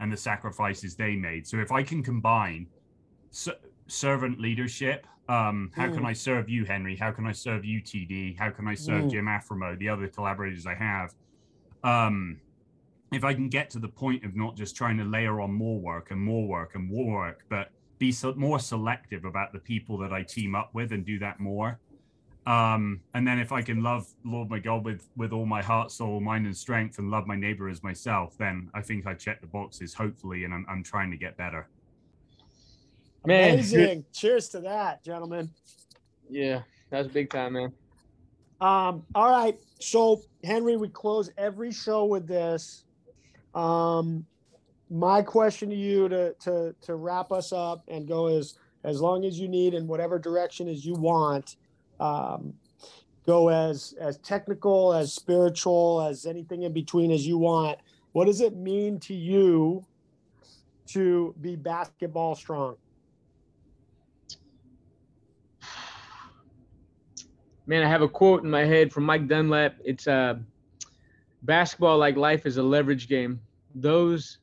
and 0.00 0.10
the 0.10 0.16
sacrifices 0.16 0.96
they 0.96 1.14
made. 1.14 1.46
So 1.46 1.58
if 1.58 1.70
I 1.70 1.82
can 1.82 2.02
combine 2.02 2.66
servant 3.86 4.40
leadership, 4.40 5.06
um, 5.28 5.70
how 5.74 5.86
mm. 5.86 5.94
can 5.94 6.04
I 6.04 6.12
serve 6.12 6.48
you, 6.48 6.64
Henry? 6.64 6.96
How 6.96 7.12
can 7.12 7.26
I 7.26 7.32
serve 7.32 7.64
you, 7.64 7.80
TD? 7.80 8.36
How 8.36 8.50
can 8.50 8.66
I 8.66 8.74
serve 8.74 9.04
mm. 9.04 9.10
Jim 9.10 9.26
Aframo, 9.26 9.78
the 9.78 9.88
other 9.88 10.08
collaborators 10.08 10.66
I 10.66 10.74
have? 10.74 11.14
Um, 11.84 12.40
if 13.12 13.24
I 13.24 13.34
can 13.34 13.48
get 13.48 13.70
to 13.70 13.78
the 13.78 13.88
point 13.88 14.24
of 14.24 14.34
not 14.34 14.56
just 14.56 14.74
trying 14.74 14.96
to 14.98 15.04
layer 15.04 15.40
on 15.40 15.52
more 15.52 15.78
work 15.78 16.10
and 16.10 16.20
more 16.20 16.46
work 16.46 16.74
and 16.74 16.88
more 16.88 17.06
work, 17.06 17.44
but 17.48 17.70
be 17.98 18.10
so, 18.10 18.34
more 18.34 18.58
selective 18.58 19.24
about 19.24 19.52
the 19.52 19.58
people 19.58 19.98
that 19.98 20.12
I 20.12 20.22
team 20.22 20.54
up 20.54 20.70
with 20.74 20.92
and 20.92 21.04
do 21.04 21.18
that 21.18 21.38
more, 21.38 21.78
um, 22.50 23.00
and 23.14 23.24
then 23.24 23.38
if 23.38 23.52
I 23.52 23.62
can 23.62 23.80
love 23.80 24.08
Lord 24.24 24.50
my 24.50 24.58
God 24.58 24.84
with 24.84 25.08
with 25.16 25.32
all 25.32 25.46
my 25.46 25.62
heart, 25.62 25.92
soul, 25.92 26.18
mind, 26.18 26.46
and 26.46 26.56
strength, 26.56 26.98
and 26.98 27.08
love 27.08 27.24
my 27.28 27.36
neighbor 27.36 27.68
as 27.68 27.84
myself, 27.84 28.36
then 28.38 28.68
I 28.74 28.82
think 28.82 29.06
I 29.06 29.14
check 29.14 29.40
the 29.40 29.46
boxes, 29.46 29.94
hopefully, 29.94 30.42
and 30.42 30.52
I'm 30.52 30.66
I'm 30.68 30.82
trying 30.82 31.12
to 31.12 31.16
get 31.16 31.36
better. 31.36 31.68
Man, 33.24 33.52
amazing! 33.52 34.04
Cheers 34.12 34.48
to 34.48 34.60
that, 34.62 35.04
gentlemen. 35.04 35.48
Yeah, 36.28 36.62
that's 36.90 37.06
big 37.06 37.30
time, 37.30 37.52
man. 37.52 37.72
Um, 38.60 39.04
all 39.14 39.30
right. 39.30 39.56
So 39.78 40.20
Henry, 40.42 40.76
we 40.76 40.88
close 40.88 41.30
every 41.38 41.70
show 41.70 42.04
with 42.04 42.26
this. 42.26 42.82
Um, 43.54 44.26
my 44.90 45.22
question 45.22 45.70
to 45.70 45.76
you 45.76 46.08
to 46.08 46.34
to 46.40 46.74
to 46.82 46.96
wrap 46.96 47.30
us 47.30 47.52
up 47.52 47.84
and 47.86 48.08
go 48.08 48.26
is 48.26 48.58
as 48.82 49.00
long 49.00 49.24
as 49.24 49.38
you 49.38 49.46
need 49.46 49.72
in 49.72 49.86
whatever 49.86 50.18
direction 50.18 50.66
as 50.66 50.84
you 50.84 50.94
want 50.94 51.54
um, 52.00 52.54
go 53.26 53.48
as 53.48 53.94
as 54.00 54.18
technical 54.18 54.92
as 54.92 55.12
spiritual 55.12 56.02
as 56.08 56.26
anything 56.26 56.62
in 56.62 56.72
between 56.72 57.10
as 57.12 57.26
you 57.26 57.38
want. 57.38 57.78
What 58.12 58.24
does 58.24 58.40
it 58.40 58.56
mean 58.56 58.98
to 59.00 59.14
you 59.14 59.84
to 60.86 61.34
be 61.40 61.54
basketball 61.54 62.34
strong? 62.34 62.76
Man 67.66 67.84
i 67.84 67.88
have 67.88 68.02
a 68.02 68.08
quote 68.08 68.42
in 68.42 68.50
my 68.50 68.64
head 68.64 68.92
from 68.92 69.04
mike 69.04 69.28
dunlap. 69.28 69.76
It's 69.84 70.08
uh 70.08 70.34
basketball 71.42 71.98
like 71.98 72.16
life 72.16 72.46
is 72.46 72.56
a 72.56 72.62
leverage 72.62 73.08
game. 73.08 73.40
Those 73.74 74.38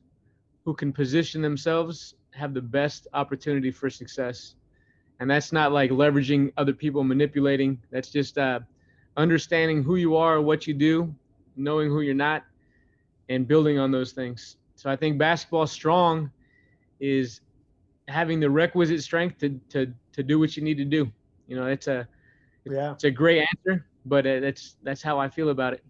who 0.64 0.72
can 0.72 0.92
position 0.92 1.42
themselves 1.42 2.14
have 2.30 2.54
the 2.54 2.62
best 2.62 3.06
opportunity 3.12 3.70
for 3.70 3.90
success 3.90 4.54
and 5.20 5.30
that's 5.30 5.52
not 5.52 5.72
like 5.72 5.90
leveraging 5.90 6.52
other 6.56 6.72
people 6.72 7.02
manipulating. 7.04 7.80
That's 7.90 8.10
just 8.10 8.38
uh, 8.38 8.60
understanding 9.16 9.82
who 9.82 9.96
you 9.96 10.16
are 10.16 10.40
what 10.40 10.66
you 10.66 10.74
do 10.74 11.14
knowing 11.56 11.90
who 11.90 12.00
you're 12.00 12.14
not 12.14 12.44
and 13.28 13.46
building 13.46 13.78
on 13.78 13.90
those 13.90 14.12
things. 14.12 14.56
So 14.76 14.88
i 14.88 14.96
think 14.96 15.18
basketball 15.18 15.66
strong 15.66 16.30
is 17.00 17.40
having 18.06 18.40
the 18.40 18.48
requisite 18.48 19.02
strength 19.02 19.38
to 19.38 19.60
to 19.70 19.92
to 20.12 20.22
do 20.22 20.38
what 20.38 20.56
you 20.56 20.62
need 20.62 20.78
to 20.78 20.84
do. 20.84 21.10
You 21.48 21.56
know 21.56 21.66
it's 21.66 21.88
a 21.88 22.06
yeah. 22.64 22.92
it's 22.92 23.04
a 23.04 23.10
great 23.10 23.46
answer 23.52 23.84
but 24.06 24.26
uh, 24.26 24.40
that's 24.40 24.76
that's 24.82 25.02
how 25.02 25.18
i 25.18 25.28
feel 25.28 25.50
about 25.50 25.72
it 25.72 25.82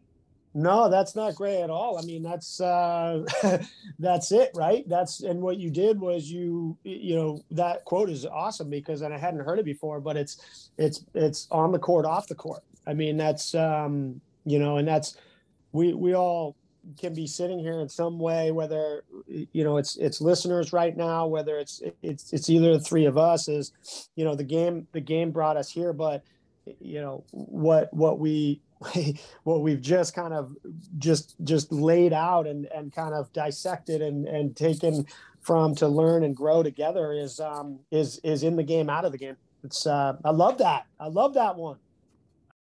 no, 0.59 0.91
that's 0.91 1.15
not 1.15 1.37
great 1.37 1.63
at 1.63 1.71
all. 1.71 1.99
I 1.99 2.03
mean, 2.03 2.21
that's 2.21 2.61
uh, 2.61 3.25
that's 4.01 4.33
it, 4.33 4.51
right? 4.57 4.85
That's 4.89 5.21
and 5.21 5.41
what 5.41 5.59
you 5.59 5.71
did 5.71 6.01
was 6.01 6.29
you 6.29 6.77
you 6.83 7.15
know 7.15 7.45
that 7.53 7.85
quote 7.85 8.11
is 8.11 8.27
awesome 8.27 8.69
because 8.69 9.03
and 9.03 9.15
I 9.15 9.19
hadn't 9.19 9.45
heard 9.45 9.61
it 9.61 9.65
before, 9.65 10.01
but 10.01 10.17
it's 10.17 10.71
it's 10.77 11.05
it's 11.15 11.47
on 11.53 11.71
the 11.71 11.79
court, 11.79 12.07
off 12.07 12.27
the 12.27 12.35
court. 12.35 12.65
I 12.89 12.95
mean, 12.95 13.17
that's 13.17 13.55
um, 13.55 14.21
you 14.45 14.59
know, 14.59 14.79
and 14.79 14.89
that's 14.89 15.17
we 15.71 15.95
we 15.95 16.17
all 16.17 16.57
can 16.99 17.15
be 17.15 17.29
sitting 17.29 17.61
here 17.61 17.79
in 17.79 17.89
some 17.89 18.19
way, 18.19 18.51
whether 18.51 19.05
you 19.29 19.63
know 19.63 19.77
it's 19.77 19.97
it's 19.97 20.21
listeners 20.21 20.73
right 20.73 20.97
now, 20.97 21.29
whether 21.29 21.57
it's 21.61 21.83
it's 22.03 22.33
it's 22.33 22.51
either 22.51 22.73
the 22.73 22.81
three 22.81 23.05
of 23.05 23.17
us 23.17 23.47
is, 23.47 23.73
you 24.17 24.25
know, 24.25 24.35
the 24.35 24.43
game 24.43 24.89
the 24.91 25.01
game 25.01 25.31
brought 25.31 25.57
us 25.57 25.71
here, 25.71 25.93
but 25.93 26.25
you 26.81 27.01
know 27.01 27.23
what 27.31 27.95
what 27.95 28.19
we 28.19 28.61
what 29.43 29.63
we've 29.63 29.81
just 29.81 30.15
kind 30.15 30.33
of 30.33 30.55
just 30.99 31.35
just 31.45 31.73
laid 31.73 32.13
out 32.13 32.47
and 32.47 32.67
and 32.67 32.93
kind 32.93 33.15
of 33.15 33.33
dissected 33.33 34.03
and 34.03 34.27
and 34.27 34.57
taken 34.57 35.07
from 35.41 35.75
to 35.75 35.89
learn 35.89 36.25
and 36.25 36.37
grow 36.37 36.63
together 36.63 37.13
is 37.13 37.41
um 37.41 37.81
is 37.91 38.21
is 38.25 38.43
in 38.43 38.57
the 38.57 38.63
game 38.63 38.89
out 38.89 39.05
of 39.05 39.13
the 39.13 39.19
game. 39.19 39.37
It's 39.65 39.87
uh 39.87 40.17
i 40.25 40.31
love 40.31 40.59
that. 40.59 40.87
I 41.01 41.09
love 41.09 41.35
that 41.35 41.57
one 41.57 41.79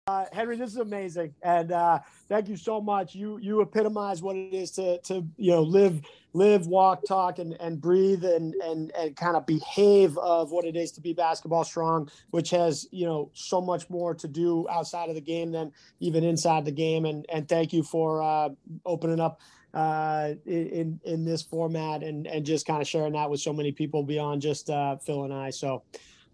uh, 0.07 0.27
Henry, 0.33 0.55
this 0.57 0.71
is 0.71 0.77
amazing, 0.77 1.35
and 1.43 1.73
uh, 1.73 1.99
thank 2.29 2.47
you 2.47 2.57
so 2.57 2.79
much. 2.79 3.15
You 3.15 3.39
you 3.39 3.63
epitomize 3.63 4.21
what 4.21 4.37
it 4.37 4.53
is 4.53 4.71
to 4.73 4.99
to 5.03 5.27
you 5.39 5.53
know 5.53 5.63
live 5.63 6.03
live, 6.35 6.67
walk, 6.67 7.07
talk, 7.07 7.39
and 7.39 7.57
and 7.59 7.81
breathe, 7.81 8.23
and 8.23 8.55
and 8.57 8.93
and 8.99 9.17
kind 9.17 9.35
of 9.35 9.47
behave 9.47 10.19
of 10.19 10.53
what 10.53 10.67
it 10.67 10.77
is 10.77 10.93
to 10.93 11.01
be 11.01 11.15
basketball 11.15 11.65
strong, 11.65 12.11
which 12.33 12.51
has 12.51 12.87
you 12.91 13.07
know 13.07 13.31
so 13.33 13.63
much 13.63 13.89
more 13.89 14.15
to 14.15 14.29
do 14.29 14.67
outside 14.69 15.09
of 15.09 15.15
the 15.15 15.23
game 15.23 15.51
than 15.53 15.73
even 16.01 16.23
inside 16.23 16.67
the 16.67 16.73
game. 16.73 17.07
And 17.07 17.25
and 17.31 17.49
thank 17.49 17.73
you 17.73 17.83
for 17.83 18.23
uh, 18.23 18.51
opening 18.85 19.21
up 19.21 19.41
uh, 19.73 20.35
in 20.45 21.01
in 21.05 21.25
this 21.25 21.41
format 21.41 22.03
and 22.03 22.27
and 22.27 22.45
just 22.45 22.67
kind 22.67 22.83
of 22.83 22.87
sharing 22.87 23.15
that 23.15 23.31
with 23.31 23.41
so 23.41 23.55
many 23.55 23.73
people 23.73 24.03
beyond 24.03 24.43
just 24.43 24.69
uh, 24.69 24.97
Phil 24.97 25.25
and 25.25 25.33
I. 25.33 25.49
So 25.49 25.83